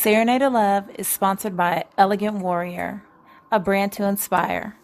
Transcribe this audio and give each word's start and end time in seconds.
Serenade 0.00 0.40
of 0.40 0.54
Love 0.54 0.88
is 0.94 1.06
sponsored 1.06 1.54
by 1.58 1.84
Elegant 1.98 2.38
Warrior, 2.38 3.02
a 3.52 3.60
brand 3.60 3.92
to 3.92 4.08
inspire. 4.08 4.74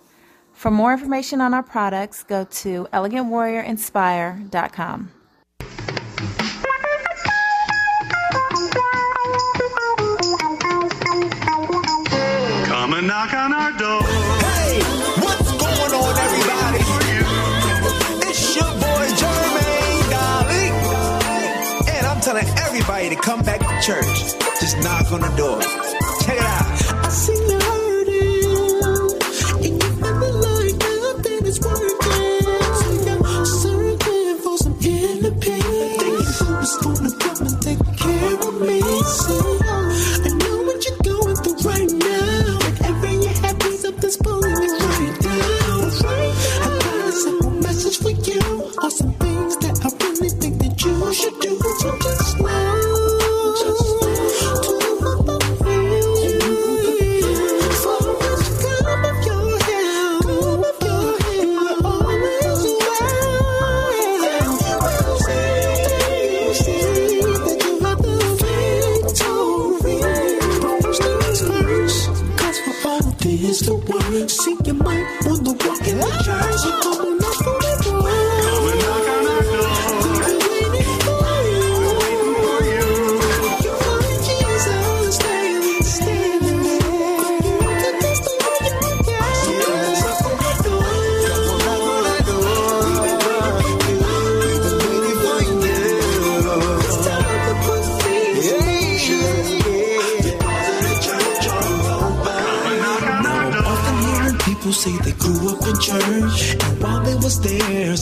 For 0.53 0.71
more 0.71 0.93
information 0.93 1.41
on 1.41 1.55
our 1.55 1.63
products, 1.63 2.23
go 2.23 2.45
to 2.45 2.87
elegantwarriorinspire.com. 2.93 5.11
Come 12.67 12.93
and 12.93 13.07
knock 13.07 13.33
on 13.33 13.55
our 13.55 13.73
door. 13.73 14.03
Hey, 14.03 14.83
what's 15.23 15.51
going 15.51 15.95
on, 15.95 16.19
everybody? 16.27 16.81
It's 18.29 18.55
your 18.55 18.67
boy 18.67 19.09
Jermaine 19.17 20.11
Dolly, 20.11 20.69
and 21.97 22.07
I'm 22.07 22.21
telling 22.21 22.47
everybody 22.59 23.09
to 23.09 23.17
come 23.17 23.41
back 23.41 23.61
to 23.61 23.81
church. 23.81 24.35
Just 24.67 24.79
knock 24.79 25.13
on 25.13 25.21
the 25.21 25.29
door. 25.37 25.96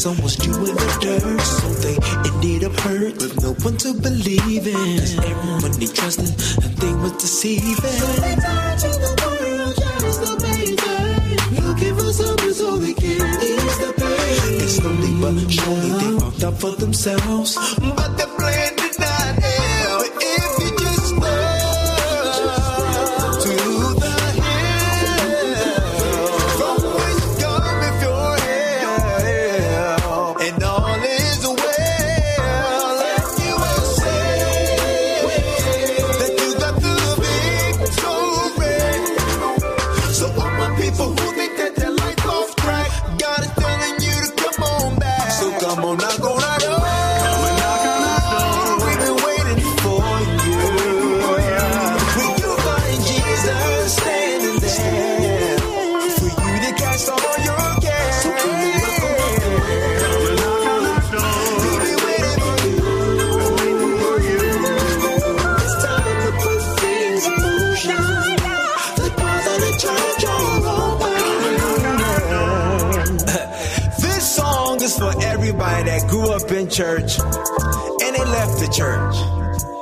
Some 0.04 0.22
was 0.22 0.36
doing 0.36 0.74
the 0.76 0.98
dirt, 1.00 1.40
so 1.40 1.66
they 1.80 1.96
ended 2.28 2.62
up 2.62 2.78
hurt 2.80 3.16
with 3.22 3.40
no 3.42 3.54
one 3.64 3.74
to 3.78 3.94
believe 3.94 4.66
in. 4.66 4.98
Cause 5.00 5.16
everyone 5.16 5.72
they 5.80 5.86
trusted, 5.86 6.28
and 6.62 6.76
they 6.76 6.92
was 7.00 7.12
deceiving. 7.12 7.72
They 8.20 8.36
turn 8.36 8.76
to 8.84 8.90
the 9.00 9.12
world, 9.24 9.74
just 10.04 10.20
the 10.20 10.32
maker. 10.44 11.64
Looking 11.64 11.94
for 11.96 12.12
something 12.12 12.52
so 12.52 12.76
they 12.76 12.92
can 12.92 13.16
ease 13.48 13.78
the 13.80 13.94
pain. 13.96 14.60
And 14.60 14.70
slowly 14.76 15.12
but 15.22 15.50
surely 15.50 15.88
they 15.88 16.20
found 16.20 16.44
out 16.44 16.60
for 16.60 16.72
themselves. 16.76 17.56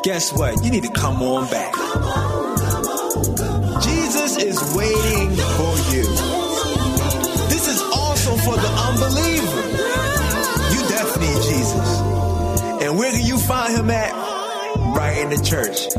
Guess 0.02 0.32
what? 0.32 0.64
You 0.64 0.70
need 0.72 0.82
to 0.82 0.90
come 0.90 1.22
on 1.22 1.48
back. 1.48 1.72
Jesus 3.82 4.36
is 4.36 4.74
waiting 4.74 5.30
for 5.30 5.74
you. 5.94 6.02
This 7.48 7.68
is 7.68 7.80
also 7.94 8.34
for 8.38 8.56
the 8.56 8.68
unbeliever. 8.68 9.62
You 10.74 10.88
definitely 10.88 11.28
need 11.28 11.42
Jesus. 11.42 12.00
And 12.82 12.98
where 12.98 13.12
can 13.12 13.24
you 13.24 13.38
find 13.38 13.76
him 13.76 13.90
at? 13.90 14.12
Right 14.96 15.18
in 15.18 15.30
the 15.30 15.40
church. 15.40 15.91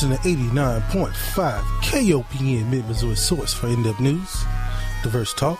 Listening 0.00 0.18
to 0.18 0.54
89.5 0.54 1.60
KOPN 1.82 2.70
Mid 2.70 2.86
Missouri 2.86 3.16
Source 3.16 3.52
for 3.52 3.66
in 3.66 3.82
depth 3.82 3.98
news, 3.98 4.44
diverse 5.02 5.34
talk. 5.34 5.58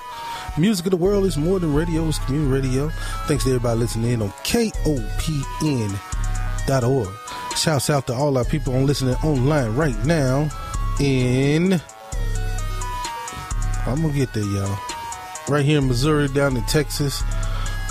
Music 0.56 0.86
of 0.86 0.92
the 0.92 0.96
world 0.96 1.24
is 1.24 1.36
more 1.36 1.58
than 1.58 1.74
radio, 1.74 2.06
it's 2.06 2.20
community 2.20 2.68
radio. 2.68 2.88
Thanks 3.26 3.42
to 3.42 3.50
everybody 3.50 3.80
listening 3.80 4.12
in 4.12 4.22
on 4.22 4.28
KOPN.org. 4.44 5.88
Shouts 7.56 7.90
out 7.90 8.06
to 8.06 8.14
all 8.14 8.38
our 8.38 8.44
people 8.44 8.76
on 8.76 8.86
listening 8.86 9.16
online 9.24 9.74
right 9.74 9.98
now 10.04 10.48
in. 11.00 11.82
I'm 13.86 14.02
gonna 14.02 14.12
get 14.12 14.32
there, 14.34 14.44
y'all. 14.44 14.78
Right 15.48 15.64
here 15.64 15.78
in 15.78 15.88
Missouri, 15.88 16.28
down 16.28 16.56
in 16.56 16.62
Texas, 16.66 17.24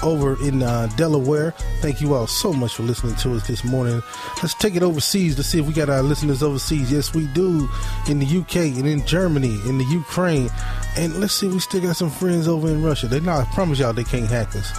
over 0.02 0.42
in 0.42 0.64
uh, 0.64 0.88
Delaware. 0.96 1.52
Thank 1.82 2.00
you 2.00 2.14
all 2.14 2.28
so 2.28 2.54
much 2.54 2.76
for 2.76 2.84
listening 2.84 3.16
to 3.16 3.34
us 3.36 3.46
this 3.48 3.66
morning. 3.66 4.02
Let's 4.44 4.54
take 4.54 4.75
it 4.75 4.84
overseas 4.84 5.36
to 5.38 5.44
see 5.44 5.60
if 5.60 5.66
we 5.66 5.74
got 5.74 5.89
our 5.89 6.04
listeners 6.04 6.44
overseas. 6.44 6.92
Yes, 6.92 7.13
we 7.13 7.25
do. 7.28 7.68
In 8.07 8.19
the 8.19 8.38
UK 8.38 8.78
and 8.78 8.88
in 8.88 9.04
Germany, 9.06 9.60
in 9.68 9.80
the 9.80 9.86
Ukraine. 9.86 10.51
And 10.95 11.19
let's 11.19 11.34
see, 11.34 11.48
we 11.48 11.60
still 11.60 11.81
got 11.81 11.95
some 11.95 12.12
friends 12.12 12.48
over 12.48 12.68
in 12.68 12.84
Russia. 12.84 13.07
They 13.07 13.19
not, 13.19 13.48
I 13.48 13.51
promise 13.54 13.80
y'all, 13.80 13.94
they 13.94 14.04
can't 14.04 14.28
hack 14.28 14.56
us. 14.56 14.72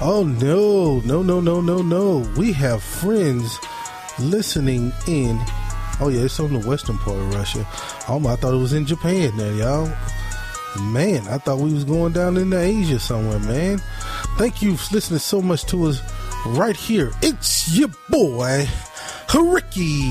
Oh, 0.00 0.22
no, 0.24 1.00
no, 1.00 1.22
no, 1.22 1.40
no, 1.40 1.60
no, 1.60 1.82
no. 1.82 2.18
We 2.36 2.52
have 2.52 2.80
friends 2.82 3.58
listening 4.20 4.92
in. 5.08 5.40
Oh, 5.98 6.08
yeah, 6.08 6.22
it's 6.22 6.38
on 6.38 6.52
the 6.52 6.66
western 6.68 6.98
part 6.98 7.18
of 7.18 7.34
Russia. 7.34 7.66
Oh, 8.08 8.20
my, 8.20 8.34
I 8.34 8.36
thought 8.36 8.54
it 8.54 8.58
was 8.58 8.72
in 8.72 8.86
Japan 8.86 9.36
there, 9.36 9.54
y'all. 9.54 9.90
Man, 10.80 11.26
I 11.28 11.38
thought 11.38 11.58
we 11.58 11.72
was 11.72 11.84
going 11.84 12.12
down 12.12 12.36
into 12.36 12.58
Asia 12.58 13.00
somewhere, 13.00 13.40
man. 13.40 13.80
Thank 14.36 14.62
you 14.62 14.76
for 14.76 14.94
listening 14.94 15.18
so 15.18 15.40
much 15.40 15.64
to 15.66 15.86
us 15.86 16.02
right 16.46 16.76
here. 16.76 17.12
It's 17.22 17.76
your 17.76 17.88
boy, 18.08 18.68
Ricky 19.34 20.02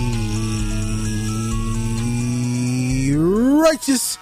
Righteous 3.15 4.17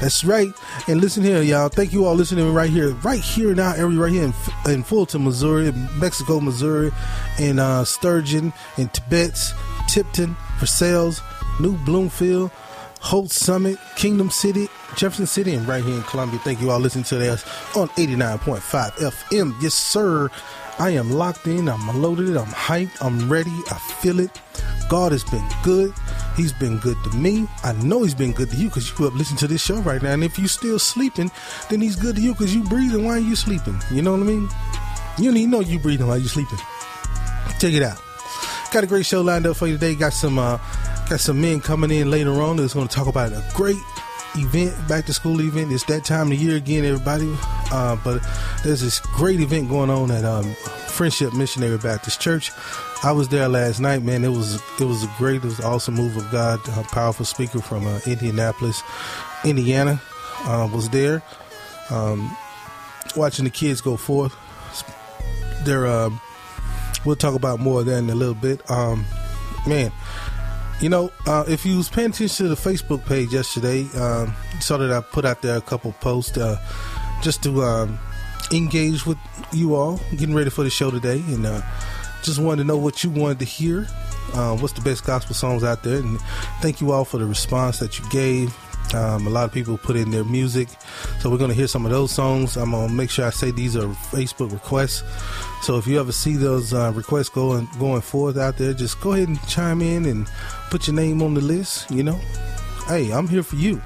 That's 0.00 0.24
right. 0.24 0.52
And 0.86 1.00
listen 1.00 1.22
here, 1.24 1.42
y'all. 1.42 1.68
Thank 1.68 1.92
you 1.92 2.04
all 2.04 2.14
listening 2.14 2.52
right 2.54 2.70
here, 2.70 2.90
right 3.02 3.20
here 3.20 3.50
in 3.50 3.58
our 3.58 3.74
right 3.88 4.12
here 4.12 4.24
in, 4.24 4.34
in 4.70 4.82
Fulton, 4.84 5.24
Missouri, 5.24 5.72
Mexico, 5.96 6.40
Missouri, 6.40 6.92
in 7.38 7.58
uh, 7.58 7.84
Sturgeon, 7.84 8.52
in 8.76 8.88
Tibet, 8.90 9.36
Tipton, 9.88 10.36
Versailles, 10.58 11.20
New 11.60 11.76
Bloomfield, 11.78 12.50
Holt 13.00 13.30
Summit, 13.30 13.78
Kingdom 13.96 14.30
City, 14.30 14.68
Jefferson 14.96 15.26
City, 15.26 15.54
and 15.54 15.66
right 15.66 15.82
here 15.82 15.94
in 15.94 16.02
Columbia. 16.02 16.38
Thank 16.40 16.60
you 16.60 16.70
all 16.70 16.78
listening 16.78 17.04
to 17.04 17.32
us 17.32 17.44
on 17.76 17.88
89.5 17.90 18.60
FM. 18.92 19.54
Yes, 19.60 19.74
sir. 19.74 20.30
I 20.78 20.90
am 20.90 21.10
locked 21.10 21.46
in. 21.46 21.68
I'm 21.68 22.00
loaded. 22.00 22.36
I'm 22.36 22.46
hyped. 22.46 22.96
I'm 23.00 23.30
ready. 23.30 23.50
I 23.70 23.78
feel 24.00 24.20
it. 24.20 24.30
God 24.88 25.12
has 25.12 25.24
been 25.24 25.46
good. 25.62 25.92
He's 26.36 26.52
been 26.52 26.78
good 26.78 26.96
to 27.04 27.16
me. 27.16 27.48
I 27.64 27.72
know 27.72 28.04
he's 28.04 28.14
been 28.14 28.32
good 28.32 28.50
to 28.50 28.56
you 28.56 28.68
because 28.68 28.96
you 28.98 29.06
up 29.06 29.14
listening 29.14 29.38
to 29.38 29.48
this 29.48 29.62
show 29.62 29.80
right 29.80 30.00
now. 30.00 30.12
And 30.12 30.22
if 30.22 30.38
you're 30.38 30.48
still 30.48 30.78
sleeping, 30.78 31.30
then 31.68 31.80
he's 31.80 31.96
good 31.96 32.16
to 32.16 32.22
you 32.22 32.32
because 32.32 32.54
you 32.54 32.62
breathing 32.64 33.04
while 33.04 33.18
you 33.18 33.34
sleeping. 33.34 33.78
You 33.90 34.02
know 34.02 34.12
what 34.12 34.20
I 34.20 34.24
mean? 34.24 34.48
You 35.18 35.24
don't 35.30 35.36
even 35.36 35.50
know 35.50 35.60
you 35.60 35.80
breathing 35.80 36.06
while 36.06 36.18
you're 36.18 36.28
sleeping. 36.28 36.58
Check 37.58 37.74
it 37.74 37.82
out. 37.82 38.00
Got 38.72 38.84
a 38.84 38.86
great 38.86 39.04
show 39.04 39.20
lined 39.20 39.46
up 39.46 39.56
for 39.56 39.66
you 39.66 39.74
today. 39.74 39.96
Got 39.96 40.12
some 40.12 40.38
uh, 40.38 40.58
got 41.10 41.18
some 41.18 41.40
men 41.40 41.60
coming 41.60 41.90
in 41.90 42.10
later 42.10 42.40
on 42.40 42.56
that's 42.56 42.74
going 42.74 42.86
to 42.86 42.94
talk 42.94 43.08
about 43.08 43.32
a 43.32 43.44
great 43.54 43.76
event, 44.36 44.76
back 44.86 45.06
to 45.06 45.12
school 45.12 45.40
event. 45.40 45.72
It's 45.72 45.84
that 45.84 46.04
time 46.04 46.30
of 46.30 46.38
year 46.38 46.56
again, 46.56 46.84
everybody. 46.84 47.34
Uh, 47.70 47.96
but 48.02 48.22
there's 48.64 48.80
this 48.80 49.00
great 49.00 49.40
event 49.40 49.68
going 49.68 49.90
on 49.90 50.10
at 50.10 50.24
um, 50.24 50.54
Friendship 50.88 51.34
Missionary 51.34 51.78
Baptist 51.78 52.20
Church. 52.20 52.50
I 53.04 53.12
was 53.12 53.28
there 53.28 53.48
last 53.48 53.78
night, 53.80 54.02
man. 54.02 54.24
It 54.24 54.30
was 54.30 54.60
it 54.80 54.84
was 54.84 55.04
a 55.04 55.10
great, 55.18 55.36
it 55.36 55.44
was 55.44 55.60
awesome 55.60 55.94
move 55.94 56.16
of 56.16 56.30
God. 56.30 56.60
A 56.76 56.82
powerful 56.84 57.24
speaker 57.24 57.60
from 57.60 57.86
uh, 57.86 58.00
Indianapolis, 58.06 58.82
Indiana, 59.44 60.00
uh, 60.44 60.68
was 60.72 60.88
there. 60.88 61.22
Um, 61.90 62.36
watching 63.16 63.44
the 63.44 63.50
kids 63.50 63.80
go 63.80 63.96
forth. 63.96 64.34
They're 65.64 65.86
um, 65.86 66.20
we'll 67.04 67.16
talk 67.16 67.34
about 67.34 67.60
more 67.60 67.80
of 67.80 67.86
that 67.86 67.98
in 67.98 68.10
a 68.10 68.14
little 68.14 68.34
bit. 68.34 68.68
Um, 68.70 69.04
man, 69.66 69.92
you 70.80 70.88
know, 70.88 71.10
uh, 71.26 71.44
if 71.48 71.66
you 71.66 71.76
was 71.76 71.88
paying 71.88 72.10
attention 72.10 72.46
to 72.46 72.48
the 72.48 72.54
Facebook 72.54 73.04
page 73.06 73.32
yesterday, 73.32 73.88
um, 73.96 74.34
saw 74.60 74.76
that 74.78 74.92
I 74.92 75.00
put 75.00 75.24
out 75.24 75.42
there 75.42 75.56
a 75.56 75.60
couple 75.60 75.92
posts 75.92 76.36
uh, 76.38 76.58
just 77.22 77.42
to 77.42 77.62
um, 77.62 77.98
engage 78.52 79.06
with 79.06 79.18
you 79.52 79.74
all, 79.74 80.00
getting 80.12 80.34
ready 80.34 80.50
for 80.50 80.64
the 80.64 80.70
show 80.70 80.90
today, 80.90 81.22
and 81.28 81.46
uh, 81.46 81.62
just 82.22 82.38
wanted 82.38 82.62
to 82.62 82.66
know 82.66 82.76
what 82.76 83.04
you 83.04 83.10
wanted 83.10 83.38
to 83.40 83.44
hear. 83.44 83.86
Uh, 84.34 84.56
what's 84.56 84.74
the 84.74 84.80
best 84.82 85.04
gospel 85.04 85.34
songs 85.34 85.64
out 85.64 85.82
there? 85.82 85.96
And 85.96 86.20
thank 86.60 86.80
you 86.80 86.92
all 86.92 87.04
for 87.04 87.18
the 87.18 87.26
response 87.26 87.78
that 87.78 87.98
you 87.98 88.08
gave. 88.10 88.56
Um, 88.94 89.26
a 89.26 89.30
lot 89.30 89.44
of 89.44 89.52
people 89.52 89.76
put 89.76 89.96
in 89.96 90.10
their 90.10 90.24
music, 90.24 90.68
so 91.20 91.28
we're 91.28 91.36
going 91.36 91.50
to 91.50 91.54
hear 91.54 91.66
some 91.66 91.84
of 91.84 91.90
those 91.90 92.10
songs. 92.10 92.56
I'm 92.56 92.70
going 92.70 92.88
to 92.88 92.94
make 92.94 93.10
sure 93.10 93.26
I 93.26 93.30
say 93.30 93.50
these 93.50 93.76
are 93.76 93.86
Facebook 93.86 94.50
requests. 94.50 95.02
So 95.60 95.76
if 95.76 95.86
you 95.86 96.00
ever 96.00 96.12
see 96.12 96.36
those 96.36 96.72
uh, 96.72 96.92
requests 96.94 97.28
going 97.28 97.68
going 97.78 98.00
forth 98.00 98.38
out 98.38 98.56
there, 98.56 98.72
just 98.72 98.98
go 99.02 99.12
ahead 99.12 99.28
and 99.28 99.46
chime 99.46 99.82
in 99.82 100.06
and 100.06 100.26
put 100.70 100.86
your 100.86 100.96
name 100.96 101.22
on 101.22 101.34
the 101.34 101.42
list. 101.42 101.90
You 101.90 102.02
know, 102.02 102.18
hey, 102.86 103.10
I'm 103.12 103.28
here 103.28 103.42
for 103.42 103.56
you. 103.56 103.82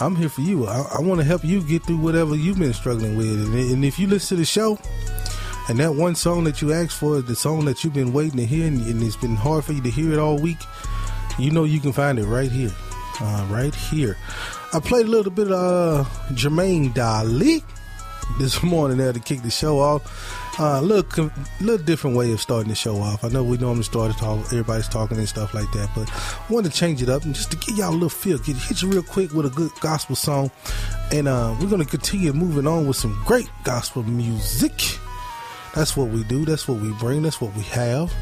I'm 0.00 0.16
here 0.16 0.28
for 0.28 0.40
you. 0.40 0.66
I, 0.66 0.96
I 0.98 1.00
want 1.00 1.20
to 1.20 1.26
help 1.26 1.44
you 1.44 1.62
get 1.62 1.84
through 1.84 1.98
whatever 1.98 2.34
you've 2.34 2.58
been 2.58 2.72
struggling 2.72 3.16
with. 3.16 3.28
And, 3.28 3.54
and 3.54 3.84
if 3.84 3.98
you 3.98 4.06
listen 4.06 4.36
to 4.36 4.40
the 4.40 4.46
show, 4.46 4.78
and 5.68 5.78
that 5.78 5.94
one 5.94 6.14
song 6.14 6.44
that 6.44 6.60
you 6.60 6.72
asked 6.72 6.98
for 6.98 7.18
is 7.18 7.24
the 7.24 7.36
song 7.36 7.64
that 7.66 7.84
you've 7.84 7.94
been 7.94 8.12
waiting 8.12 8.38
to 8.38 8.46
hear, 8.46 8.66
and, 8.66 8.80
and 8.86 9.02
it's 9.02 9.16
been 9.16 9.36
hard 9.36 9.64
for 9.64 9.72
you 9.72 9.82
to 9.82 9.90
hear 9.90 10.12
it 10.12 10.18
all 10.18 10.38
week, 10.38 10.58
you 11.38 11.50
know 11.50 11.64
you 11.64 11.80
can 11.80 11.92
find 11.92 12.18
it 12.18 12.26
right 12.26 12.50
here. 12.50 12.72
Uh, 13.20 13.46
right 13.50 13.74
here. 13.74 14.16
I 14.72 14.80
played 14.80 15.06
a 15.06 15.10
little 15.10 15.30
bit 15.30 15.52
of 15.52 15.52
uh, 15.52 16.04
Jermaine 16.30 16.94
Dolly 16.94 17.62
this 18.38 18.62
morning 18.62 18.98
there 18.98 19.12
to 19.12 19.20
kick 19.20 19.42
the 19.42 19.50
show 19.50 19.78
off. 19.78 20.02
Uh, 20.62 20.78
a 20.78 20.80
little, 20.80 21.28
little 21.60 21.84
different 21.84 22.16
way 22.16 22.30
of 22.30 22.40
starting 22.40 22.68
the 22.68 22.74
show 22.76 22.98
off. 22.98 23.24
I 23.24 23.28
know 23.30 23.42
we 23.42 23.58
normally 23.58 23.82
start 23.82 24.12
to 24.12 24.16
talk, 24.16 24.38
everybody's 24.44 24.86
talking 24.86 25.18
and 25.18 25.28
stuff 25.28 25.54
like 25.54 25.68
that, 25.72 25.90
but 25.92 26.08
I 26.08 26.52
wanted 26.52 26.70
to 26.70 26.78
change 26.78 27.02
it 27.02 27.08
up 27.08 27.24
and 27.24 27.34
just 27.34 27.50
to 27.50 27.56
give 27.56 27.76
y'all 27.78 27.90
a 27.90 27.92
little 27.92 28.08
feel, 28.08 28.38
get 28.38 28.54
hit 28.54 28.80
you 28.80 28.88
real 28.88 29.02
quick 29.02 29.32
with 29.32 29.44
a 29.44 29.50
good 29.50 29.72
gospel 29.80 30.14
song, 30.14 30.52
and 31.10 31.26
uh, 31.26 31.56
we're 31.60 31.68
gonna 31.68 31.84
continue 31.84 32.32
moving 32.32 32.68
on 32.68 32.86
with 32.86 32.96
some 32.96 33.20
great 33.26 33.50
gospel 33.64 34.04
music. 34.04 35.00
That's 35.74 35.96
what 35.96 36.10
we 36.10 36.22
do. 36.22 36.44
That's 36.44 36.68
what 36.68 36.80
we 36.80 36.92
bring. 36.92 37.22
That's 37.22 37.40
what 37.40 37.52
we 37.56 37.62
have. 37.62 38.12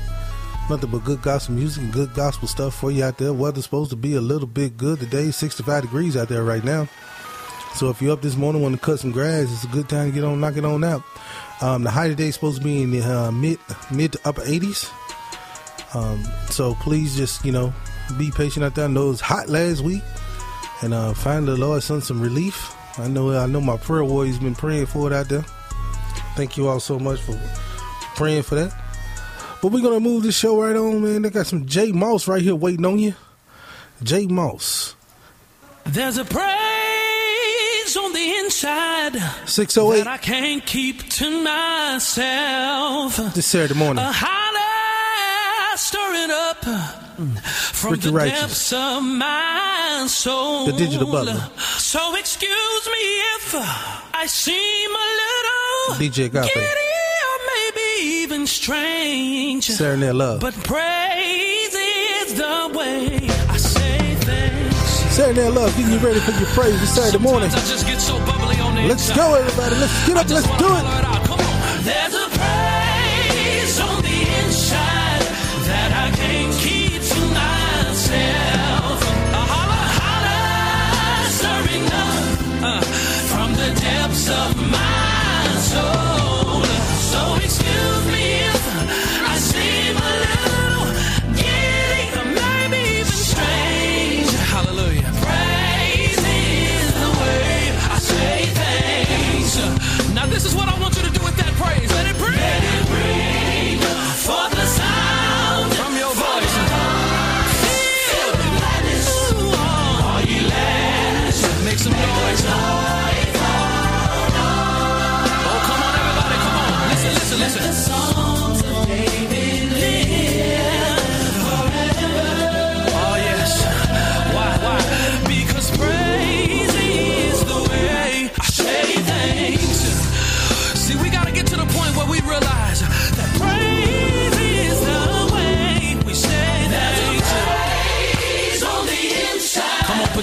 Nothing 0.70 0.92
but 0.92 1.04
good 1.04 1.20
gospel 1.20 1.56
music 1.56 1.82
and 1.82 1.92
good 1.92 2.14
gospel 2.14 2.48
stuff 2.48 2.74
for 2.74 2.90
you 2.90 3.04
out 3.04 3.18
there. 3.18 3.34
Weather's 3.34 3.64
supposed 3.64 3.90
to 3.90 3.96
be 3.96 4.14
a 4.14 4.20
little 4.22 4.48
bit 4.48 4.78
good 4.78 4.98
today. 4.98 5.30
65 5.30 5.82
degrees 5.82 6.16
out 6.16 6.30
there 6.30 6.42
right 6.42 6.64
now. 6.64 6.88
So 7.74 7.90
if 7.90 8.00
you're 8.00 8.12
up 8.12 8.22
this 8.22 8.36
morning, 8.36 8.62
want 8.62 8.76
to 8.76 8.80
cut 8.80 8.98
some 8.98 9.12
grass, 9.12 9.52
it's 9.52 9.64
a 9.64 9.68
good 9.68 9.88
time 9.90 10.08
to 10.08 10.14
get 10.14 10.24
on, 10.24 10.40
knock 10.40 10.56
it 10.56 10.64
on 10.64 10.82
out. 10.82 11.02
Um, 11.62 11.82
the 11.82 11.90
high 11.90 12.08
today 12.08 12.28
is 12.28 12.34
supposed 12.34 12.58
to 12.58 12.64
be 12.64 12.82
in 12.82 12.90
the 12.90 13.02
uh, 13.02 13.30
mid 13.30 13.58
mid 13.90 14.12
to 14.12 14.20
upper 14.24 14.42
80s. 14.42 14.90
Um, 15.94 16.24
so 16.48 16.74
please 16.76 17.16
just 17.16 17.44
you 17.44 17.52
know 17.52 17.72
be 18.18 18.30
patient 18.30 18.64
out 18.64 18.74
there. 18.74 18.86
I 18.86 18.88
know 18.88 19.06
it 19.06 19.10
was 19.10 19.20
hot 19.20 19.48
last 19.48 19.82
week, 19.82 20.02
and 20.82 20.94
uh, 20.94 21.12
find 21.12 21.46
the 21.46 21.56
Lord 21.56 21.82
sent 21.82 22.04
some 22.04 22.20
relief. 22.20 22.74
I 22.98 23.08
know 23.08 23.36
I 23.36 23.46
know 23.46 23.60
my 23.60 23.76
prayer 23.76 24.04
warrior's 24.04 24.38
been 24.38 24.54
praying 24.54 24.86
for 24.86 25.06
it 25.10 25.12
out 25.12 25.28
there. 25.28 25.44
Thank 26.34 26.56
you 26.56 26.68
all 26.68 26.80
so 26.80 26.98
much 26.98 27.20
for 27.20 27.38
praying 28.16 28.44
for 28.44 28.54
that. 28.54 28.74
But 29.60 29.68
we're 29.72 29.82
gonna 29.82 30.00
move 30.00 30.22
this 30.22 30.38
show 30.38 30.62
right 30.62 30.74
on, 30.74 31.02
man. 31.02 31.22
They 31.22 31.30
got 31.30 31.46
some 31.46 31.66
J 31.66 31.92
Moss 31.92 32.26
right 32.26 32.40
here 32.40 32.54
waiting 32.54 32.86
on 32.86 32.98
you. 32.98 33.14
J 34.02 34.26
Moss. 34.26 34.94
There's 35.84 36.16
a 36.16 36.24
the 36.24 36.30
inside 38.50 39.14
608 39.46 39.98
that 40.02 40.08
I 40.08 40.16
can't 40.18 40.66
keep 40.66 41.08
to 41.20 41.30
myself. 41.44 43.16
this 43.32 43.46
Saturday 43.46 43.78
morning. 43.78 44.02
A 44.04 44.10
holler 44.12 45.76
stirring 45.76 46.32
up 46.32 46.64
from 47.78 47.92
Ricky 47.92 48.08
the 48.08 48.12
Righteous. 48.12 48.40
depths 48.40 48.72
of 48.72 49.04
my 49.04 50.04
soul. 50.08 50.66
The 50.66 50.72
digital 50.72 51.12
butler. 51.12 51.48
So 51.78 52.16
excuse 52.16 52.86
me 52.94 53.04
if 53.36 53.54
I 53.54 54.26
seem 54.26 54.90
a 54.90 55.08
little 55.22 56.00
DJ 56.02 56.24
Agape. 56.26 56.52
giddy 56.52 56.90
or 57.30 57.38
maybe 57.54 57.88
even 58.24 58.48
strange. 58.48 59.66
Saturday 59.66 60.10
Love. 60.10 60.40
But 60.40 60.54
praise 60.64 61.72
is 62.26 62.34
the 62.34 62.72
way 62.76 63.28
I 63.30 63.30
say 63.30 63.48
thanks. 63.48 63.49
Saturday 65.20 65.44
Night 65.44 65.52
Love, 65.52 65.76
getting 65.76 65.92
you 65.92 65.98
ready 65.98 66.18
for 66.20 66.30
your 66.30 66.48
praise 66.56 66.80
this 66.80 66.94
Saturday 66.94 67.22
morning. 67.22 67.50
Sometimes 67.50 67.70
I 67.70 67.74
just 67.74 67.86
get 67.86 68.00
so 68.00 68.16
bubbly 68.24 68.58
on 68.58 68.74
the 68.74 68.88
Let's 68.88 69.14
go, 69.14 69.34
everybody. 69.34 69.76
Let's 69.76 70.06
get 70.06 70.16
up. 70.16 70.26
Let's 70.30 70.46
do 70.46 70.64
it. 70.64 70.80
On. 70.80 71.84
There's 71.84 72.14
a 72.14 72.28
praise 72.40 73.80
on 73.80 74.00
the 74.00 74.20
inside 74.40 75.20
that 75.68 75.90
I 75.92 76.16
can't 76.16 76.54
keep 76.64 77.02
to 77.04 77.20
myself. 77.36 78.96
A 79.36 79.44
holler, 79.52 79.88
holler, 80.00 81.28
stirring 81.36 81.84
up 81.84 82.24
uh, 82.64 82.80
from 83.28 83.52
the 83.60 83.78
depths 83.78 84.26
of 84.30 84.70
my 84.70 84.99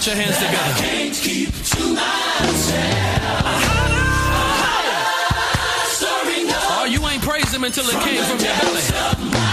your 0.08 0.16
hands 0.16 0.38
together. 0.38 0.58
I 0.58 0.80
can't 0.80 1.14
keep 1.14 1.50
to 1.52 1.94
myself. 1.94 3.18
Oh, 6.80 6.86
you 6.90 7.06
ain't 7.08 7.22
praised 7.22 7.54
him 7.54 7.66
until 7.66 7.84
it 7.90 8.00
came 8.02 8.24
from 8.24 8.40
your 8.40 8.56
belly. 8.62 9.47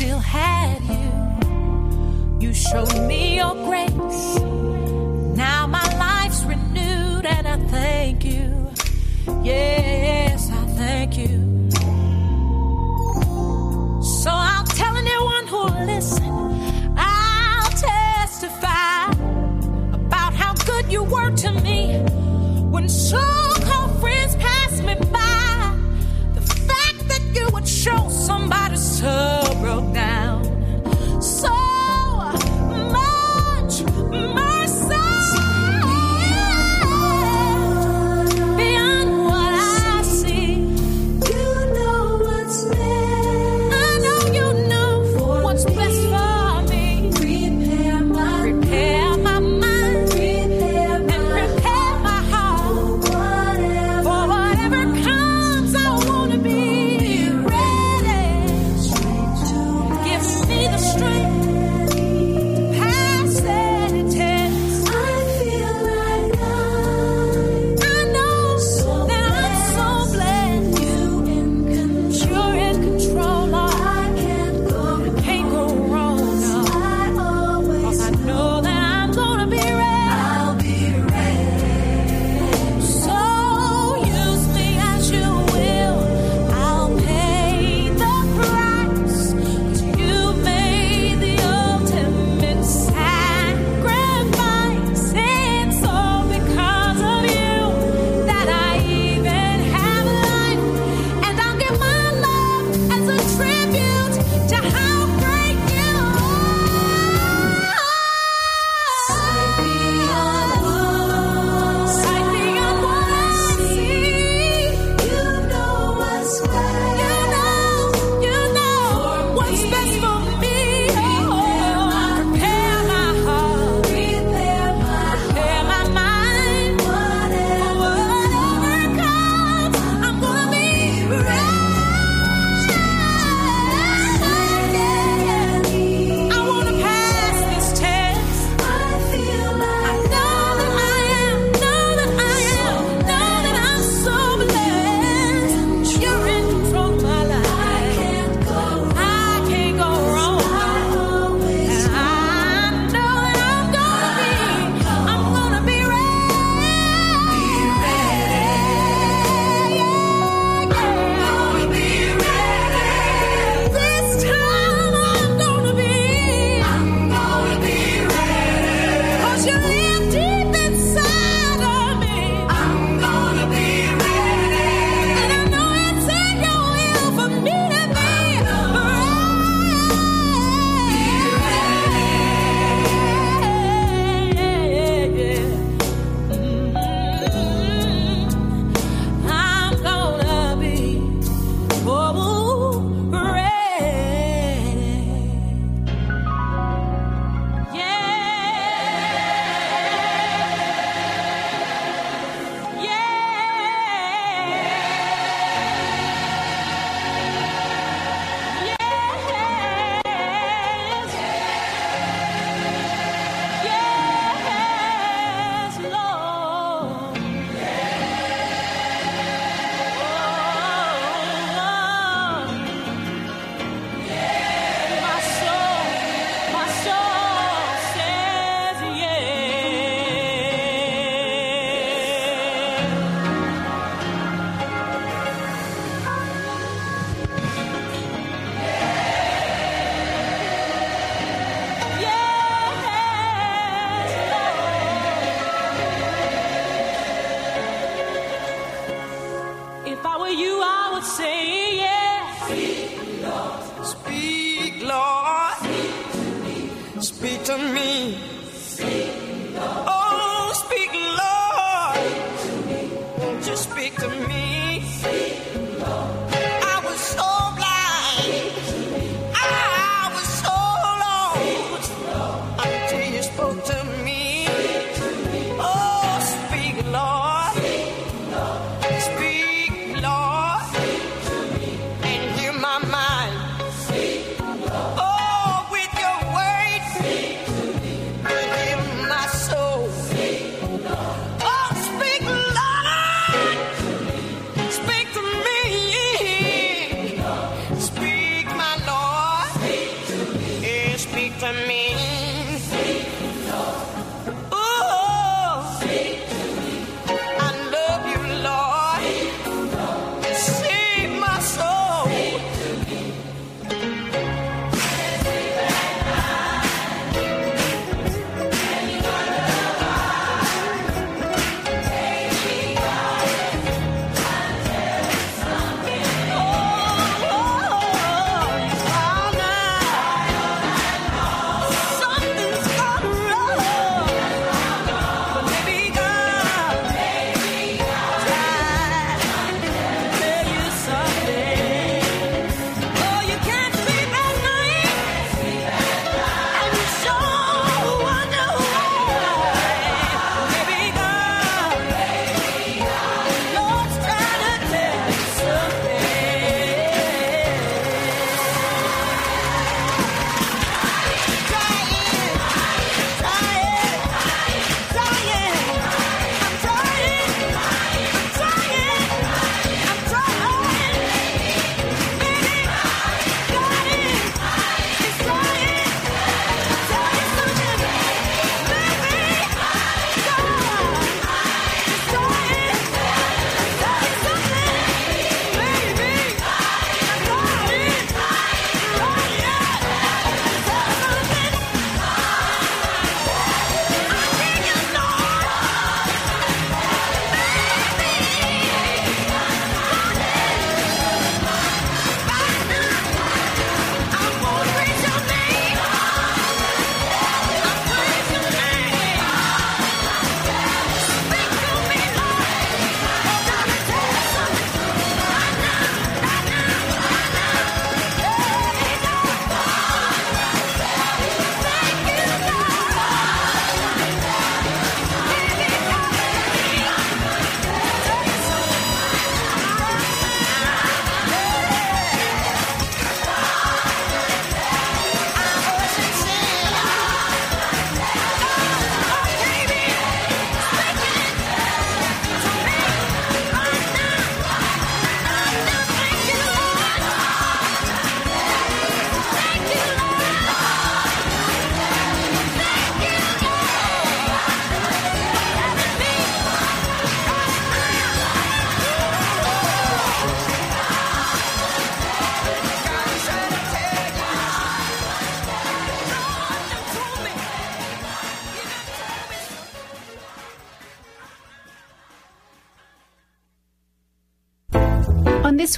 still 0.00 0.18
had 0.18 0.80
you. 0.94 2.48
You 2.48 2.54
showed 2.54 3.06
me 3.06 3.36
your 3.36 3.54
grace. 3.66 4.40
Now 5.36 5.66
my 5.66 5.86
life's 5.98 6.42
renewed, 6.44 7.26
and 7.26 7.46
I 7.46 7.58
thank 7.68 8.24
you. 8.24 8.70
Yeah. 9.42 9.89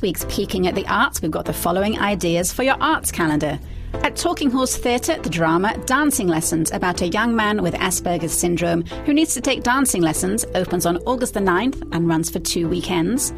Week's 0.03 0.27
Peeking 0.29 0.67
at 0.67 0.75
the 0.75 0.87
Arts, 0.87 1.23
we've 1.23 1.31
got 1.31 1.45
the 1.45 1.53
following 1.53 1.99
ideas 1.99 2.53
for 2.53 2.65
your 2.65 2.77
arts 2.83 3.13
calendar. 3.13 3.59
At 3.95 4.17
Talking 4.17 4.51
Horse 4.51 4.77
Theatre, 4.77 5.17
the 5.19 5.31
drama 5.31 5.77
Dancing 5.87 6.27
Lessons 6.27 6.73
about 6.73 7.03
a 7.03 7.09
young 7.09 7.37
man 7.37 7.63
with 7.63 7.75
Asperger's 7.75 8.33
syndrome 8.33 8.85
who 9.07 9.15
needs 9.15 9.35
to 9.35 9.41
take 9.41 9.63
dancing 9.63 10.03
lessons 10.03 10.45
opens 10.57 10.87
on 10.87 10.97
August 11.07 11.35
the 11.35 11.41
9th 11.41 11.89
and 11.93 12.09
runs 12.09 12.29
for 12.31 12.41
two 12.41 12.69
weekends. 12.69 13.33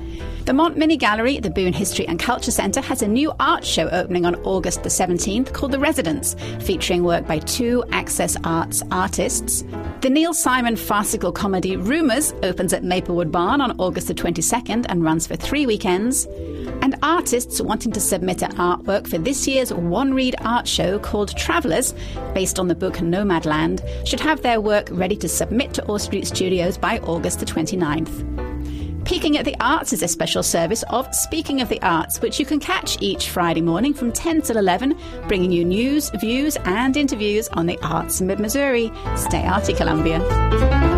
The 0.46 0.52
Montminy 0.52 0.98
Gallery, 0.98 1.38
the 1.38 1.50
Boone 1.50 1.72
History 1.72 2.06
and 2.06 2.18
Culture 2.18 2.50
Centre, 2.50 2.80
has 2.80 3.02
a 3.02 3.08
new 3.08 3.32
art 3.40 3.64
show 3.64 3.88
opening 3.88 4.24
on 4.24 4.36
August 4.36 4.82
the 4.82 4.88
17th 4.88 5.52
called 5.52 5.72
The 5.72 5.78
Residence, 5.78 6.34
featuring 6.60 7.02
work 7.02 7.26
by 7.26 7.40
two 7.40 7.82
Access 7.92 8.36
Arts 8.44 8.82
artists. 8.90 9.64
The 10.02 10.10
Neil 10.10 10.34
Simon 10.34 10.76
farcical 10.76 11.32
comedy 11.32 11.76
Rumours 11.76 12.32
opens 12.42 12.72
at 12.72 12.84
Maplewood 12.84 13.32
Barn 13.32 13.60
on 13.60 13.78
August 13.80 14.08
the 14.08 14.14
22nd 14.14 14.86
and 14.88 15.02
runs 15.02 15.26
for 15.26 15.36
three 15.36 15.66
weekends. 15.66 16.26
Artists 17.04 17.60
wanting 17.60 17.92
to 17.92 18.00
submit 18.00 18.40
an 18.40 18.52
artwork 18.52 19.06
for 19.06 19.18
this 19.18 19.46
year's 19.46 19.74
One 19.74 20.14
Read 20.14 20.36
art 20.40 20.66
show 20.66 20.98
called 20.98 21.36
Travellers, 21.36 21.92
based 22.32 22.58
on 22.58 22.66
the 22.66 22.74
book 22.74 22.94
Nomadland, 22.94 23.86
should 24.06 24.20
have 24.20 24.40
their 24.40 24.58
work 24.58 24.88
ready 24.90 25.14
to 25.16 25.28
submit 25.28 25.74
to 25.74 25.84
Orr 25.84 25.98
Street 25.98 26.26
Studios 26.26 26.78
by 26.78 27.00
August 27.00 27.40
the 27.40 27.44
29th. 27.44 29.04
Peeking 29.04 29.36
at 29.36 29.44
the 29.44 29.54
Arts 29.60 29.92
is 29.92 30.02
a 30.02 30.08
special 30.08 30.42
service 30.42 30.82
of 30.84 31.14
Speaking 31.14 31.60
of 31.60 31.68
the 31.68 31.82
Arts, 31.82 32.22
which 32.22 32.40
you 32.40 32.46
can 32.46 32.58
catch 32.58 32.96
each 33.02 33.28
Friday 33.28 33.60
morning 33.60 33.92
from 33.92 34.10
10 34.10 34.40
till 34.40 34.56
11, 34.56 34.98
bringing 35.28 35.52
you 35.52 35.62
news, 35.62 36.08
views, 36.20 36.56
and 36.64 36.96
interviews 36.96 37.48
on 37.48 37.66
the 37.66 37.78
arts 37.82 38.22
in 38.22 38.28
mid 38.28 38.40
Missouri. 38.40 38.90
Stay 39.14 39.44
arty, 39.44 39.74
Columbia. 39.74 40.93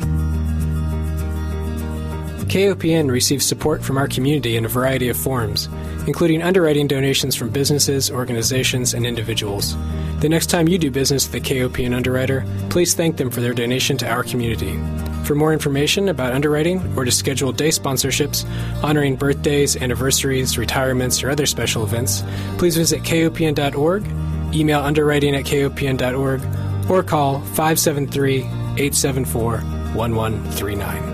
KOPN 2.44 3.10
receives 3.10 3.44
support 3.44 3.82
from 3.82 3.96
our 3.98 4.08
community 4.08 4.56
in 4.56 4.64
a 4.64 4.68
variety 4.68 5.08
of 5.08 5.16
forms, 5.16 5.68
including 6.06 6.42
underwriting 6.42 6.86
donations 6.86 7.34
from 7.34 7.50
businesses, 7.50 8.10
organizations, 8.10 8.94
and 8.94 9.06
individuals. 9.06 9.76
The 10.20 10.28
next 10.28 10.46
time 10.46 10.68
you 10.68 10.78
do 10.78 10.90
business 10.90 11.26
with 11.26 11.42
a 11.42 11.46
KOPN 11.46 11.94
underwriter, 11.94 12.44
please 12.70 12.94
thank 12.94 13.16
them 13.16 13.30
for 13.30 13.40
their 13.40 13.54
donation 13.54 13.96
to 13.98 14.08
our 14.08 14.22
community. 14.22 14.78
For 15.24 15.34
more 15.34 15.52
information 15.52 16.08
about 16.08 16.32
underwriting 16.32 16.82
or 16.96 17.04
to 17.04 17.10
schedule 17.10 17.52
day 17.52 17.70
sponsorships 17.70 18.44
honoring 18.82 19.16
birthdays, 19.16 19.76
anniversaries, 19.76 20.58
retirements, 20.58 21.22
or 21.22 21.30
other 21.30 21.46
special 21.46 21.82
events, 21.82 22.22
please 22.58 22.76
visit 22.76 23.02
kopn.org, 23.02 24.04
email 24.54 24.80
underwriting 24.80 25.34
at 25.34 25.44
kopn.org, 25.44 26.90
or 26.90 27.02
call 27.02 27.40
573 27.40 28.42
874 28.42 29.58
1139. 29.94 31.13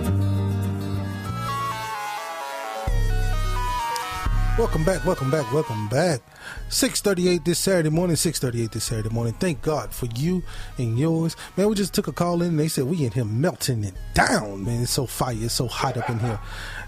Welcome 4.60 4.84
back, 4.84 5.06
welcome 5.06 5.30
back, 5.30 5.50
welcome 5.54 5.88
back. 5.88 6.20
638 6.68 7.46
this 7.46 7.58
Saturday 7.58 7.88
morning, 7.88 8.14
638 8.14 8.72
this 8.72 8.84
Saturday 8.84 9.08
morning. 9.08 9.32
Thank 9.32 9.62
God 9.62 9.90
for 9.90 10.04
you 10.04 10.42
and 10.76 10.98
yours. 10.98 11.34
Man, 11.56 11.70
we 11.70 11.74
just 11.74 11.94
took 11.94 12.08
a 12.08 12.12
call 12.12 12.42
in 12.42 12.48
and 12.48 12.60
they 12.60 12.68
said 12.68 12.84
we 12.84 13.06
in 13.06 13.10
here 13.10 13.24
melting 13.24 13.84
it 13.84 13.94
down, 14.12 14.66
man. 14.66 14.82
It's 14.82 14.90
so 14.90 15.06
fire, 15.06 15.34
it's 15.34 15.54
so 15.54 15.66
hot 15.66 15.96
up 15.96 16.10
in 16.10 16.18
here. 16.18 16.38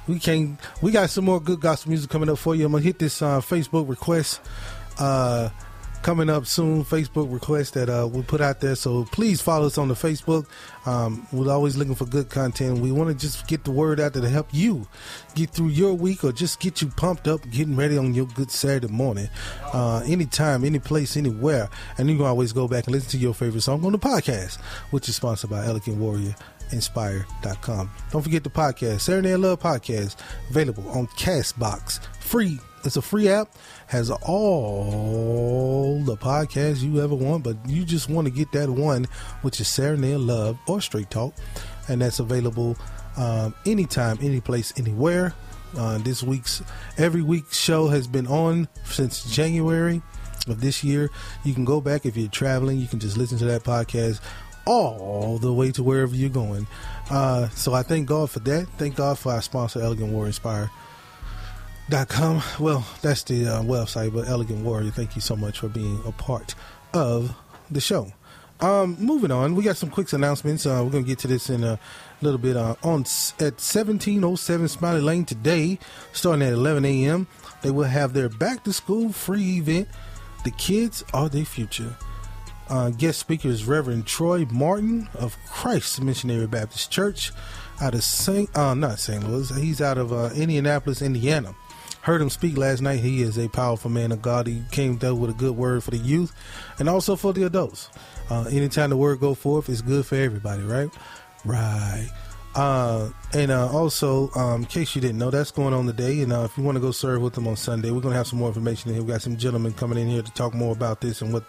We 0.07 0.19
can't 0.19 0.61
we 0.83 0.93
got 0.93 1.09
some 1.09 1.25
more 1.25 1.41
good 1.41 1.61
gospel 1.61 1.93
music 1.93 2.11
coming 2.11 2.29
up 2.29 2.37
for 2.37 2.55
you. 2.55 2.67
I'm 2.67 2.73
gonna 2.73 2.85
hit 2.85 2.99
this 2.99 3.23
uh, 3.23 3.41
Facebook 3.41 3.89
request 3.89 4.43
uh 4.99 5.49
coming 6.03 6.29
up 6.29 6.47
soon. 6.47 6.85
Facebook 6.85 7.33
request 7.33 7.75
that 7.75 7.89
uh, 7.89 8.07
we 8.07 8.23
put 8.23 8.41
out 8.41 8.61
there. 8.61 8.75
So 8.75 9.05
please 9.13 9.41
follow 9.41 9.67
us 9.67 9.79
on 9.79 9.89
the 9.89 9.95
facebook. 9.95 10.47
Um, 10.85 11.27
we're 11.33 11.51
always 11.51 11.77
looking 11.77 11.95
for 11.95 12.07
good 12.07 12.29
content. 12.29 12.79
We 12.79 12.93
want 12.93 13.09
to 13.11 13.15
just 13.15 13.47
get 13.47 13.65
the 13.65 13.71
word 13.71 14.01
out 14.01 14.13
there 14.13 14.23
to 14.23 14.29
help 14.29 14.49
you 14.53 14.87
get 15.35 15.51
through 15.51 15.69
your 15.69 15.95
week 15.95 16.25
or 16.25 16.33
just 16.33 16.61
get 16.61 16.83
you 16.83 16.89
pumped 16.89 17.29
up 17.29 17.41
getting 17.51 17.77
ready 17.77 17.97
on 17.97 18.15
your 18.15 18.27
good 18.27 18.51
saturday 18.51 18.93
morning 18.93 19.29
uh, 19.73 20.03
anytime 20.07 20.65
any 20.65 20.79
place 20.79 21.17
anywhere. 21.17 21.69
And 21.99 22.11
you 22.11 22.17
can 22.17 22.27
always 22.27 22.53
go 22.53 22.67
back 22.69 22.87
and 22.87 22.95
listen 22.95 23.11
to 23.11 23.19
your 23.19 23.35
favorite 23.35 23.63
song 23.63 23.85
on 23.85 23.93
the 23.93 23.99
podcast 23.99 24.59
which 24.91 25.09
is 25.09 25.17
sponsored 25.17 25.51
by 25.51 25.65
elegant 25.65 25.97
warrior 25.97 26.35
inspire.com 26.73 27.91
don't 28.11 28.23
forget 28.23 28.43
the 28.43 28.51
podcast 28.51 29.23
Night 29.23 29.37
love 29.37 29.61
podcast 29.61 30.17
available 30.51 30.89
on 30.91 31.07
castbox 31.09 32.03
free 32.17 32.59
it's 32.85 32.97
a 32.97 33.03
free 33.03 33.29
app 33.29 33.49
has 33.87 34.11
all 34.11 36.03
the 36.05 36.17
podcasts 36.17 36.83
you 36.83 37.01
ever 37.03 37.15
want, 37.15 37.45
but 37.45 37.57
you 37.67 37.85
just 37.85 38.09
want 38.09 38.27
to 38.27 38.33
get 38.33 38.51
that 38.53 38.69
one, 38.69 39.07
which 39.43 39.61
is 39.61 39.69
Serenade 39.69 40.19
Love 40.19 40.59
or 40.67 40.81
Straight 40.81 41.11
Talk, 41.11 41.35
and 41.89 42.01
that's 42.03 42.19
available 42.19 42.77
um, 43.17 43.55
anytime, 43.67 44.19
any 44.21 44.41
place, 44.41 44.73
anywhere. 44.77 45.35
Uh, 45.77 45.99
this 45.99 46.23
week's 46.23 46.63
every 46.99 47.23
week's 47.23 47.57
show 47.57 47.89
has 47.89 48.07
been 48.07 48.27
on 48.27 48.69
since 48.85 49.25
January 49.25 50.03
of 50.49 50.61
this 50.61 50.85
year. 50.85 51.09
You 51.45 51.55
can 51.55 51.65
go 51.65 51.81
back 51.81 52.05
if 52.05 52.17
you're 52.17 52.29
traveling. 52.29 52.79
You 52.79 52.89
can 52.89 52.99
just 52.99 53.17
listen 53.17 53.39
to 53.39 53.45
that 53.47 53.63
podcast 53.63 54.21
all 54.67 55.39
the 55.39 55.53
way 55.53 55.73
to 55.73 55.83
wherever 55.83 56.15
you're 56.15 56.31
going. 56.31 56.67
Uh, 57.11 57.49
so 57.51 57.75
I 57.75 57.83
thank 57.83 58.09
God 58.09 58.31
for 58.31 58.41
that. 58.41 58.67
Thank 58.79 58.97
God 58.97 59.19
for 59.19 59.33
our 59.33 59.43
sponsor, 59.43 59.81
Elegant 59.81 60.13
Warrior 60.13 60.29
Inspire 60.29 60.71
dot 61.91 62.09
com. 62.09 62.43
Well, 62.61 62.87
that's 63.03 63.23
the 63.25 63.47
uh, 63.47 63.63
website, 63.63 64.15
but 64.15 64.29
Elegant 64.29 64.65
Warrior, 64.65 64.91
thank 64.93 65.15
you 65.15 65.21
so 65.21 65.37
much 65.37 65.59
for 65.59 65.69
being 65.69 66.01
a 66.07 66.13
part 66.13 66.55
of 66.95 67.35
the 67.71 67.81
show. 67.81 68.13
Um, 68.61 68.97
moving 69.01 69.33
on, 69.33 69.57
we 69.57 69.65
got 69.65 69.77
some 69.77 69.91
quick 69.91 70.13
announcements. 70.13 70.65
Uh, 70.65 70.83
we're 70.85 70.93
gonna 70.93 71.03
get 71.03 71.19
to 71.21 71.27
this 71.27 71.51
in 71.51 71.65
a 71.65 71.81
little 72.21 72.39
bit. 72.39 72.57
Uh, 72.57 72.77
on 72.85 73.01
at 73.41 73.61
seventeen 73.61 74.23
oh 74.23 74.37
seven 74.37 74.69
Smiley 74.69 75.01
Lane 75.01 75.25
today, 75.25 75.81
starting 76.13 76.47
at 76.47 76.53
eleven 76.53 76.85
a.m., 76.85 77.27
they 77.63 77.73
will 77.73 77.83
have 77.83 78.13
their 78.13 78.29
back 78.29 78.63
to 78.63 78.73
school 78.73 79.13
free 79.13 79.59
event. 79.59 79.89
The 80.45 80.53
kids 80.53 81.03
are 81.13 81.29
their 81.29 81.45
future. 81.45 81.97
Uh, 82.69 82.91
guest 82.91 83.19
speaker 83.19 83.49
is 83.49 83.67
Reverend 83.67 84.07
Troy 84.07 84.47
Martin 84.51 85.09
of 85.15 85.37
Christ 85.47 86.01
Missionary 86.03 86.47
Baptist 86.47 86.91
Church 86.91 87.33
out 87.81 87.95
of 87.95 88.05
St. 88.05 88.55
Uh, 88.57 88.75
not 88.75 88.99
St. 88.99 89.29
Louis. 89.29 89.51
He's 89.57 89.81
out 89.81 89.99
of 89.99 90.13
uh, 90.13 90.31
Indianapolis, 90.35 91.03
Indiana. 91.03 91.55
Heard 92.03 92.21
him 92.21 92.31
speak 92.31 92.57
last 92.57 92.81
night. 92.81 93.01
He 93.01 93.23
is 93.23 93.39
a 93.39 93.49
powerful 93.49 93.91
man 93.91 94.11
of 94.11 94.23
God. 94.23 94.47
He 94.47 94.63
came 94.73 94.99
through 94.99 95.15
with 95.17 95.31
a 95.31 95.35
good 95.35 95.57
word 95.57 95.85
for 95.85 95.93
the 95.93 95.99
youth 95.99 96.33
and 96.79 96.89
also 96.89 97.15
for 97.15 97.33
the 97.33 97.45
adults. 97.45 97.91
Uh, 98.29 98.45
anytime 98.51 98.91
the 98.91 98.97
word 98.97 99.21
go 99.21 99.35
forth, 99.35 99.69
it's 99.69 99.83
good 99.83 100.05
for 100.05 100.17
everybody, 100.17 100.63
right? 100.63 100.91
Right. 101.45 102.09
Uh, 102.55 103.11
and 103.33 103.51
uh, 103.51 103.69
also, 103.69 104.31
um, 104.33 104.63
in 104.63 104.67
case 104.67 104.95
you 104.95 105.01
didn't 105.01 105.19
know, 105.19 105.31
that's 105.31 105.51
going 105.51 105.73
on 105.73 105.87
today. 105.87 106.21
And 106.21 106.33
uh, 106.33 106.43
if 106.43 106.57
you 106.59 106.65
want 106.65 106.77
to 106.77 106.81
go 106.81 106.91
serve 106.91 107.23
with 107.23 107.35
them 107.35 107.49
on 107.49 107.57
Sunday, 107.57 107.91
we're 107.91 108.01
going 108.01 108.13
to 108.13 108.19
have 108.19 108.27
some 108.27 108.39
more 108.39 108.49
information 108.49 108.91
in 108.91 108.97
here. 108.97 109.05
We 109.05 109.13
got 109.13 109.23
some 109.23 109.37
gentlemen 109.37 109.73
coming 109.73 109.99
in 109.99 110.09
here 110.09 110.23
to 110.23 110.33
talk 110.33 110.55
more 110.55 110.73
about 110.73 111.01
this 111.01 111.23
and 111.23 111.33
what 111.33 111.45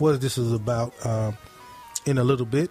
what 0.00 0.20
this 0.20 0.38
is 0.38 0.52
about 0.52 0.92
uh, 1.04 1.32
in 2.06 2.18
a 2.18 2.24
little 2.24 2.46
bit. 2.46 2.70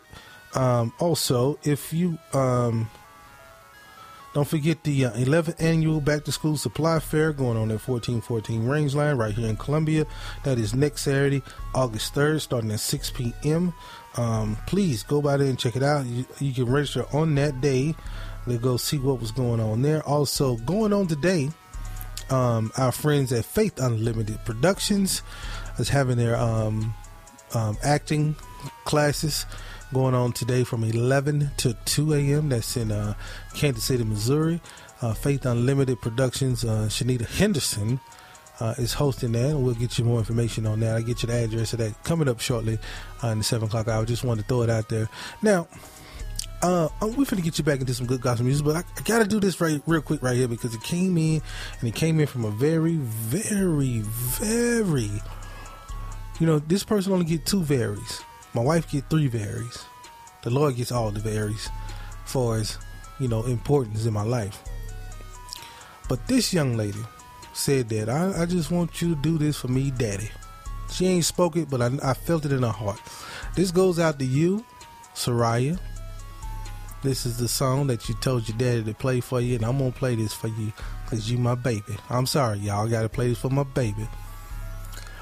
Um, 0.55 0.93
also, 0.99 1.59
if 1.63 1.93
you 1.93 2.17
um, 2.33 2.89
don't 4.33 4.47
forget 4.47 4.83
the 4.83 5.05
uh, 5.05 5.11
11th 5.11 5.61
annual 5.61 6.01
Back 6.01 6.23
to 6.25 6.31
School 6.31 6.55
Supply 6.55 6.99
Fair 6.99 7.33
going 7.33 7.57
on 7.57 7.71
at 7.71 7.87
1414 7.87 8.67
Rangeline 8.67 9.17
right 9.17 9.33
here 9.33 9.47
in 9.47 9.57
Columbia. 9.57 10.05
That 10.43 10.59
is 10.59 10.73
next 10.73 11.01
Saturday, 11.01 11.41
August 11.73 12.13
3rd, 12.13 12.41
starting 12.41 12.71
at 12.71 12.79
6 12.79 13.11
p.m. 13.11 13.73
Um, 14.17 14.57
please 14.67 15.03
go 15.03 15.21
by 15.21 15.37
there 15.37 15.47
and 15.47 15.57
check 15.57 15.75
it 15.75 15.83
out. 15.83 16.05
You, 16.05 16.25
you 16.39 16.53
can 16.53 16.65
register 16.65 17.05
on 17.13 17.35
that 17.35 17.59
day 17.61 17.95
to 18.47 18.57
go 18.57 18.77
see 18.77 18.97
what 18.97 19.19
was 19.19 19.31
going 19.31 19.59
on 19.59 19.81
there. 19.81 20.03
Also, 20.07 20.57
going 20.57 20.93
on 20.93 21.07
today, 21.07 21.49
um, 22.29 22.71
our 22.77 22.91
friends 22.91 23.33
at 23.33 23.45
Faith 23.45 23.79
Unlimited 23.79 24.43
Productions 24.45 25.23
is 25.79 25.89
having 25.89 26.17
their 26.17 26.35
um, 26.35 26.93
um, 27.53 27.77
acting 27.83 28.35
classes 28.85 29.45
going 29.93 30.13
on 30.13 30.31
today 30.33 30.63
from 30.63 30.83
11 30.83 31.51
to 31.57 31.73
2 31.85 32.13
a.m. 32.13 32.49
That's 32.49 32.77
in 32.77 32.91
uh, 32.91 33.15
Kansas 33.53 33.83
City, 33.83 34.03
Missouri. 34.03 34.61
Uh, 35.01 35.13
Faith 35.13 35.45
Unlimited 35.45 36.01
Productions, 36.01 36.65
uh, 36.65 36.87
Shanita 36.89 37.25
Henderson 37.25 38.01
uh, 38.59 38.75
is 38.77 38.93
hosting 38.93 39.31
that, 39.33 39.57
we'll 39.57 39.73
get 39.73 39.97
you 39.97 40.03
more 40.05 40.19
information 40.19 40.65
on 40.65 40.79
that. 40.81 40.95
I'll 40.95 41.03
get 41.03 41.23
you 41.23 41.27
the 41.27 41.43
address 41.43 41.73
of 41.73 41.79
that 41.79 42.03
coming 42.03 42.27
up 42.27 42.39
shortly 42.39 42.77
uh, 43.23 43.27
in 43.29 43.39
the 43.39 43.43
7 43.43 43.67
o'clock 43.67 43.87
hour. 43.87 44.05
Just 44.05 44.23
wanted 44.23 44.41
to 44.41 44.47
throw 44.47 44.63
it 44.63 44.69
out 44.69 44.89
there. 44.89 45.07
Now, 45.41 45.67
uh, 46.61 46.89
we're 47.01 47.23
gonna 47.23 47.41
get 47.41 47.57
you 47.57 47.63
back 47.63 47.79
into 47.79 47.93
some 47.93 48.05
good 48.05 48.19
gospel 48.19 48.45
music, 48.45 48.65
but 48.65 48.75
I, 48.75 48.79
I 48.79 49.01
gotta 49.05 49.25
do 49.25 49.39
this 49.39 49.61
right, 49.61 49.81
real 49.85 50.01
quick 50.01 50.21
right 50.21 50.35
here 50.35 50.49
because 50.49 50.75
it 50.75 50.83
came 50.83 51.17
in, 51.17 51.41
and 51.79 51.87
it 51.87 51.95
came 51.95 52.19
in 52.19 52.27
from 52.27 52.43
a 52.43 52.51
very, 52.51 52.95
very, 52.95 53.99
very, 53.99 55.21
you 56.39 56.45
know, 56.45 56.59
this 56.59 56.83
person 56.83 57.13
only 57.13 57.25
get 57.25 57.45
two 57.45 57.61
varies. 57.61 58.21
My 58.53 58.61
wife 58.61 58.89
get 58.89 59.09
three 59.09 59.27
varies. 59.27 59.85
The 60.43 60.49
Lord 60.49 60.75
gets 60.75 60.91
all 60.91 61.11
the 61.11 61.19
varies, 61.19 61.69
far 62.25 62.57
as 62.57 62.77
you 63.19 63.27
know, 63.27 63.43
importance 63.43 64.05
in 64.05 64.13
my 64.13 64.23
life. 64.23 64.63
But 66.07 66.25
this 66.27 66.53
young 66.53 66.75
lady 66.75 67.03
said 67.53 67.89
that 67.89 68.09
I, 68.09 68.43
I 68.43 68.45
just 68.45 68.71
want 68.71 69.01
you 69.01 69.15
to 69.15 69.21
do 69.21 69.37
this 69.37 69.59
for 69.59 69.67
me, 69.67 69.91
Daddy. 69.91 70.31
She 70.91 71.05
ain't 71.05 71.25
spoke 71.25 71.55
it, 71.55 71.69
but 71.69 71.81
I, 71.81 71.91
I 72.01 72.13
felt 72.13 72.45
it 72.45 72.51
in 72.51 72.63
her 72.63 72.69
heart. 72.69 72.99
This 73.55 73.69
goes 73.71 73.99
out 73.99 74.17
to 74.19 74.25
you, 74.25 74.65
Soraya. 75.13 75.77
This 77.03 77.25
is 77.25 77.37
the 77.37 77.47
song 77.47 77.87
that 77.87 78.09
you 78.09 78.15
told 78.15 78.47
your 78.47 78.57
daddy 78.57 78.83
to 78.83 78.93
play 78.93 79.21
for 79.21 79.39
you, 79.39 79.55
and 79.55 79.65
I'm 79.65 79.77
gonna 79.77 79.91
play 79.91 80.15
this 80.15 80.33
for 80.33 80.47
you 80.47 80.73
because 81.03 81.31
you 81.31 81.37
my 81.37 81.55
baby. 81.55 81.95
I'm 82.09 82.25
sorry, 82.25 82.59
y'all. 82.59 82.87
Gotta 82.87 83.09
play 83.09 83.29
this 83.29 83.39
for 83.39 83.49
my 83.49 83.63
baby. 83.63 84.07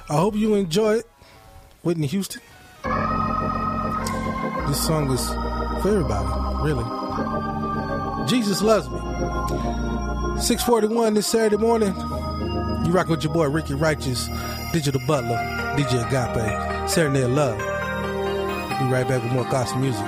I 0.10 0.16
hope 0.16 0.36
you 0.36 0.56
enjoy 0.56 0.96
it. 1.00 1.06
Whitney 1.84 2.08
Houston. 2.08 2.42
This 4.68 4.86
song 4.86 5.12
is 5.12 5.28
for 5.82 5.90
everybody, 5.90 6.66
really. 6.66 6.86
Jesus 8.28 8.62
loves 8.62 8.90
me. 8.90 9.00
641 10.42 11.14
this 11.14 11.28
Saturday 11.28 11.58
morning. 11.58 11.94
You 12.86 12.92
rock 12.94 13.10
with 13.10 13.24
your 13.24 13.34
boy 13.34 13.50
Ricky 13.50 13.74
Righteous, 13.74 14.30
Digital 14.72 15.02
Butler, 15.06 15.36
DJ 15.76 16.06
Agape, 16.08 17.14
Night 17.14 17.30
Love. 17.30 17.58
Be 17.58 18.86
right 18.86 19.06
back 19.08 19.22
with 19.24 19.34
more 19.34 19.44
gospel 19.46 19.80
music. 19.80 20.06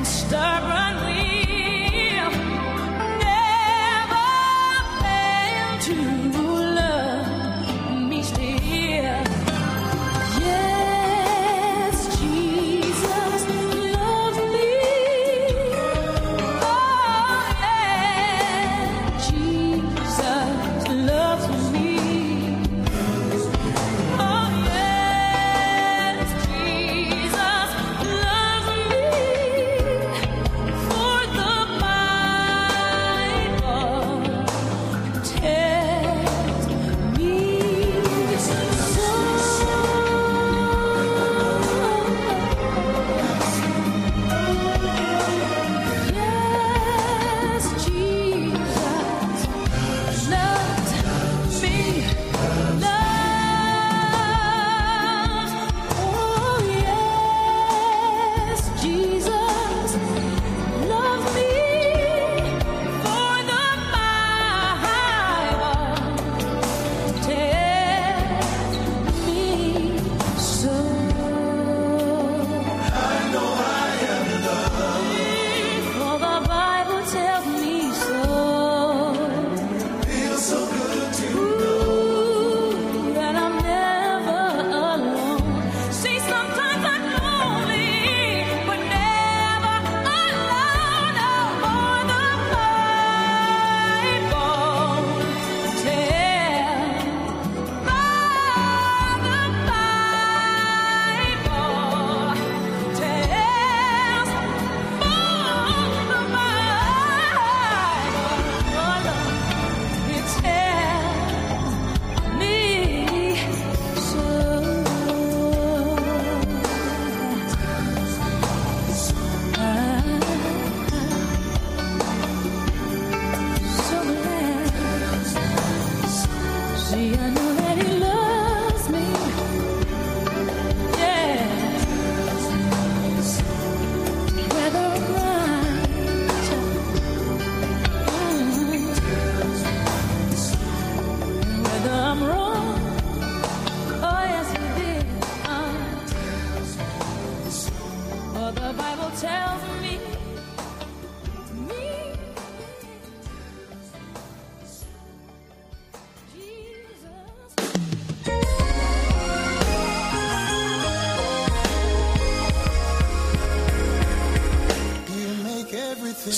And 0.00 0.06
stubborn 0.06 1.09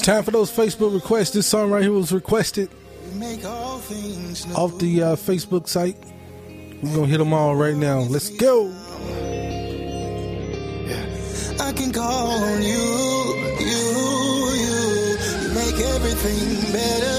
time 0.03 0.25
for 0.25 0.33
those 0.33 0.51
Facebook 0.51 0.93
requests. 0.95 1.31
This 1.31 1.47
song 1.47 1.71
right 1.71 1.83
here 1.83 1.93
was 1.93 2.13
requested 2.13 2.69
off 4.55 4.79
the 4.79 5.03
uh, 5.03 5.17
Facebook 5.17 5.69
site. 5.69 5.97
We're 6.83 6.95
gonna 6.97 7.07
hit 7.07 7.19
them 7.19 7.33
all 7.33 7.55
right 7.55 7.77
now. 7.77 8.01
Let's 8.01 8.29
go. 8.31 8.67
I 11.61 11.73
can 11.73 11.93
call 11.93 12.31
on 12.31 12.63
you, 12.63 12.69
you, 13.61 13.79
you. 14.59 14.83
You 15.43 15.55
make 15.55 15.79
everything 15.95 16.73
better. 16.73 17.19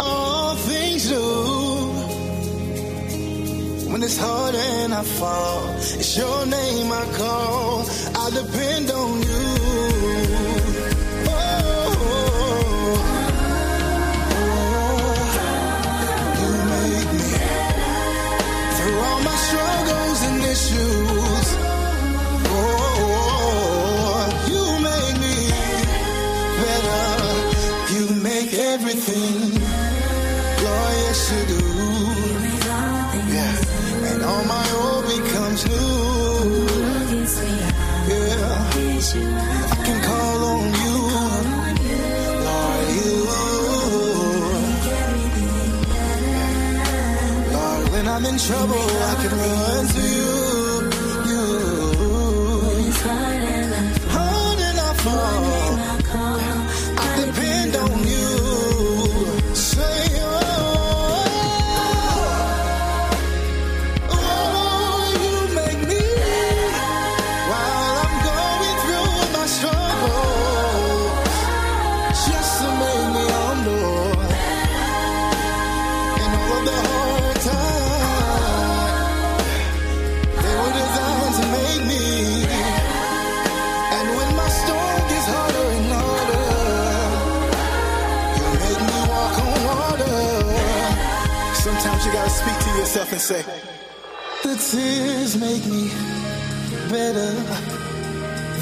All 0.00 0.56
things 0.56 1.08
new. 1.08 1.92
When 3.92 4.02
it's 4.02 4.18
hard 4.18 4.56
and 4.56 4.92
I 4.92 5.04
fall, 5.04 5.68
it's 5.76 6.16
your 6.16 6.46
name 6.46 6.90
I 6.90 7.04
call. 7.16 7.51
say? 93.22 93.44
The 94.42 94.54
tears 94.58 95.38
make 95.38 95.64
me 95.64 95.86
better. 96.90 97.30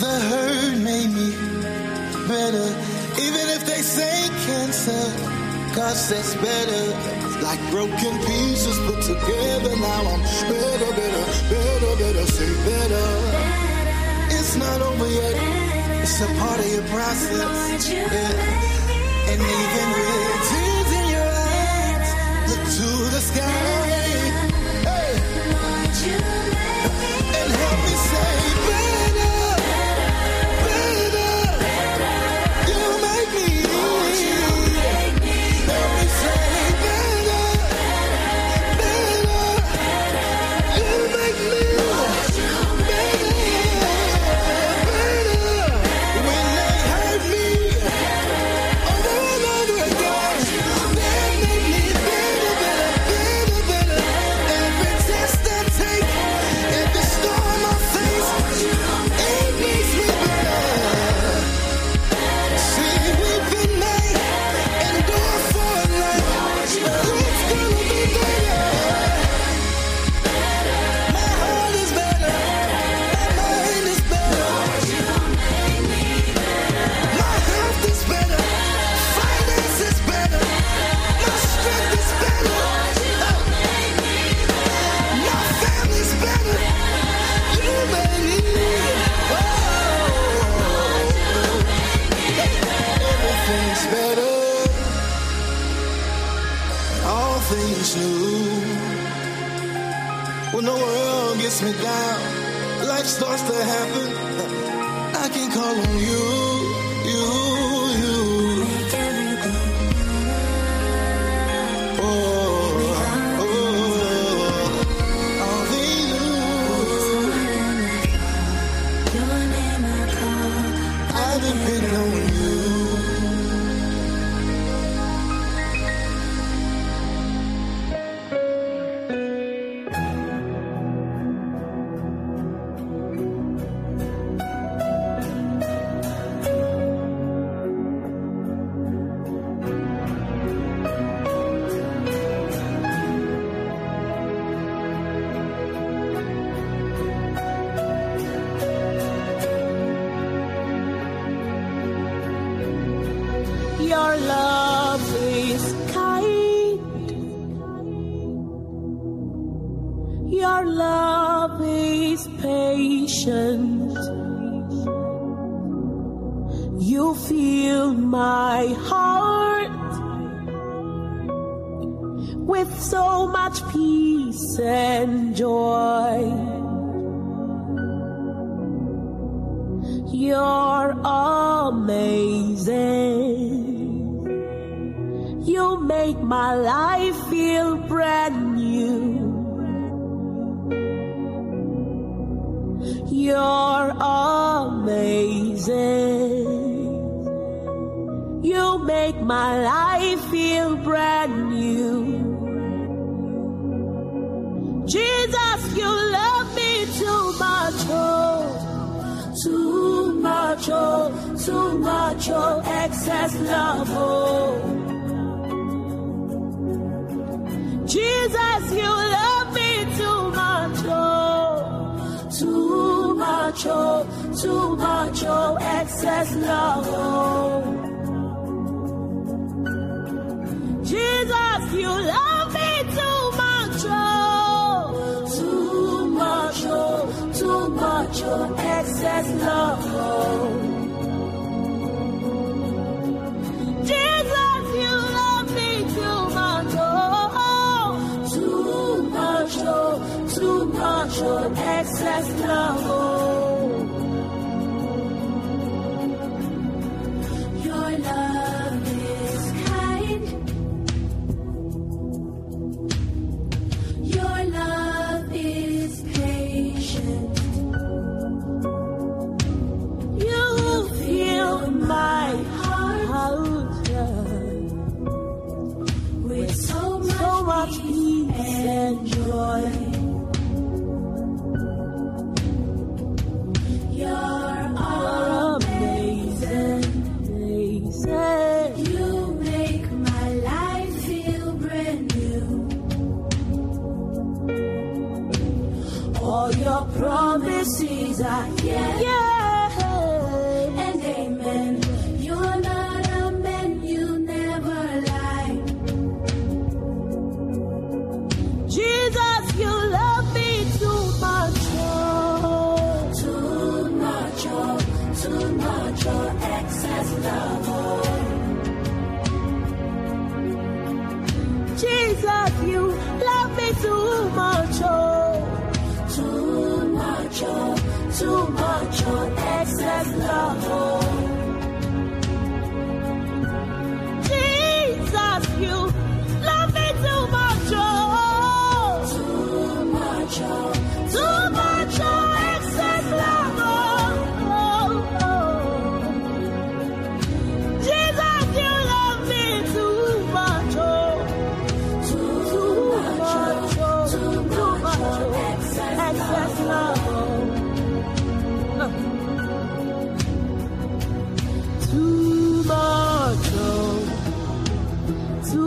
The 0.03 0.15
hurt 0.29 0.77
made 0.85 1.09
me 1.09 1.31
better. 2.29 2.69
Even 3.25 3.47
if 3.57 3.65
they 3.65 3.81
say 3.81 4.29
cancer, 4.45 5.05
God 5.75 5.97
says 5.97 6.35
better. 6.45 6.85
Like 7.41 7.61
broken 7.71 8.15
pieces 8.29 8.77
put 8.85 9.01
together, 9.01 9.73
now 9.81 10.01
I'm 10.13 10.23
better, 10.53 10.91
better, 11.01 11.25
better, 11.49 11.93
better, 12.03 12.27
say 12.37 12.53
better. 12.69 13.09
It's 14.37 14.57
not 14.57 14.83
over 14.83 15.09
yet. 15.09 15.37
It's 16.05 16.21
a 16.21 16.29
part 16.37 16.61
of 16.61 16.69
your 16.69 16.87
process. 16.93 17.89
Yeah. 17.89 19.31
And 19.31 19.41
even 19.41 19.89
with 19.97 20.41
tears 20.51 20.91
in 21.01 21.07
your 21.17 21.31
eyes, 21.49 22.11
look 22.51 22.63
to 22.77 22.89
the 23.15 23.21
sky. 23.33 24.30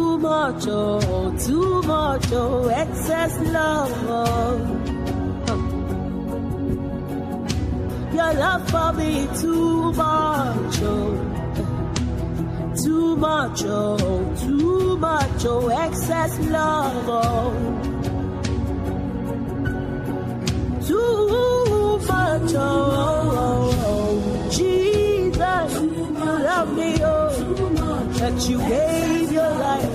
too 0.03 0.17
much, 0.17 0.67
oh, 0.67 1.33
too 1.45 1.81
much, 1.83 2.31
oh, 2.33 2.67
excess 2.67 3.33
love. 3.55 3.91
Your 8.13 8.33
love 8.43 8.63
for 8.69 8.91
me 8.99 9.27
too 9.41 9.93
much, 9.93 10.77
oh, 10.91 11.11
too 12.83 13.15
much, 13.15 13.63
oh, 13.63 14.35
too 14.45 14.97
much, 14.97 15.45
oh, 15.45 15.69
excess 15.85 16.37
love. 16.57 17.05
Oh. 17.07 17.53
Too 20.87 21.97
much, 22.09 22.53
oh, 22.55 22.91
oh, 23.05 23.39
oh, 23.45 23.85
oh. 23.87 24.49
Jesus, 24.51 25.71
you 25.81 26.31
love 26.49 26.69
me, 26.75 26.91
oh, 27.03 27.29
that 28.19 28.49
you 28.49 28.57
gave 28.59 29.31
your 29.31 29.49
life. 29.67 29.92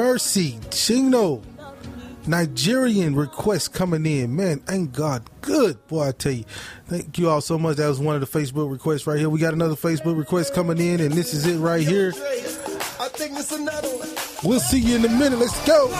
Mercy 0.00 0.52
Chinwo. 0.70 1.44
Nigerian 2.26 3.14
request 3.14 3.74
coming 3.74 4.06
in. 4.06 4.34
Man, 4.34 4.62
ain't 4.70 4.94
God 4.94 5.28
good. 5.42 5.86
Boy, 5.88 6.08
I 6.08 6.12
tell 6.12 6.32
you. 6.32 6.44
Thank 6.86 7.18
you 7.18 7.28
all 7.28 7.42
so 7.42 7.58
much. 7.58 7.76
That 7.76 7.88
was 7.88 8.00
one 8.00 8.14
of 8.14 8.22
the 8.22 8.38
Facebook 8.38 8.72
requests 8.72 9.06
right 9.06 9.18
here. 9.18 9.28
We 9.28 9.40
got 9.40 9.52
another 9.52 9.74
Facebook 9.74 10.16
request 10.16 10.54
coming 10.54 10.78
in, 10.78 11.00
and 11.00 11.12
this 11.12 11.34
is 11.34 11.44
it 11.44 11.58
right 11.58 11.86
here. 11.86 12.14
I 12.16 13.08
think 13.12 13.38
it's 13.38 13.52
another 13.52 13.88
one. 13.88 14.08
We'll 14.42 14.60
see 14.60 14.80
you 14.80 14.96
in 14.96 15.04
a 15.04 15.08
minute. 15.10 15.38
Let's 15.38 15.66
go. 15.66 15.90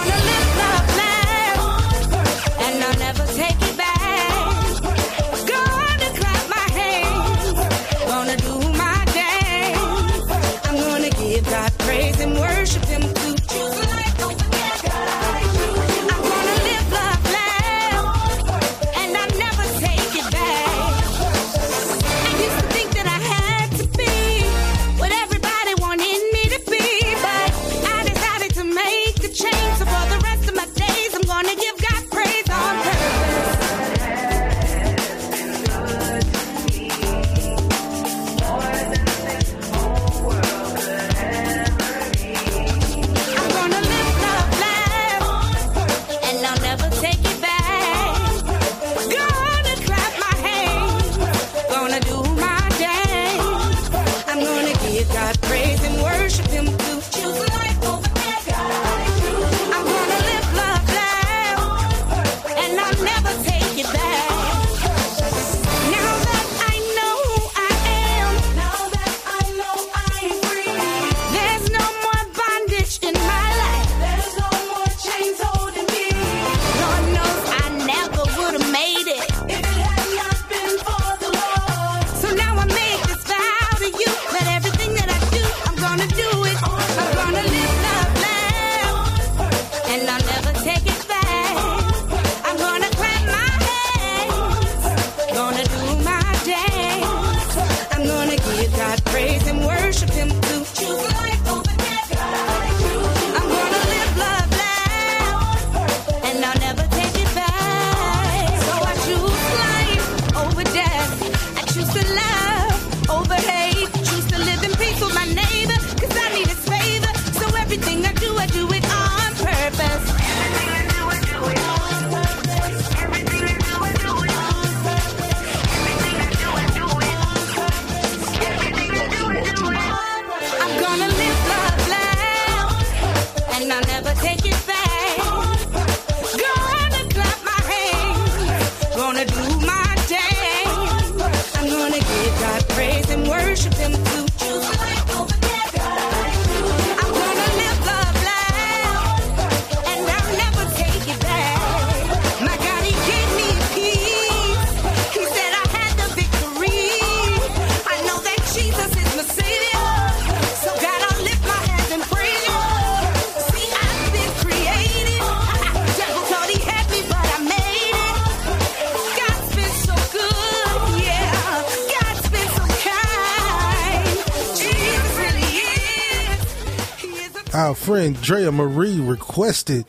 Our 177.70 177.76
friend 177.76 178.20
Drea 178.20 178.50
Marie 178.50 178.98
requested, 178.98 179.86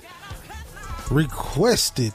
requested 1.09 2.13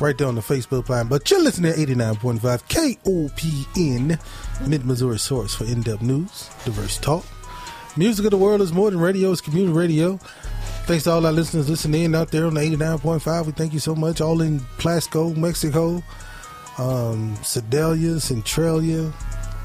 right 0.00 0.16
there 0.16 0.26
on 0.26 0.34
the 0.34 0.40
Facebook 0.40 0.88
line. 0.88 1.08
But 1.08 1.30
you're 1.30 1.42
listening 1.42 1.74
to 1.74 1.78
89.5 1.78 2.96
KOPN, 3.02 4.66
Mid 4.66 4.86
Missouri 4.86 5.18
source 5.18 5.54
for 5.54 5.66
in 5.66 5.82
depth 5.82 6.00
news, 6.00 6.48
diverse 6.64 6.96
talk. 6.96 7.26
Music 7.98 8.24
of 8.24 8.30
the 8.30 8.38
world 8.38 8.62
is 8.62 8.72
more 8.72 8.90
than 8.90 8.98
radio, 8.98 9.30
it's 9.32 9.42
community 9.42 9.76
radio. 9.76 10.16
Thanks 10.86 11.04
to 11.04 11.10
all 11.10 11.26
our 11.26 11.32
listeners 11.32 11.68
listening 11.68 12.04
in 12.04 12.14
out 12.14 12.30
there 12.30 12.46
on 12.46 12.54
the 12.54 12.62
89.5. 12.62 13.44
We 13.44 13.52
thank 13.52 13.74
you 13.74 13.78
so 13.78 13.94
much. 13.94 14.22
All 14.22 14.40
in 14.40 14.60
Plasco, 14.78 15.36
Mexico, 15.36 16.02
um, 16.78 17.36
Sedalia, 17.42 18.20
Centralia, 18.20 19.12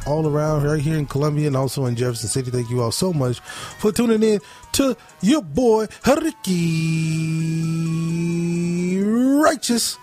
all 0.07 0.25
around 0.25 0.63
right 0.63 0.81
here 0.81 0.97
in 0.97 1.05
Columbia 1.05 1.47
and 1.47 1.57
also 1.57 1.85
in 1.85 1.95
Jefferson 1.95 2.29
City. 2.29 2.49
Thank 2.49 2.69
you 2.69 2.81
all 2.81 2.91
so 2.91 3.11
much 3.11 3.39
for 3.41 3.91
tuning 3.91 4.23
in 4.23 4.39
to 4.73 4.95
your 5.21 5.41
boy 5.41 5.87
Ricky 6.05 6.63
Righteous 9.01 9.97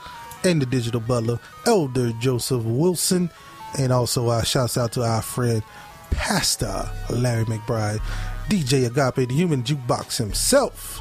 and 0.44 0.60
the 0.60 0.66
digital 0.66 1.00
butler, 1.00 1.40
Elder 1.66 2.12
Joseph 2.20 2.62
Wilson. 2.64 3.30
And 3.78 3.92
also 3.92 4.28
our 4.28 4.44
shouts 4.44 4.78
out 4.78 4.92
to 4.92 5.02
our 5.02 5.22
friend 5.22 5.62
Pastor 6.10 6.88
Larry 7.10 7.44
McBride, 7.46 8.00
DJ 8.48 8.86
Agape, 8.86 9.28
the 9.28 9.34
human 9.34 9.62
jukebox 9.64 10.18
himself. 10.18 11.00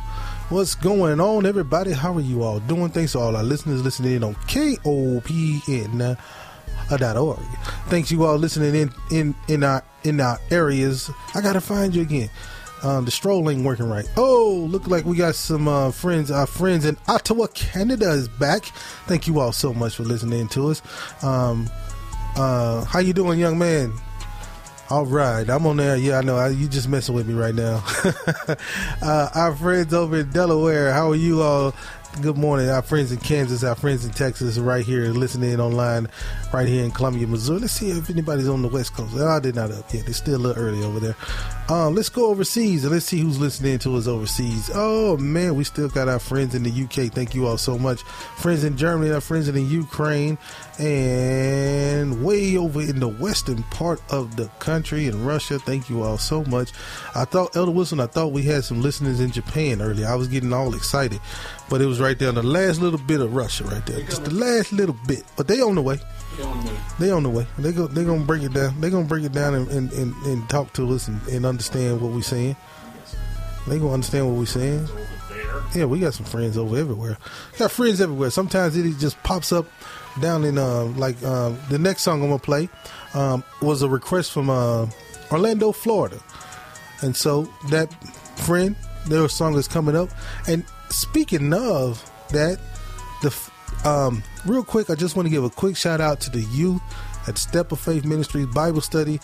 What's 0.50 0.76
going 0.76 1.20
on, 1.20 1.46
everybody? 1.46 1.92
How 1.92 2.14
are 2.14 2.22
you 2.22 2.44
all 2.44 2.60
doing? 2.62 2.90
Thanks 2.90 3.14
to 3.14 3.20
all 3.20 3.36
our 3.36 3.44
listeners 3.44 3.84
listening 3.84 4.14
in 4.16 4.24
on 4.24 4.36
KOPN 4.36 6.02
uh, 6.02 6.16
.org. 6.98 7.40
Thanks 7.88 8.12
you 8.12 8.24
all 8.26 8.38
listening 8.38 8.76
in 8.76 8.94
in 9.12 9.36
in 9.48 9.64
our 9.64 9.84
in 10.04 10.20
our 10.20 10.40
areas. 10.52 11.10
I 11.34 11.42
gotta 11.42 11.62
find 11.62 11.96
you 11.96 12.02
again. 12.02 12.30
Um, 12.84 13.06
the 13.06 13.12
stroll 13.12 13.50
ain't 13.50 13.64
working 13.64 13.90
right. 13.90 14.06
Oh, 14.18 14.68
look 14.70 14.88
like 14.88 15.06
we 15.06 15.16
got 15.16 15.36
some 15.36 15.70
uh, 15.70 15.92
friends. 15.92 16.30
Our 16.30 16.46
friends 16.46 16.86
in 16.86 16.98
Ottawa, 17.08 17.48
Canada 17.54 18.12
is 18.12 18.28
back. 18.28 18.66
Thank 19.08 19.26
you 19.26 19.40
all 19.40 19.54
so 19.54 19.74
much 19.74 19.96
for 19.96 20.04
listening 20.04 20.50
to 20.50 20.70
us. 20.70 20.82
Um, 21.24 21.70
uh, 22.36 22.84
how 22.84 23.00
you 23.00 23.14
doing, 23.14 23.40
young 23.40 23.58
man? 23.58 23.94
All 24.90 25.06
right, 25.06 25.50
I'm 25.50 25.66
on 25.66 25.78
there. 25.78 25.96
Yeah, 25.96 26.18
I 26.18 26.22
know. 26.22 26.36
I, 26.36 26.50
you 26.50 26.68
just 26.68 26.90
messing 26.90 27.16
with 27.16 27.26
me 27.26 27.34
right 27.36 27.56
now. 27.56 27.82
uh, 29.02 29.30
our 29.34 29.56
friends 29.56 29.94
over 29.94 30.18
in 30.18 30.30
Delaware, 30.32 30.92
how 30.92 31.12
are 31.12 31.16
you 31.16 31.42
all 31.42 31.74
Good 32.22 32.38
morning, 32.38 32.70
our 32.70 32.84
friends 32.84 33.12
in 33.12 33.18
Kansas, 33.18 33.64
our 33.64 33.74
friends 33.74 34.06
in 34.06 34.12
Texas, 34.12 34.60
right 34.60 34.86
here 34.86 35.06
listening 35.06 35.60
online, 35.60 36.08
right 36.54 36.68
here 36.68 36.86
in 36.86 36.92
Columbia, 36.92 37.26
Missouri. 37.26 37.62
Let's 37.62 37.74
see 37.74 37.90
if 37.90 38.08
anybody's 38.08 38.48
on 38.48 38.62
the 38.62 38.68
West 38.68 38.94
Coast. 38.94 39.16
Oh, 39.18 39.40
they're 39.40 39.52
not 39.52 39.72
up 39.72 39.92
yet. 39.92 40.08
It's 40.08 40.18
still 40.18 40.36
a 40.36 40.38
little 40.38 40.64
early 40.64 40.84
over 40.84 41.00
there. 41.00 41.16
Um, 41.70 41.96
let's 41.96 42.10
go 42.10 42.30
overseas 42.30 42.84
and 42.84 42.94
let's 42.94 43.08
see 43.08 43.20
who's 43.20 43.40
listening 43.40 43.80
to 43.80 43.96
us 43.96 44.06
overseas. 44.06 44.70
Oh 44.76 45.18
man, 45.18 45.56
we 45.56 45.64
still 45.64 45.90
got 45.90 46.08
our 46.08 46.20
friends 46.20 46.54
in 46.54 46.62
the 46.62 46.84
UK. 46.84 47.12
Thank 47.12 47.34
you 47.34 47.48
all 47.48 47.58
so 47.58 47.80
much. 47.80 48.04
Friends 48.38 48.64
in 48.64 48.78
Germany, 48.78 49.12
our 49.12 49.20
friends 49.20 49.48
in 49.48 49.56
the 49.56 49.64
Ukraine, 49.64 50.38
and 50.80 52.24
way 52.24 52.58
over 52.58 52.82
in 52.82 53.00
the 53.00 53.08
western 53.08 53.64
part 53.64 54.02
of 54.12 54.36
the 54.36 54.48
country 54.60 55.08
in 55.08 55.24
Russia. 55.24 55.60
Thank 55.60 55.90
you 55.90 56.04
all 56.04 56.18
so 56.18 56.44
much. 56.46 56.72
I 57.16 57.26
thought 57.26 57.56
Elder 57.56 57.72
Wilson, 57.72 58.00
I 58.00 58.08
thought 58.08 58.32
we 58.32 58.44
had 58.44 58.64
some 58.64 58.82
listeners 58.82 59.20
in 59.20 59.32
Japan 59.32 59.82
earlier. 59.82 60.08
I 60.08 60.16
was 60.16 60.28
getting 60.28 60.54
all 60.54 60.74
excited, 60.74 61.20
but 61.70 61.82
it 61.82 61.86
was 61.86 62.00
right 62.00 62.18
there 62.18 62.30
on 62.30 62.36
the 62.36 62.44
last 62.44 62.82
little 62.82 63.00
bit 63.00 63.22
of 63.22 63.34
Russia, 63.34 63.66
right 63.66 63.86
there, 63.86 64.02
just 64.02 64.24
the 64.24 64.34
last 64.34 64.74
little 64.74 64.98
bit. 65.08 65.24
But 65.36 65.48
they 65.48 65.62
on 65.62 65.76
the 65.76 65.82
way. 65.82 66.00
They 67.00 67.12
on 67.12 67.24
the 67.24 67.30
way. 67.30 67.46
They 67.60 67.72
go. 67.72 67.88
They 67.88 68.04
gonna 68.04 68.26
break 68.26 68.42
it 68.44 68.54
down. 68.54 68.80
They 68.82 68.90
gonna 68.90 69.08
break 69.08 69.24
it 69.24 69.34
down 69.34 69.54
and, 69.54 69.68
and, 69.70 69.92
and, 69.94 70.16
and 70.26 70.50
talk 70.50 70.74
to 70.74 70.92
us 70.94 71.08
and, 71.08 71.22
and 71.28 71.46
understand 71.46 72.02
what 72.02 72.12
we're 72.12 72.22
saying. 72.22 72.56
They 73.68 73.78
gonna 73.78 73.94
understand 73.94 74.28
what 74.28 74.38
we're 74.38 74.46
saying. 74.46 74.88
Yeah, 75.76 75.86
we 75.86 76.00
got 76.00 76.14
some 76.14 76.26
friends 76.26 76.58
over 76.58 76.78
everywhere. 76.78 77.18
Got 77.58 77.72
friends 77.72 78.02
everywhere. 78.02 78.30
Sometimes 78.30 78.76
it 78.76 78.98
just 79.00 79.22
pops 79.24 79.52
up 79.52 79.66
down 80.20 80.44
in 80.44 80.58
uh, 80.58 80.86
like 80.98 81.22
um, 81.24 81.58
the 81.70 81.80
next 81.80 82.04
song 82.04 82.22
I'm 82.22 82.30
gonna 82.30 82.40
play 82.40 82.70
um, 83.14 83.44
was 83.62 83.82
a 83.82 83.90
request 83.90 84.32
from 84.32 84.50
uh, 84.50 84.88
Orlando, 85.32 85.72
Florida, 85.72 86.20
and 87.02 87.16
so 87.16 87.44
that 87.70 87.92
friend, 88.38 88.76
their 89.08 89.28
song 89.30 89.56
is 89.56 89.68
coming 89.68 89.96
up. 89.96 90.10
And 90.48 90.66
speaking 90.90 91.54
of 91.54 92.04
that, 92.30 92.60
the 93.22 93.34
um, 93.86 94.24
real 94.46 94.64
quick, 94.64 94.90
I 94.90 94.96
just 94.96 95.16
want 95.16 95.26
to 95.26 95.30
give 95.30 95.44
a 95.44 95.50
quick 95.50 95.76
shout 95.76 96.02
out 96.02 96.22
to 96.22 96.30
the 96.30 96.42
youth 96.42 96.82
at 97.28 97.38
Step 97.38 97.72
of 97.72 97.80
Faith 97.80 98.06
Ministries 98.06 98.48
Bible 98.48 98.82
Study. 98.82 99.20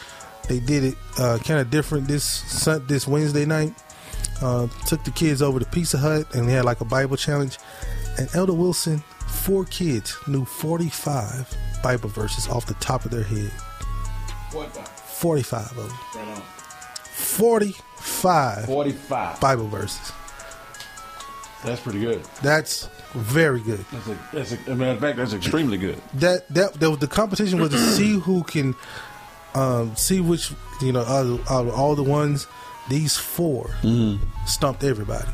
They 0.47 0.59
did 0.59 0.83
it 0.83 0.95
uh, 1.17 1.37
kind 1.43 1.59
of 1.59 1.69
different 1.69 2.07
this 2.07 2.65
this 2.87 3.07
Wednesday 3.07 3.45
night. 3.45 3.73
Uh, 4.41 4.67
took 4.87 5.03
the 5.03 5.11
kids 5.11 5.41
over 5.41 5.59
to 5.59 5.65
Pizza 5.65 5.97
Hut 5.97 6.33
and 6.33 6.47
they 6.47 6.53
had 6.53 6.65
like 6.65 6.81
a 6.81 6.85
Bible 6.85 7.17
challenge. 7.17 7.57
And 8.17 8.29
Elder 8.33 8.53
Wilson, 8.53 9.03
four 9.49 9.65
kids 9.65 10.15
knew 10.27 10.45
45 10.45 11.57
Bible 11.81 12.09
verses 12.09 12.47
off 12.49 12.67
the 12.67 12.75
top 12.75 13.03
of 13.05 13.09
their 13.11 13.23
head. 13.23 13.51
45 14.51 15.77
of 15.77 15.89
them. 16.13 16.41
45 17.03 18.65
45 18.65 19.41
Bible 19.41 19.67
verses. 19.67 20.11
That's 21.65 21.81
pretty 21.81 21.99
good. 21.99 22.23
That's 22.43 22.87
very 23.15 23.59
good. 23.61 23.83
That's 23.91 24.07
a, 24.07 24.17
that's 24.31 24.51
a, 24.51 24.59
as 24.59 24.67
a 24.67 24.75
matter 24.75 24.91
of 24.91 24.99
fact, 24.99 25.17
that's 25.17 25.33
extremely 25.33 25.77
good. 25.79 25.99
that 26.15 26.47
that 26.49 26.75
that 26.75 26.89
was 26.91 26.99
the 26.99 27.07
competition 27.07 27.59
was 27.59 27.71
to 27.71 27.77
see 27.79 28.19
who 28.19 28.43
can 28.43 28.75
um 29.55 29.95
see 29.95 30.21
which 30.21 30.51
you 30.81 30.91
know 30.91 31.01
out 31.01 31.25
of, 31.25 31.39
out 31.51 31.65
of 31.67 31.73
all 31.73 31.95
the 31.95 32.03
ones 32.03 32.45
these 32.87 33.17
4 33.17 33.67
stumped 34.45 34.83
everybody 34.83 35.27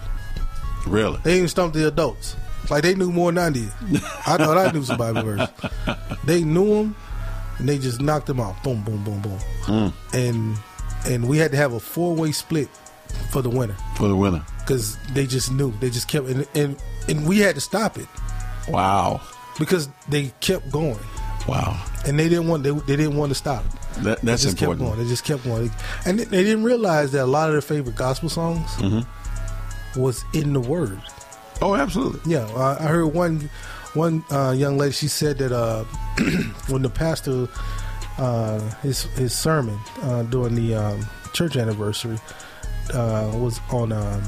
Really? 0.87 1.19
they 1.23 1.35
even 1.37 1.49
stumped 1.49 1.75
the 1.75 1.85
adults 1.87 2.37
like 2.69 2.83
they 2.83 2.95
knew 2.95 3.11
more 3.11 3.31
than 3.31 3.37
i 3.43 3.49
did 3.49 3.69
i 4.27 4.37
thought 4.37 4.57
i 4.57 4.71
knew 4.71 4.83
some 4.83 4.97
bible 4.97 5.21
verses 5.23 5.49
they 6.25 6.43
knew 6.43 6.67
them 6.75 6.95
and 7.59 7.69
they 7.69 7.77
just 7.77 8.01
knocked 8.01 8.27
them 8.27 8.39
out 8.39 8.61
boom 8.63 8.81
boom 8.83 9.03
boom 9.03 9.21
boom 9.21 9.39
Mm. 9.65 9.93
and 10.13 10.57
and 11.05 11.27
we 11.29 11.37
had 11.37 11.51
to 11.51 11.57
have 11.57 11.73
a 11.73 11.79
four-way 11.79 12.31
split 12.31 12.69
for 13.31 13.41
the 13.41 13.49
winner 13.49 13.75
For 13.97 14.07
the 14.07 14.15
winner. 14.15 14.43
because 14.59 14.97
they 15.13 15.25
just 15.27 15.51
knew 15.51 15.71
they 15.79 15.89
just 15.89 16.07
kept 16.07 16.27
and, 16.27 16.47
and 16.55 16.77
and 17.07 17.27
we 17.27 17.39
had 17.39 17.55
to 17.55 17.61
stop 17.61 17.97
it 17.97 18.07
Wow. 18.67 19.21
because 19.59 19.89
they 20.09 20.31
kept 20.39 20.71
going 20.71 20.99
Wow. 21.47 21.79
and 22.07 22.17
they 22.19 22.27
didn't 22.29 22.47
want 22.47 22.63
they, 22.63 22.71
they 22.71 22.95
didn't 22.95 23.15
want 23.17 23.29
to 23.29 23.35
stop. 23.35 23.63
That, 23.99 24.19
that's 24.21 24.43
they 24.43 24.49
just 24.49 24.61
important. 24.61 24.79
kept 24.81 24.89
going. 24.89 24.99
They 25.03 25.07
just 25.09 25.23
kept 25.23 25.43
going, 25.45 25.71
and 26.05 26.19
they, 26.19 26.23
they 26.25 26.43
didn't 26.43 26.63
realize 26.65 27.11
that 27.13 27.23
a 27.23 27.25
lot 27.27 27.47
of 27.49 27.53
their 27.53 27.61
favorite 27.61 27.95
gospel 27.95 28.27
songs 28.29 28.69
Mm-hmm. 28.77 30.01
was 30.01 30.25
in 30.33 30.51
the 30.53 30.59
Word. 30.59 30.99
Oh, 31.61 31.75
absolutely. 31.75 32.19
Yeah, 32.31 32.45
I, 32.55 32.83
I 32.83 32.87
heard 32.87 33.07
one 33.07 33.49
one 33.93 34.23
uh, 34.31 34.51
young 34.57 34.77
lady. 34.77 34.91
She 34.93 35.07
said 35.07 35.37
that 35.37 35.51
uh, 35.51 35.83
when 36.67 36.81
the 36.81 36.89
pastor 36.89 37.47
uh, 38.17 38.59
his 38.81 39.03
his 39.17 39.33
sermon 39.33 39.79
uh, 40.03 40.23
during 40.23 40.55
the 40.55 40.75
um, 40.75 41.05
church 41.33 41.55
anniversary 41.55 42.17
uh, 42.93 43.31
was 43.35 43.59
on 43.71 43.91
um, 43.91 44.23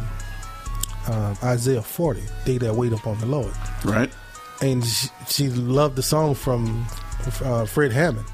uh, 1.08 1.36
Isaiah 1.44 1.82
forty, 1.82 2.24
"They 2.46 2.58
that 2.60 2.74
wait 2.76 2.94
upon 2.94 3.18
the 3.20 3.26
Lord." 3.28 3.54
Right. 3.84 4.12
and 4.62 4.84
she, 4.86 5.08
she 5.28 5.50
loved 5.50 5.96
the 5.98 6.04
song 6.04 6.34
from 6.34 6.86
uh, 7.44 7.66
Fred 7.66 7.92
Hammond, 7.92 8.26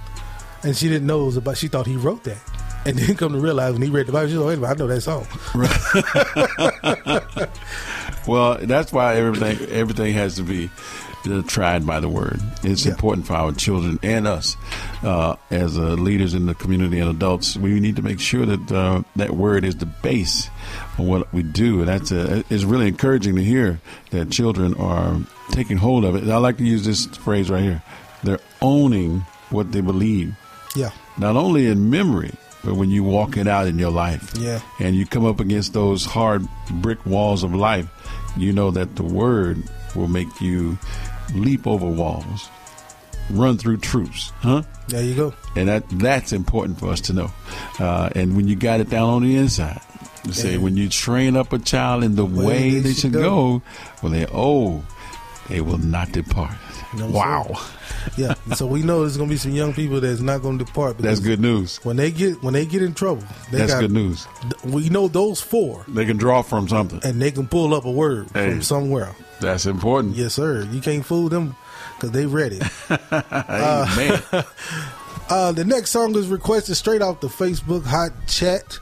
and 0.63 0.77
she 0.77 0.87
didn't 0.87 1.07
know 1.07 1.23
it 1.23 1.25
was 1.25 1.37
about. 1.37 1.57
She 1.57 1.67
thought 1.67 1.87
he 1.87 1.97
wrote 1.97 2.23
that, 2.25 2.41
and 2.85 2.97
then 2.97 3.15
come 3.15 3.33
to 3.33 3.39
realize 3.39 3.73
when 3.73 3.81
he 3.81 3.89
read 3.89 4.07
the 4.07 4.11
Bible, 4.11 4.27
she 4.29 4.35
said, 4.35 4.45
"Wait 4.45 4.69
I 4.69 4.73
know 4.73 4.87
that 4.87 5.01
song." 5.01 5.25
Well, 8.25 8.57
that's 8.61 8.93
why 8.93 9.15
everything 9.17 9.59
everything 9.69 10.13
has 10.13 10.35
to 10.37 10.43
be 10.43 10.69
tried 11.47 11.85
by 11.85 11.99
the 11.99 12.07
word. 12.07 12.39
It's 12.63 12.85
Yeah. 12.85 12.91
important 12.93 13.27
for 13.27 13.33
our 13.33 13.51
children 13.51 13.99
and 14.01 14.25
us 14.27 14.55
uh, 15.03 15.35
as 15.51 15.77
uh, 15.77 15.95
leaders 15.95 16.33
in 16.33 16.45
the 16.45 16.53
community 16.55 16.99
and 16.99 17.09
adults. 17.09 17.57
We 17.57 17.81
need 17.81 17.97
to 17.97 18.01
make 18.01 18.21
sure 18.21 18.45
that 18.45 18.71
uh, 18.71 19.03
that 19.17 19.31
word 19.31 19.65
is 19.65 19.75
the 19.75 19.85
base 19.87 20.49
of 20.97 21.05
what 21.05 21.33
we 21.33 21.43
do, 21.43 21.79
and 21.79 21.89
that's 21.89 22.13
uh, 22.13 22.43
it's 22.49 22.63
really 22.63 22.87
encouraging 22.87 23.35
to 23.35 23.43
hear 23.43 23.81
that 24.11 24.31
children 24.31 24.73
are 24.75 25.17
taking 25.51 25.75
hold 25.77 26.05
of 26.05 26.15
it. 26.15 26.23
I 26.29 26.37
like 26.37 26.57
to 26.59 26.63
use 26.65 26.85
this 26.85 27.05
phrase 27.07 27.49
right 27.49 27.63
here: 27.63 27.83
they're 28.23 28.39
owning 28.61 29.25
what 29.49 29.73
they 29.73 29.81
believe, 29.81 30.33
Yeah, 30.77 30.91
not 31.17 31.35
only 31.35 31.67
in 31.67 31.89
memory. 31.89 32.31
But 32.63 32.75
when 32.75 32.89
you 32.89 33.03
walk 33.03 33.35
it 33.37 33.47
out 33.47 33.67
in 33.67 33.77
your 33.77 33.91
life, 33.91 34.33
Yeah. 34.37 34.61
and 34.79 34.95
you 34.95 35.05
come 35.05 35.25
up 35.25 35.39
against 35.39 35.73
those 35.73 36.05
hard 36.05 36.47
brick 36.71 37.05
walls 37.05 37.43
of 37.43 37.53
life, 37.53 37.87
you 38.37 38.53
know 38.53 38.71
that 38.71 38.95
the 38.95 39.03
word 39.03 39.61
will 39.95 40.07
make 40.07 40.39
you 40.41 40.77
leap 41.35 41.67
over 41.67 41.85
walls, 41.85 42.49
run 43.29 43.57
through 43.57 43.77
troops, 43.77 44.31
huh? 44.41 44.63
there 44.87 45.03
you 45.03 45.15
go. 45.15 45.33
And 45.55 45.67
that 45.69 45.83
that's 45.89 46.31
important 46.33 46.79
for 46.79 46.89
us 46.89 47.01
to 47.01 47.13
know. 47.13 47.31
Uh, 47.79 48.09
and 48.15 48.35
when 48.35 48.47
you 48.47 48.55
got 48.55 48.79
it 48.79 48.89
down 48.89 49.09
on 49.09 49.23
the 49.23 49.35
inside, 49.35 49.81
you 50.25 50.33
say 50.33 50.57
when 50.57 50.77
you 50.77 50.87
train 50.89 51.35
up 51.35 51.51
a 51.53 51.59
child 51.59 52.03
in 52.03 52.15
the 52.15 52.25
way, 52.25 52.79
they, 52.79 52.93
should 52.93 53.11
go, 53.13 53.61
well, 54.01 54.11
they 54.11 54.25
oh, 54.31 54.83
they 55.49 55.59
will 55.61 55.77
not 55.77 56.11
depart. 56.13 56.55
No, 56.95 57.07
wow, 57.09 57.59
Yeah, 58.17 58.33
so 58.55 58.65
we 58.65 58.83
know 58.83 59.01
there's 59.01 59.17
gonna 59.17 59.29
be 59.29 59.37
some 59.37 59.51
young 59.51 59.73
people 59.73 59.99
that's 60.01 60.19
not 60.21 60.41
gonna 60.41 60.57
depart. 60.57 60.97
that's 60.97 61.19
good 61.19 61.39
news. 61.39 61.77
When 61.83 61.95
they 61.97 62.11
get 62.11 62.41
when 62.43 62.53
they 62.53 62.65
get 62.65 62.81
in 62.81 62.93
trouble, 62.93 63.23
they 63.51 63.59
That's 63.59 63.73
got, 63.73 63.81
good 63.81 63.91
news. 63.91 64.27
We 64.63 64.89
know 64.89 65.07
those 65.07 65.41
four, 65.41 65.85
They 65.87 66.05
can 66.05 66.17
draw 66.17 66.41
from 66.41 66.67
something. 66.67 66.99
and 67.03 67.21
they 67.21 67.31
can 67.31 67.47
pull 67.47 67.73
up 67.73 67.85
a 67.85 67.91
word 67.91 68.27
Hey. 68.33 68.51
from 68.51 68.61
somewhere. 68.61 69.15
That's 69.39 69.65
important. 69.65 70.15
Yes, 70.15 70.33
sir. 70.35 70.63
You 70.71 70.79
can't 70.81 71.05
fool 71.05 71.29
them 71.29 71.55
because 71.95 72.11
they 72.11 72.25
ready. 72.25 72.59
Amen. 73.11 74.21
Uh, 75.29 75.53
the 75.53 75.63
next 75.63 75.91
song 75.91 76.13
is 76.17 76.27
requested 76.27 76.75
straight 76.75 77.01
off 77.01 77.21
the 77.21 77.29
Facebook 77.29 77.85
hot 77.85 78.11
chat. 78.27 78.77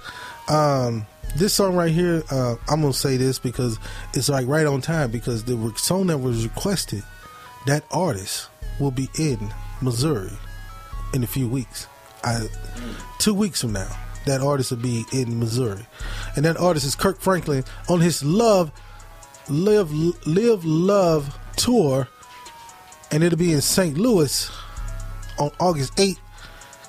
Um, 0.50 1.06
this 1.38 1.54
song 1.54 1.76
right 1.76 1.92
here, 1.92 2.24
uh, 2.32 2.56
I'm 2.68 2.82
gonna 2.82 2.94
say 2.94 3.16
this 3.16 3.38
because 3.38 3.78
it's 4.16 4.28
like 4.28 4.48
right 4.48 4.66
on 4.66 4.82
time 4.82 5.12
because 5.12 5.44
the 5.44 5.72
song 5.78 6.08
that 6.08 6.18
was 6.18 6.44
requested, 6.46 7.04
that 7.68 7.84
artist 7.92 8.48
will 8.82 8.92
be 8.92 9.10
in 9.18 9.54
Missouri 9.82 10.32
in 11.14 11.24
a 11.24 11.28
few 11.28 11.48
weeks. 11.48 11.88
I, 12.24 12.48
two 13.20 13.34
weeks 13.34 13.62
from 13.62 13.74
now, 13.74 13.90
that 14.26 14.42
artist 14.42 14.72
will 14.72 14.78
be 14.78 15.06
in 15.12 15.40
Missouri, 15.40 15.86
and 16.36 16.46
that 16.46 16.58
artist 16.58 16.86
is 16.86 16.96
Kirk 16.96 17.20
Franklin 17.20 17.64
on 17.90 18.02
his 18.02 18.24
Love, 18.24 18.72
Live, 19.50 19.92
Live 19.92 20.66
Love 20.66 21.38
tour, 21.56 22.08
and 23.12 23.24
it'll 23.24 23.40
be 23.40 23.54
in 23.54 23.62
St. 23.62 23.98
Louis 23.98 24.50
on 25.40 25.52
August 25.60 25.96
8th. 25.96 26.18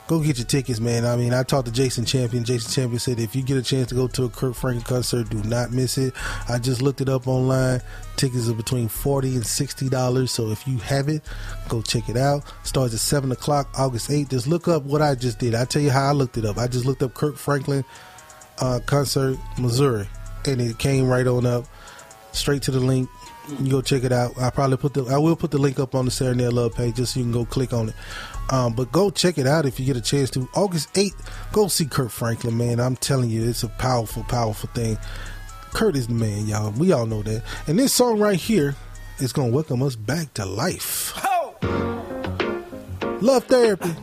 Go 0.09 0.21
get 0.21 0.37
your 0.37 0.47
tickets, 0.47 0.81
man. 0.81 1.07
I 1.07 1.17
mean, 1.17 1.33
I 1.33 1.43
talked 1.43 1.67
to 1.67 1.73
Jason 1.73 2.05
Champion. 2.05 2.45
Jason 2.45 2.71
Champion 2.71 2.99
said 2.99 3.21
if 3.21 3.35
you 3.37 3.43
get 3.43 3.57
a 3.57 3.63
chance 3.63 3.89
to 3.89 3.95
go 3.95 4.09
to 4.09 4.25
a 4.25 4.29
Kirk 4.29 4.55
Franklin 4.55 4.85
concert, 4.85 5.31
do 5.31 5.43
not 5.45 5.71
miss 5.71 5.97
it. 5.97 6.13
I 6.49 6.59
just 6.59 6.83
looked 6.83 7.01
it 7.01 7.09
up 7.09 7.29
online. 7.29 7.81
Tickets 8.17 8.49
are 8.49 8.55
between 8.55 8.89
forty 8.89 9.37
and 9.37 9.47
sixty 9.47 9.89
dollars. 9.89 10.33
So 10.33 10.51
if 10.51 10.67
you 10.67 10.79
have 10.79 11.09
it, 11.09 11.23
go 11.69 11.81
check 11.83 12.09
it 12.09 12.17
out. 12.17 12.43
Starts 12.65 12.93
at 12.93 13.01
seven 13.01 13.33
o'clock, 13.33 13.69
August 13.79 14.11
eighth. 14.11 14.31
Just 14.31 14.47
look 14.49 14.69
up 14.69 14.83
what 14.83 15.01
I 15.01 15.15
just 15.15 15.39
did. 15.39 15.55
I 15.55 15.65
tell 15.65 15.81
you 15.81 15.91
how 15.91 16.09
I 16.09 16.13
looked 16.13 16.37
it 16.37 16.45
up. 16.45 16.59
I 16.59 16.67
just 16.67 16.85
looked 16.85 17.03
up 17.03 17.15
Kirk 17.15 17.37
Franklin 17.37 17.85
uh, 18.61 18.81
concert, 18.85 19.39
Missouri, 19.59 20.09
and 20.47 20.61
it 20.61 20.79
came 20.79 21.09
right 21.09 21.27
on 21.27 21.47
up, 21.47 21.65
straight 22.33 22.63
to 22.63 22.71
the 22.71 22.81
link. 22.81 23.09
You 23.61 23.71
go 23.71 23.83
check 23.83 24.05
it 24.05 24.13
out. 24.13 24.39
I 24.39 24.51
probably 24.51 24.77
put 24.77 24.95
the 24.95 25.05
I 25.07 25.19
will 25.19 25.37
put 25.37 25.51
the 25.51 25.59
link 25.59 25.81
up 25.81 25.95
on 25.95 26.05
the 26.05 26.11
Serenade 26.11 26.53
Love 26.53 26.75
page 26.75 26.97
just 26.97 27.15
so 27.15 27.21
you 27.21 27.25
can 27.25 27.33
go 27.33 27.45
click 27.45 27.73
on 27.73 27.89
it. 27.89 27.95
Um, 28.53 28.75
but 28.75 28.93
go 28.93 29.11
check 29.11 29.39
it 29.39 29.47
out 29.47 29.65
if 29.65 29.81
you 29.81 29.87
get 29.87 29.97
a 29.97 30.01
chance 30.03 30.31
to. 30.31 30.47
August 30.55 30.93
8th, 30.93 31.27
go 31.53 31.69
see 31.69 31.87
Kirk 31.87 32.11
Franklin, 32.11 32.59
man. 32.59 32.81
I'm 32.81 32.97
telling 32.97 33.31
you, 33.31 33.49
it's 33.49 33.63
a 33.63 33.69
powerful, 33.69 34.25
powerful 34.25 34.69
thing. 34.75 34.99
Kirk 35.73 35.97
is 35.97 36.07
the 36.07 36.13
man, 36.13 36.47
y'all. 36.47 36.71
We 36.73 36.93
all 36.93 37.07
know 37.07 37.23
that. 37.23 37.43
And 37.67 37.79
this 37.79 37.95
song 37.95 38.21
right 38.21 38.39
here 38.39 38.77
is 39.21 39.33
going 39.33 39.51
to 39.51 39.55
welcome 39.55 39.83
us 39.83 39.97
back 39.97 40.35
to 40.35 40.45
life. 40.45 41.19
Love 43.23 43.45
therapy. 43.45 43.95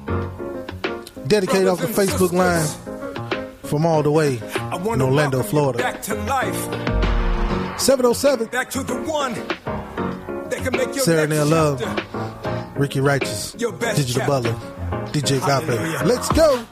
Dedicated 1.28 1.68
off 1.68 1.80
the 1.80 1.88
Facebook 1.88 2.32
line 2.32 2.66
from 3.64 3.86
all 3.86 4.02
the 4.02 4.10
way 4.10 4.38
in 4.38 5.02
Orlando, 5.02 5.44
Florida. 5.44 5.78
Back 5.78 6.02
to 6.04 6.16
life. 6.24 6.56
707 7.80 8.48
Back 8.48 8.72
to 8.72 8.82
the 8.82 8.96
one 9.04 9.34
that 10.50 10.60
can 10.64 10.72
make 10.72 10.96
your 10.96 11.06
Sarah 11.06 11.46
Love, 11.46 11.82
chapter. 11.82 12.39
Ricky 12.80 13.02
Righteous, 13.02 13.56
Your 13.60 13.74
best 13.74 13.98
Digital 13.98 14.22
chapter. 14.26 14.54
Butler, 14.54 15.12
DJ 15.12 15.40
Hallelujah. 15.42 16.02
Let's 16.06 16.30
go. 16.30 16.66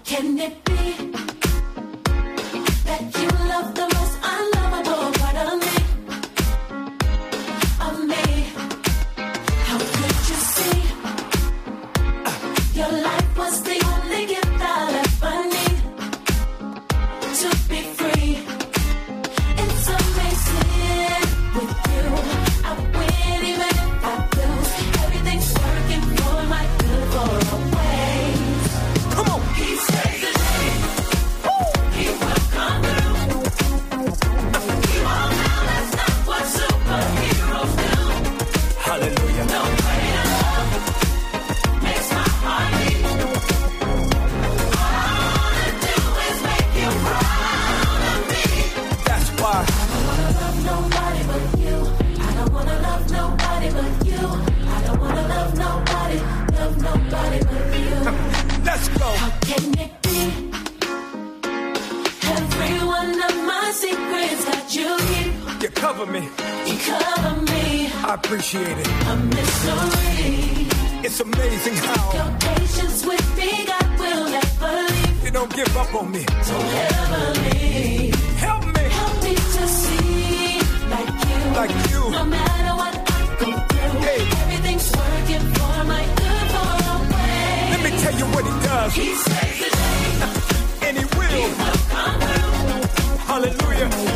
Cover 65.79 66.05
me. 66.05 66.21
you 66.65 66.77
cover 66.79 67.41
me. 67.41 67.89
I 68.09 68.13
appreciate 68.15 68.77
it. 68.77 68.87
A 68.87 69.15
mystery. 69.15 70.67
It's 71.05 71.19
amazing 71.19 71.75
how 71.75 72.13
Your 72.19 72.31
patience 72.39 73.05
with 73.05 73.37
me, 73.37 73.65
God 73.65 73.99
will 73.99 74.29
never 74.29 74.71
leave. 74.91 75.23
you 75.25 75.31
don't 75.31 75.53
give 75.55 75.77
up 75.77 75.93
on 75.95 76.11
me. 76.11 76.23
So 76.49 76.55
heavily. 76.59 78.11
Help 78.45 78.63
me. 78.75 78.83
Help 78.99 79.23
me 79.23 79.33
to 79.35 79.63
see 79.67 80.59
like 80.93 81.11
you. 81.29 81.39
Like 81.59 81.73
you. 81.91 82.01
No 82.11 82.25
matter 82.25 82.73
what 82.81 82.93
I 82.95 83.19
go 83.39 83.49
through, 83.69 83.99
Hey. 84.07 84.21
everything's 84.43 84.87
working 85.01 85.45
for 85.57 85.77
my 85.93 86.03
good 86.21 86.47
for 86.53 86.67
always. 86.89 87.69
Let 87.73 87.81
me 87.85 87.91
tell 88.03 88.15
you 88.19 88.25
what 88.35 88.43
he 88.49 88.53
does. 88.67 88.93
He 88.93 89.09
saves 89.15 89.59
the 89.63 89.69
day. 89.79 90.87
And 90.87 90.97
he 90.97 91.05
will. 91.17 91.49
Come 91.93 92.19
through. 92.21 93.17
Hallelujah. 93.29 94.06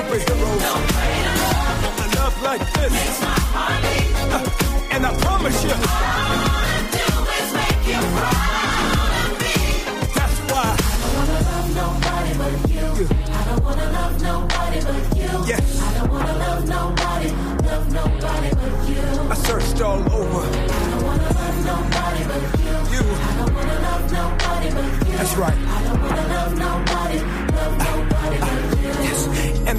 Superheroes. 0.00 0.64
A 2.00 2.16
love 2.16 2.42
like 2.42 2.64
this. 2.72 2.92
makes 2.92 3.20
my 3.20 3.38
heart 3.52 3.82
beat. 3.84 4.08
Uh, 4.32 4.94
and 4.94 5.06
I 5.06 5.12
promise 5.20 5.62
you, 5.62 5.70
All 5.70 5.76
I 5.76 6.40
wanna 6.48 6.80
do 6.96 7.08
is 7.36 7.48
make 7.60 7.82
you 7.90 8.00
proud 8.16 9.12
of 9.20 9.30
me. 9.44 9.56
that's 10.16 10.38
why. 10.48 10.72
I 10.72 10.80
don't 11.04 11.14
wanna 11.20 11.38
love 11.50 11.68
nobody 11.82 12.32
but 12.40 12.54
you. 12.72 12.88
I 13.28 13.44
don't 13.44 13.62
wanna 13.62 13.88
love 13.92 14.14
nobody 14.22 14.78
but 14.88 15.02
you. 15.20 15.32
Yes. 15.52 15.64
I 15.84 15.98
don't 15.98 16.10
wanna 16.10 16.36
love 16.44 16.62
nobody, 16.76 17.28
love 17.68 17.86
nobody 17.92 18.50
but 18.56 18.72
you. 18.88 19.04
I 19.30 19.36
searched 19.48 19.80
all 19.82 20.00
over. 20.00 20.40
I 20.40 20.90
don't 20.90 21.04
wanna 21.04 21.28
love 21.40 21.58
nobody 21.72 22.22
but 22.30 22.42
you. 22.64 22.76
You. 22.96 23.04
I 23.04 23.32
don't 23.36 23.52
wanna 23.54 23.78
love 23.88 24.04
nobody 24.16 24.68
but 24.76 24.86
you. 25.08 25.16
That's 25.18 25.34
right. 25.36 25.58
I 25.76 25.78
don't 25.84 26.00
wanna 26.00 26.26
love 26.36 26.52
nobody 26.56 27.18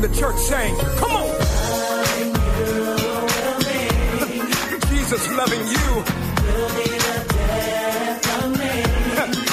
the 0.02 0.10
church 0.16 0.38
sang, 0.38 0.76
come 0.98 1.12
on. 1.12 1.30
Jesus 4.90 5.28
loving 5.38 5.68
you. 5.68 6.04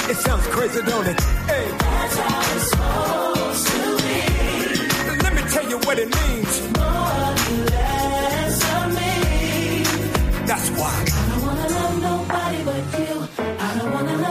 It 0.09 0.17
sounds 0.17 0.43
crazy, 0.47 0.81
don't 0.81 1.05
it? 1.05 1.19
Hey. 1.21 1.69
Let 5.23 5.33
me 5.35 5.41
tell 5.51 5.69
you 5.69 5.77
what 5.85 5.99
it 5.99 6.07
means. 6.07 6.61
That's 10.47 10.69
why. 10.71 11.05
I 11.05 11.29
don't 11.29 11.45
wanna 11.45 11.67
love 11.69 12.01
nobody 12.01 12.63
but 12.63 12.99
you. 12.99 13.18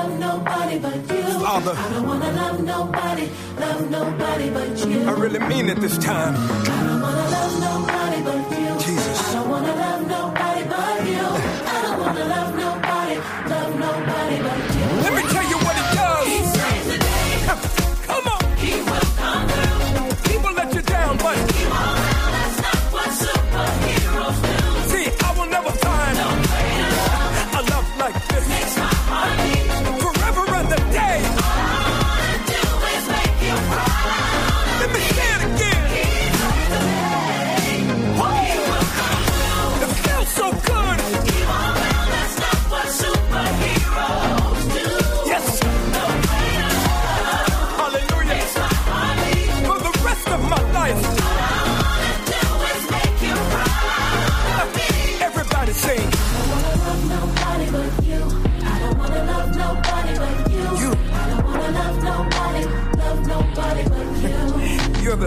I 0.09 0.10
don't 0.10 0.20
wanna 0.20 0.26
love 0.26 0.44
nobody 0.47 0.78
but 0.78 1.16
you. 1.16 1.44
Father. 1.44 1.74
I 1.76 1.93
don't 1.93 2.06
wanna 2.06 2.32
love 2.32 2.62
nobody, 2.62 3.30
love 3.60 3.90
nobody 3.90 4.51
but 4.51 4.86
you. 4.86 5.02
I 5.02 5.12
really 5.12 5.39
mean 5.40 5.68
it 5.68 5.80
this 5.80 5.98
time. 5.98 6.35
I 6.36 6.85
don't 6.86 7.02
wanna 7.02 7.30
love 7.36 7.60
nobody 7.60 8.22
but 8.22 8.59
you. 8.59 8.78
Jesus. 8.80 9.28
I 9.28 9.32
don't 9.35 9.51
wanna 9.51 9.74
love 9.74 10.06
nobody 10.09 10.64
but 10.64 11.06
you. 11.06 11.26
I 11.74 11.82
don't 11.82 12.01
wanna 12.01 12.24
love 12.24 12.55
nobody, 12.56 13.16
love 13.51 13.78
nobody 13.78 14.43
but 14.43 14.59
you. 14.59 14.68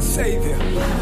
Savior. 0.02 1.01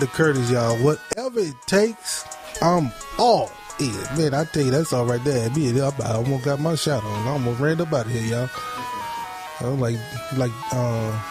Miranda 0.00 0.16
Curtis, 0.16 0.50
y'all. 0.50 0.76
Whatever 0.78 1.40
it 1.40 1.54
takes, 1.66 2.24
I'm 2.62 2.90
all 3.18 3.50
in. 3.78 3.92
Man, 4.16 4.32
I 4.32 4.44
tell 4.44 4.64
you, 4.64 4.70
that's 4.70 4.94
all 4.94 5.04
right 5.04 5.22
there. 5.24 5.50
Me, 5.50 5.78
I 5.78 5.90
almost 6.14 6.44
got 6.44 6.58
my 6.58 6.74
shot 6.74 7.04
on. 7.04 7.28
I 7.28 7.32
almost 7.32 7.60
ran 7.60 7.80
up 7.82 7.92
out 7.92 8.06
of 8.06 8.12
here, 8.12 8.22
y'all. 8.22 8.50
I'm 9.60 9.78
like, 9.78 9.96
like, 10.38 10.52
uh, 10.72 11.22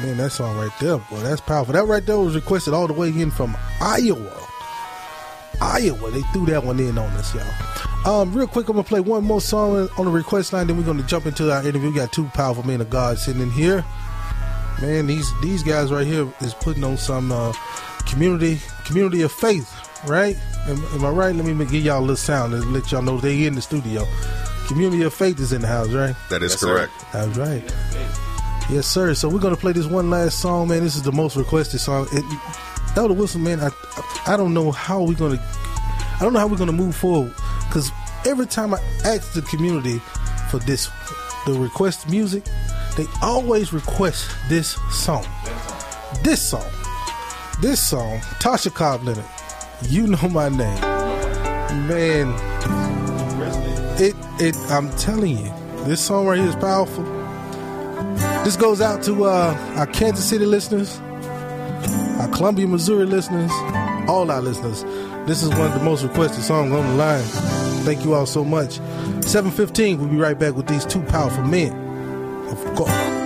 man, 0.00 0.18
that 0.18 0.30
song 0.30 0.56
right 0.56 0.70
there, 0.78 0.98
boy, 0.98 1.18
that's 1.18 1.40
powerful. 1.40 1.74
That 1.74 1.86
right 1.86 2.04
there 2.06 2.16
was 2.16 2.36
requested 2.36 2.74
all 2.74 2.86
the 2.86 2.92
way 2.92 3.08
in 3.08 3.32
from 3.32 3.56
Iowa. 3.80 4.48
Iowa, 5.60 6.10
they 6.12 6.22
threw 6.32 6.46
that 6.46 6.62
one 6.62 6.78
in 6.78 6.98
on 6.98 7.10
us, 7.14 7.34
y'all. 7.34 8.20
Um, 8.22 8.32
real 8.32 8.46
quick, 8.46 8.68
I'm 8.68 8.76
gonna 8.76 8.84
play 8.84 9.00
one 9.00 9.24
more 9.24 9.40
song 9.40 9.88
on 9.98 10.04
the 10.04 10.12
request 10.12 10.52
line, 10.52 10.68
then 10.68 10.76
we're 10.76 10.84
gonna 10.84 11.02
jump 11.02 11.26
into 11.26 11.52
our 11.52 11.66
interview. 11.66 11.90
We 11.90 11.96
got 11.96 12.12
two 12.12 12.26
powerful 12.26 12.64
men 12.64 12.80
of 12.80 12.88
God 12.88 13.18
sitting 13.18 13.42
in 13.42 13.50
here. 13.50 13.84
Man, 14.80 15.08
these 15.08 15.32
these 15.40 15.64
guys 15.64 15.92
right 15.92 16.06
here 16.06 16.32
is 16.40 16.54
putting 16.54 16.84
on 16.84 16.96
some 16.96 17.32
uh, 17.32 17.52
community 18.12 18.60
community 18.84 19.22
of 19.22 19.32
faith, 19.32 19.68
right? 20.06 20.36
Am, 20.68 20.84
am 20.94 21.04
I 21.04 21.10
right? 21.10 21.34
Let 21.34 21.44
me 21.44 21.64
give 21.64 21.84
y'all 21.84 21.98
a 21.98 22.00
little 22.00 22.16
sound 22.16 22.54
and 22.54 22.72
let 22.72 22.92
y'all 22.92 23.02
know 23.02 23.18
they 23.18 23.46
in 23.46 23.54
the 23.54 23.62
studio. 23.62 24.06
Community 24.68 25.02
of 25.02 25.12
faith 25.12 25.40
is 25.40 25.52
in 25.52 25.62
the 25.62 25.66
house, 25.68 25.88
right? 25.88 26.14
That 26.30 26.42
is 26.42 26.52
Yes, 26.52 26.60
sir. 26.60 26.66
correct. 26.68 26.92
That's 27.12 27.36
right. 27.36 27.74
Yes, 28.70 28.86
sir. 28.86 29.14
So 29.14 29.28
we're 29.28 29.40
gonna 29.40 29.56
play 29.56 29.72
this 29.72 29.86
one 29.86 30.08
last 30.10 30.38
song, 30.40 30.68
man. 30.68 30.82
This 30.84 30.94
is 30.96 31.02
the 31.02 31.12
most 31.12 31.36
requested 31.36 31.80
song. 31.80 32.06
It, 32.12 32.24
Elder 32.96 33.14
Wilson, 33.14 33.42
man, 33.42 33.60
I 33.60 33.70
I 34.26 34.36
don't 34.36 34.54
know 34.54 34.70
how 34.70 35.02
we're 35.02 35.14
gonna 35.14 35.40
I 35.40 36.18
don't 36.20 36.32
know 36.32 36.38
how 36.40 36.46
we're 36.46 36.58
gonna 36.58 36.72
move 36.72 36.94
forward 36.94 37.32
because 37.66 37.90
every 38.26 38.46
time 38.46 38.72
I 38.74 38.78
ask 39.04 39.32
the 39.32 39.42
community 39.42 39.98
for 40.50 40.58
this, 40.58 40.88
the 41.46 41.54
request 41.54 42.08
music, 42.08 42.44
they 42.96 43.06
always 43.22 43.72
request 43.72 44.30
this 44.48 44.78
song, 44.90 45.26
this 46.22 46.40
song, 46.40 46.64
this 47.62 47.80
song. 47.80 48.18
Tasha 48.40 48.74
Cobb 48.74 49.04
Leonard, 49.04 49.24
you 49.82 50.08
know 50.08 50.28
my 50.28 50.48
name, 50.48 50.80
man. 51.86 52.34
It 54.00 54.16
it 54.40 54.56
I'm 54.68 54.90
telling 54.96 55.38
you, 55.38 55.52
this 55.84 56.00
song 56.00 56.26
right 56.26 56.38
here 56.38 56.48
is 56.48 56.56
powerful. 56.56 57.04
This 58.44 58.56
goes 58.56 58.80
out 58.80 59.04
to 59.04 59.26
uh, 59.26 59.74
our 59.76 59.86
Kansas 59.86 60.28
City 60.28 60.44
listeners, 60.44 60.98
our 62.20 62.28
Columbia, 62.34 62.66
Missouri 62.66 63.06
listeners, 63.06 63.52
all 64.08 64.28
our 64.28 64.42
listeners. 64.42 64.82
This 65.28 65.44
is 65.44 65.50
one 65.50 65.60
of 65.60 65.74
the 65.74 65.84
most 65.84 66.02
requested 66.02 66.42
songs 66.42 66.72
on 66.72 66.84
the 66.84 66.94
line. 66.94 67.22
Thank 67.84 68.04
you 68.04 68.14
all 68.14 68.26
so 68.26 68.44
much. 68.44 68.80
715, 69.22 70.00
we'll 70.00 70.08
be 70.08 70.16
right 70.16 70.36
back 70.36 70.54
with 70.54 70.66
these 70.66 70.84
two 70.84 71.02
powerful 71.02 71.44
men. 71.44 71.72
Of 72.48 72.74
course. 72.74 73.21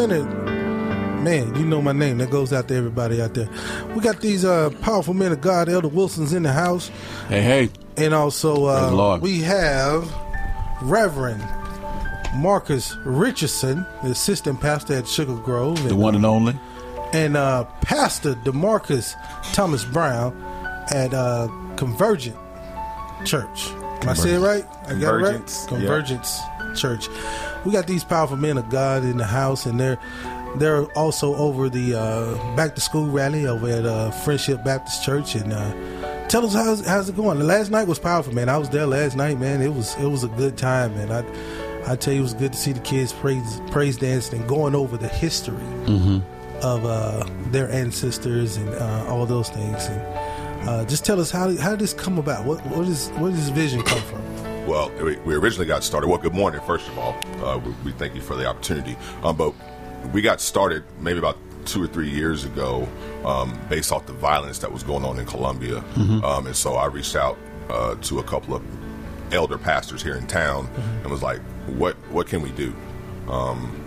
Cobb, 0.00 0.10
Leonard. 0.10 0.60
Man, 1.22 1.54
you 1.54 1.66
know 1.66 1.82
my 1.82 1.92
name. 1.92 2.18
That 2.18 2.30
goes 2.30 2.52
out 2.52 2.68
to 2.68 2.74
everybody 2.74 3.20
out 3.20 3.34
there. 3.34 3.48
We 3.94 4.00
got 4.00 4.20
these 4.20 4.44
uh, 4.44 4.70
powerful 4.80 5.12
men 5.12 5.32
of 5.32 5.40
God, 5.42 5.68
Elder 5.68 5.88
Wilson's 5.88 6.32
in 6.32 6.44
the 6.44 6.52
house. 6.52 6.88
Hey, 7.28 7.42
hey. 7.42 7.70
And 7.98 8.14
also, 8.14 8.66
uh, 8.66 8.90
Lord. 8.90 9.20
we 9.20 9.40
have 9.40 10.10
Reverend 10.80 11.46
Marcus 12.36 12.96
Richardson, 13.04 13.84
the 14.02 14.12
assistant 14.12 14.60
pastor 14.60 14.94
at 14.94 15.06
Sugar 15.06 15.36
Grove. 15.36 15.86
The 15.86 15.94
one 15.94 16.14
and 16.14 16.24
only. 16.24 16.58
And 17.12 17.36
uh, 17.36 17.64
Pastor 17.82 18.34
DeMarcus 18.36 19.14
Thomas 19.52 19.84
Brown 19.84 20.40
at 20.90 21.12
uh, 21.12 21.48
Convergent 21.76 22.36
Church. 23.26 23.68
Am 24.00 24.08
I 24.08 24.14
saying 24.14 24.36
it 24.36 24.46
right? 24.46 24.64
I 24.86 24.94
got 24.94 25.16
it 25.16 25.18
right? 25.18 25.32
Convergence, 25.34 25.62
yeah. 25.64 25.68
Convergence 25.68 26.40
Church. 26.80 27.08
We 27.64 27.72
got 27.72 27.86
these 27.86 28.04
powerful 28.04 28.36
men 28.36 28.56
of 28.58 28.68
God 28.70 29.02
in 29.04 29.16
the 29.18 29.24
house, 29.26 29.66
and 29.66 29.78
they're 29.78 29.98
they're 30.56 30.84
also 30.98 31.34
over 31.36 31.68
the 31.68 31.94
uh, 31.94 32.56
back 32.56 32.74
to 32.74 32.80
school 32.80 33.06
rally 33.10 33.46
over 33.46 33.68
at 33.68 33.84
uh, 33.86 34.10
Friendship 34.10 34.64
Baptist 34.64 35.04
Church. 35.04 35.34
And 35.34 35.52
uh, 35.52 36.26
tell 36.28 36.44
us 36.46 36.54
how's 36.54 36.84
how's 36.86 37.08
it 37.08 37.16
going? 37.16 37.38
The 37.38 37.44
last 37.44 37.70
night 37.70 37.86
was 37.86 37.98
powerful, 37.98 38.34
man. 38.34 38.48
I 38.48 38.56
was 38.58 38.70
there 38.70 38.86
last 38.86 39.16
night, 39.16 39.38
man. 39.38 39.60
It 39.62 39.72
was 39.74 39.94
it 39.96 40.06
was 40.08 40.24
a 40.24 40.28
good 40.28 40.56
time, 40.56 40.94
man. 40.96 41.10
I 41.12 41.92
I 41.92 41.96
tell 41.96 42.12
you, 42.14 42.20
it 42.20 42.24
was 42.24 42.34
good 42.34 42.52
to 42.52 42.58
see 42.58 42.72
the 42.72 42.80
kids 42.80 43.12
praise 43.12 43.60
praise 43.70 43.96
dancing 43.98 44.40
and 44.40 44.48
going 44.48 44.74
over 44.74 44.96
the 44.96 45.08
history 45.08 45.56
Mm-hmm. 45.86 46.18
of 46.62 46.84
uh, 46.84 47.24
their 47.50 47.70
ancestors 47.70 48.56
and 48.56 48.68
uh, 48.74 49.06
all 49.08 49.24
those 49.26 49.48
things. 49.50 49.86
And 49.86 50.68
uh, 50.68 50.84
just 50.86 51.04
tell 51.04 51.20
us 51.20 51.30
how 51.30 51.54
how 51.58 51.70
did 51.70 51.80
this 51.80 51.94
come 51.94 52.18
about? 52.18 52.44
What 52.44 52.64
what 52.66 52.86
is 52.88 53.08
where 53.18 53.30
does 53.30 53.40
this 53.40 53.48
vision 53.50 53.82
come 53.82 54.02
from? 54.02 54.20
Well, 54.66 54.90
we 55.02 55.16
we 55.18 55.34
originally 55.34 55.66
got 55.66 55.82
started. 55.82 56.08
Well, 56.08 56.18
good 56.18 56.34
morning, 56.34 56.60
first 56.66 56.86
of 56.88 56.98
all. 56.98 57.16
Uh, 57.44 57.58
we, 57.58 57.72
we 57.84 57.92
thank 57.92 58.14
you 58.14 58.20
for 58.20 58.36
the 58.36 58.46
opportunity. 58.46 58.96
Um, 59.22 59.36
but 59.36 59.54
we 60.12 60.22
got 60.22 60.40
started 60.40 60.84
maybe 61.00 61.18
about 61.18 61.38
two 61.64 61.82
or 61.82 61.86
three 61.86 62.08
years 62.10 62.44
ago 62.44 62.86
um, 63.24 63.58
based 63.68 63.90
off 63.92 64.06
the 64.06 64.12
violence 64.12 64.58
that 64.60 64.70
was 64.72 64.82
going 64.82 65.04
on 65.04 65.18
in 65.18 65.26
Columbia. 65.26 65.80
Mhm. 65.94 66.22
Um, 66.22 66.46
and 66.46 66.56
so 66.56 66.74
I 66.74 66.86
reached 66.86 67.16
out 67.16 67.38
uh, 67.68 67.94
to 67.96 68.18
a 68.18 68.22
couple 68.22 68.54
of 68.54 68.62
elder 69.32 69.58
pastors 69.58 70.02
here 70.02 70.16
in 70.16 70.26
town 70.26 70.68
and 71.02 71.10
was 71.10 71.22
like, 71.22 71.40
what, 71.76 71.94
what 72.10 72.26
can 72.26 72.42
we 72.42 72.50
do? 72.50 72.74
Um, 73.28 73.84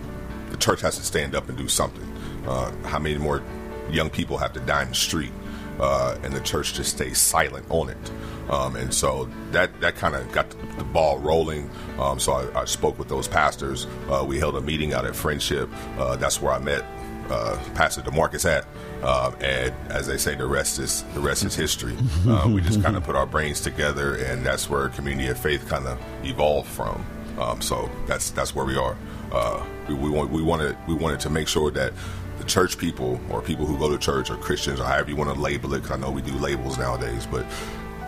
the 0.50 0.56
church 0.56 0.80
has 0.82 0.96
to 0.98 1.02
stand 1.04 1.34
up 1.34 1.48
and 1.48 1.58
do 1.58 1.68
something. 1.68 2.06
Uh, 2.46 2.70
how 2.86 2.98
many 2.98 3.18
more 3.18 3.42
young 3.90 4.08
people 4.08 4.38
have 4.38 4.52
to 4.54 4.60
die 4.60 4.82
in 4.82 4.88
the 4.90 4.94
street? 4.94 5.32
Uh, 5.80 6.16
and 6.22 6.32
the 6.32 6.40
church 6.40 6.74
just 6.74 6.90
stays 6.96 7.18
silent 7.18 7.66
on 7.70 7.90
it. 7.90 8.10
Um, 8.54 8.76
and 8.76 8.94
so 8.94 9.28
that, 9.50 9.80
that 9.80 9.96
kind 9.96 10.14
of 10.14 10.30
got 10.30 10.48
the, 10.50 10.84
ball 10.84 11.18
rolling. 11.18 11.68
Um, 11.98 12.20
so 12.20 12.32
I, 12.32 12.60
I 12.60 12.64
spoke 12.66 13.00
with 13.00 13.08
those 13.08 13.26
pastors. 13.26 13.88
Uh, 14.08 14.24
we 14.26 14.38
held 14.38 14.54
a 14.54 14.60
meeting 14.60 14.94
out 14.94 15.04
at 15.04 15.16
Friendship. 15.16 15.68
Uh, 15.98 16.14
that's 16.14 16.40
where 16.40 16.52
I 16.52 16.60
met 16.60 16.84
uh, 17.30 17.58
Pastor 17.74 18.00
Demarcus 18.00 18.48
at. 18.48 18.64
Uh, 19.02 19.32
and 19.40 19.74
as 19.90 20.06
they 20.06 20.16
say, 20.16 20.36
the 20.36 20.46
rest 20.46 20.78
is 20.78 21.02
the 21.14 21.20
rest 21.20 21.44
is 21.44 21.54
history. 21.54 21.96
Uh, 22.26 22.48
we 22.48 22.60
just 22.60 22.82
kind 22.82 22.96
of 22.96 23.04
put 23.04 23.16
our 23.16 23.26
brains 23.26 23.60
together, 23.60 24.14
and 24.16 24.46
that's 24.46 24.70
where 24.70 24.88
Community 24.88 25.28
of 25.28 25.38
Faith 25.38 25.68
kind 25.68 25.86
of 25.86 26.00
evolved 26.24 26.68
from. 26.68 27.04
Um, 27.38 27.60
so 27.60 27.90
that's 28.06 28.30
that's 28.30 28.54
where 28.54 28.64
we 28.64 28.76
are. 28.76 28.96
Uh, 29.32 29.64
we, 29.88 29.94
we 29.94 30.10
want 30.10 30.30
we 30.30 30.42
wanted 30.42 30.76
we 30.86 30.94
wanted 30.94 31.20
to 31.20 31.30
make 31.30 31.48
sure 31.48 31.70
that 31.72 31.92
the 32.38 32.44
church 32.44 32.78
people 32.78 33.20
or 33.30 33.42
people 33.42 33.66
who 33.66 33.76
go 33.78 33.90
to 33.90 33.98
church 33.98 34.30
or 34.30 34.36
Christians 34.36 34.80
or 34.80 34.84
however 34.84 35.10
you 35.10 35.16
want 35.16 35.34
to 35.34 35.40
label 35.40 35.74
it. 35.74 35.82
Because 35.82 35.96
I 35.96 36.00
know 36.00 36.10
we 36.10 36.22
do 36.22 36.32
labels 36.32 36.78
nowadays, 36.78 37.26
but 37.26 37.44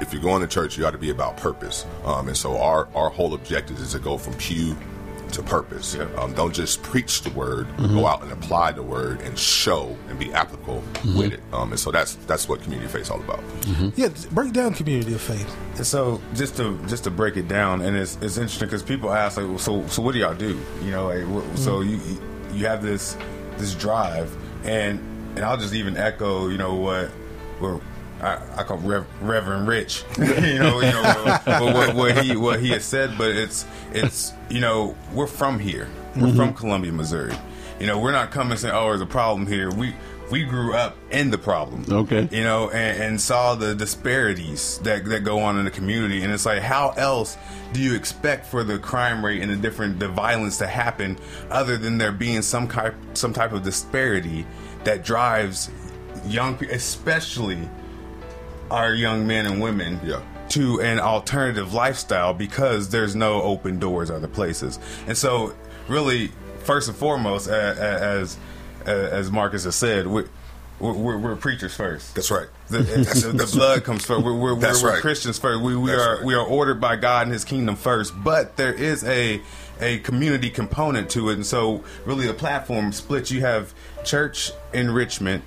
if 0.01 0.13
you're 0.13 0.23
going 0.23 0.43
to 0.43 0.49
church, 0.49 0.77
you 0.79 0.87
ought 0.87 0.91
to 0.93 0.99
be 0.99 1.11
about 1.11 1.37
purpose. 1.37 1.87
Um, 2.05 2.29
and 2.29 2.37
so 2.37 2.59
our 2.61 2.89
our 2.95 3.11
whole 3.11 3.35
objective 3.35 3.79
is 3.81 3.93
to 3.93 3.99
go 3.99 4.19
from 4.19 4.35
pew 4.35 4.77
to 5.33 5.43
purpose. 5.43 5.97
Um, 6.19 6.35
don't 6.35 6.55
just 6.55 6.83
preach 6.85 7.23
the 7.23 7.31
word, 7.31 7.67
Mhm. 7.79 7.95
go 7.95 8.07
out 8.07 8.23
and 8.23 8.31
apply 8.31 8.71
the 8.73 8.83
word 8.83 9.21
and 9.23 9.37
show 9.37 9.97
and 10.09 10.17
be 10.21 10.33
applicable 10.33 10.85
Mhm. 11.03 11.17
with 11.19 11.33
it. 11.33 11.41
Um, 11.53 11.73
and 11.73 11.81
so 11.81 11.91
that's 11.91 12.17
that's 12.29 12.49
what 12.49 12.63
community 12.63 12.89
faith 12.89 13.03
is 13.03 13.11
all 13.11 13.19
about. 13.21 13.41
Yeah, 13.97 14.09
break 14.31 14.53
down 14.53 14.73
community 14.75 15.15
of 15.15 15.21
faith. 15.21 15.53
And 15.77 15.85
so 15.87 16.21
just 16.35 16.57
to 16.59 16.79
just 16.87 17.05
to 17.05 17.11
break 17.11 17.37
it 17.37 17.49
down, 17.49 17.83
and 17.83 17.97
it's 17.97 18.17
it's 18.23 18.37
interesting 18.37 18.69
because 18.69 18.85
people 18.85 19.13
ask 19.13 19.37
like, 19.37 19.49
well, 19.49 19.59
so 19.59 19.85
so 19.89 20.01
what 20.01 20.13
do 20.13 20.21
y'all 20.21 20.33
do? 20.35 20.57
You 20.85 20.93
know, 20.93 21.09
like, 21.09 21.25
what, 21.25 21.45
so 21.59 21.81
you 21.81 21.99
you 22.55 22.67
have 22.67 22.83
this 22.83 23.17
this 23.59 23.75
drive, 23.75 24.31
and 24.65 25.01
and 25.35 25.45
I'll 25.45 25.57
just 25.59 25.75
even 25.75 25.97
echo, 25.97 26.49
you 26.49 26.57
know 26.57 26.75
what, 26.75 27.09
what 27.59 27.81
I, 28.23 28.41
I 28.57 28.63
call 28.63 28.79
Rev, 28.79 29.07
Reverend 29.21 29.69
Rich, 29.69 30.05
you 30.19 30.25
know, 30.59 30.81
you 30.81 30.91
know 30.91 31.03
what, 31.45 31.75
what, 31.75 31.95
what 31.95 32.25
he 32.25 32.37
what 32.37 32.61
he 32.61 32.71
has 32.71 32.85
said, 32.85 33.17
but 33.19 33.29
it's 33.31 33.67
it's 33.93 34.33
you 34.49 34.61
know 34.61 34.97
we're 35.13 35.27
from 35.27 35.59
here, 35.59 35.89
we're 36.17 36.29
Mhm. 36.29 36.37
from 36.37 36.55
Columbia, 36.55 36.93
Missouri. 36.93 37.35
You 37.79 37.87
know, 37.87 37.99
we're 37.99 38.13
not 38.13 38.31
coming 38.31 38.57
saying, 38.57 38.75
oh, 38.75 38.87
there's 38.89 39.03
a 39.03 39.07
problem 39.07 39.47
here. 39.47 39.71
We 39.71 39.95
we 40.31 40.43
grew 40.45 40.75
up 40.75 40.97
in 41.13 41.31
the 41.31 41.39
problem 41.39 41.85
Okay. 41.89 42.29
you 42.33 42.43
know, 42.43 42.69
and, 42.71 43.01
and 43.03 43.21
saw 43.21 43.55
the 43.55 43.77
disparities 43.77 44.79
that, 44.83 45.05
that 45.05 45.21
go 45.23 45.39
on 45.39 45.57
in 45.57 45.65
the 45.65 45.71
community. 45.71 46.23
And 46.25 46.33
it's 46.33 46.45
like, 46.45 46.63
how 46.63 46.91
else 46.97 47.37
do 47.73 47.81
you 47.81 47.95
expect 47.95 48.45
for 48.47 48.65
the 48.65 48.77
crime 48.81 49.25
rate 49.25 49.41
and 49.41 49.53
the 49.53 49.57
different 49.57 50.01
the 50.01 50.09
violence 50.09 50.59
to 50.59 50.67
happen, 50.67 51.17
other 51.51 51.77
than 51.77 51.99
there 51.99 52.11
being 52.13 52.43
some 52.43 52.67
type 52.67 52.95
some 53.15 53.33
type 53.33 53.53
of 53.53 53.63
disparity 53.63 54.45
that 54.85 55.05
drives 55.05 55.71
young 56.27 56.57
people, 56.57 56.75
especially 56.75 57.69
our 58.71 58.95
young 58.95 59.27
men 59.27 59.47
and 59.47 59.61
women, 59.61 60.01
to 60.51 60.81
an 60.81 61.01
alternative 61.01 61.75
lifestyle 61.75 62.33
because 62.33 62.91
there's 62.91 63.17
no 63.17 63.43
open 63.43 63.79
doors 63.79 64.11
other 64.11 64.29
places. 64.29 64.79
And 65.07 65.17
so, 65.17 65.55
really, 65.89 66.31
first 66.61 66.89
and 66.89 66.97
foremost, 66.97 67.49
as 67.49 68.37
as 68.85 69.31
Marcus 69.31 69.65
has 69.65 69.75
said, 69.75 70.07
we 70.07 70.25
we're, 70.79 70.93
we're, 70.93 71.19
we're 71.19 71.37
preachers 71.37 71.75
first. 71.75 72.15
That's 72.15 72.31
right. 72.31 72.49
The, 72.69 72.79
the, 72.79 73.33
the 73.33 73.51
blood 73.57 73.85
comes 73.85 74.05
first. 74.05 74.23
We're, 74.25 74.39
we're, 74.39 74.57
That's 74.57 74.83
we're, 74.83 74.89
we're 74.89 74.95
right. 74.95 75.01
Christians 75.01 75.39
first. 75.39 75.63
We, 75.63 75.77
we 75.77 75.91
That's 75.91 76.03
are 76.03 76.17
right. 76.17 76.25
we 76.25 76.35
are 76.35 76.45
ordered 76.45 76.81
by 76.81 76.97
God 76.97 77.23
and 77.23 77.33
His 77.33 77.45
kingdom 77.45 77.77
first. 77.77 78.13
But 78.23 78.57
there 78.57 78.73
is 78.75 79.03
a 79.05 79.41
a 79.81 79.99
community 80.01 80.51
component 80.51 81.11
to 81.11 81.31
it, 81.31 81.35
and 81.35 81.47
so 81.47 81.83
really 82.05 82.27
the 82.27 82.35
platform 82.35 82.93
splits. 82.93 83.31
You 83.31 83.41
have 83.41 83.75
church 84.05 84.51
enrichment, 84.73 85.45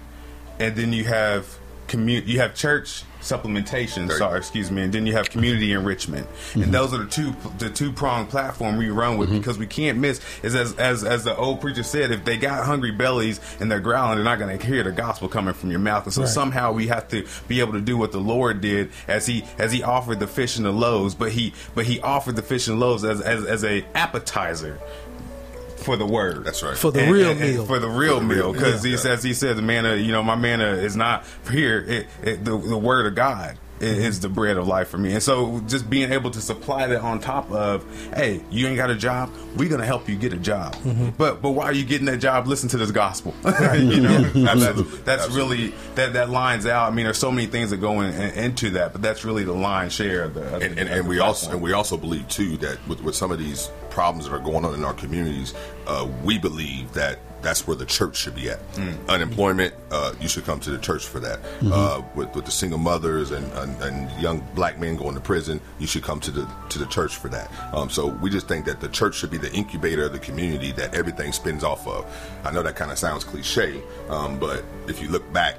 and 0.60 0.76
then 0.76 0.94
you 0.94 1.04
have 1.06 1.58
commu- 1.88 2.26
You 2.26 2.40
have 2.40 2.56
church 2.56 3.04
supplementation. 3.22 4.12
Sorry, 4.12 4.38
excuse 4.38 4.72
me, 4.72 4.84
and 4.84 4.94
then 4.94 5.06
you 5.06 5.14
have 5.14 5.30
community 5.30 5.74
enrichment, 5.74 6.28
Mm-hmm. 6.30 6.64
and 6.64 6.74
those 6.74 6.94
are 6.94 6.98
the 7.00 7.10
two 7.10 7.36
the 7.58 7.70
two 7.70 7.92
pronged 7.92 8.30
platform 8.30 8.78
we 8.78 8.90
run 8.90 9.18
with 9.18 9.30
because 9.32 9.58
we 9.58 9.68
can't 9.68 9.98
miss. 9.98 10.22
Is 10.44 10.56
as 10.56 10.74
as 10.76 11.04
as 11.04 11.24
the 11.24 11.36
old 11.36 11.62
preacher 11.62 11.84
said, 11.84 12.12
if 12.12 12.26
they 12.26 12.38
got 12.38 12.66
hungry 12.66 12.92
bellies 12.92 13.40
and 13.60 13.72
they're 13.72 13.80
growling, 13.80 14.16
they're 14.16 14.24
not 14.26 14.40
going 14.40 14.58
to 14.58 14.66
hear 14.66 14.84
the 14.84 14.92
gospel 14.92 15.28
coming 15.28 15.54
from 15.54 15.70
your 15.72 15.80
mouth, 15.80 16.06
and 16.06 16.14
so 16.14 16.22
Right. 16.22 16.30
somehow 16.30 16.72
we 16.72 16.88
have 16.88 17.08
to 17.10 17.26
be 17.48 17.60
able 17.60 17.74
to 17.74 17.82
do 17.82 17.98
what 17.98 18.12
the 18.12 18.20
Lord 18.20 18.62
did 18.62 18.92
as 19.08 19.26
he 19.26 19.44
as 19.58 19.72
he 19.72 19.84
offered 19.84 20.20
the 20.20 20.28
fish 20.28 20.58
and 20.58 20.66
the 20.66 20.72
loaves, 20.72 21.14
but 21.16 21.32
he 21.32 21.54
but 21.76 21.86
he 21.86 22.00
offered 22.02 22.36
the 22.36 22.42
fish 22.42 22.68
and 22.68 22.80
loaves 22.80 23.04
as 23.04 23.22
as, 23.22 23.46
as 23.46 23.64
a 23.64 23.86
appetizer 23.96 24.80
for 25.80 25.98
the 25.98 26.06
word. 26.06 26.44
That's 26.44 26.62
right. 26.64 26.78
For 26.78 26.92
the 26.92 27.12
real 27.12 27.34
meal. 27.36 27.66
For 27.66 27.80
the 27.80 27.90
real 27.90 28.20
For 28.20 28.26
the 28.26 28.36
real 28.36 28.44
meal, 28.44 28.54
because 28.54 28.84
meal. 28.84 28.92
he 28.92 28.98
says 28.98 29.24
he 29.24 29.34
said 29.34 29.58
the 29.58 29.62
manna. 29.62 29.92
Uh, 29.92 29.96
you 29.96 30.12
know, 30.12 30.22
my 30.22 30.36
manna 30.36 30.74
is 30.74 30.96
not 30.96 31.26
here. 31.50 31.80
It, 31.80 32.08
it 32.24 32.46
the 32.46 32.58
the 32.58 32.78
word 32.78 33.06
of 33.08 33.16
God. 33.16 33.58
I- 33.82 33.86
Is 33.86 34.20
the 34.20 34.30
bread 34.30 34.58
of 34.58 34.68
life 34.68 34.90
for 34.90 34.98
me, 34.98 35.14
and 35.14 35.24
so 35.24 35.62
just 35.68 35.90
being 35.90 36.12
able 36.12 36.32
to 36.32 36.42
supply 36.42 36.88
that 36.88 37.02
on 37.02 37.20
top 37.20 37.50
of, 37.52 37.84
hey, 38.14 38.42
you 38.52 38.68
ain't 38.68 38.78
got 38.78 38.90
a 38.90 38.96
job, 38.96 39.30
we're 39.56 39.70
gonna 39.70 39.86
help 39.86 40.08
you 40.10 40.16
get 40.16 40.34
a 40.34 40.38
job. 40.38 40.76
Mhm. 40.84 41.14
But 41.18 41.42
but 41.42 41.58
are 41.58 41.74
you 41.74 41.86
getting 41.86 42.06
that 42.08 42.18
job, 42.18 42.48
listen 42.48 42.68
to 42.70 42.78
this 42.78 42.92
gospel. 42.92 43.34
you 43.76 44.02
know, 44.02 44.32
Absolutely. 44.36 44.84
that's, 45.06 45.24
that's 45.26 45.30
really 45.32 45.74
that 45.96 46.14
that 46.14 46.30
lines 46.30 46.66
out. 46.66 46.92
I 46.92 46.96
mean, 46.96 47.06
there's 47.06 47.18
so 47.18 47.32
many 47.32 47.48
things 47.48 47.70
that 47.70 47.78
go 47.78 48.02
in, 48.02 48.14
in- 48.14 48.32
into 48.46 48.70
that, 48.72 48.92
but 48.92 49.02
that's 49.02 49.24
really 49.24 49.44
the 49.44 49.54
line 49.54 49.90
share 49.90 50.24
of 50.24 50.34
the. 50.34 50.42
Of 50.42 50.54
and, 50.62 50.76
the- 50.76 50.82
and, 50.82 50.90
and 50.90 51.06
the 51.06 51.10
we 51.10 51.20
also 51.20 51.52
and 51.52 51.62
we 51.62 51.74
also 51.74 51.98
believe 51.98 52.28
too 52.28 52.58
that 52.58 52.78
with, 52.88 53.02
with 53.02 53.16
some 53.16 53.32
of 53.32 53.40
these 53.40 53.70
problems 53.90 54.26
that 54.28 54.34
are 54.36 54.40
going 54.40 54.66
on 54.66 54.74
in 54.74 54.84
our 54.84 54.94
communities, 54.94 55.54
uh, 55.88 56.08
we 56.24 56.38
believe 56.38 56.92
that 56.94 57.20
that's 57.42 57.66
where 57.68 57.76
the 57.76 57.86
church 57.86 58.18
should 58.18 58.36
be 58.36 58.50
at. 58.50 58.60
Unemployment, 59.08 59.74
uh, 59.92 60.14
you 60.20 60.28
should 60.28 60.46
come 60.46 60.60
to 60.62 60.70
the 60.72 60.78
church 60.78 61.06
for 61.06 61.20
that. 61.20 61.40
Mhm. 61.62 61.72
Uh, 61.72 62.02
with, 62.16 62.34
with 62.36 62.46
the 62.46 62.52
single 62.52 62.78
mothers 62.80 63.32
and, 63.32 63.52
and, 63.54 63.82
and 63.82 64.22
young 64.22 64.46
black 64.56 64.80
men 64.80 64.96
going 64.96 65.16
to 65.16 65.22
prison, 65.22 65.60
you 65.80 65.88
should 65.88 66.04
come 66.04 66.20
to 66.20 66.32
the 66.32 66.48
to 66.70 66.80
the 66.80 66.86
church 66.88 67.16
for 67.16 67.30
that. 67.30 67.50
Um, 67.74 67.90
so 67.90 68.08
we 68.08 68.30
just 68.30 68.48
think 68.48 68.66
that 68.66 68.80
the 68.80 68.90
church 68.90 69.16
should 69.16 69.32
be 69.32 69.38
the 69.38 69.52
incubator 69.54 70.04
of 70.06 70.12
the 70.14 70.20
community 70.20 70.72
that 70.74 70.94
everything 70.94 71.32
spins 71.32 71.64
off 71.64 71.88
of. 71.88 72.06
I 72.44 72.52
know 72.52 72.62
that 72.64 72.76
kind 72.76 72.92
of 72.92 72.98
sounds 73.00 73.24
cliche, 73.24 73.82
um, 74.10 74.38
but 74.40 74.64
if 74.88 75.02
you 75.02 75.08
look 75.10 75.32
back 75.34 75.56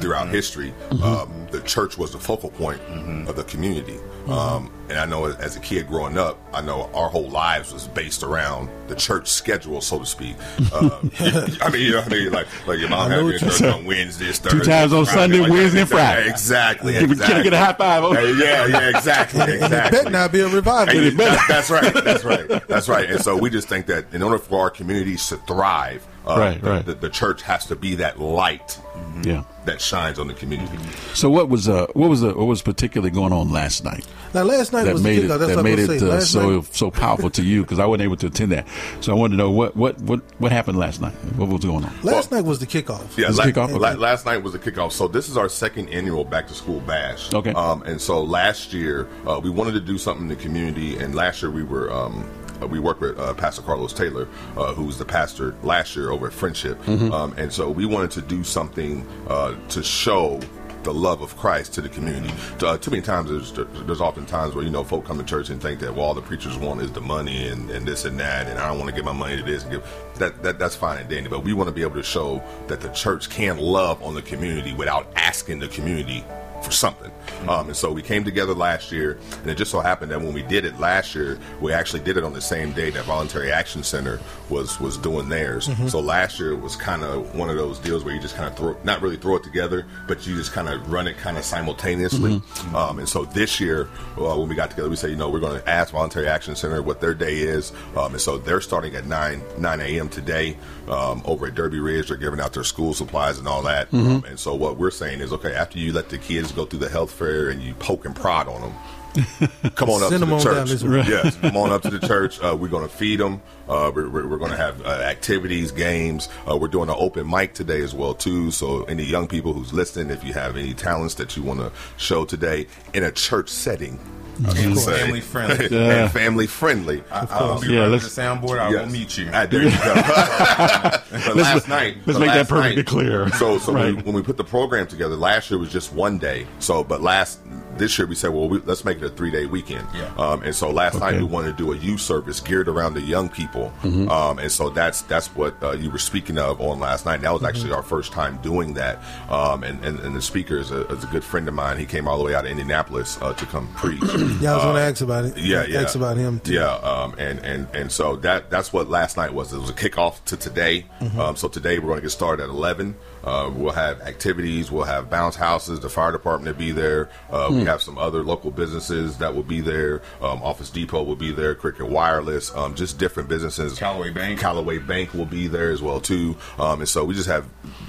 throughout 0.00 0.28
history, 0.28 0.74
um, 1.02 1.46
the 1.50 1.60
church 1.62 1.96
was 1.96 2.12
the 2.12 2.18
focal 2.18 2.50
point 2.50 2.80
of 3.28 3.36
the 3.36 3.44
community. 3.44 3.98
Um, 4.28 4.72
and 4.88 4.98
I 4.98 5.04
know 5.04 5.26
as 5.26 5.56
a 5.56 5.60
kid 5.60 5.86
growing 5.86 6.18
up, 6.18 6.38
I 6.52 6.60
know 6.60 6.90
our 6.94 7.08
whole 7.08 7.28
lives 7.28 7.72
was 7.72 7.86
based 7.86 8.24
around 8.24 8.68
the 8.88 8.96
church 8.96 9.28
schedule, 9.28 9.80
so 9.80 10.00
to 10.00 10.06
speak. 10.06 10.36
Uh, 10.72 10.98
I 11.60 11.70
mean, 11.70 11.82
you 11.82 11.92
know 11.92 11.98
what 11.98 12.12
I 12.12 12.16
mean? 12.16 12.32
Like, 12.32 12.66
like 12.66 12.78
your 12.80 12.88
mom 12.88 13.00
I 13.00 13.02
had 13.04 13.10
know 13.10 13.18
you 13.18 13.24
what 13.26 13.34
in 13.34 13.48
you're 13.48 13.50
church 13.58 13.62
on 13.62 13.84
Wednesdays, 13.84 14.38
Two 14.40 14.60
times 14.60 14.92
on 14.92 15.04
Friday, 15.04 15.20
Sunday, 15.20 15.38
like, 15.40 15.50
Wednesday, 15.50 15.80
and 15.80 15.88
Friday. 15.88 16.28
Exactly. 16.28 16.92
Can 16.94 17.08
we- 17.08 17.14
can 17.16 17.22
I 17.22 17.24
exactly. 17.24 17.42
get 17.44 17.52
a 17.52 17.58
high 17.58 17.72
five? 17.72 18.16
Hey, 18.16 18.34
yeah, 18.34 18.66
yeah, 18.66 18.88
exactly. 18.96 19.40
And 19.40 19.50
it 19.50 19.62
exactly. 19.62 19.98
better 19.98 20.10
not 20.10 20.32
be 20.32 20.40
a 20.40 20.48
revival. 20.48 21.10
That's 21.48 21.70
right. 21.70 21.94
That's 21.94 22.24
right. 22.24 22.48
That's 22.66 22.88
right. 22.88 23.08
And 23.10 23.20
so 23.20 23.36
we 23.36 23.48
just 23.50 23.68
think 23.68 23.86
that 23.86 24.12
in 24.12 24.22
order 24.22 24.38
for 24.38 24.60
our 24.60 24.70
communities 24.70 25.26
to 25.28 25.36
thrive, 25.38 26.04
uh, 26.26 26.38
Right, 26.38 26.60
the, 26.60 26.70
right. 26.70 26.84
The, 26.86 26.94
the 26.94 27.10
church 27.10 27.42
has 27.42 27.66
to 27.66 27.76
be 27.76 27.94
that 27.96 28.18
light 28.20 28.78
Yeah. 29.22 29.44
that 29.64 29.80
shines 29.80 30.18
on 30.18 30.26
the 30.28 30.34
community. 30.34 30.76
So 31.14 31.30
what 31.30 31.48
was 31.48 31.68
uh 31.68 31.86
what 31.94 32.08
was 32.10 32.20
the 32.20 32.34
what 32.34 32.46
was 32.46 32.62
particularly 32.62 33.10
going 33.10 33.32
on 33.32 33.50
last 33.52 33.84
night? 33.84 34.06
Now, 34.34 34.42
last 34.42 34.72
night 34.72 34.84
that 34.84 34.92
was 34.92 35.02
made 35.02 35.24
it. 35.24 35.28
That's 35.28 35.54
that 35.54 35.62
made 35.62 35.78
it 35.78 35.88
uh, 36.02 36.20
so 36.20 36.56
night- 36.56 36.74
so 36.74 36.90
powerful 36.90 37.30
to 37.30 37.42
you 37.42 37.62
because 37.62 37.78
I 37.78 37.86
wasn't 37.86 38.02
able 38.04 38.16
to 38.18 38.26
attend 38.26 38.52
that. 38.52 38.66
So 39.00 39.12
I 39.12 39.14
wanted 39.16 39.32
to 39.36 39.38
know 39.38 39.50
what 39.50 39.76
what 39.76 39.98
what 40.00 40.20
what 40.38 40.52
happened 40.52 40.78
last 40.78 41.00
night. 41.00 41.14
What 41.36 41.48
was 41.48 41.64
going 41.64 41.84
on? 41.84 41.92
Last 42.02 42.30
night 42.32 42.42
was 42.44 42.58
the 42.58 42.66
kickoff. 42.66 43.16
Yeah, 43.16 43.28
la- 43.30 43.44
it 43.44 43.54
kickoff? 43.54 43.78
la- 43.78 43.92
last 43.92 44.26
night 44.26 44.42
was 44.42 44.52
the 44.52 44.58
kickoff. 44.58 44.92
So 44.92 45.08
this 45.08 45.28
is 45.28 45.36
our 45.36 45.48
second 45.48 45.88
annual 45.90 46.24
back 46.24 46.48
to 46.48 46.54
school 46.54 46.80
bash. 46.80 47.32
Okay. 47.32 47.52
Um, 47.52 47.82
and 47.84 48.00
so 48.00 48.22
last 48.22 48.72
year 48.74 49.08
uh, 49.26 49.40
we 49.42 49.48
wanted 49.50 49.72
to 49.72 49.80
do 49.80 49.96
something 49.96 50.24
in 50.24 50.28
the 50.28 50.36
community, 50.42 50.98
and 50.98 51.14
last 51.14 51.40
year 51.42 51.50
we 51.50 51.62
were. 51.62 51.90
Um, 51.92 52.28
uh, 52.62 52.66
we 52.66 52.78
work 52.78 53.00
with 53.00 53.18
uh, 53.18 53.34
Pastor 53.34 53.62
Carlos 53.62 53.92
Taylor, 53.92 54.28
uh, 54.56 54.72
who 54.74 54.84
was 54.84 54.98
the 54.98 55.04
pastor 55.04 55.54
last 55.62 55.96
year 55.96 56.10
over 56.10 56.26
at 56.28 56.32
Friendship, 56.32 56.80
Mhm. 56.84 57.12
um, 57.12 57.34
and 57.36 57.52
so 57.52 57.70
we 57.70 57.86
wanted 57.86 58.10
to 58.12 58.22
do 58.22 58.42
something 58.44 59.06
uh, 59.28 59.54
to 59.70 59.82
show 59.82 60.40
the 60.82 60.94
love 60.94 61.20
of 61.20 61.36
Christ 61.36 61.74
to 61.74 61.80
the 61.80 61.88
community. 61.88 62.32
Uh, 62.64 62.76
too 62.78 62.92
many 62.92 63.02
times 63.02 63.28
there's 63.28 63.52
there's 63.86 64.00
often 64.00 64.24
times 64.24 64.54
where 64.54 64.62
you 64.62 64.70
know 64.70 64.84
folk 64.84 65.04
come 65.04 65.18
to 65.18 65.24
church 65.24 65.50
and 65.50 65.60
think 65.60 65.80
that 65.80 65.92
well 65.92 66.04
all 66.06 66.14
the 66.14 66.22
preachers 66.22 66.56
want 66.56 66.80
is 66.80 66.92
the 66.92 67.00
money 67.00 67.48
and, 67.48 67.68
and 67.70 67.84
this 67.84 68.04
and 68.04 68.20
that, 68.20 68.46
and 68.46 68.56
I 68.60 68.68
don't 68.68 68.78
want 68.78 68.90
to 68.90 68.94
give 68.94 69.04
my 69.04 69.12
money 69.12 69.36
to 69.36 69.42
this 69.42 69.64
and 69.64 69.72
give 69.72 69.82
that, 70.18 70.44
that 70.44 70.60
that's 70.60 70.76
fine 70.76 70.98
and 70.98 71.08
dandy, 71.10 71.28
but 71.28 71.42
we 71.42 71.54
want 71.54 71.66
to 71.68 71.74
be 71.74 71.82
able 71.82 71.96
to 71.96 72.04
show 72.04 72.40
that 72.68 72.80
the 72.80 72.88
church 72.90 73.28
can 73.30 73.58
love 73.58 74.00
on 74.00 74.14
the 74.14 74.22
community 74.22 74.74
without 74.74 75.10
asking 75.16 75.58
the 75.58 75.66
community 75.68 76.24
for 76.66 76.72
something. 76.72 77.10
Um, 77.48 77.68
and 77.68 77.76
so 77.76 77.92
we 77.92 78.02
came 78.02 78.24
together 78.24 78.52
last 78.54 78.90
year, 78.90 79.18
and 79.42 79.50
it 79.50 79.54
just 79.56 79.70
so 79.70 79.80
happened 79.80 80.10
that 80.10 80.20
when 80.20 80.34
we 80.34 80.42
did 80.42 80.64
it 80.64 80.78
last 80.80 81.14
year, 81.14 81.38
we 81.60 81.72
actually 81.72 82.00
did 82.02 82.16
it 82.16 82.24
on 82.24 82.32
the 82.32 82.40
same 82.40 82.72
day 82.72 82.90
that 82.90 83.04
Voluntary 83.04 83.52
Action 83.52 83.82
Center 83.84 84.18
was 84.50 84.80
was 84.80 84.96
doing 84.98 85.28
theirs. 85.28 85.68
Mhm. 85.68 85.88
So 85.90 86.00
last 86.00 86.40
year 86.40 86.56
was 86.56 86.74
kind 86.76 87.04
of 87.04 87.34
one 87.34 87.48
of 87.48 87.56
those 87.56 87.78
deals 87.78 88.04
where 88.04 88.14
you 88.14 88.20
just 88.20 88.36
kind 88.36 88.48
of 88.48 88.56
throw, 88.56 88.76
not 88.82 89.00
really 89.00 89.16
throw 89.16 89.36
it 89.36 89.44
together, 89.44 89.86
but 90.08 90.26
you 90.26 90.34
just 90.36 90.52
kind 90.52 90.68
of 90.68 90.90
run 90.92 91.06
it 91.06 91.18
kind 91.18 91.38
of 91.38 91.44
simultaneously. 91.44 92.42
Um, 92.74 92.98
and 92.98 93.08
so 93.08 93.24
this 93.26 93.60
year, 93.60 93.88
uh, 94.18 94.34
when 94.36 94.48
we 94.48 94.54
got 94.56 94.70
together, 94.70 94.88
we 94.90 94.96
said, 94.96 95.10
you 95.10 95.16
know, 95.16 95.28
we're 95.30 95.40
going 95.40 95.60
to 95.60 95.68
ask 95.68 95.92
Voluntary 95.92 96.26
Action 96.26 96.56
Center 96.56 96.82
what 96.82 97.00
their 97.00 97.14
day 97.14 97.36
is. 97.38 97.72
Um, 97.96 98.12
and 98.12 98.20
so 98.20 98.38
they're 98.38 98.60
starting 98.60 98.94
at 98.96 99.06
9 99.06 99.42
9 99.58 99.80
a.m. 99.80 100.08
today 100.08 100.56
um, 100.88 101.22
over 101.24 101.46
at 101.46 101.54
Derby 101.54 101.80
Ridge. 101.80 102.08
They're 102.08 102.16
giving 102.16 102.40
out 102.40 102.52
their 102.52 102.64
school 102.64 102.94
supplies 102.94 103.38
and 103.38 103.46
all 103.48 103.62
that. 103.62 103.90
Mhm. 103.90 104.16
Um, 104.16 104.24
and 104.28 104.38
so 104.38 104.54
what 104.54 104.78
we're 104.78 104.90
saying 104.90 105.20
is, 105.20 105.32
okay, 105.32 105.54
after 105.54 105.78
you 105.78 105.92
let 105.92 106.08
the 106.08 106.18
kids 106.18 106.52
go 106.52 106.64
through 106.64 106.80
the 106.80 106.88
health 106.88 107.10
fair 107.12 107.48
and 107.48 107.62
you 107.62 107.74
poke 107.74 108.04
and 108.04 108.14
prod 108.14 108.48
on 108.48 108.60
them, 108.60 108.72
come 109.76 109.88
on 109.88 110.02
up 110.02 110.10
Send 110.10 110.20
to 110.20 110.26
the 110.26 110.38
church. 110.38 110.68
this 110.68 110.82
way. 110.84 111.02
Yes, 111.08 111.36
come 111.40 111.56
on 111.56 111.72
up 111.72 111.80
to 111.82 111.90
the 111.90 112.06
church. 112.06 112.38
Uh, 112.42 112.54
we're 112.58 112.68
going 112.68 112.86
to 112.86 112.94
feed 112.94 113.18
them. 113.18 113.40
Uh, 113.68 113.90
we're 113.94 114.08
we're, 114.10 114.26
we're 114.26 114.36
going 114.38 114.50
to 114.50 114.56
have 114.58 114.84
uh, 114.84 114.90
activities, 114.90 115.72
games. 115.72 116.28
Uh, 116.48 116.56
we're 116.56 116.68
doing 116.68 116.88
an 116.90 116.96
open 116.98 117.28
mic 117.28 117.54
today 117.54 117.80
as 117.80 117.94
well 117.94 118.12
too. 118.14 118.50
So 118.50 118.82
any 118.84 119.04
young 119.04 119.26
people 119.26 119.54
who's 119.54 119.72
listening, 119.72 120.10
if 120.10 120.22
you 120.22 120.34
have 120.34 120.56
any 120.56 120.74
talents 120.74 121.14
that 121.14 121.34
you 121.36 121.42
want 121.42 121.60
to 121.60 121.72
show 121.96 122.24
today 122.26 122.66
in 122.92 123.04
a 123.04 123.10
church 123.10 123.48
setting. 123.48 123.98
I 124.44 124.58
And 124.58 124.78
family 124.80 125.20
friendly. 125.20 125.76
and 125.78 126.10
family 126.12 126.46
friendly. 126.46 127.02
I, 127.10 127.26
I 127.30 127.42
will 127.44 127.60
be 127.60 127.76
running 127.76 127.92
the 127.92 127.96
soundboard. 127.98 128.58
I 128.58 128.68
will 128.68 128.86
mute 128.86 129.16
you. 129.16 129.30
Ah, 129.32 129.46
there 129.46 129.62
you 129.62 129.70
go. 129.70 129.94
but 129.96 131.02
Let's 131.12 131.36
last 131.36 131.68
night, 131.68 131.96
let's 132.06 132.18
make 132.18 132.28
that 132.28 132.36
last 132.38 132.48
perfectly 132.50 132.76
night- 132.76 132.86
clear. 132.86 133.28
So, 133.30 133.58
so 133.58 133.72
Right. 133.72 133.94
when, 133.94 134.04
when 134.04 134.14
we 134.14 134.22
put 134.22 134.36
the 134.36 134.44
program 134.44 134.86
together, 134.86 135.16
last 135.16 135.50
year 135.50 135.58
was 135.58 135.72
just 135.72 135.92
one 135.92 136.18
day. 136.18 136.46
So, 136.58 136.84
but 136.84 137.00
last 137.02 137.40
this 137.78 137.98
year 137.98 138.06
we 138.06 138.14
said, 138.14 138.30
well, 138.30 138.48
we, 138.48 138.58
let's 138.60 138.84
make 138.84 138.98
it 138.98 139.04
a 139.04 139.08
three 139.10 139.30
day 139.30 139.46
weekend. 139.46 139.86
Yeah. 139.94 140.12
Um, 140.16 140.42
and 140.42 140.54
so 140.54 140.70
last 140.70 140.98
night 141.00 141.14
we 141.16 141.24
wanted 141.24 141.56
to 141.56 141.64
do 141.64 141.72
a 141.72 141.76
youth 141.76 142.00
service 142.00 142.40
geared 142.40 142.68
around 142.68 142.94
the 142.94 143.00
young 143.00 143.28
people. 143.28 143.72
Mhm. 143.82 144.08
Um, 144.10 144.38
and 144.38 144.50
so 144.50 144.70
that's 144.70 145.02
that's 145.02 145.28
what 145.34 145.54
uh, 145.62 145.72
you 145.72 145.90
were 145.90 145.98
speaking 145.98 146.38
of 146.38 146.60
on 146.60 146.80
last 146.80 147.04
night. 147.06 147.20
That 147.22 147.32
was 147.32 147.42
actually 147.44 147.72
our 147.72 147.82
first 147.82 148.12
time 148.12 148.38
doing 148.42 148.74
that. 148.74 148.98
Um, 149.30 149.62
and, 149.64 149.84
and, 149.84 149.98
and 150.00 150.14
the 150.16 150.22
speaker 150.22 150.56
is 150.58 150.70
a, 150.70 150.86
is 150.88 151.04
a 151.04 151.06
good 151.08 151.24
friend 151.24 151.48
of 151.48 151.54
mine. 151.54 151.78
He 151.78 151.86
came 151.86 152.06
all 152.08 152.18
the 152.18 152.24
way 152.24 152.34
out 152.34 152.44
of 152.44 152.50
Indianapolis 152.50 153.18
uh, 153.20 153.32
to 153.34 153.46
come 153.46 153.68
preach. 153.76 154.00
Yeah, 154.02 154.52
I 154.52 154.54
was 154.56 154.62
going 154.64 154.74
to 154.76 154.80
Uh, 154.82 154.90
ask 154.90 155.00
about 155.02 155.24
it. 155.26 155.36
Yeah, 155.38 155.64
yeah. 155.66 155.82
Ask 155.82 155.94
about 155.96 156.16
him 156.16 156.40
too. 156.40 156.52
Yeah, 156.54 156.74
um, 156.76 157.14
and 157.18 157.38
and 157.40 157.66
and 157.74 157.92
so 157.92 158.16
that 158.16 158.50
that's 158.50 158.72
what 158.72 158.88
last 158.88 159.16
night 159.16 159.32
was. 159.34 159.52
It 159.52 159.58
was 159.58 159.70
a 159.70 159.74
kickoff 159.74 160.22
to 160.26 160.36
today. 160.36 160.86
Mhm. 161.00 161.18
Um, 161.18 161.36
so 161.36 161.48
today 161.48 161.78
we're 161.78 161.88
going 161.88 161.98
to 161.98 162.02
get 162.02 162.10
started 162.10 162.42
at 162.44 162.48
eleven. 162.48 162.96
Uh, 163.26 163.50
we'll 163.52 163.72
have 163.72 164.00
activities. 164.02 164.70
We'll 164.70 164.84
have 164.84 165.10
bounce 165.10 165.34
houses. 165.36 165.80
The 165.80 165.88
fire 165.90 166.12
department 166.12 166.56
will 166.56 166.64
be 166.64 166.70
there. 166.72 167.10
Uh, 167.30 167.48
We 167.50 167.60
Hmm. 167.60 167.66
have 167.66 167.82
some 167.82 167.98
other 167.98 168.22
local 168.22 168.50
businesses 168.52 169.16
that 169.18 169.34
will 169.34 169.42
be 169.42 169.60
there. 169.60 170.00
Um, 170.22 170.40
Office 170.42 170.70
Depot 170.70 171.02
will 171.02 171.16
be 171.16 171.32
there. 171.32 171.54
Cricket 171.56 171.88
Wireless. 171.90 172.54
Um, 172.54 172.74
just 172.74 172.98
different 172.98 173.28
businesses. 173.28 173.78
Callaway 173.78 174.10
Bank. 174.10 174.38
Callaway 174.40 174.78
Bank 174.78 175.12
will 175.12 175.26
be 175.26 175.48
there 175.48 175.70
as 175.72 175.82
well 175.82 176.00
too. 176.00 176.36
Um, 176.58 176.80
and 176.80 176.88
so 176.88 177.04
we 177.04 177.14
just 177.14 177.28
have 177.28 177.44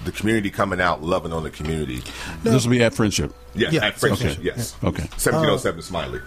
the 0.05 0.11
community 0.11 0.49
coming 0.49 0.81
out, 0.81 1.03
loving 1.03 1.31
on 1.31 1.43
the 1.43 1.51
community. 1.51 2.01
This 2.43 2.63
will 2.65 2.71
be 2.71 2.83
at 2.83 2.93
Friendship. 2.95 3.33
Yeah, 3.53 3.69
Yeah, 3.71 3.85
at 3.85 3.99
Friendship. 3.99 4.33
okay. 4.33 4.41
Yes. 4.43 4.75
Okay. 4.83 5.07
Seventeen 5.17 5.49
oh 5.49 5.57
seven 5.57 5.81
Smiley. 5.81 6.19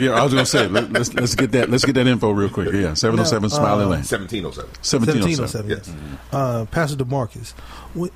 Yeah, 0.00 0.12
I 0.12 0.22
was 0.22 0.32
going 0.32 0.44
to 0.44 0.50
say 0.50 0.68
let, 0.68 0.92
let's 0.92 1.12
let's 1.14 1.34
get 1.34 1.52
that 1.52 1.70
let's 1.70 1.84
get 1.84 1.94
that 1.94 2.06
info 2.06 2.30
real 2.30 2.48
quick. 2.50 2.72
Yeah, 2.72 2.94
seven 2.94 3.18
oh 3.20 3.24
seven 3.24 3.48
Now, 3.50 3.56
Smiley 3.56 3.84
uh, 3.84 3.88
Lane. 3.88 4.04
Seventeen 4.04 4.44
oh 4.46 4.50
seven. 4.50 4.70
Seventeen 4.82 5.22
oh 5.22 5.46
seven. 5.46 5.68
1707. 5.68 5.70
Yes. 5.70 5.90
Uh, 6.32 6.64
Pastor 6.66 6.96
DeMarcus, 7.02 7.52
wh- 7.98 8.12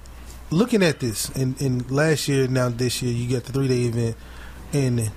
looking 0.51 0.83
at 0.83 1.01
this, 1.01 1.29
and, 1.31 1.61
and 1.61 1.91
last 1.91 2.29
year, 2.29 2.49
now 2.49 2.69
this 2.69 3.03
year, 3.03 3.13
you 3.13 3.29
got 3.35 3.45
the 3.45 3.53
three 3.53 3.69
day 3.69 3.83
event, 3.85 4.17
and 4.73 5.11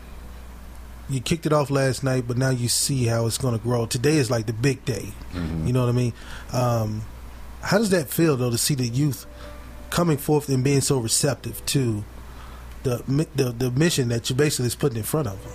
you 1.10 1.20
kicked 1.20 1.46
it 1.46 1.54
off 1.54 1.70
last 1.70 2.04
night, 2.04 2.26
but 2.28 2.38
now 2.38 2.50
you 2.50 2.68
see 2.70 3.06
how 3.06 3.26
it's 3.28 3.38
going 3.38 3.58
to 3.58 3.64
grow. 3.64 3.86
Today 3.86 4.18
is 4.18 4.32
like 4.32 4.46
the 4.46 4.54
big 4.54 4.86
day. 4.86 5.14
Mhm. 5.34 5.68
You 5.68 5.74
know 5.74 5.82
what 5.82 5.90
I 5.90 5.94
mean? 5.94 6.14
Um, 6.54 7.02
how 7.62 7.78
does 7.78 7.90
that 7.90 8.10
feel, 8.10 8.38
though, 8.38 8.50
to 8.52 8.58
see 8.58 8.76
the 8.76 8.88
youth 8.88 9.26
coming 9.90 10.18
forth 10.18 10.48
and 10.50 10.64
being 10.64 10.82
so 10.82 10.98
receptive 11.00 11.66
to 11.68 12.04
the 12.84 13.04
the, 13.36 13.52
the 13.52 13.72
mission 13.72 14.08
that 14.10 14.30
you 14.30 14.36
basically 14.36 14.68
is 14.68 14.76
putting 14.76 14.98
in 14.98 15.04
front 15.04 15.28
of 15.28 15.44
them? 15.44 15.54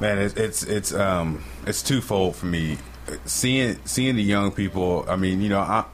Man, 0.00 0.18
it's 0.18 0.34
it's 0.34 0.62
it's 0.64 0.92
um 0.94 1.44
it's 1.66 1.82
twofold 1.82 2.36
for 2.36 2.46
me. 2.46 2.78
Seeing 3.24 3.78
seeing 3.84 4.16
the 4.16 4.22
young 4.22 4.50
people. 4.50 5.04
I 5.08 5.16
mean, 5.16 5.40
you 5.40 5.48
know, 5.48 5.60
I. 5.60 5.84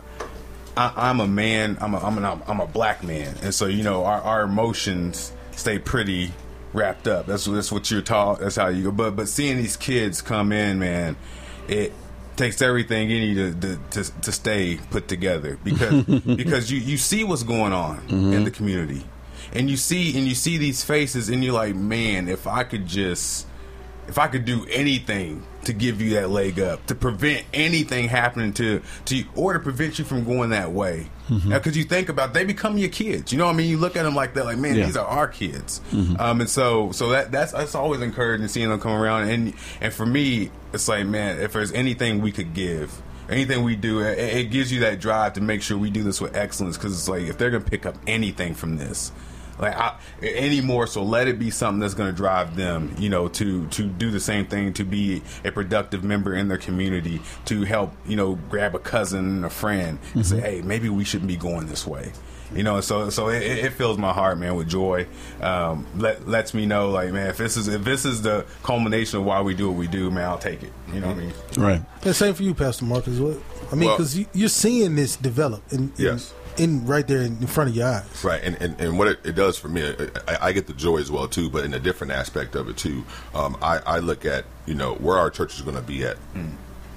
I, 0.76 0.92
I'm 0.96 1.20
a 1.20 1.26
man. 1.26 1.78
I'm 1.80 1.94
a, 1.94 1.98
I'm 1.98 2.18
an, 2.18 2.42
I'm 2.46 2.60
a 2.60 2.66
black 2.66 3.02
man, 3.02 3.36
and 3.42 3.54
so 3.54 3.66
you 3.66 3.82
know 3.82 4.04
our, 4.04 4.20
our 4.20 4.42
emotions 4.42 5.32
stay 5.52 5.78
pretty 5.78 6.32
wrapped 6.72 7.06
up. 7.06 7.26
That's 7.26 7.44
that's 7.44 7.70
what 7.70 7.90
you're 7.90 8.02
taught. 8.02 8.40
That's 8.40 8.56
how 8.56 8.68
you 8.68 8.84
go. 8.84 8.92
But 8.92 9.16
but 9.16 9.28
seeing 9.28 9.56
these 9.56 9.76
kids 9.76 10.22
come 10.22 10.52
in, 10.52 10.78
man, 10.78 11.16
it 11.68 11.92
takes 12.36 12.62
everything 12.62 13.10
in 13.10 13.22
you 13.22 13.34
to 13.34 13.60
to, 13.60 14.02
to, 14.02 14.20
to 14.22 14.32
stay 14.32 14.78
put 14.90 15.08
together 15.08 15.58
because 15.62 16.04
because 16.36 16.70
you 16.70 16.78
you 16.78 16.96
see 16.96 17.24
what's 17.24 17.42
going 17.42 17.72
on 17.72 17.98
in 17.98 18.04
mm-hmm. 18.04 18.44
the 18.44 18.50
community, 18.50 19.04
and 19.52 19.70
you 19.70 19.76
see 19.76 20.16
and 20.16 20.26
you 20.26 20.34
see 20.34 20.58
these 20.58 20.82
faces, 20.82 21.28
and 21.28 21.44
you're 21.44 21.54
like, 21.54 21.74
man, 21.74 22.28
if 22.28 22.46
I 22.46 22.64
could 22.64 22.86
just 22.86 23.46
if 24.08 24.18
I 24.18 24.28
could 24.28 24.44
do 24.44 24.66
anything 24.70 25.44
to 25.64 25.72
give 25.72 26.00
you 26.00 26.14
that 26.14 26.30
leg 26.30 26.58
up, 26.58 26.84
to 26.86 26.94
prevent 26.94 27.44
anything 27.54 28.08
happening 28.08 28.52
to 28.54 28.82
to 29.06 29.16
you, 29.16 29.24
or 29.36 29.52
to 29.52 29.58
prevent 29.60 29.98
you 29.98 30.04
from 30.04 30.24
going 30.24 30.50
that 30.50 30.72
way, 30.72 31.06
because 31.48 31.76
you 31.76 31.84
think 31.84 32.08
about 32.08 32.34
they 32.34 32.44
become 32.44 32.78
your 32.78 32.88
kids. 32.88 33.32
You 33.32 33.38
know 33.38 33.46
what 33.46 33.54
I 33.54 33.56
mean? 33.56 33.70
You 33.70 33.78
look 33.78 33.96
at 33.96 34.02
them 34.02 34.14
like 34.14 34.34
that, 34.34 34.44
like 34.44 34.58
man, 34.58 34.74
Yeah. 34.74 34.86
these 34.86 34.96
are 34.96 35.06
our 35.06 35.28
kids. 35.28 35.80
Mhm. 35.92 36.18
Um, 36.20 36.40
and 36.40 36.50
so 36.50 36.90
so 36.92 37.10
that 37.10 37.30
that's 37.32 37.52
that's 37.52 37.74
always 37.74 38.00
encouraging 38.00 38.48
seeing 38.48 38.68
them 38.70 38.80
come 38.80 38.92
around. 38.92 39.28
And 39.28 39.54
and 39.80 39.92
for 39.92 40.06
me, 40.06 40.50
it's 40.72 40.88
like 40.88 41.06
man, 41.06 41.38
if 41.40 41.52
there's 41.52 41.72
anything 41.72 42.20
we 42.20 42.32
could 42.32 42.54
give. 42.54 43.00
Anything 43.30 43.62
we 43.62 43.76
do, 43.76 44.00
it, 44.00 44.18
it 44.18 44.50
gives 44.50 44.70
you 44.72 44.80
that 44.80 45.00
drive 45.00 45.34
to 45.34 45.40
make 45.40 45.62
sure 45.62 45.78
we 45.78 45.90
do 45.90 46.02
this 46.02 46.20
with 46.20 46.36
excellence. 46.36 46.76
Because 46.76 46.92
it's 46.92 47.08
like 47.08 47.22
if 47.22 47.38
they're 47.38 47.50
gonna 47.50 47.64
pick 47.64 47.86
up 47.86 47.94
anything 48.06 48.54
from 48.54 48.76
this, 48.76 49.10
like 49.58 49.74
I, 49.76 49.96
anymore 50.22 50.86
so 50.86 51.02
let 51.02 51.28
it 51.28 51.38
be 51.38 51.50
something 51.50 51.80
that's 51.80 51.94
going 51.94 52.10
to 52.10 52.16
drive 52.16 52.56
them 52.56 52.94
you 52.98 53.08
know 53.08 53.28
to 53.28 53.66
to 53.68 53.84
do 53.86 54.10
the 54.10 54.20
same 54.20 54.46
thing 54.46 54.72
to 54.74 54.84
be 54.84 55.22
a 55.44 55.50
productive 55.52 56.02
member 56.04 56.34
in 56.34 56.48
their 56.48 56.58
community 56.58 57.20
to 57.46 57.62
help 57.64 57.92
you 58.06 58.16
know 58.16 58.36
grab 58.50 58.74
a 58.74 58.78
cousin 58.78 59.20
and 59.26 59.44
a 59.44 59.50
friend 59.50 59.98
and 60.14 60.26
say 60.26 60.36
Mhm. 60.36 60.42
hey 60.42 60.62
maybe 60.62 60.88
we 60.88 61.04
shouldn't 61.04 61.28
be 61.28 61.36
going 61.36 61.66
this 61.66 61.86
way 61.86 62.12
you 62.54 62.62
know 62.62 62.80
so 62.82 63.08
so 63.10 63.28
it, 63.28 63.42
it 63.42 63.72
fills 63.72 63.96
my 63.98 64.12
heart 64.12 64.38
man 64.38 64.54
with 64.56 64.68
joy 64.68 65.06
um 65.40 65.86
let 65.96 66.28
lets 66.28 66.52
me 66.54 66.66
know 66.66 66.90
like 66.90 67.10
man 67.12 67.28
if 67.28 67.36
this 67.38 67.56
is 67.56 67.66
if 67.68 67.82
this 67.84 68.04
is 68.04 68.20
the 68.22 68.44
culmination 68.62 69.20
of 69.20 69.24
why 69.24 69.40
we 69.40 69.54
do 69.54 69.68
what 69.70 69.78
we 69.78 69.86
do 69.86 70.10
man 70.10 70.24
i'll 70.24 70.38
take 70.38 70.62
it 70.62 70.72
you 70.92 71.00
know 71.00 71.08
what 71.08 71.16
i 71.16 71.20
mean 71.20 71.32
Right. 71.56 71.82
The 72.02 72.12
same 72.14 72.32
for 72.34 72.42
you, 72.42 72.54
Pastor 72.54 72.84
Marcus. 72.86 73.18
What 73.18 73.38
I 73.70 73.74
mean, 73.76 73.90
because 73.90 74.16
you, 74.18 74.26
you're 74.32 74.48
seeing 74.48 74.96
this 74.96 75.16
develop, 75.16 75.62
and, 75.70 75.80
and 75.90 75.98
Yes. 75.98 76.34
In 76.58 76.86
right 76.86 77.06
there 77.06 77.22
in 77.22 77.46
front 77.46 77.70
of 77.70 77.76
your 77.76 77.88
eyes. 77.88 78.24
Right, 78.24 78.42
and, 78.42 78.60
and, 78.60 78.80
and 78.80 78.98
what 78.98 79.08
it, 79.08 79.18
it 79.24 79.32
does 79.32 79.58
for 79.58 79.68
me, 79.68 79.94
I, 80.28 80.48
I 80.48 80.52
get 80.52 80.66
the 80.66 80.72
joy 80.72 80.98
as 80.98 81.10
well 81.10 81.28
too, 81.28 81.48
but 81.50 81.64
in 81.64 81.74
a 81.74 81.78
different 81.78 82.12
aspect 82.12 82.54
of 82.54 82.68
it 82.68 82.76
too. 82.76 83.04
Um, 83.34 83.56
I, 83.62 83.78
I 83.86 83.98
look 83.98 84.24
at 84.24 84.44
you 84.66 84.74
know 84.74 84.94
where 84.94 85.16
our 85.16 85.30
church 85.30 85.54
is 85.54 85.62
going 85.62 85.76
to 85.76 85.82
be 85.82 86.04
at 86.04 86.16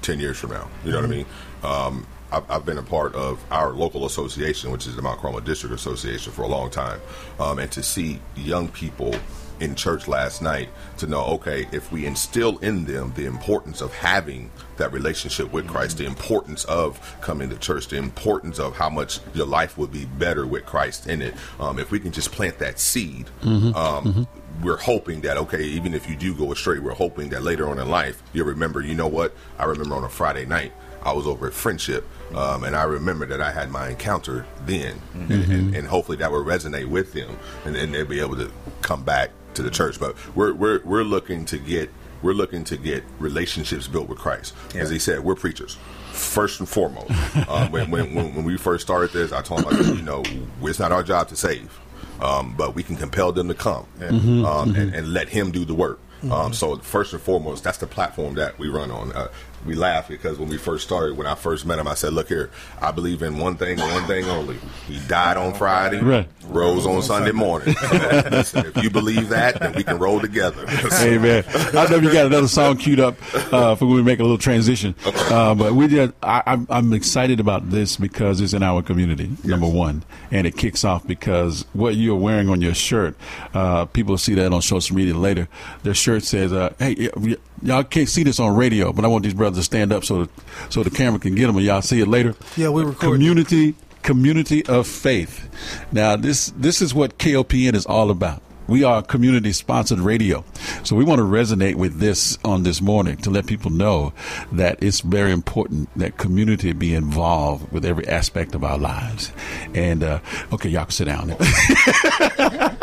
ten 0.02 0.20
years 0.20 0.38
from 0.38 0.50
now. 0.50 0.68
You 0.84 0.92
know 0.92 0.98
what 0.98 1.06
I 1.06 1.08
mean? 1.08 1.26
Um, 1.62 2.06
I've, 2.32 2.50
I've 2.50 2.66
been 2.66 2.78
a 2.78 2.82
part 2.82 3.14
of 3.14 3.42
our 3.50 3.70
local 3.70 4.04
association, 4.04 4.70
which 4.70 4.86
is 4.86 4.96
the 4.96 5.02
Mount 5.02 5.20
Carmel 5.20 5.40
District 5.40 5.74
Association, 5.74 6.32
for 6.32 6.42
a 6.42 6.48
long 6.48 6.70
time, 6.70 7.00
um, 7.38 7.58
and 7.58 7.70
to 7.72 7.82
see 7.82 8.20
young 8.34 8.68
people 8.68 9.14
in 9.60 9.74
church 9.74 10.06
last 10.08 10.42
night 10.42 10.68
to 10.98 11.06
know, 11.06 11.24
okay, 11.24 11.66
if 11.72 11.90
we 11.92 12.06
instill 12.06 12.58
in 12.58 12.84
them 12.84 13.12
the 13.16 13.26
importance 13.26 13.80
of 13.80 13.92
having 13.94 14.50
that 14.76 14.92
relationship 14.92 15.52
with 15.52 15.66
Christ, 15.66 15.98
the 15.98 16.04
importance 16.06 16.64
of 16.64 17.16
coming 17.20 17.48
to 17.50 17.56
church, 17.56 17.88
the 17.88 17.96
importance 17.96 18.58
of 18.58 18.76
how 18.76 18.90
much 18.90 19.20
your 19.34 19.46
life 19.46 19.78
would 19.78 19.90
be 19.92 20.04
better 20.04 20.46
with 20.46 20.66
Christ 20.66 21.06
in 21.06 21.22
it, 21.22 21.34
um, 21.58 21.78
if 21.78 21.90
we 21.90 21.98
can 22.00 22.12
just 22.12 22.32
plant 22.32 22.58
that 22.58 22.78
seed, 22.78 23.26
Mhm, 23.42 23.74
um, 23.74 24.04
mhm. 24.04 24.26
we're 24.62 24.76
hoping 24.76 25.20
that 25.22 25.36
okay, 25.38 25.62
even 25.62 25.94
if 25.94 26.08
you 26.08 26.16
do 26.16 26.34
go 26.34 26.52
astray, 26.52 26.78
we're 26.78 26.92
hoping 26.94 27.30
that 27.30 27.42
later 27.42 27.68
on 27.68 27.78
in 27.78 27.88
life 27.88 28.22
you'll 28.32 28.46
remember. 28.46 28.80
You 28.82 28.94
know 28.94 29.08
what? 29.08 29.34
I 29.58 29.64
remember 29.64 29.94
on 29.94 30.04
a 30.04 30.08
Friday 30.08 30.44
night 30.46 30.72
I 31.02 31.12
was 31.12 31.26
over 31.26 31.46
at 31.46 31.52
Friendship, 31.54 32.04
um, 32.34 32.64
and 32.64 32.74
I 32.74 32.82
remember 32.82 33.26
that 33.26 33.40
I 33.40 33.52
had 33.52 33.70
my 33.70 33.90
encounter 33.90 34.44
then, 34.66 35.00
and, 35.14 35.30
and, 35.30 35.76
and 35.76 35.86
hopefully 35.86 36.16
that 36.18 36.32
will 36.32 36.44
resonate 36.44 36.88
with 36.88 37.12
them, 37.12 37.38
and 37.64 37.76
then 37.76 37.92
they'll 37.92 38.04
be 38.06 38.18
able 38.18 38.36
to 38.36 38.50
come 38.82 39.04
back 39.04 39.30
to 39.56 39.62
the 39.62 39.70
church. 39.70 39.98
But 39.98 40.14
we're 40.36 40.54
we're 40.54 40.80
we're 40.84 41.02
looking 41.04 41.44
to 41.46 41.58
get 41.58 41.90
we're 42.22 42.32
looking 42.32 42.64
to 42.64 42.76
get 42.76 43.04
relationships 43.18 43.88
built 43.88 44.08
with 44.08 44.18
Christ. 44.18 44.54
As 44.74 44.88
he 44.90 44.98
said, 44.98 45.20
we're 45.20 45.34
preachers. 45.34 45.76
First 46.12 46.60
and 46.60 46.68
foremost, 46.68 47.10
um, 47.46 47.70
when, 47.70 47.90
when, 47.90 48.14
when 48.14 48.42
we 48.44 48.56
first 48.56 48.86
started 48.86 49.12
this, 49.12 49.32
I 49.32 49.42
told 49.42 49.66
I 49.66 49.70
said, 49.82 49.96
you 49.96 50.02
know, 50.02 50.22
it's 50.62 50.78
not 50.78 50.90
our 50.90 51.02
job 51.02 51.28
to 51.28 51.36
save, 51.36 51.78
um, 52.22 52.54
but 52.56 52.74
we 52.74 52.82
can 52.82 52.96
compel 52.96 53.32
them 53.32 53.48
to 53.48 53.54
come 53.54 53.84
Mhm, 53.98 54.46
um, 54.46 54.72
mhm. 54.72 54.78
and, 54.80 54.94
and 54.94 55.12
let 55.12 55.28
him 55.28 55.50
do 55.50 55.66
the 55.66 55.74
work. 55.74 55.98
Um, 56.30 56.54
so 56.54 56.76
first 56.78 57.12
and 57.12 57.20
foremost, 57.22 57.62
that's 57.64 57.76
the 57.78 57.86
platform 57.86 58.34
that 58.36 58.58
we 58.58 58.68
run 58.68 58.90
on. 58.90 59.12
Uh, 59.12 59.28
we 59.66 59.74
laugh 59.74 60.08
because 60.08 60.38
when 60.38 60.48
we 60.48 60.56
first 60.56 60.84
started, 60.86 61.16
when 61.16 61.26
I 61.26 61.34
first 61.34 61.66
met 61.66 61.78
him, 61.78 61.88
I 61.88 61.94
said, 61.94 62.12
"Look 62.12 62.28
here, 62.28 62.50
I 62.80 62.90
believe 62.92 63.22
in 63.22 63.38
one 63.38 63.56
thing, 63.56 63.78
and 63.80 63.92
one 63.92 64.04
thing 64.06 64.24
only. 64.26 64.56
He 64.86 64.98
died 65.08 65.36
on 65.36 65.54
Friday, 65.54 66.00
Right. 66.00 66.28
rose 66.48 66.86
on 66.86 67.02
Sunday 67.02 67.32
morning. 67.32 67.74
Listen, 67.92 68.66
if 68.66 68.82
you 68.82 68.90
believe 68.90 69.28
that, 69.30 69.58
then 69.60 69.72
we 69.74 69.82
can 69.82 69.98
roll 69.98 70.20
together." 70.20 70.66
hey 70.68 71.18
man, 71.18 71.44
I 71.74 71.86
know 71.90 71.96
you 71.96 72.12
got 72.12 72.26
another 72.26 72.48
song 72.48 72.76
queued 72.76 73.00
up 73.00 73.16
uh, 73.52 73.74
for 73.74 73.86
when 73.86 73.96
we 73.96 74.02
make 74.02 74.20
a 74.20 74.22
little 74.22 74.38
transition. 74.38 74.94
Uh, 75.04 75.54
but 75.54 75.74
we 75.74 75.88
just, 75.88 76.12
I, 76.22 76.42
I'm, 76.46 76.66
I'm 76.70 76.92
excited 76.92 77.40
about 77.40 77.70
this 77.70 77.96
because 77.96 78.40
it's 78.40 78.52
in 78.54 78.62
our 78.62 78.82
community. 78.82 79.30
Number 79.44 79.68
one, 79.68 80.04
and 80.30 80.46
it 80.46 80.56
kicks 80.56 80.84
off 80.84 81.06
because 81.06 81.64
what 81.72 81.96
you're 81.96 82.16
wearing 82.16 82.48
on 82.48 82.60
your 82.60 82.74
shirt, 82.74 83.16
uh, 83.54 83.84
people 83.86 84.16
see 84.18 84.34
that 84.34 84.52
on 84.52 84.62
social 84.62 84.94
media 84.96 85.14
later. 85.16 85.48
Their 85.82 85.94
shirt 85.94 86.22
says, 86.22 86.52
uh, 86.52 86.72
"Hey, 86.78 87.10
y- 87.16 87.36
y'all 87.62 87.84
can't 87.84 88.08
see 88.08 88.22
this 88.22 88.40
on 88.40 88.56
radio, 88.56 88.92
but 88.92 89.04
I 89.04 89.08
want 89.08 89.24
these 89.24 89.34
brothers 89.34 89.58
to 89.58 89.64
stand 89.64 89.92
up 89.92 90.04
so 90.04 90.28
so 90.68 90.82
the 90.82 90.90
camera 90.90 91.18
can 91.18 91.34
get 91.34 91.46
them, 91.46 91.56
and 91.56 91.64
y'all 91.64 91.82
see 91.82 92.00
it 92.00 92.08
later." 92.08 92.34
Yeah, 92.56 92.70
we 92.70 92.84
record. 92.84 93.12
community 93.12 93.74
community 94.02 94.64
of 94.66 94.86
faith. 94.86 95.48
Now 95.92 96.16
this 96.16 96.52
this 96.56 96.80
is 96.80 96.94
what 96.94 97.18
KOPN 97.18 97.74
is 97.74 97.86
all 97.86 98.10
about. 98.10 98.42
We 98.68 98.82
are 98.82 99.02
community 99.02 99.52
sponsored 99.52 100.00
radio. 100.00 100.44
So 100.82 100.96
we 100.96 101.04
want 101.04 101.20
to 101.20 101.24
resonate 101.24 101.76
with 101.76 102.00
this 102.00 102.36
on 102.44 102.64
this 102.64 102.80
morning 102.80 103.16
to 103.18 103.30
let 103.30 103.46
people 103.46 103.70
know 103.70 104.12
that 104.52 104.82
it's 104.82 105.00
very 105.00 105.30
important 105.30 105.88
that 105.96 106.16
community 106.16 106.72
be 106.72 106.94
involved 106.94 107.70
with 107.72 107.84
every 107.84 108.06
aspect 108.08 108.54
of 108.56 108.64
our 108.64 108.78
lives. 108.78 109.32
And 109.74 110.02
uh, 110.02 110.18
okay, 110.52 110.68
y'all 110.68 110.84
can 110.84 110.90
sit 110.90 111.04
down. 111.04 111.28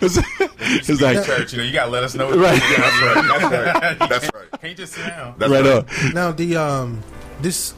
it's, 0.00 0.88
it's 0.88 1.00
like 1.00 1.24
church, 1.24 1.52
you 1.52 1.58
know, 1.58 1.64
you 1.64 1.72
gotta 1.72 1.90
let 1.90 2.04
us 2.04 2.14
know. 2.14 2.30
Right. 2.30 2.60
Yeah, 2.60 2.76
that's 2.78 3.02
right. 3.02 3.40
That's 3.40 3.98
right. 3.98 3.98
That's 4.08 4.34
right. 4.34 4.60
Can't 4.60 4.76
just 4.76 4.92
sit 4.94 5.06
down. 5.06 5.34
That's 5.38 5.50
right 5.50 5.66
up. 5.66 5.88
Now 6.14 6.32
the 6.32 6.56
um 6.56 7.02
this 7.40 7.74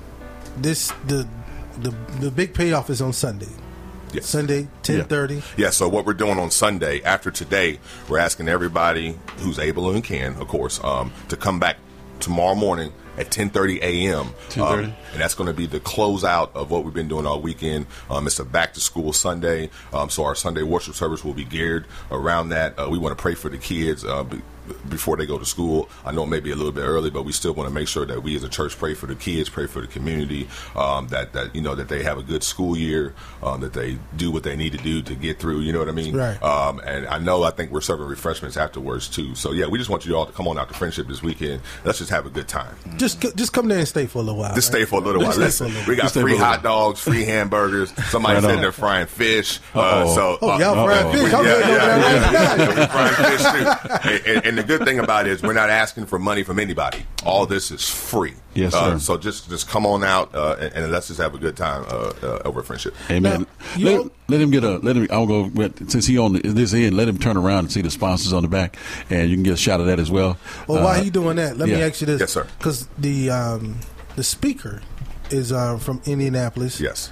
this 0.56 0.92
the 1.06 1.26
the 1.78 1.94
the 2.20 2.30
big 2.30 2.54
payoff 2.54 2.90
is 2.90 3.00
on 3.00 3.12
Sunday. 3.12 3.48
Yes. 4.12 4.26
Sunday, 4.26 4.68
ten 4.82 5.04
thirty. 5.04 5.42
Yeah, 5.56 5.70
so 5.70 5.88
what 5.88 6.06
we're 6.06 6.14
doing 6.14 6.38
on 6.38 6.50
Sunday 6.52 7.02
after 7.02 7.32
today, 7.32 7.80
we're 8.08 8.18
asking 8.18 8.48
everybody 8.48 9.18
who's 9.38 9.58
able 9.58 9.90
and 9.90 10.04
can, 10.04 10.36
of 10.36 10.46
course, 10.46 10.82
um, 10.84 11.12
to 11.28 11.36
come 11.36 11.58
back 11.58 11.78
tomorrow 12.20 12.54
morning 12.54 12.92
at 13.16 13.30
10:30 13.30 13.80
a.m. 13.82 14.26
10:30? 14.50 14.60
Um, 14.60 14.94
and 15.12 15.20
that's 15.20 15.34
going 15.34 15.48
to 15.48 15.54
be 15.54 15.66
the 15.66 15.80
closeout 15.80 16.54
of 16.54 16.70
what 16.70 16.84
we've 16.84 16.94
been 16.94 17.08
doing 17.08 17.26
all 17.26 17.40
weekend. 17.40 17.86
Um, 18.10 18.26
it's 18.26 18.38
a 18.38 18.44
back 18.44 18.74
to 18.74 18.80
school 18.80 19.12
Sunday, 19.12 19.70
um, 19.92 20.10
so 20.10 20.24
our 20.24 20.34
Sunday 20.34 20.62
worship 20.62 20.94
service 20.94 21.24
will 21.24 21.34
be 21.34 21.44
geared 21.44 21.86
around 22.10 22.50
that. 22.50 22.78
Uh, 22.78 22.88
we 22.90 22.98
want 22.98 23.16
to 23.16 23.20
pray 23.20 23.34
for 23.34 23.48
the 23.48 23.58
kids. 23.58 24.04
Uh, 24.04 24.24
before 24.88 25.16
they 25.16 25.26
go 25.26 25.38
to 25.38 25.44
school, 25.44 25.88
I 26.04 26.12
know 26.12 26.24
it 26.24 26.28
may 26.28 26.40
be 26.40 26.50
a 26.50 26.56
little 26.56 26.72
bit 26.72 26.82
early, 26.82 27.10
but 27.10 27.24
we 27.24 27.32
still 27.32 27.52
want 27.54 27.68
to 27.68 27.74
make 27.74 27.88
sure 27.88 28.06
that 28.06 28.22
we 28.22 28.34
as 28.36 28.42
a 28.44 28.48
church 28.48 28.76
pray 28.78 28.94
for 28.94 29.06
the 29.06 29.14
kids, 29.14 29.48
pray 29.48 29.66
for 29.66 29.80
the 29.80 29.86
community, 29.86 30.48
um, 30.76 31.08
that 31.08 31.32
that 31.34 31.54
you 31.54 31.60
know 31.60 31.74
that 31.74 31.88
they 31.88 32.02
have 32.02 32.18
a 32.18 32.22
good 32.22 32.42
school 32.42 32.76
year, 32.76 33.14
um, 33.42 33.60
that 33.60 33.72
they 33.72 33.98
do 34.16 34.30
what 34.30 34.42
they 34.42 34.56
need 34.56 34.72
to 34.72 34.78
do 34.78 35.02
to 35.02 35.14
get 35.14 35.38
through. 35.38 35.60
You 35.60 35.72
know 35.72 35.78
what 35.80 35.88
I 35.88 35.92
mean? 35.92 36.16
Right. 36.16 36.42
Um, 36.42 36.80
and 36.80 37.06
I 37.06 37.18
know 37.18 37.42
I 37.42 37.50
think 37.50 37.70
we're 37.70 37.80
serving 37.80 38.06
refreshments 38.06 38.56
afterwards 38.56 39.08
too. 39.08 39.34
So 39.34 39.52
yeah, 39.52 39.66
we 39.66 39.78
just 39.78 39.90
want 39.90 40.06
you 40.06 40.16
all 40.16 40.26
to 40.26 40.32
come 40.32 40.48
on 40.48 40.58
out 40.58 40.68
to 40.68 40.74
friendship 40.74 41.06
this 41.08 41.22
weekend. 41.22 41.60
Let's 41.84 41.98
just 41.98 42.10
have 42.10 42.26
a 42.26 42.30
good 42.30 42.48
time. 42.48 42.74
Just 42.96 43.20
just 43.36 43.52
come 43.52 43.68
there 43.68 43.78
and 43.80 43.88
stay 43.88 44.06
for 44.06 44.18
a 44.18 44.22
little 44.22 44.38
while. 44.40 44.54
Just 44.54 44.72
right? 44.72 44.78
stay 44.80 44.84
for 44.86 45.00
a 45.00 45.04
little 45.04 45.22
while. 45.22 45.36
Listen, 45.36 45.68
little 45.68 45.88
we 45.88 45.96
got 45.96 46.10
free 46.12 46.36
hot 46.36 46.62
dogs, 46.62 47.00
free 47.00 47.24
hamburgers. 47.24 47.92
Somebody 48.10 48.34
Right 48.36 48.42
said 48.44 48.54
on. 48.56 48.60
they're 48.62 48.72
frying 48.72 49.06
fish. 49.06 49.60
Uh, 49.74 50.06
so 50.14 50.38
Oh, 50.40 50.58
y'all 50.58 50.84
frying 50.86 51.06
uh-oh. 51.06 51.12
fish. 51.12 51.32
I'm 51.34 51.44
Yeah, 51.44 51.50
heading 51.52 51.70
over 51.70 51.72
yeah, 51.72 51.98
there 51.98 51.98
right 52.00 52.32
yeah, 52.32 52.56
now. 52.56 52.56
yeah, 52.56 52.80
we 52.80 52.86
frying 52.86 53.14
fish 53.36 53.42
too. 54.22 54.30
And, 54.30 54.36
and- 54.36 54.53
and 54.53 54.53
the 54.58 54.62
good 54.62 54.84
thing 54.84 54.98
about 54.98 55.26
it 55.26 55.32
is 55.32 55.42
we're 55.42 55.52
not 55.52 55.70
asking 55.70 56.06
for 56.06 56.18
money 56.18 56.42
from 56.42 56.58
anybody. 56.58 57.04
All 57.24 57.46
this 57.46 57.70
is 57.70 57.88
free. 57.88 58.34
Yes, 58.54 58.74
Uh, 58.74 58.92
sir. 58.92 58.98
so 58.98 59.16
just 59.16 59.48
just 59.48 59.68
come 59.68 59.84
on 59.86 60.04
out 60.04 60.34
uh, 60.34 60.56
and, 60.60 60.72
and 60.74 60.92
let's 60.92 61.08
just 61.08 61.20
have 61.20 61.34
a 61.34 61.38
good 61.38 61.56
time 61.56 61.84
uh, 61.88 62.12
uh, 62.22 62.42
over 62.44 62.62
friendship. 62.62 62.94
Amen. 63.10 63.46
let, 63.78 64.06
let 64.28 64.40
him 64.40 64.50
get 64.50 64.62
a 64.64 64.78
let 64.78 64.96
him. 64.96 65.08
I'll 65.10 65.26
go 65.26 65.44
with- 65.48 65.90
since 65.90 66.06
he 66.06 66.18
on 66.18 66.34
this 66.42 66.72
end. 66.74 66.96
Let 66.96 67.08
him 67.08 67.18
turn 67.18 67.36
around 67.36 67.60
and 67.60 67.72
see 67.72 67.82
the 67.82 67.90
sponsors 67.90 68.32
on 68.32 68.42
the 68.42 68.48
back, 68.48 68.76
and 69.10 69.28
you 69.28 69.36
can 69.36 69.42
get 69.42 69.54
a 69.54 69.56
shot 69.56 69.80
of 69.80 69.86
that 69.86 69.98
as 69.98 70.10
well. 70.10 70.36
Well, 70.68 70.82
while 70.84 70.98
Uh, 70.98 71.02
he 71.02 71.10
doing 71.10 71.36
that, 71.36 71.56
let 71.58 71.68
me 71.68 71.82
ask 71.82 72.00
you 72.00 72.06
this. 72.06 72.20
Yes, 72.20 72.32
sir. 72.32 72.46
Because 72.58 72.86
the 72.98 73.30
um, 73.30 73.80
the 74.16 74.22
speaker 74.24 74.82
is 75.30 75.50
uh, 75.52 75.76
from 75.78 76.00
Indianapolis. 76.06 76.80
Yes. 76.80 77.10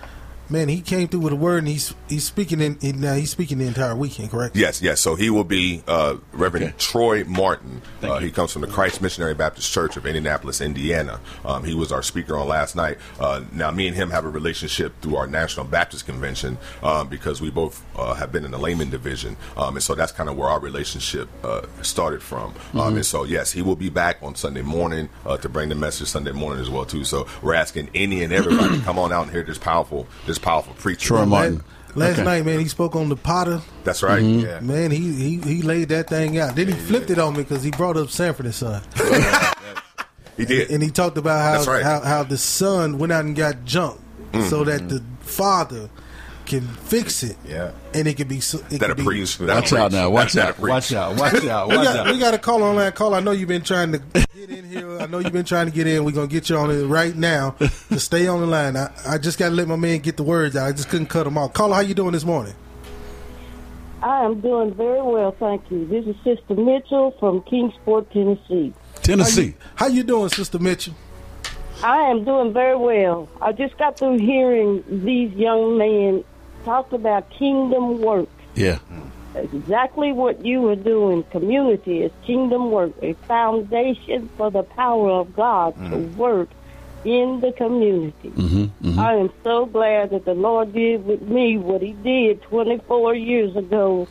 Man, 0.52 0.68
he 0.68 0.82
came 0.82 1.08
through 1.08 1.20
with 1.20 1.32
a 1.32 1.36
word, 1.36 1.60
and 1.60 1.68
he's 1.68 1.94
he's 2.10 2.24
speaking 2.24 2.60
in. 2.60 2.78
He, 2.78 2.92
now 2.92 3.14
he's 3.14 3.30
speaking 3.30 3.56
the 3.56 3.66
entire 3.66 3.96
weekend, 3.96 4.30
correct? 4.30 4.54
Yes, 4.54 4.82
yes. 4.82 5.00
So 5.00 5.14
he 5.14 5.30
will 5.30 5.44
be 5.44 5.82
uh, 5.88 6.16
Reverend 6.32 6.76
Troy 6.78 7.24
Martin. 7.24 7.80
Uh, 8.02 8.18
he 8.18 8.30
comes 8.30 8.52
from 8.52 8.60
the 8.60 8.68
Christ 8.68 9.00
Missionary 9.00 9.32
Baptist 9.32 9.72
Church 9.72 9.96
of 9.96 10.04
Indianapolis, 10.04 10.60
Indiana. 10.60 11.20
Um, 11.46 11.64
he 11.64 11.72
was 11.74 11.90
our 11.90 12.02
speaker 12.02 12.36
on 12.36 12.46
last 12.48 12.76
night. 12.76 12.98
Uh, 13.18 13.42
now, 13.52 13.70
me 13.70 13.86
and 13.88 13.96
him 13.96 14.10
have 14.10 14.26
a 14.26 14.28
relationship 14.28 14.92
through 15.00 15.16
our 15.16 15.26
National 15.26 15.64
Baptist 15.64 16.04
Convention 16.04 16.58
um, 16.82 17.08
because 17.08 17.40
we 17.40 17.48
both 17.48 17.82
uh, 17.98 18.12
have 18.12 18.30
been 18.30 18.44
in 18.44 18.50
the 18.50 18.58
layman 18.58 18.90
division, 18.90 19.38
um, 19.56 19.76
and 19.76 19.82
so 19.82 19.94
that's 19.94 20.12
kind 20.12 20.28
of 20.28 20.36
where 20.36 20.50
our 20.50 20.60
relationship 20.60 21.30
uh, 21.44 21.62
started 21.80 22.22
from. 22.22 22.52
Um, 22.74 22.92
Mhm. 22.92 22.96
and 22.96 23.06
so, 23.06 23.24
yes, 23.24 23.52
he 23.52 23.62
will 23.62 23.76
be 23.76 23.88
back 23.88 24.18
on 24.22 24.34
Sunday 24.34 24.60
morning 24.60 25.08
uh, 25.24 25.38
to 25.38 25.48
bring 25.48 25.70
the 25.70 25.74
message 25.76 26.08
Sunday 26.08 26.32
morning 26.32 26.60
as 26.60 26.68
well 26.68 26.84
too. 26.84 27.04
So 27.04 27.26
we're 27.40 27.54
asking 27.54 27.88
any 27.94 28.22
and 28.22 28.34
everybody 28.34 28.76
to 28.78 28.84
come 28.84 28.98
on 28.98 29.12
out 29.14 29.22
and 29.22 29.30
hear 29.30 29.42
this 29.44 29.56
powerful, 29.56 30.06
this 30.26 30.38
powerful 30.42 30.74
preacher. 30.74 31.06
Troy 31.08 31.24
Martin. 31.24 31.62
Last 31.94 32.14
Okay. 32.14 32.24
night, 32.24 32.44
man, 32.46 32.58
he 32.58 32.68
spoke 32.68 32.96
on 32.96 33.08
the 33.10 33.16
Potter. 33.16 33.60
That's 33.84 34.02
right. 34.02 34.22
Mhm. 34.22 34.42
Yeah. 34.42 34.60
Man, 34.60 34.90
he, 34.90 35.12
he 35.12 35.36
he 35.40 35.62
laid 35.62 35.88
that 35.90 36.08
thing 36.08 36.38
out. 36.38 36.56
Then 36.56 36.68
he 36.68 36.74
flipped 36.74 37.10
it 37.10 37.18
on 37.18 37.34
me 37.34 37.42
because 37.42 37.62
he 37.62 37.70
brought 37.70 37.96
up 37.98 38.10
Sanford 38.10 38.46
and 38.46 38.54
Son. 38.54 38.82
He 40.36 40.46
did. 40.46 40.70
And 40.70 40.82
he 40.82 40.90
talked 40.90 41.18
about 41.18 41.64
how 41.66 41.70
right. 41.70 41.82
how, 41.84 42.00
how 42.00 42.22
the 42.22 42.38
son 42.38 42.98
went 42.98 43.12
out 43.12 43.24
and 43.24 43.36
got 43.36 43.64
jumped 43.64 44.00
Mm. 44.32 44.48
so 44.48 44.64
that 44.64 44.88
the 44.88 45.02
father 45.20 45.90
can 46.60 46.68
fix 46.68 47.22
it. 47.22 47.36
Yeah. 47.46 47.72
And 47.94 48.06
it 48.06 48.14
could 48.14 48.28
be. 48.28 48.40
so- 48.40 48.58
It 48.70 48.78
That'll 48.78 48.88
could 48.88 48.98
be, 48.98 49.04
preach. 49.04 49.38
That'll 49.38 49.54
Watch 49.56 49.72
out 49.72 49.92
now! 49.92 50.10
Watch 50.10 50.36
out! 50.36 50.58
Watch 50.58 50.92
out! 50.92 51.16
Watch 51.18 51.44
out! 51.46 51.68
We 51.68 51.76
Watch 51.76 51.84
got, 51.86 51.96
out! 52.06 52.12
we 52.12 52.18
got 52.18 52.34
a 52.34 52.38
call 52.38 52.62
on 52.62 52.76
that 52.76 52.94
call. 52.94 53.14
I 53.14 53.20
know 53.20 53.30
you've 53.30 53.48
been 53.48 53.62
trying 53.62 53.92
to 53.92 53.98
get 54.34 54.50
in 54.50 54.68
here. 54.68 54.98
I 55.00 55.06
know 55.06 55.18
you've 55.18 55.32
been 55.32 55.44
trying 55.44 55.66
to 55.66 55.72
get 55.72 55.86
in. 55.86 56.04
We're 56.04 56.10
gonna 56.12 56.26
get 56.26 56.50
you 56.50 56.56
on 56.58 56.70
it 56.70 56.84
right 56.84 57.16
now. 57.16 57.50
To 57.88 57.98
stay 57.98 58.26
on 58.26 58.40
the 58.40 58.46
line. 58.46 58.76
I, 58.76 58.90
I 59.06 59.18
just 59.18 59.38
got 59.38 59.48
to 59.48 59.54
let 59.54 59.66
my 59.68 59.76
man 59.76 60.00
get 60.00 60.16
the 60.16 60.22
words 60.22 60.54
out. 60.56 60.66
I 60.68 60.72
just 60.72 60.88
couldn't 60.88 61.06
cut 61.08 61.26
him 61.26 61.38
off. 61.38 61.52
Caller, 61.54 61.74
how 61.76 61.80
you 61.80 61.94
doing 61.94 62.12
this 62.12 62.24
morning? 62.24 62.54
I 64.02 64.24
am 64.24 64.40
doing 64.40 64.74
very 64.74 65.00
well, 65.00 65.30
thank 65.38 65.70
you. 65.70 65.86
This 65.86 66.04
is 66.06 66.16
Sister 66.24 66.54
Mitchell 66.54 67.12
from 67.20 67.40
Kingsport, 67.42 68.10
Tennessee. 68.10 68.72
Tennessee. 69.02 69.54
How 69.76 69.86
you 69.86 70.02
doing, 70.02 70.28
Sister 70.28 70.58
Mitchell? 70.58 70.94
I 71.84 71.98
am 72.10 72.24
doing 72.24 72.52
very 72.52 72.76
well. 72.76 73.28
I 73.40 73.52
just 73.52 73.76
got 73.78 73.98
through 73.98 74.18
hearing 74.18 74.84
these 75.04 75.32
young 75.34 75.78
men 75.78 76.24
talk 76.64 76.92
about 76.92 77.28
kingdom 77.30 78.00
work. 78.00 78.28
Yeah. 78.54 78.78
Exactly 79.34 80.12
what 80.12 80.44
you 80.44 80.60
were 80.60 80.76
doing. 80.76 81.22
Community 81.30 82.02
is 82.02 82.12
kingdom 82.26 82.70
work, 82.70 82.92
a 83.02 83.14
foundation 83.26 84.28
for 84.36 84.50
the 84.50 84.62
power 84.62 85.10
of 85.10 85.34
God 85.34 85.74
to 85.90 85.96
work 86.18 86.50
in 87.04 87.40
the 87.40 87.52
community. 87.52 88.28
Mm-hmm, 88.30 89.00
I 89.00 89.14
am 89.14 89.30
so 89.42 89.66
glad 89.66 90.10
that 90.10 90.24
the 90.26 90.34
Lord 90.34 90.72
did 90.74 91.04
with 91.06 91.22
me 91.22 91.56
what 91.58 91.80
He 91.82 91.92
did 91.94 92.42
24 92.42 93.14
years 93.14 93.56
ago 93.56 94.06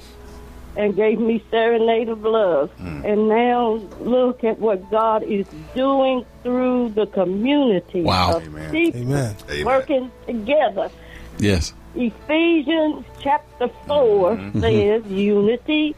and 0.75 0.95
gave 0.95 1.19
me 1.19 1.43
Serenade 1.51 2.09
of 2.09 2.23
Love. 2.23 2.71
Mm. 2.79 3.03
And 3.05 3.27
now 3.27 3.73
look 3.99 4.43
at 4.43 4.57
what 4.59 4.89
God 4.89 5.21
is 5.23 5.45
doing 5.75 6.25
through 6.43 6.89
the 6.89 7.05
community 7.07 8.01
Wow. 8.01 8.37
of 8.37 8.43
Amen. 8.43 8.71
people 8.71 9.01
Amen. 9.01 9.35
Amen. 9.49 9.65
working 9.65 10.11
together. 10.25 10.89
Yes. 11.41 11.73
Ephesians 11.95 13.03
chapter 13.21 13.67
4 13.87 14.35
Mhm. 14.37 14.61
says 14.61 15.11
unity. 15.11 15.95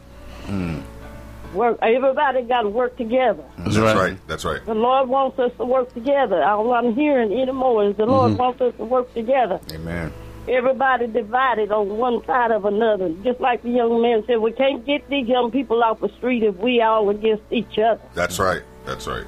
Work. 1.53 1.77
Everybody 1.83 2.41
got 2.43 2.63
to 2.63 2.69
work 2.69 2.97
together. 2.97 3.43
That's 3.59 3.77
right. 3.77 4.17
That's 4.27 4.43
right. 4.43 4.65
The 4.65 4.73
Lord 4.73 5.07
wants 5.07 5.37
us 5.37 5.51
to 5.59 5.65
work 5.65 5.93
together. 5.93 6.43
All 6.43 6.73
I'm 6.73 6.95
hearing 6.95 7.31
anymore 7.31 7.83
is 7.83 7.95
the 7.95 8.07
Lord 8.07 8.31
Mhm. 8.31 8.37
wants 8.37 8.61
us 8.61 8.73
to 8.77 8.85
work 8.85 9.13
together. 9.13 9.59
Amen. 9.71 10.11
Everybody 10.47 11.05
divided 11.07 11.71
on 11.71 11.95
one 11.97 12.25
side 12.25 12.49
of 12.51 12.65
another. 12.65 13.09
Just 13.23 13.39
like 13.39 13.61
the 13.61 13.69
young 13.69 14.01
man 14.01 14.23
said, 14.25 14.39
we 14.39 14.51
can't 14.51 14.83
get 14.83 15.07
these 15.09 15.27
young 15.27 15.51
people 15.51 15.83
off 15.83 15.99
the 15.99 16.09
street 16.17 16.41
if 16.43 16.57
we 16.57 16.81
all 16.81 17.09
against 17.11 17.43
each 17.51 17.77
other. 17.77 18.01
That's 18.15 18.39
right. 18.39 18.63
That's 18.85 19.05
right. 19.07 19.25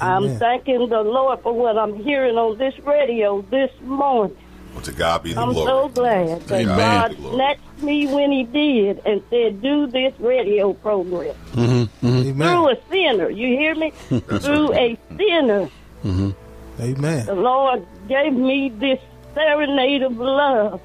I'm 0.00 0.28
thanking 0.38 0.88
the 0.90 1.02
Lord 1.02 1.40
for 1.40 1.52
what 1.52 1.76
I'm 1.76 1.94
hearing 1.96 2.36
on 2.36 2.56
this 2.58 2.74
radio 2.84 3.42
this 3.50 3.70
morning. 3.82 4.36
Well, 4.76 4.84
to 4.84 4.92
God 4.92 5.22
be 5.22 5.32
the 5.32 5.40
I'm 5.40 5.52
glory. 5.54 5.66
so 5.68 5.88
glad 5.88 6.40
that 6.42 6.60
Amen. 6.60 6.76
God 6.76 7.16
snatched 7.32 7.82
me 7.82 8.06
when 8.14 8.30
He 8.30 8.44
did 8.44 9.00
and 9.06 9.22
said, 9.30 9.62
"Do 9.62 9.86
this 9.86 10.12
radio 10.20 10.74
program 10.74 11.34
Amen. 11.56 11.88
through 11.98 12.68
a 12.68 12.76
sinner." 12.90 13.30
You 13.30 13.56
hear 13.56 13.74
me? 13.74 13.90
through 14.10 14.74
a 14.74 14.98
sinner, 15.16 15.70
Mm-hmm. 16.04 16.30
Amen. 16.78 17.24
the 17.26 17.34
Lord 17.34 17.86
gave 18.06 18.34
me 18.34 18.68
this 18.68 19.00
serenade 19.34 20.02
of 20.02 20.18
love, 20.18 20.78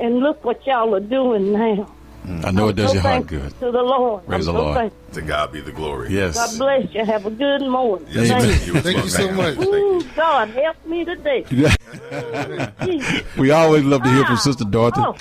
and 0.00 0.18
look 0.18 0.44
what 0.44 0.66
y'all 0.66 0.92
are 0.96 0.98
doing 1.00 1.52
now. 1.52 1.88
Mm. 2.24 2.44
I 2.44 2.50
know 2.52 2.68
it 2.68 2.76
does 2.76 2.84
oh, 2.84 2.88
So 2.88 2.94
your 2.94 3.02
heart 3.02 3.26
good. 3.26 3.50
To 3.60 3.70
the 3.72 3.82
Lord. 3.82 4.26
Praise 4.26 4.46
I'm 4.46 4.54
the 4.54 4.58
so 4.58 4.64
Lord. 4.64 4.76
thankful. 4.76 5.14
To 5.14 5.22
God 5.22 5.52
be 5.52 5.60
the 5.60 5.72
glory. 5.72 6.12
Yes. 6.12 6.34
God 6.36 6.58
bless 6.58 6.94
you. 6.94 7.04
Have 7.04 7.26
a 7.26 7.30
good 7.30 7.62
morning. 7.62 8.06
Yes, 8.10 8.28
Thank 8.28 8.44
thank 8.44 8.66
you. 8.66 8.74
you. 8.74 8.80
Thank 8.80 8.96
you 9.04 9.10
so 9.10 9.32
much. 9.32 9.58
Ooh, 9.58 10.02
God 10.14 10.48
help 10.50 10.86
me 10.86 11.04
today. 11.04 11.44
we 13.38 13.50
always 13.50 13.84
love 13.84 14.02
to 14.04 14.08
hear 14.10 14.24
from 14.24 14.34
ah. 14.34 14.38
Sister 14.38 14.64
Dorothy. 14.64 15.00
Oh. 15.00 15.16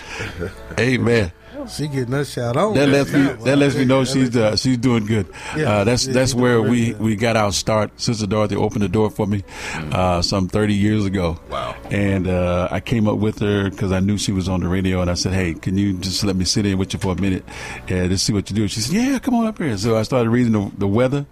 Amen. 0.80 1.32
She 1.68 1.88
getting 1.88 2.14
us 2.14 2.32
shout 2.32 2.58
out. 2.58 2.74
That 2.76 2.90
lets 2.90 3.12
me 3.12 3.24
that 3.24 3.58
lets 3.58 3.76
me 3.76 3.86
know 3.86 4.04
she's 4.04 4.36
uh, 4.36 4.56
she's 4.56 4.78
doing 4.78 5.06
good. 5.06 5.28
Yeah. 5.56 5.72
Uh, 5.72 5.84
that's 5.84 6.06
that's 6.08 6.34
where 6.34 6.62
we, 6.62 6.94
we 6.94 7.16
got 7.16 7.38
our 7.38 7.52
start. 7.52 8.00
Sister 8.00 8.28
Dorothy 8.28 8.56
opened 8.56 8.82
the 8.82 8.90
door 8.90 9.10
for 9.10 9.28
me 9.28 9.44
uh, 9.92 10.22
some 10.22 10.48
thirty 10.48 10.74
years 10.74 11.06
ago. 11.06 11.40
Wow! 11.50 11.76
And 11.90 12.28
uh, 12.28 12.68
I 12.72 12.80
came 12.80 13.08
up 13.08 13.18
with 13.18 13.40
her 13.40 13.70
because 13.70 13.92
I 13.92 14.00
knew 14.00 14.18
she 14.18 14.32
was 14.32 14.50
on 14.50 14.62
the 14.62 14.68
radio, 14.68 15.02
and 15.02 15.10
I 15.10 15.16
said, 15.16 15.34
"Hey, 15.34 15.54
can 15.54 15.78
you 15.78 15.94
just 15.94 16.24
let 16.24 16.36
me 16.36 16.46
sit 16.46 16.66
in 16.66 16.78
with 16.78 16.94
you 16.94 17.00
for 17.00 17.14
a 17.14 17.22
minute 17.22 17.46
and 17.88 18.10
just 18.10 18.26
see 18.26 18.34
what 18.34 18.50
you 18.50 18.56
do?" 18.56 18.68
She 18.68 18.80
said, 18.82 18.96
"Yeah, 18.96 19.20
come 19.20 19.36
on 19.36 19.48
up 19.48 19.58
here." 19.58 19.78
So 19.78 19.98
I 19.98 20.04
started 20.04 20.30
reading 20.30 20.54
the, 20.54 20.72
the 20.78 20.88
weather 20.88 21.26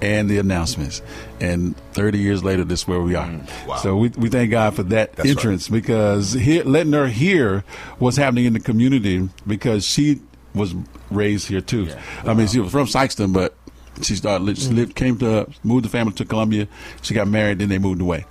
and 0.00 0.28
the 0.28 0.38
announcements. 0.38 1.02
And 1.40 1.76
30 1.92 2.18
years 2.18 2.44
later, 2.44 2.64
this 2.64 2.82
is 2.82 2.88
where 2.88 3.00
we 3.00 3.14
are. 3.14 3.26
Mm, 3.26 3.78
so 3.78 3.96
we, 3.96 4.08
we 4.10 4.28
thank 4.28 4.50
God 4.50 4.74
for 4.74 4.82
that 4.84 5.14
That's 5.14 5.28
entrance 5.28 5.68
because 5.68 6.32
he, 6.32 6.62
letting 6.62 6.92
her 6.92 7.08
hear 7.08 7.64
what's 7.98 8.16
happening 8.16 8.44
in 8.44 8.52
the 8.52 8.60
community 8.60 9.28
because 9.46 9.86
she 9.86 10.20
was 10.54 10.74
raised 11.10 11.48
here 11.48 11.60
too. 11.60 11.90
I 12.24 12.34
mean, 12.34 12.46
she 12.48 12.60
was 12.60 12.70
from 12.70 12.86
Sikeston, 12.86 13.32
but 13.32 13.54
she 14.02 14.14
started, 14.16 14.58
she 14.58 14.68
mm. 14.68 14.76
lived, 14.76 14.94
came 14.94 15.18
to, 15.18 15.48
moved 15.64 15.84
the 15.84 15.88
family 15.88 16.12
to 16.14 16.24
Columbia. 16.24 16.68
She 17.02 17.14
got 17.14 17.28
married, 17.28 17.58
then 17.58 17.68
they 17.68 17.78
moved 17.78 18.00
away. 18.00 18.24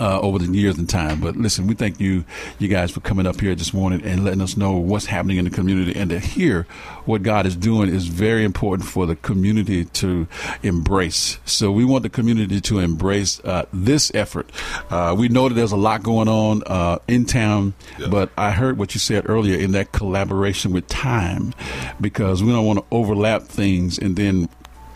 Uh, 0.00 0.18
over 0.22 0.38
the 0.38 0.46
years 0.56 0.78
and 0.78 0.88
time, 0.88 1.20
but 1.20 1.36
listen, 1.36 1.66
we 1.66 1.74
thank 1.74 2.00
you, 2.00 2.24
you 2.58 2.68
guys, 2.68 2.90
for 2.90 3.00
coming 3.00 3.26
up 3.26 3.38
here 3.38 3.54
this 3.54 3.74
morning 3.74 4.00
and 4.02 4.24
letting 4.24 4.40
us 4.40 4.56
know 4.56 4.72
what's 4.72 5.04
happening 5.04 5.36
in 5.36 5.44
the 5.44 5.50
community, 5.50 5.94
and 5.94 6.08
to 6.08 6.18
hear 6.18 6.66
what 7.04 7.22
God 7.22 7.44
is 7.44 7.54
doing 7.54 7.90
is 7.90 8.06
very 8.06 8.42
important 8.42 8.88
for 8.88 9.04
the 9.04 9.14
community 9.14 9.84
to 9.84 10.26
embrace. 10.62 11.38
So 11.44 11.70
we 11.70 11.84
want 11.84 12.02
the 12.02 12.08
community 12.08 12.62
to 12.62 12.78
embrace 12.78 13.40
uh, 13.44 13.66
this 13.74 14.10
effort. 14.14 14.50
Uh, 14.88 15.14
we 15.18 15.28
know 15.28 15.50
that 15.50 15.54
there's 15.54 15.72
a 15.72 15.76
lot 15.76 16.02
going 16.02 16.28
on 16.28 16.62
uh, 16.66 16.98
in 17.06 17.26
town, 17.26 17.74
but 18.08 18.30
I 18.38 18.52
heard 18.52 18.78
what 18.78 18.94
you 18.94 19.00
said 19.00 19.28
earlier 19.28 19.58
in 19.58 19.72
that 19.72 19.92
collaboration 19.92 20.72
with 20.72 20.86
time, 20.88 21.52
because 22.00 22.42
we 22.42 22.52
don't 22.52 22.64
want 22.64 22.78
to 22.78 22.86
overlap 22.90 23.42
things 23.42 23.98
and 23.98 24.16
then 24.16 24.48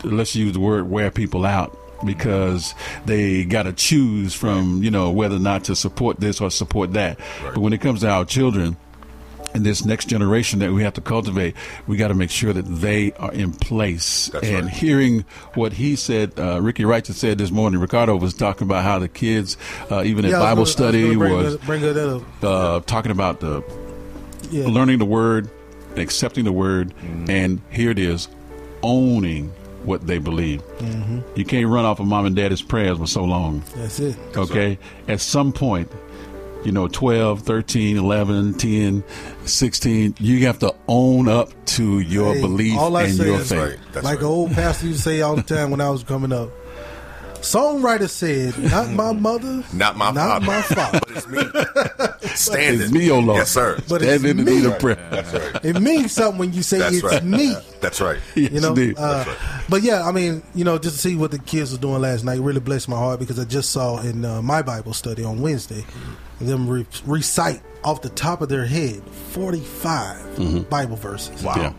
let's 0.03 0.35
use 0.35 0.53
the 0.53 0.59
word 0.59 0.89
wear 0.89 1.11
people 1.11 1.45
out 1.45 1.77
because 2.03 2.73
they 3.05 3.45
got 3.45 3.63
to 3.63 3.73
choose 3.73 4.33
from 4.33 4.83
you 4.83 4.91
know 4.91 5.11
whether 5.11 5.35
or 5.35 5.39
not 5.39 5.63
to 5.65 5.75
support 5.75 6.19
this 6.19 6.41
or 6.41 6.49
support 6.51 6.93
that 6.93 7.19
but 7.43 7.57
when 7.59 7.71
it 7.73 7.79
comes 7.81 8.01
to 8.01 8.09
our 8.09 8.25
children 8.25 8.75
and 9.53 9.65
this 9.65 9.85
next 9.85 10.09
generation 10.09 10.59
that 10.59 10.73
we 10.73 10.83
have 10.83 10.95
to 10.95 10.99
cultivate, 10.99 11.55
we 11.87 11.95
got 11.95 12.09
to 12.09 12.13
make 12.13 12.29
sure 12.29 12.51
that 12.51 12.63
they 12.63 13.13
are 13.13 13.31
in 13.31 13.53
place. 13.53 14.29
and 14.43 14.69
hearing 14.69 15.23
what 15.53 15.71
he 15.71 15.95
said, 15.95 16.37
uh, 16.37 16.59
Ricky 16.61 16.83
Wright 16.83 17.01
just 17.01 17.19
said 17.21 17.37
this 17.37 17.51
morning, 17.51 17.79
Ricardo 17.79 18.17
was 18.17 18.33
talking 18.33 18.67
about 18.67 18.83
how 18.83 18.99
the 18.99 19.07
kids, 19.07 19.55
uh, 19.89 20.03
even 20.03 20.25
Yeah, 20.25 20.31
at 20.31 20.39
Bible 20.39 20.41
gonna- 20.41 20.49
I 20.49 20.59
was 20.59 20.71
study, 20.73 21.15
bring 21.15 21.33
was 21.33 21.53
that- 21.53 21.65
bring 21.65 21.81
that 21.83 21.95
up. 21.97 22.21
uh, 22.43 22.79
talking 22.85 23.11
about 23.13 23.39
the 23.39 23.63
Yeah. 24.51 24.65
learning 24.67 24.99
the 24.99 25.05
word, 25.05 25.49
accepting 25.95 26.43
the 26.43 26.51
word, 26.51 26.93
and 27.29 27.61
here 27.69 27.91
it 27.91 27.99
is, 27.99 28.27
owning 28.83 29.53
what 29.85 30.05
they 30.07 30.17
believe. 30.17 30.61
Mhm. 30.79 31.23
You 31.35 31.45
can't 31.45 31.67
run 31.67 31.85
off 31.85 31.99
of 31.99 32.07
mom 32.07 32.25
and 32.25 32.35
daddy's 32.35 32.61
prayers 32.61 32.97
for 32.97 33.07
so 33.07 33.23
long. 33.23 33.63
That's 33.75 33.99
it. 33.99 34.15
okay? 34.35 34.77
At 35.07 35.21
some 35.21 35.51
point, 35.51 35.91
you 36.63 36.71
know, 36.71 36.87
12, 36.87 37.41
13, 37.41 37.95
11, 37.97 38.55
10, 38.55 39.03
16, 39.45 40.15
you 40.19 40.45
have 40.47 40.59
to 40.59 40.73
own 40.87 41.27
up 41.27 41.49
to 41.65 41.99
your 41.99 42.33
Hey, 42.33 42.41
belief 42.41 42.77
all 42.77 42.95
I 42.97 43.03
and 43.03 43.13
say 43.15 43.25
your 43.25 43.41
is, 43.41 43.49
faith. 43.49 43.77
like 44.01 44.19
an 44.19 44.25
old 44.25 44.51
pastor 44.53 44.87
used 44.87 45.03
to 45.03 45.09
say 45.09 45.21
all 45.21 45.35
the 45.35 45.43
time 45.43 45.69
when 45.71 45.81
I 45.81 45.89
was 45.89 46.03
coming 46.03 46.31
up. 46.33 46.49
Songwriter 47.45 48.09
said, 48.09 48.57
"Not 48.71 48.89
my 48.91 49.13
mother, 49.13 49.63
Not 49.73 49.95
my 49.97 50.11
not 50.11 50.43
father. 50.43 50.45
my 50.45 50.61
father, 50.61 50.99
but 50.99 51.11
it's 51.11 51.27
me. 51.27 52.29
Stand 52.35 52.81
It's 52.81 52.91
me, 52.91 53.09
O 53.11 53.19
Lord. 53.19 53.37
Yes, 53.39 53.51
sir. 53.51 53.79
But 53.87 54.01
it's 54.01 54.23
in 54.23 54.37
me. 54.37 54.43
need 54.43 54.65
of 54.65 54.79
prayer. 54.79 54.95
That's 55.11 55.31
right. 55.33 55.63
It 55.65 55.79
means 55.79 56.11
something 56.11 56.37
when 56.39 56.53
you 56.53 56.63
say 56.63 56.79
That's 56.79 56.95
it's 56.95 57.03
right. 57.03 57.23
me. 57.23 57.55
That's 57.81 58.01
right. 58.01 58.19
you 58.35 58.49
know. 58.59 58.69
indeed. 58.69 58.95
Uh, 58.97 59.23
But 59.69 59.83
yeah, 59.83 60.03
I 60.07 60.11
mean, 60.11 60.43
you 60.53 60.65
know, 60.65 60.77
just 60.77 60.95
to 60.95 61.01
see 61.01 61.15
what 61.15 61.31
the 61.31 61.39
kids 61.39 61.71
were 61.71 61.77
doing 61.77 62.01
last 62.01 62.23
night 62.25 62.39
really 62.41 62.59
blessed 62.59 62.89
my 62.89 62.97
heart 62.97 63.19
because 63.19 63.39
I 63.39 63.45
just 63.45 63.71
saw 63.71 63.99
in 64.01 64.25
uh, 64.25 64.41
my 64.41 64.61
Bible 64.61 64.93
study 64.93 65.23
on 65.23 65.41
Wednesday 65.41 65.85
them 66.41 66.67
re- 66.69 66.85
recite 67.05 67.61
off 67.83 68.01
the 68.01 68.09
top 68.09 68.41
of 68.41 68.49
their 68.49 68.65
head 68.65 69.01
forty 69.31 69.63
Bible 70.69 70.95
verses. 70.97 71.41
Wow. 71.43 71.53
Yeah. 71.57 71.73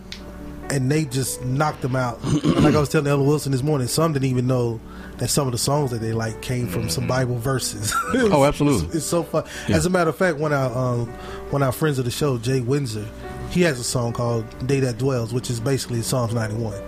and 0.71 0.91
they 0.91 1.05
just 1.05 1.45
knocked 1.45 1.83
them 1.83 1.97
out. 1.97 2.19
Like 2.45 2.75
I 2.75 2.81
was 2.81 2.89
telling 2.89 3.07
Elder 3.09 3.23
Wilson 3.25 3.53
this 3.53 3.63
morning, 3.63 3.89
some 3.89 4.13
didn't 4.13 4.29
even 4.31 4.47
know 4.47 4.81
that 5.19 5.29
some 5.29 5.47
of 5.49 5.53
the 5.53 5.59
songs 5.59 5.91
that 5.93 6.01
they 6.01 6.13
like 6.13 6.43
came 6.43 6.69
from 6.69 6.89
some 6.91 7.07
Bible 7.07 7.39
verses. 7.39 7.95
Oh, 8.15 8.45
absolutely. 8.45 8.87
It's, 8.87 8.97
it's 8.97 9.07
so 9.07 9.23
fun. 9.23 9.45
Yeah. 9.69 9.77
As 9.77 9.87
a 9.87 9.91
matter 9.91 10.11
of 10.11 10.17
fact, 10.17 10.39
one 10.39 10.53
of 10.53 10.77
our 10.77 10.95
um, 10.95 11.07
one 11.51 11.63
of 11.63 11.67
our 11.67 11.73
friends 11.73 11.99
of 11.99 12.05
the 12.05 12.11
show, 12.11 12.39
Jay 12.39 12.61
Windsor, 12.61 13.07
he 13.51 13.63
has 13.63 13.79
a 13.81 13.85
song 13.85 14.13
called 14.13 14.45
"Day 14.67 14.81
That 14.81 14.99
Dwells," 14.99 15.33
which 15.33 15.49
is 15.51 15.61
basically 15.61 16.03
Psalms 16.03 16.35
ninety 16.35 16.57
one, 16.57 16.81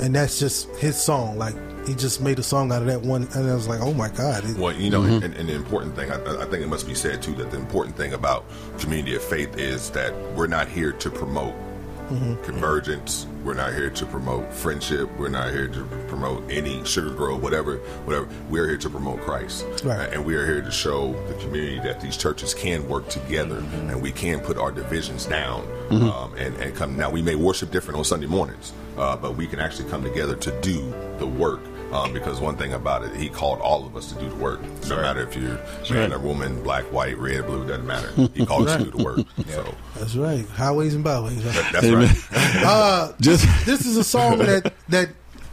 and 0.00 0.14
that's 0.14 0.38
just 0.38 0.68
his 0.76 1.00
song. 1.00 1.38
Like 1.38 1.54
he 1.86 1.94
just 1.94 2.20
made 2.20 2.38
a 2.38 2.42
song 2.44 2.70
out 2.72 2.82
of 2.82 2.88
that 2.88 3.02
one, 3.02 3.28
and 3.34 3.50
I 3.50 3.54
was 3.54 3.66
like, 3.68 3.80
oh 3.80 3.92
my 3.92 4.08
god. 4.08 4.44
It- 4.44 4.56
Well, 4.56 4.72
you 4.72 4.88
know, 4.90 5.00
Mhm. 5.02 5.24
and, 5.24 5.34
and 5.34 5.48
the 5.48 5.54
important 5.54 5.96
thing, 5.96 6.10
I, 6.12 6.16
I 6.16 6.44
think 6.46 6.62
it 6.62 6.68
must 6.68 6.86
be 6.86 6.94
said 6.94 7.20
too, 7.22 7.34
that 7.34 7.50
the 7.50 7.56
important 7.58 7.96
thing 7.96 8.12
about 8.12 8.44
community 8.78 9.16
of 9.16 9.22
faith 9.22 9.56
is 9.58 9.90
that 9.90 10.14
we're 10.36 10.46
not 10.46 10.68
here 10.68 10.92
to 10.92 11.10
promote 11.10 11.54
Mhm. 12.10 12.40
convergence. 12.44 13.26
We're 13.44 13.54
not 13.54 13.72
here 13.74 13.90
to 13.90 14.06
promote 14.06 14.52
friendship. 14.52 15.10
We're 15.18 15.28
not 15.28 15.50
here 15.50 15.66
to 15.66 15.84
promote 16.06 16.48
any 16.50 16.84
sugar 16.84 17.10
grove, 17.10 17.42
whatever, 17.42 17.78
whatever. 18.04 18.28
We're 18.48 18.68
here 18.68 18.76
to 18.78 18.88
promote 18.90 19.20
Christ, 19.22 19.66
Right. 19.84 20.12
and 20.12 20.24
we 20.24 20.36
are 20.36 20.46
here 20.46 20.62
to 20.62 20.70
show 20.70 21.12
the 21.26 21.34
community 21.34 21.80
that 21.80 22.00
these 22.00 22.16
churches 22.16 22.54
can 22.54 22.88
work 22.88 23.08
together 23.08 23.58
and 23.58 24.00
we 24.00 24.12
can 24.12 24.38
put 24.40 24.58
our 24.58 24.70
divisions 24.70 25.26
down 25.26 25.66
Mhm. 25.90 26.02
um, 26.12 26.34
and, 26.38 26.54
and 26.58 26.74
come. 26.76 26.96
Now 26.96 27.10
we 27.10 27.20
may 27.20 27.34
worship 27.34 27.72
different 27.72 27.98
on 27.98 28.04
Sunday 28.04 28.26
mornings, 28.28 28.72
uh, 28.96 29.16
but 29.16 29.36
we 29.36 29.46
can 29.48 29.58
actually 29.58 29.88
come 29.90 30.02
together 30.04 30.36
to 30.36 30.60
do 30.60 30.94
the 31.18 31.26
work. 31.26 31.60
Um, 31.92 32.12
because 32.12 32.40
one 32.40 32.56
thing 32.56 32.72
about 32.72 33.04
it, 33.04 33.14
he 33.14 33.28
called 33.28 33.60
all 33.60 33.84
of 33.86 33.94
us 33.96 34.10
to 34.12 34.18
do 34.18 34.28
the 34.28 34.34
work. 34.36 34.60
No 34.88 34.96
matter 34.96 35.20
if 35.22 35.36
you're 35.36 35.56
man 35.90 36.10
right. 36.10 36.12
or 36.12 36.18
woman, 36.18 36.62
black, 36.62 36.84
white, 36.84 37.18
red, 37.18 37.46
blue, 37.46 37.66
doesn't 37.66 37.86
matter. 37.86 38.10
He 38.34 38.46
called 38.46 38.68
us 38.68 38.78
to 38.78 38.90
do 38.90 38.96
the 38.96 39.04
work. 39.04 39.20
So 39.48 39.74
That's 39.96 40.16
right. 40.16 40.46
Highways 40.48 40.94
and 40.94 41.04
byways. 41.04 41.44
Right? 41.44 41.72
that's 41.72 41.88
right. 41.88 42.28
Uh, 42.64 43.12
Just- 43.20 43.46
this 43.66 43.84
is 43.84 43.96
a 43.96 44.04
song 44.04 44.38
that 44.38 44.72
that 44.88 45.10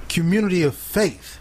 community 0.07 0.63
of 0.63 0.75
faith 0.75 1.38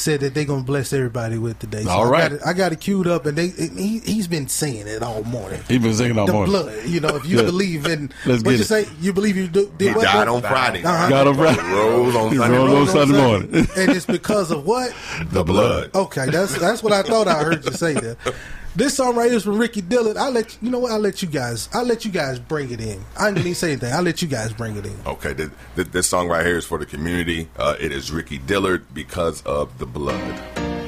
said 0.00 0.20
that 0.20 0.34
they're 0.34 0.44
gonna 0.44 0.62
bless 0.62 0.92
everybody 0.92 1.38
with 1.38 1.58
today. 1.58 1.82
So 1.84 1.90
All 1.90 2.06
I 2.06 2.10
right. 2.10 2.20
got 2.22 2.32
it, 2.32 2.40
I 2.46 2.52
got 2.52 2.72
it 2.72 2.80
queued 2.80 3.06
up, 3.06 3.26
and 3.26 3.36
they 3.36 3.48
he, 3.48 3.98
he's 4.00 4.26
been 4.26 4.48
saying 4.48 4.86
it 4.86 5.02
all 5.02 5.22
morning. 5.24 5.60
He's 5.68 5.80
been 5.80 5.94
singing 5.94 6.18
all 6.18 6.26
the 6.26 6.32
morning. 6.32 6.50
blood. 6.52 6.84
You 6.86 7.00
know, 7.00 7.14
if 7.16 7.26
you 7.26 7.36
believe 7.38 7.86
in 7.86 8.10
Let's 8.26 8.42
what 8.42 8.50
get 8.50 8.56
you 8.56 8.60
it. 8.60 8.64
say, 8.66 8.86
you 9.00 9.12
believe 9.12 9.36
you 9.36 9.46
do, 9.46 9.72
did 9.78 9.90
He 9.90 9.94
what? 9.94 10.04
died 10.04 10.28
what? 10.28 10.28
on 10.28 10.42
Friday. 10.42 10.82
Uh-huh. 10.82 11.08
Got 11.08 11.26
him 11.26 11.36
right. 11.36 11.56
Rose 11.56 12.16
on 12.16 12.34
Sunday. 12.36 12.56
rose 12.56 12.88
on 12.88 13.08
Sunday 13.08 13.18
morning. 13.22 13.54
and 13.54 13.90
it's 13.90 14.06
because 14.06 14.50
of 14.50 14.64
what? 14.66 14.94
The 15.30 15.44
blood. 15.44 15.90
Okay, 15.94 16.30
that's 16.30 16.58
that's 16.58 16.82
what 16.82 16.92
I 16.92 17.02
thought 17.02 17.28
I 17.28 17.42
heard 17.44 17.64
you 17.64 17.72
say 17.72 17.94
there. 17.94 18.16
This 18.76 18.96
song 18.96 19.16
right 19.16 19.26
here 19.26 19.36
is 19.36 19.42
from 19.42 19.58
Ricky 19.58 19.80
Dillard. 19.80 20.16
I 20.16 20.28
let 20.28 20.56
you 20.62 20.70
know 20.70 20.78
what 20.78 20.92
I 20.92 20.96
let 20.96 21.22
you 21.22 21.28
guys. 21.28 21.68
I 21.74 21.82
let 21.82 22.04
you 22.04 22.10
guys 22.12 22.38
bring 22.38 22.70
it 22.70 22.80
in. 22.80 23.02
I 23.18 23.26
didn't 23.26 23.40
even 23.40 23.54
say 23.56 23.72
anything. 23.72 23.92
I 23.92 23.98
let 24.00 24.22
you 24.22 24.28
guys 24.28 24.52
bring 24.52 24.76
it 24.76 24.86
in. 24.86 24.96
Okay, 25.06 25.34
th- 25.34 25.50
th- 25.74 25.88
this 25.88 26.08
song 26.08 26.28
right 26.28 26.46
here 26.46 26.56
is 26.56 26.64
for 26.64 26.78
the 26.78 26.86
community. 26.86 27.48
Uh, 27.56 27.74
it 27.80 27.90
is 27.90 28.12
Ricky 28.12 28.38
Dillard 28.38 28.94
because 28.94 29.42
of 29.42 29.76
the 29.78 29.86
blood. 29.86 30.79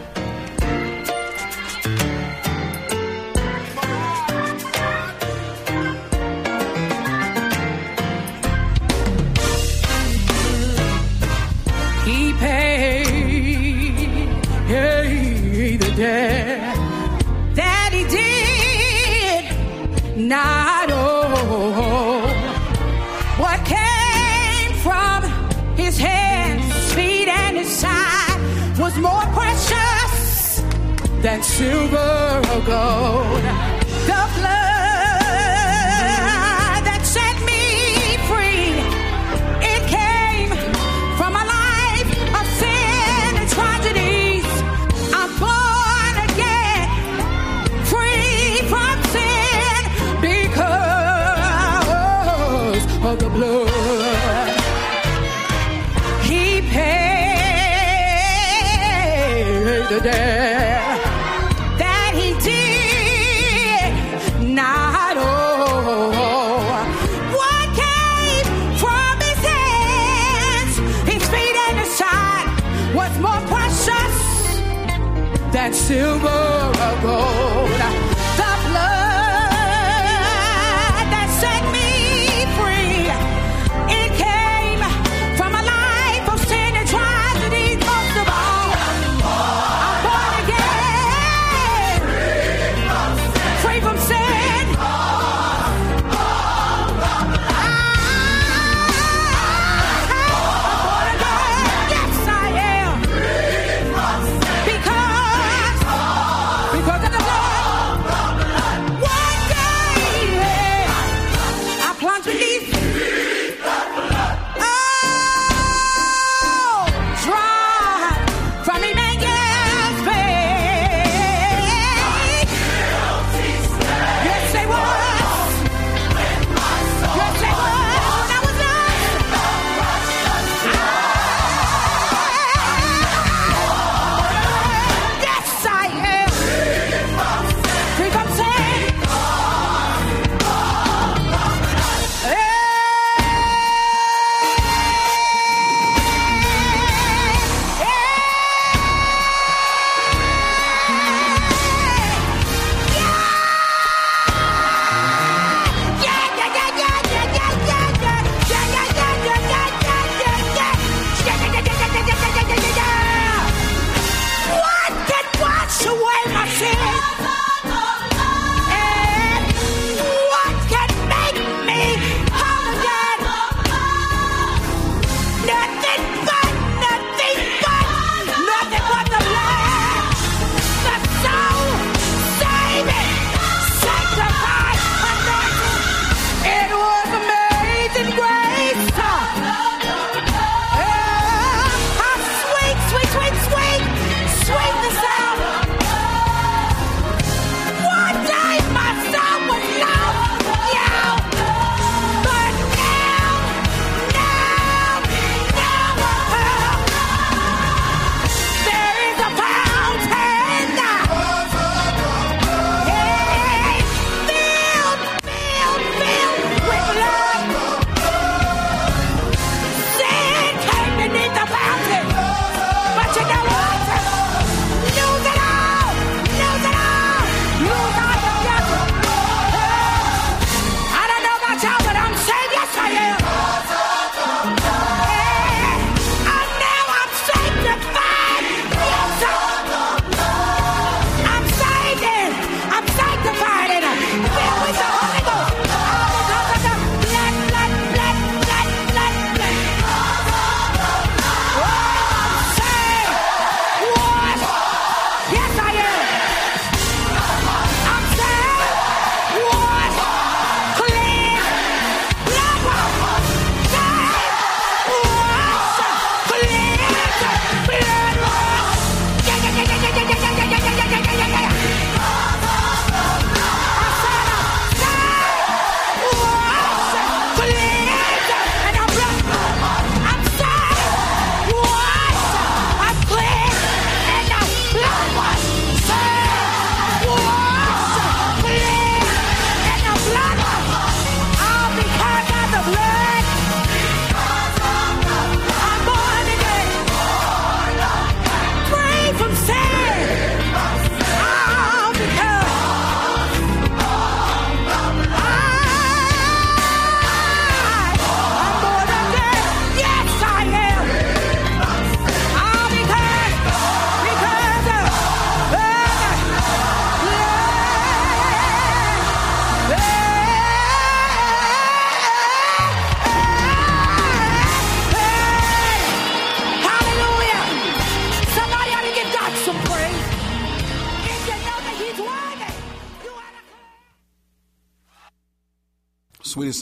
Not 20.32 20.88
owe. 20.90 22.24
What 23.42 23.58
came 23.76 24.72
from 24.86 25.18
his 25.76 25.98
hands, 25.98 26.92
feet, 26.94 27.28
and 27.28 27.54
his 27.58 27.70
side 27.82 28.40
was 28.78 28.96
more 28.96 29.26
precious 29.38 30.62
than 31.24 31.42
silver 31.42 32.42
or 32.52 32.60
gold. 32.72 33.61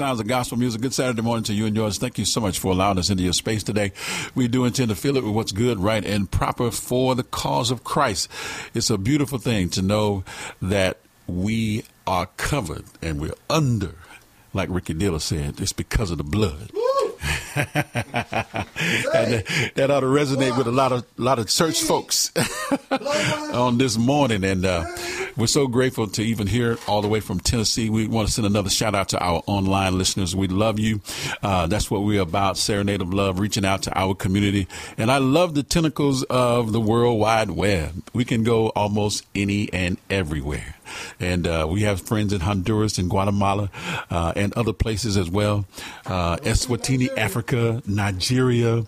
Sounds 0.01 0.18
of 0.18 0.27
gospel 0.27 0.56
music. 0.56 0.81
Good 0.81 0.94
Saturday 0.94 1.20
morning 1.20 1.44
to 1.44 1.52
you 1.52 1.66
and 1.66 1.77
yours. 1.77 1.98
Thank 1.98 2.16
you 2.16 2.24
so 2.24 2.40
much 2.40 2.59
for 2.59 2.72
allowing 2.72 2.97
us 2.97 3.10
into 3.10 3.22
your 3.22 3.35
space 3.35 3.62
today. 3.62 3.93
We 4.35 4.48
do 4.48 4.64
intend 4.64 4.89
to 4.89 4.94
fill 4.94 5.18
it 5.18 5.24
with 5.24 5.35
what's 5.35 5.52
good, 5.52 5.78
right, 5.78 6.02
and 6.02 6.31
proper 6.31 6.70
for 6.70 7.14
the 7.14 7.22
cause 7.22 7.70
of 7.70 7.85
Christ. 7.85 8.31
It's 8.72 8.89
a 8.89 8.97
beautiful 8.97 9.36
thing 9.36 9.68
to 9.68 9.82
know 9.82 10.24
that 10.62 11.01
we 11.27 11.85
are 12.06 12.31
covered 12.39 12.86
and 13.02 13.20
we're 13.20 13.35
under, 13.51 13.94
like 14.55 14.70
Ricky 14.70 14.94
Dillard 14.94 15.20
said. 15.20 15.60
It's 15.60 15.74
because 15.74 16.10
of 16.10 16.16
the 16.16 16.24
blood. 16.24 16.70
and 17.56 17.66
that, 19.35 19.72
that 19.74 19.90
ought 19.90 20.01
to 20.01 20.06
resonate 20.06 20.56
with 20.56 20.66
a 20.66 20.72
lot 20.72 20.93
of 20.93 21.05
lot 21.18 21.39
of 21.39 21.48
church 21.48 21.82
folks 21.82 22.32
on 23.52 23.77
this 23.77 23.98
morning. 23.98 24.44
And 24.44 24.64
uh, 24.64 24.86
we're 25.36 25.47
so 25.47 25.66
grateful 25.66 26.07
to 26.09 26.23
even 26.23 26.47
hear 26.47 26.78
all 26.86 27.02
the 27.02 27.09
way 27.09 27.20
from 27.20 27.40
Tennessee. 27.40 27.90
We 27.90 28.07
want 28.07 28.28
to 28.28 28.35
send 28.35 28.47
another 28.47 28.70
shout 28.70 28.94
out 28.94 29.11
to 29.11 29.23
our 29.23 29.43
online 29.47 29.98
listeners. 29.98 30.35
We 30.35 30.48
love 30.48 30.78
you. 30.78 31.01
Uh, 31.43 31.66
that's 31.66 31.90
what 31.90 32.02
we're 32.02 32.23
about. 32.23 32.57
Serenade 32.57 33.01
of 33.01 33.12
love, 33.12 33.39
reaching 33.39 33.65
out 33.65 33.82
to 33.85 33.98
our 33.98 34.15
community. 34.15 34.66
And 34.98 35.11
I 35.11 35.19
love 35.19 35.55
the 35.55 35.62
tentacles 35.62 36.23
of 36.24 36.73
the 36.73 36.81
World 36.81 37.20
Wide 37.20 37.51
Web. 37.51 38.02
We 38.12 38.24
can 38.24 38.43
go 38.44 38.69
almost 38.70 39.27
any 39.35 39.73
and 39.73 39.98
everywhere. 40.09 40.77
And 41.19 41.47
uh, 41.47 41.66
we 41.70 41.82
have 41.82 42.01
friends 42.01 42.32
in 42.32 42.40
Honduras 42.40 42.98
and 42.98 43.09
Guatemala 43.09 43.70
uh, 44.11 44.32
and 44.35 44.52
other 44.55 44.73
places 44.73 45.16
as 45.16 45.31
well. 45.31 45.65
Uh, 46.07 46.36
Eswatini, 46.39 47.09
Africa, 47.16 47.82
Nigeria. 47.86 48.85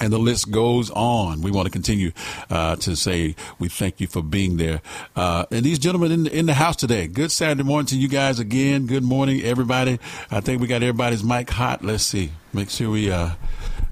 And 0.00 0.12
the 0.12 0.18
list 0.18 0.50
goes 0.50 0.90
on. 0.90 1.42
We 1.42 1.50
want 1.50 1.66
to 1.66 1.70
continue 1.70 2.12
uh, 2.48 2.76
to 2.76 2.96
say 2.96 3.36
we 3.58 3.68
thank 3.68 4.00
you 4.00 4.06
for 4.06 4.22
being 4.22 4.56
there. 4.56 4.80
Uh, 5.14 5.44
and 5.50 5.64
these 5.64 5.78
gentlemen 5.78 6.10
in 6.10 6.24
the, 6.24 6.36
in 6.36 6.46
the 6.46 6.54
house 6.54 6.76
today. 6.76 7.06
Good 7.06 7.30
Saturday 7.30 7.62
morning 7.62 7.86
to 7.86 7.98
you 7.98 8.08
guys 8.08 8.38
again. 8.38 8.86
Good 8.86 9.02
morning, 9.02 9.42
everybody. 9.42 10.00
I 10.30 10.40
think 10.40 10.62
we 10.62 10.66
got 10.66 10.82
everybody's 10.82 11.22
mic 11.22 11.50
hot. 11.50 11.84
Let's 11.84 12.04
see. 12.04 12.32
Make 12.52 12.70
sure 12.70 12.90
we 12.90 13.12
uh, 13.12 13.30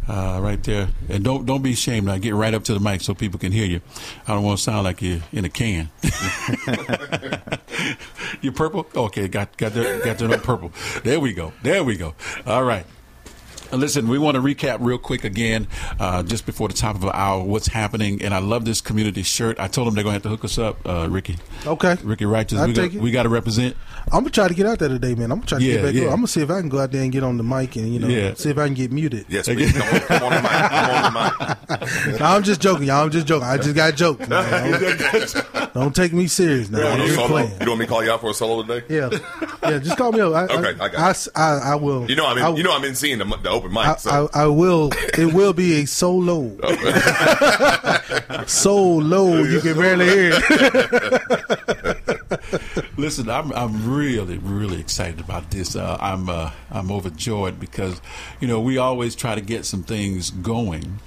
uh, 0.09 0.41
right 0.43 0.63
there. 0.65 0.89
And 1.09 1.23
don't 1.23 1.47
don't 1.47 1.63
be 1.63 1.73
ashamed. 1.73 2.09
I 2.09 2.19
get 2.19 2.35
right 2.35 2.55
up 2.55 2.65
to 2.65 2.75
the 2.75 2.81
mic 2.81 3.03
so 3.03 3.15
people 3.15 3.39
can 3.39 3.53
hear 3.53 3.67
you. 3.67 3.81
I 4.27 4.35
don't 4.35 4.43
want 4.43 4.59
to 4.59 4.65
sound 4.65 4.85
like 4.85 5.03
you're 5.03 5.21
in 5.33 5.45
a 5.45 5.49
can. 5.49 5.91
you 8.41 8.53
purple? 8.53 8.87
Okay, 8.95 9.29
got 9.29 9.57
got 9.57 9.75
there, 9.75 10.05
got 10.05 10.19
there 10.19 10.29
no 10.29 10.39
purple. 10.39 10.73
There 11.05 11.21
we 11.21 11.35
go. 11.35 11.53
There 11.63 11.85
we 11.85 11.97
go. 11.97 12.15
All 12.47 12.65
right. 12.65 12.87
Listen, 13.73 14.09
we 14.09 14.19
want 14.19 14.35
to 14.37 14.41
recap 14.41 14.79
real 14.81 14.99
quick 14.99 15.25
again, 15.25 15.67
uh, 16.01 16.23
just 16.23 16.47
before 16.47 16.69
the 16.69 16.75
top 16.75 16.95
of 16.95 17.01
the 17.03 17.15
hour, 17.15 17.43
what's 17.43 17.67
happening. 17.69 18.23
And 18.23 18.33
I 18.33 18.39
love 18.39 18.65
this 18.65 18.81
community 18.81 19.23
shirt. 19.23 19.59
I 19.61 19.69
told 19.69 19.87
them 19.87 19.95
they're 19.95 20.05
going 20.05 20.13
to 20.13 20.17
have 20.17 20.23
to 20.23 20.29
hook 20.31 20.45
us 20.45 20.59
up, 20.59 20.79
uh, 20.89 21.09
Ricky. 21.11 21.37
Okay. 21.67 21.97
Ricky 22.03 22.25
Righteous. 22.25 22.59
I'll 22.59 22.67
we 22.69 22.73
got, 22.73 22.85
it. 22.87 22.95
we 22.95 23.11
got 23.11 23.23
to 23.25 23.29
represent. 23.29 23.77
I'm 24.11 24.21
gonna 24.21 24.31
try 24.31 24.49
to 24.49 24.55
get 24.55 24.65
out 24.65 24.79
there 24.79 24.89
today, 24.89 25.15
man. 25.15 25.31
I'm 25.31 25.39
gonna 25.39 25.47
try 25.47 25.59
to 25.59 25.65
Yeah, 25.65 25.75
get 25.75 25.83
back. 25.85 25.95
yeah. 25.95 26.05
up. 26.07 26.11
I'm 26.13 26.17
gonna 26.19 26.29
see 26.29 26.41
if 26.41 26.51
I 26.51 26.61
can 26.61 26.71
go 26.71 26.79
out 26.79 26.91
there 26.93 27.03
and 27.03 27.13
get 27.13 27.23
on 27.23 27.37
the 27.37 27.43
mic 27.43 27.77
and 27.77 27.93
you 27.93 27.99
know 28.01 28.09
Yeah. 28.09 28.33
see 28.35 28.49
if 28.49 28.57
I 28.57 28.65
can 28.65 28.73
get 28.73 28.91
muted. 28.91 29.27
Yes, 29.29 29.47
please. 29.47 29.71
Come 29.73 29.83
on, 29.83 30.01
come 30.01 30.23
on 30.23 30.33
the 30.33 30.41
mic. 30.41 30.51
Come 30.71 30.91
on 30.91 31.13
the 31.13 32.09
mic. 32.13 32.21
no, 32.21 32.27
I'm 32.27 32.43
just 32.43 32.61
joking, 32.63 32.85
y'all. 32.87 33.05
I'm 33.05 33.11
just 33.11 33.27
joking. 33.27 33.47
I 33.47 33.59
just 33.59 33.75
got 33.75 33.95
jokes. 33.97 34.27
man. 34.29 34.81
Don't, 35.69 35.75
don't 35.75 35.95
take 35.97 36.13
me 36.13 36.27
serious 36.27 36.71
now. 36.71 36.95
You 36.97 37.03
just 37.05 37.15
solo? 37.17 37.29
playing. 37.29 37.51
You 37.61 37.67
want 37.69 37.81
me 37.81 37.87
to 37.87 37.91
call 37.91 38.03
you 38.05 38.11
out 38.11 38.21
for 38.21 38.31
a 38.31 38.35
solo 38.35 38.63
today? 38.63 38.87
Yeah, 38.89 39.11
yeah. 39.63 39.79
Just 39.79 39.97
call 39.99 40.13
me 40.13 40.21
up. 40.21 40.33
I, 40.33 40.45
Okay, 40.45 40.81
I, 40.81 40.85
I 40.85 40.89
got 40.89 41.29
I 41.37 41.75
will. 41.75 42.09
You 42.09 42.17
know 42.17 42.27
I'm 42.27 42.39
in, 42.39 42.45
I, 42.45 42.51
you 42.51 42.63
know 42.63 42.75
I'm 42.75 42.85
in 42.85 42.95
seeing 42.95 43.19
the, 43.19 43.25
the 43.25 43.51
open 43.59 43.73
mic. 43.73 43.87
I, 43.87 43.97
so. 43.97 44.29
I, 44.35 44.43
I 44.43 44.47
will. 44.47 44.91
It 45.17 45.33
will 45.35 45.53
be 45.53 45.81
a 45.83 45.87
solo. 45.87 46.57
so 48.47 48.77
low 48.85 49.43
you 49.43 49.61
can 49.61 49.77
barely 49.77 50.07
hear 50.07 50.33
it. 50.35 51.95
Listen, 52.99 53.29
I'm 53.31 53.53
I'm 53.53 53.89
really 53.95 54.39
really 54.39 54.81
excited 54.81 55.21
about 55.21 55.51
this. 55.51 55.77
Uh, 55.77 55.97
I'm 56.01 56.29
uh, 56.29 56.51
I'm 56.71 56.91
overjoyed 56.91 57.61
because 57.61 58.01
you 58.41 58.49
know 58.49 58.61
we 58.61 58.79
always 58.79 59.15
try 59.15 59.35
to 59.35 59.41
get 59.41 59.65
some 59.65 59.83
things 59.83 60.31
going, 60.31 60.99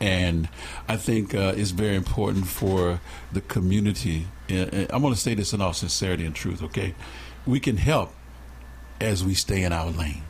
and 0.00 0.48
I 0.88 0.96
think 0.96 1.34
uh, 1.34 1.52
it's 1.56 1.70
very 1.70 1.96
important 1.96 2.46
for 2.48 3.00
the 3.32 3.40
community. 3.40 4.26
And- 4.48 4.72
and 4.72 4.86
I'm 4.92 5.02
going 5.02 5.12
to 5.14 5.18
say 5.20 5.34
this 5.34 5.52
in 5.52 5.60
all 5.60 5.72
sincerity 5.72 6.24
and 6.24 6.34
truth. 6.34 6.62
Okay, 6.62 6.94
we 7.46 7.58
can 7.60 7.76
help 7.78 8.12
as 9.00 9.24
we 9.24 9.34
stay 9.34 9.62
in 9.62 9.72
our 9.72 9.90
lane. 9.90 10.22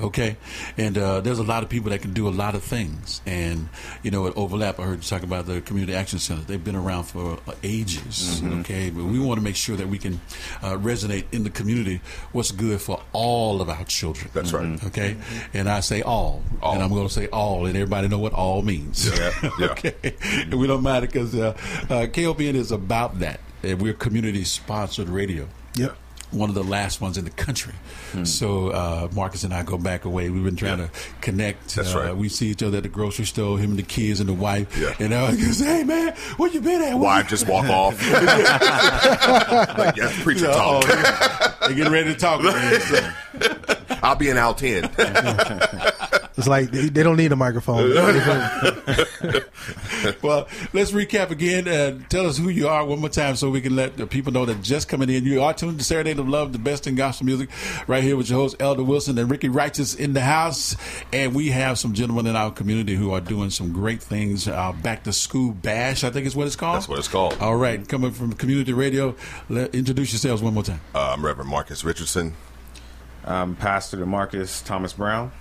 Okay, 0.00 0.36
and 0.76 0.98
uh, 0.98 1.20
there's 1.20 1.38
a 1.38 1.42
lot 1.42 1.62
of 1.62 1.68
people 1.68 1.90
that 1.90 2.02
can 2.02 2.12
do 2.12 2.28
a 2.28 2.30
lot 2.30 2.54
of 2.54 2.62
things, 2.62 3.22
and 3.24 3.68
you 4.02 4.10
know, 4.10 4.26
it 4.26 4.34
overlap. 4.36 4.78
I 4.78 4.82
heard 4.84 4.96
you 4.98 5.08
talk 5.08 5.22
about 5.22 5.46
the 5.46 5.60
community 5.62 5.94
action 5.94 6.18
center; 6.18 6.42
they've 6.42 6.62
been 6.62 6.76
around 6.76 7.04
for 7.04 7.38
uh, 7.48 7.52
ages. 7.62 8.40
Mhm. 8.42 8.60
Okay, 8.60 8.90
but 8.90 9.04
we 9.04 9.18
want 9.18 9.38
to 9.38 9.44
make 9.44 9.56
sure 9.56 9.76
that 9.76 9.88
we 9.88 9.98
can 9.98 10.20
uh, 10.62 10.72
resonate 10.76 11.24
in 11.32 11.44
the 11.44 11.50
community 11.50 12.00
what's 12.32 12.50
good 12.52 12.80
for 12.80 13.00
all 13.12 13.60
of 13.62 13.68
our 13.70 13.84
children. 13.84 14.30
That's 14.34 14.52
right. 14.52 14.82
Okay, 14.84 15.16
and 15.54 15.68
I 15.68 15.80
say 15.80 16.02
all, 16.02 16.42
and 16.62 16.82
I'm 16.82 16.90
going 16.90 17.08
to 17.08 17.12
say 17.14 17.28
all, 17.28 17.66
and 17.66 17.74
everybody 17.76 18.08
know 18.08 18.18
what 18.18 18.32
all 18.34 18.62
means. 18.62 19.08
Yeah, 19.08 19.32
yeah. 19.58 19.66
okay, 19.70 19.94
and 20.20 20.54
we 20.54 20.66
don't 20.66 20.82
matter 20.82 21.06
because 21.06 21.34
uh, 21.34 21.56
uh, 21.88 22.06
KOPN 22.06 22.54
is 22.54 22.70
about 22.72 23.18
that. 23.20 23.40
And 23.62 23.80
we're 23.80 23.94
community 23.94 24.44
sponsored 24.44 25.08
radio 25.08 25.48
Yep. 25.76 25.96
One 26.32 26.48
of 26.48 26.54
the 26.54 26.64
last 26.64 27.00
ones 27.00 27.16
in 27.16 27.24
the 27.24 27.30
country. 27.30 27.72
Hmm. 28.12 28.24
So 28.24 28.68
uh, 28.70 29.08
Marcus 29.14 29.44
and 29.44 29.54
I 29.54 29.62
go 29.62 29.78
back 29.78 30.04
away. 30.04 30.28
We've 30.30 30.44
been 30.44 30.56
trying 30.56 30.78
to 30.78 30.90
connect. 31.20 31.74
That's 31.76 31.94
uh, 31.94 32.00
right. 32.00 32.16
We 32.16 32.28
see 32.28 32.48
each 32.48 32.62
other 32.62 32.78
at 32.78 32.82
the 32.82 32.88
grocery 32.88 33.24
store, 33.26 33.58
him 33.58 33.70
and 33.70 33.78
the 33.78 33.82
kids 33.84 34.20
and 34.20 34.28
the 34.28 34.34
wife. 34.34 34.76
Yeah. 34.76 34.94
And 34.98 35.14
I 35.14 35.30
goes, 35.36 35.60
"Hey 35.60 35.84
man, 35.84 36.14
where 36.36 36.50
you 36.50 36.60
been 36.60 36.82
at?" 36.82 36.98
Wife 36.98 37.28
just 37.28 37.46
walk 37.48 37.66
off. 37.66 38.00
like, 38.12 39.96
yes, 39.96 40.22
preacher 40.22 40.46
Yeah, 40.46 40.52
talk. 40.52 40.84
oh, 40.86 40.88
yeah. 40.88 41.68
They 41.68 41.74
getting 41.74 41.92
ready 41.92 42.12
to 42.14 42.18
talk. 42.18 42.42
Man. 42.44 42.80
So- 42.80 43.10
I'll 44.02 44.14
be 44.16 44.28
in 44.28 44.36
out 44.36 44.58
10. 44.58 44.84
It's 46.36 46.46
like 46.46 46.70
they, 46.70 46.88
they 46.88 47.02
don't 47.02 47.16
need 47.16 47.32
a 47.32 47.36
microphone. 47.36 47.90
well, 50.22 50.46
let's 50.72 50.92
recap 50.92 51.30
again. 51.30 51.66
and 51.66 52.08
tell 52.10 52.26
us 52.26 52.36
who 52.36 52.50
you 52.50 52.68
are 52.68 52.84
one 52.84 53.00
more 53.00 53.08
time 53.08 53.36
so 53.36 53.48
we 53.48 53.62
can 53.62 53.74
let 53.74 53.96
the 53.96 54.06
people 54.06 54.32
know 54.32 54.44
that 54.44 54.62
just 54.62 54.88
coming 54.88 55.08
in. 55.08 55.24
You 55.24 55.42
are 55.42 55.54
tuned 55.54 55.78
to 55.78 55.84
Serenade 55.84 56.18
of 56.18 56.28
Love, 56.28 56.52
the 56.52 56.58
best 56.58 56.86
in 56.86 56.94
gospel 56.94 57.24
music, 57.26 57.48
right 57.86 58.02
here 58.02 58.16
with 58.16 58.28
your 58.28 58.38
host, 58.38 58.56
Elder 58.60 58.84
Wilson 58.84 59.16
and 59.18 59.30
Ricky 59.30 59.48
Righteous 59.48 59.94
in 59.94 60.12
the 60.12 60.20
house. 60.20 60.76
And 61.12 61.34
we 61.34 61.48
have 61.50 61.78
some 61.78 61.94
gentlemen 61.94 62.26
in 62.26 62.36
our 62.36 62.50
community 62.50 62.96
who 62.96 63.12
are 63.12 63.20
doing 63.20 63.48
some 63.50 63.72
great 63.72 64.02
things. 64.02 64.46
Our 64.46 64.74
back 64.74 65.04
to 65.04 65.12
school 65.12 65.52
bash, 65.52 66.04
I 66.04 66.10
think 66.10 66.26
is 66.26 66.36
what 66.36 66.46
it's 66.46 66.56
called. 66.56 66.76
That's 66.76 66.88
what 66.88 66.98
it's 66.98 67.08
called. 67.08 67.36
All 67.40 67.56
right, 67.56 67.86
coming 67.88 68.12
from 68.12 68.34
community 68.34 68.74
radio, 68.74 69.14
let, 69.48 69.74
introduce 69.74 70.12
yourselves 70.12 70.42
one 70.42 70.52
more 70.52 70.62
time. 70.62 70.80
Uh, 70.94 71.12
I'm 71.12 71.24
Reverend 71.24 71.50
Marcus 71.50 71.82
Richardson. 71.82 72.34
I'm 73.24 73.56
Pastor 73.56 74.04
Marcus 74.04 74.60
Thomas 74.60 74.92
Brown. 74.92 75.32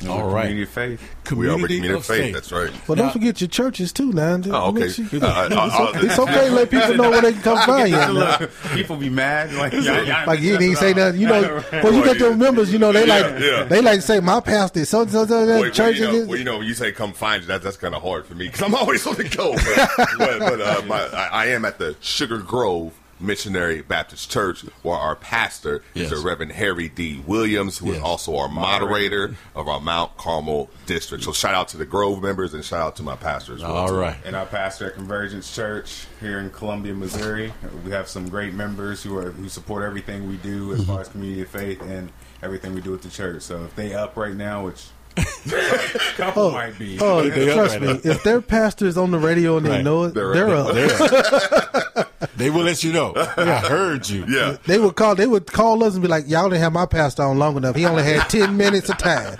And 0.00 0.08
All 0.08 0.18
we're 0.26 0.34
right. 0.34 0.42
Community 0.48 0.62
of 0.62 0.68
Faith. 0.70 1.00
we 1.00 1.48
are 1.48 1.56
with 1.56 1.70
Community 1.70 1.74
Community 1.76 1.88
of 1.94 2.00
of 2.00 2.06
Faith. 2.06 2.22
Faith. 2.24 2.34
That's 2.34 2.52
right. 2.52 2.88
Well, 2.88 2.96
don't 2.96 3.12
forget 3.12 3.40
your 3.40 3.48
churches 3.48 3.92
too, 3.92 4.12
now. 4.12 4.38
Oh, 4.46 4.68
okay. 4.70 4.80
Make 4.80 4.90
sure- 4.92 5.04
Uh, 5.22 5.26
uh, 5.26 5.48
it's, 5.50 5.56
uh, 5.56 5.88
okay, 5.88 5.98
it's 6.06 6.18
okay 6.18 6.46
to 6.48 6.52
let 6.54 6.70
people 6.70 6.94
know 6.94 7.10
where 7.10 7.20
they 7.22 7.32
can 7.32 7.42
come 7.42 7.58
find 7.66 7.88
you. 7.90 7.96
man. 7.96 8.48
People 8.74 8.96
be 8.96 9.08
mad. 9.08 9.52
Like, 9.54 9.72
y'all- 9.72 10.04
y'all- 10.04 10.26
Like 10.26 10.40
you 10.40 10.56
didn't 10.58 10.76
say 10.76 10.92
nothing, 10.94 11.20
you 11.20 11.28
know. 11.28 11.62
Well, 11.84 11.92
you 11.92 12.04
got 12.04 12.18
your 12.18 12.34
members, 12.36 12.72
you 12.72 12.78
know. 12.78 12.92
They 12.92 13.06
like 13.06 13.40
yeah. 13.40 13.64
they 13.64 13.80
like 13.82 13.96
to 13.96 14.02
say 14.02 14.20
my 14.20 14.40
pastor, 14.40 14.84
so 14.84 15.06
so 15.06 15.26
so 15.26 15.36
Well, 15.36 15.46
that 15.46 15.60
well, 15.60 15.70
church 15.70 15.96
you 15.98 16.04
know, 16.06 16.12
is. 16.14 16.28
well, 16.28 16.38
you 16.38 16.44
know, 16.44 16.58
when 16.58 16.66
you 16.66 16.74
say 16.74 16.92
come 16.92 17.12
find 17.12 17.42
you, 17.42 17.48
that, 17.48 17.62
that's 17.62 17.76
kind 17.76 17.94
of 17.94 18.02
hard 18.02 18.26
for 18.26 18.34
me 18.34 18.46
because 18.46 18.62
I'm 18.62 18.74
always 18.74 19.06
on 19.06 19.14
the 19.16 19.24
go. 19.28 19.52
But, 19.54 19.90
but, 20.18 20.38
but 20.38 20.60
uh, 20.60 20.82
my, 20.86 21.00
I, 21.00 21.28
I 21.32 21.46
am 21.46 21.64
at 21.64 21.78
the 21.78 21.96
Sugar 22.00 22.38
Grove 22.38 22.92
Missionary 23.20 23.82
Baptist 23.82 24.30
Church, 24.30 24.62
where 24.82 24.96
our 24.96 25.16
pastor 25.16 25.82
Yes. 25.94 26.10
is 26.12 26.20
the 26.22 26.26
Reverend 26.26 26.52
Harry 26.52 26.88
D. 26.88 27.22
Williams, 27.26 27.78
who 27.78 27.90
is 27.90 27.96
Yes. 27.96 28.04
also 28.04 28.36
our 28.36 28.48
moderator 28.48 29.34
of 29.54 29.68
our 29.68 29.80
Mount 29.80 30.16
Carmel 30.16 30.70
district. 30.86 31.24
So 31.24 31.32
shout 31.32 31.54
out 31.54 31.68
to 31.68 31.76
the 31.76 31.86
Grove 31.86 32.22
members 32.22 32.54
and 32.54 32.64
shout 32.64 32.80
out 32.80 32.96
to 32.96 33.02
my 33.02 33.16
pastor 33.16 33.54
as 33.54 33.62
well. 33.62 33.72
All 33.76 33.88
too. 33.88 33.94
right. 33.96 34.16
And 34.24 34.34
our 34.36 34.46
pastor 34.46 34.86
at 34.86 34.94
Convergence 34.94 35.54
Church 35.54 36.06
here 36.20 36.38
in 36.40 36.50
Columbia, 36.50 36.94
Missouri. 36.94 37.52
We 37.84 37.90
have 37.92 38.08
some 38.08 38.28
great 38.28 38.54
members 38.54 39.02
who 39.02 39.16
are 39.18 39.30
who 39.30 39.48
support 39.48 39.82
everything 39.84 40.28
we 40.28 40.36
do 40.36 40.72
as 40.72 40.84
far 40.84 41.00
as 41.00 41.08
community 41.08 41.42
of 41.42 41.48
faith 41.48 41.80
and 41.82 42.10
everything 42.42 42.74
we 42.74 42.80
do 42.80 42.94
at 42.94 43.02
the 43.02 43.08
church. 43.10 43.42
So 43.42 43.64
if 43.64 43.74
they 43.76 43.94
up 43.94 44.16
right 44.16 44.34
now, 44.34 44.64
which 44.64 44.84
a 45.03 45.03
couple 46.16 46.42
Oh, 46.44 46.50
might 46.52 46.78
be. 46.78 46.98
oh 47.00 47.28
They 47.28 47.52
trust 47.54 47.74
right 47.74 47.82
me. 47.82 47.86
now. 47.92 48.00
If 48.10 48.22
their 48.24 48.40
pastor's 48.40 48.96
on 48.96 49.10
the 49.10 49.18
radio 49.18 49.56
and 49.56 49.66
they 49.66 49.70
Right. 49.70 49.84
know 49.84 50.04
it, 50.04 50.14
They're- 50.14 50.32
they're, 50.34 50.54
up. 50.54 50.74
They're- 50.74 52.06
they 52.36 52.50
will 52.50 52.62
let 52.64 52.82
you 52.82 52.92
know. 52.92 53.12
I 53.16 53.60
heard 53.60 54.08
you. 54.08 54.24
Yeah. 54.28 54.56
They 54.66 54.78
would 54.78 54.96
call. 54.96 55.14
They 55.14 55.26
would 55.26 55.46
call 55.46 55.84
us 55.84 55.94
and 55.94 56.02
be 56.02 56.08
like, 56.08 56.24
"Y'all 56.28 56.48
didn't 56.48 56.62
have 56.62 56.72
my 56.72 56.86
pastor 56.86 57.22
on 57.22 57.38
long 57.38 57.56
enough. 57.56 57.76
He 57.76 57.84
only 57.86 58.02
had 58.02 58.28
ten 58.30 58.56
minutes 58.56 58.88
of 58.88 58.98
time. 58.98 59.38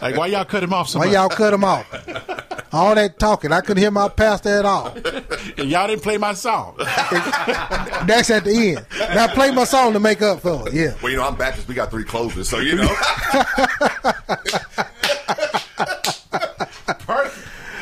Like, 0.00 0.16
why 0.16 0.26
y'all 0.28 0.44
cut 0.44 0.62
him 0.62 0.72
off 0.72 0.88
so 0.88 0.98
Why 1.00 1.06
much? 1.06 1.14
y'all 1.14 1.28
cut 1.28 1.52
him 1.52 1.64
off? 1.64 1.86
All 2.72 2.94
that 2.94 3.18
talking, 3.18 3.50
I 3.50 3.60
couldn't 3.62 3.78
hear 3.82 3.90
my 3.90 4.08
pastor 4.10 4.50
at 4.58 4.64
all. 4.66 4.88
And 5.56 5.70
y'all 5.70 5.86
didn't 5.88 6.02
play 6.02 6.18
my 6.18 6.34
song. 6.34 6.74
That's 6.78 8.30
at 8.30 8.44
the 8.44 8.74
end. 8.76 8.86
Now 9.14 9.26
play 9.28 9.50
my 9.50 9.64
song 9.64 9.94
to 9.94 10.00
make 10.00 10.20
up 10.22 10.40
for 10.40 10.68
it. 10.68 10.74
Yeah. 10.74 10.94
Well, 11.02 11.10
you 11.10 11.16
know, 11.16 11.26
I'm 11.26 11.34
Baptist. 11.34 11.66
We 11.66 11.74
got 11.74 11.90
three 11.90 12.04
closers, 12.04 12.48
so 12.48 12.58
you 12.58 12.76
know. 12.76 12.94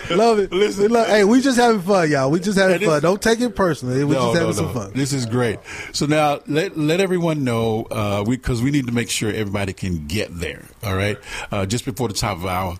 Love 0.10 0.38
it. 0.38 0.52
Listen, 0.52 0.90
hey, 0.90 1.24
we 1.24 1.40
just 1.40 1.58
having 1.58 1.80
fun, 1.80 2.10
y'all. 2.10 2.30
We 2.30 2.40
just 2.40 2.58
having 2.58 2.80
fun. 2.80 3.02
Don't 3.02 3.20
take 3.20 3.40
it 3.40 3.56
personally. 3.56 4.04
We 4.04 4.14
just 4.14 4.36
having 4.36 4.52
some 4.52 4.72
fun. 4.72 4.92
This 4.94 5.12
is 5.12 5.26
great. 5.26 5.58
So 5.92 6.06
now 6.06 6.40
let 6.46 6.76
let 6.76 7.00
everyone 7.00 7.44
know 7.44 7.84
uh, 7.90 8.24
we 8.26 8.36
because 8.36 8.62
we 8.62 8.70
need 8.70 8.86
to 8.86 8.92
make 8.92 9.10
sure 9.10 9.30
everybody 9.30 9.72
can 9.72 10.06
get 10.06 10.28
there. 10.38 10.64
All 10.84 10.94
right, 10.96 11.18
uh, 11.50 11.66
just 11.66 11.84
before 11.84 12.08
the 12.08 12.14
top 12.14 12.36
of 12.36 12.42
the 12.42 12.48
hour, 12.48 12.78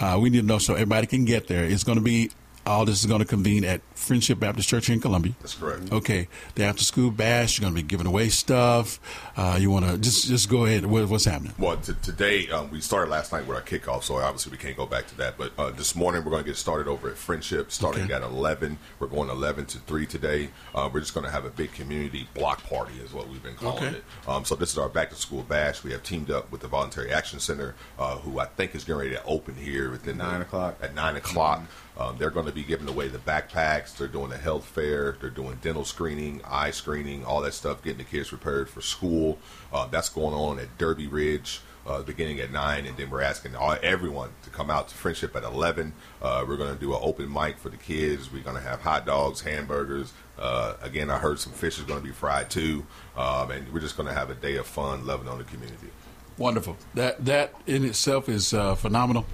uh, 0.00 0.18
we 0.20 0.30
need 0.30 0.40
to 0.40 0.46
know 0.46 0.58
so 0.58 0.74
everybody 0.74 1.06
can 1.06 1.24
get 1.24 1.46
there. 1.48 1.64
It's 1.64 1.84
going 1.84 1.98
to 1.98 2.04
be. 2.04 2.30
All 2.66 2.86
this 2.86 3.00
is 3.00 3.06
going 3.06 3.18
to 3.20 3.26
convene 3.26 3.62
at 3.64 3.82
Friendship 3.94 4.40
Baptist 4.40 4.68
Church 4.70 4.88
in 4.88 4.98
Columbia. 4.98 5.34
That's 5.40 5.54
correct. 5.54 5.92
Okay, 5.92 6.28
the 6.54 6.64
after 6.64 6.82
school 6.82 7.10
bash. 7.10 7.58
You're 7.58 7.64
going 7.64 7.76
to 7.76 7.82
be 7.82 7.86
giving 7.86 8.06
away 8.06 8.30
stuff. 8.30 8.98
Uh, 9.36 9.58
you 9.60 9.70
want 9.70 9.84
to 9.84 9.98
just 9.98 10.26
just 10.28 10.48
go 10.48 10.64
ahead. 10.64 10.86
What, 10.86 11.08
what's 11.08 11.26
happening? 11.26 11.52
Well, 11.58 11.76
t- 11.76 11.92
today 12.02 12.48
um, 12.48 12.70
we 12.70 12.80
started 12.80 13.10
last 13.10 13.32
night 13.32 13.46
with 13.46 13.56
our 13.56 13.62
kickoff, 13.62 14.02
so 14.04 14.16
obviously 14.16 14.50
we 14.52 14.56
can't 14.58 14.76
go 14.78 14.86
back 14.86 15.06
to 15.08 15.16
that. 15.18 15.36
But 15.36 15.52
uh, 15.58 15.70
this 15.72 15.94
morning 15.94 16.24
we're 16.24 16.30
going 16.30 16.42
to 16.42 16.48
get 16.48 16.56
started 16.56 16.88
over 16.88 17.10
at 17.10 17.18
Friendship, 17.18 17.70
starting 17.70 18.04
Okay. 18.04 18.14
at 18.14 18.22
eleven. 18.22 18.78
We're 18.98 19.08
going 19.08 19.28
eleven 19.28 19.66
to 19.66 19.78
three 19.80 20.06
today. 20.06 20.48
Uh, 20.74 20.88
we're 20.92 21.00
just 21.00 21.12
going 21.12 21.26
to 21.26 21.32
have 21.32 21.44
a 21.44 21.50
big 21.50 21.72
community 21.72 22.28
block 22.34 22.62
party, 22.68 22.94
is 22.94 23.12
what 23.12 23.28
we've 23.28 23.42
been 23.42 23.56
calling 23.56 23.84
Okay. 23.84 23.96
it. 23.98 24.04
Um, 24.26 24.46
so 24.46 24.54
this 24.54 24.72
is 24.72 24.78
our 24.78 24.88
back 24.88 25.10
to 25.10 25.16
school 25.16 25.42
bash. 25.42 25.84
We 25.84 25.92
have 25.92 26.02
teamed 26.02 26.30
up 26.30 26.50
with 26.50 26.62
the 26.62 26.68
Voluntary 26.68 27.12
Action 27.12 27.40
Center, 27.40 27.74
uh, 27.98 28.16
who 28.16 28.38
I 28.38 28.46
think 28.46 28.74
is 28.74 28.84
getting 28.84 28.98
ready 29.00 29.10
to 29.10 29.24
open 29.24 29.54
here 29.54 29.90
within 29.90 30.16
nine 30.16 30.40
o'clock. 30.40 30.78
At 30.82 30.94
nine 30.94 31.16
o'clock, 31.16 31.62
um, 31.98 32.16
they're 32.18 32.30
going 32.30 32.46
to 32.46 32.52
be 32.52 32.62
giving 32.62 32.88
away 32.88 33.08
the 33.08 33.18
backpacks. 33.18 33.96
They're 33.96 34.08
doing 34.08 34.32
a 34.32 34.38
health 34.38 34.64
fair. 34.64 35.16
They're 35.20 35.30
doing 35.30 35.58
dental 35.62 35.84
screening, 35.84 36.40
eye 36.44 36.70
screening, 36.70 37.24
all 37.24 37.40
that 37.42 37.54
stuff, 37.54 37.82
getting 37.82 37.98
the 37.98 38.04
kids 38.04 38.28
prepared 38.28 38.68
for 38.68 38.80
school. 38.80 39.38
Uh, 39.72 39.86
that's 39.86 40.08
going 40.08 40.34
on 40.34 40.58
at 40.58 40.76
Derby 40.78 41.06
Ridge. 41.06 41.60
Uh, 41.86 42.00
beginning 42.00 42.40
at 42.40 42.50
nine, 42.50 42.86
and 42.86 42.96
then 42.96 43.10
we're 43.10 43.20
asking 43.20 43.54
all, 43.54 43.76
everyone 43.82 44.30
to 44.42 44.48
come 44.48 44.70
out 44.70 44.88
to 44.88 44.94
Friendship 44.94 45.36
at 45.36 45.42
eleven. 45.44 45.92
Uh, 46.22 46.42
we're 46.48 46.56
going 46.56 46.72
to 46.72 46.80
do 46.80 46.94
an 46.94 47.00
open 47.02 47.30
mic 47.30 47.58
for 47.58 47.68
the 47.68 47.76
kids. 47.76 48.32
We're 48.32 48.42
going 48.42 48.56
to 48.56 48.62
have 48.62 48.80
hot 48.80 49.04
dogs, 49.04 49.42
hamburgers. 49.42 50.14
Uh, 50.38 50.76
again, 50.80 51.10
I 51.10 51.18
heard 51.18 51.38
some 51.38 51.52
fish 51.52 51.78
is 51.78 51.84
going 51.84 52.00
to 52.00 52.06
be 52.06 52.10
fried 52.10 52.48
too, 52.48 52.86
um, 53.18 53.50
and 53.50 53.70
we're 53.70 53.80
just 53.80 53.98
going 53.98 54.08
to 54.08 54.14
have 54.14 54.30
a 54.30 54.34
day 54.34 54.56
of 54.56 54.66
fun, 54.66 55.06
loving 55.06 55.28
on 55.28 55.36
the 55.36 55.44
community. 55.44 55.90
Wonderful. 56.38 56.78
That 56.94 57.22
that 57.26 57.52
in 57.66 57.84
itself 57.84 58.30
is 58.30 58.54
uh, 58.54 58.76
phenomenal. 58.76 59.26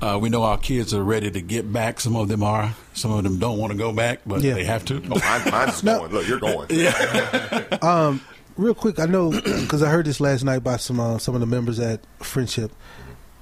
Uh, 0.00 0.18
we 0.20 0.28
know 0.28 0.42
our 0.42 0.58
kids 0.58 0.92
are 0.94 1.02
ready 1.04 1.30
to 1.30 1.40
get 1.40 1.72
back. 1.72 2.00
Some 2.00 2.16
of 2.16 2.28
them 2.28 2.42
are. 2.42 2.74
Some 2.94 3.12
of 3.12 3.22
them 3.24 3.38
don't 3.38 3.58
want 3.58 3.72
to 3.72 3.78
go 3.78 3.92
back, 3.92 4.20
but 4.26 4.42
Yeah. 4.42 4.54
they 4.54 4.64
have 4.64 4.84
to. 4.86 4.96
Oh, 5.10 5.18
mine, 5.18 5.50
mine's 5.50 5.82
going. 5.82 6.12
Look, 6.12 6.26
you're 6.28 6.40
going. 6.40 6.68
Um, 7.82 8.20
real 8.56 8.74
quick, 8.74 8.98
I 8.98 9.06
know 9.06 9.30
because 9.30 9.82
I 9.82 9.90
heard 9.90 10.06
this 10.06 10.20
last 10.20 10.44
night 10.44 10.60
by 10.64 10.76
some 10.78 10.98
uh, 11.00 11.18
some 11.18 11.34
of 11.34 11.40
the 11.40 11.46
members 11.46 11.78
at 11.80 12.00
Friendship 12.20 12.72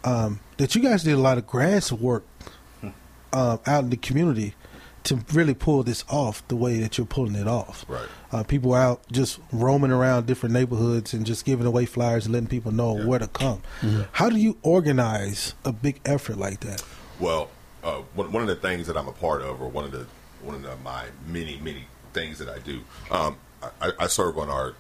um, 0.04 0.40
that 0.58 0.74
you 0.74 0.82
guys 0.82 1.02
did 1.04 1.14
a 1.14 1.18
lot 1.18 1.38
of 1.38 1.46
grass 1.46 1.90
work 1.92 2.24
uh, 3.32 3.58
out 3.66 3.84
in 3.84 3.90
the 3.90 3.96
community 3.96 4.54
to 5.04 5.16
really 5.32 5.54
pull 5.54 5.82
this 5.82 6.04
off 6.08 6.46
the 6.48 6.56
way 6.56 6.78
that 6.80 6.98
you're 6.98 7.06
pulling 7.06 7.34
it 7.34 7.46
off. 7.46 7.84
Right. 7.88 8.08
Uh, 8.32 8.42
people 8.42 8.74
out 8.74 9.02
just 9.12 9.38
roaming 9.52 9.90
around 9.90 10.26
different 10.26 10.54
neighborhoods 10.54 11.12
and 11.12 11.24
just 11.24 11.44
giving 11.44 11.66
away 11.66 11.84
flyers 11.84 12.24
and 12.26 12.32
letting 12.32 12.48
people 12.48 12.72
know 12.72 12.94
where 13.06 13.18
to 13.18 13.28
come. 13.28 13.62
How 14.12 14.30
do 14.30 14.36
you 14.36 14.56
organize 14.62 15.54
a 15.64 15.72
big 15.72 16.00
effort 16.04 16.36
like 16.36 16.60
that? 16.60 16.82
Well, 17.20 17.50
uh, 17.84 18.02
one, 18.14 18.32
one 18.32 18.42
of 18.42 18.48
the 18.48 18.56
things 18.56 18.86
that 18.86 18.96
I'm 18.96 19.08
a 19.08 19.12
part 19.12 19.42
of, 19.42 19.60
or 19.60 19.68
one 19.68 19.84
of 19.84 19.92
the 19.92 20.06
one 20.42 20.56
of 20.56 20.62
the, 20.62 20.76
my 20.78 21.06
many 21.26 21.58
many 21.58 21.84
things 22.12 22.38
that 22.38 22.48
I 22.48 22.58
do, 22.58 22.80
um, 23.10 23.36
I, 23.80 23.92
I 23.98 24.06
serve 24.06 24.38
on 24.38 24.48
our 24.48 24.74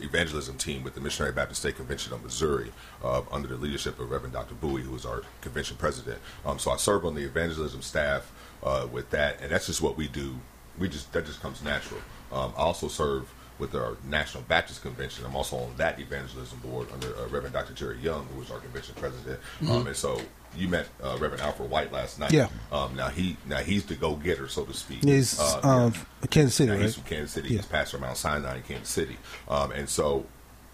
evangelism 0.00 0.56
team 0.56 0.82
with 0.82 0.94
the 0.94 1.00
Missionary 1.00 1.32
Baptist 1.32 1.60
State 1.60 1.76
Convention 1.76 2.12
of 2.12 2.22
Missouri 2.22 2.72
uh, 3.04 3.22
under 3.30 3.48
the 3.48 3.56
leadership 3.56 3.98
of 3.98 4.10
Reverend 4.10 4.32
Dr. 4.32 4.54
Bowie, 4.54 4.82
who 4.82 4.94
is 4.94 5.04
our 5.04 5.22
convention 5.40 5.76
president. 5.76 6.18
Um, 6.44 6.58
so 6.58 6.70
I 6.70 6.76
serve 6.76 7.04
on 7.04 7.14
the 7.14 7.22
evangelism 7.24 7.82
staff 7.82 8.32
uh, 8.62 8.86
with 8.90 9.10
that, 9.10 9.40
and 9.40 9.50
that's 9.50 9.66
just 9.66 9.80
what 9.82 9.96
we 9.96 10.08
do. 10.08 10.36
We 10.78 10.88
just 10.88 11.12
that 11.12 11.26
just 11.26 11.40
comes 11.42 11.62
natural. 11.62 12.00
Um, 12.32 12.52
I 12.56 12.60
also 12.62 12.88
serve 12.88 13.28
with 13.58 13.74
our 13.74 13.96
National 14.08 14.42
Baptist 14.44 14.80
Convention. 14.82 15.24
I'm 15.26 15.36
also 15.36 15.56
on 15.56 15.74
that 15.76 16.00
evangelism 16.00 16.58
board 16.60 16.88
under 16.94 17.08
uh, 17.16 17.26
Reverend 17.28 17.52
Dr. 17.52 17.74
Jerry 17.74 17.98
Young, 17.98 18.26
who 18.34 18.40
is 18.40 18.50
our 18.50 18.58
convention 18.58 18.94
president. 18.98 19.38
Um, 19.62 19.66
Mhm. 19.66 19.86
and 19.88 19.96
so 19.96 20.18
you 20.56 20.66
met 20.68 20.88
uh, 21.02 21.18
Reverend 21.20 21.42
Alfred 21.42 21.68
White 21.70 21.92
last 21.92 22.18
night. 22.18 22.32
Yeah. 22.32 22.48
Um, 22.72 22.96
now 22.96 23.08
he 23.08 23.36
now 23.46 23.58
he's 23.58 23.84
the 23.84 23.96
go 23.96 24.14
getter, 24.16 24.48
so 24.48 24.64
to 24.64 24.72
speak. 24.72 25.04
He's 25.04 25.38
Uh, 25.38 25.60
um, 25.62 25.94
Kansas 26.30 26.54
City, 26.54 26.68
now, 26.70 26.76
right? 26.76 26.82
He's 26.84 26.94
from 26.94 27.04
Kansas 27.04 27.32
City. 27.32 27.48
Yeah. 27.50 27.56
He's 27.58 27.66
pastor 27.66 27.98
of 27.98 28.02
Mount 28.02 28.16
Sinai 28.16 28.56
in 28.56 28.62
Kansas 28.62 28.88
City. 28.88 29.18
Um, 29.48 29.72
and 29.72 29.88
so, 29.88 30.24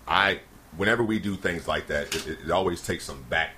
I, 0.07 0.41
whenever 0.77 1.03
we 1.03 1.19
do 1.19 1.35
things 1.35 1.67
like 1.67 1.89
that, 1.89 2.15
it, 2.15 2.29
it, 2.45 2.51
always 2.53 2.81
takes 2.83 3.05
some 3.05 3.23
back 3.29 3.51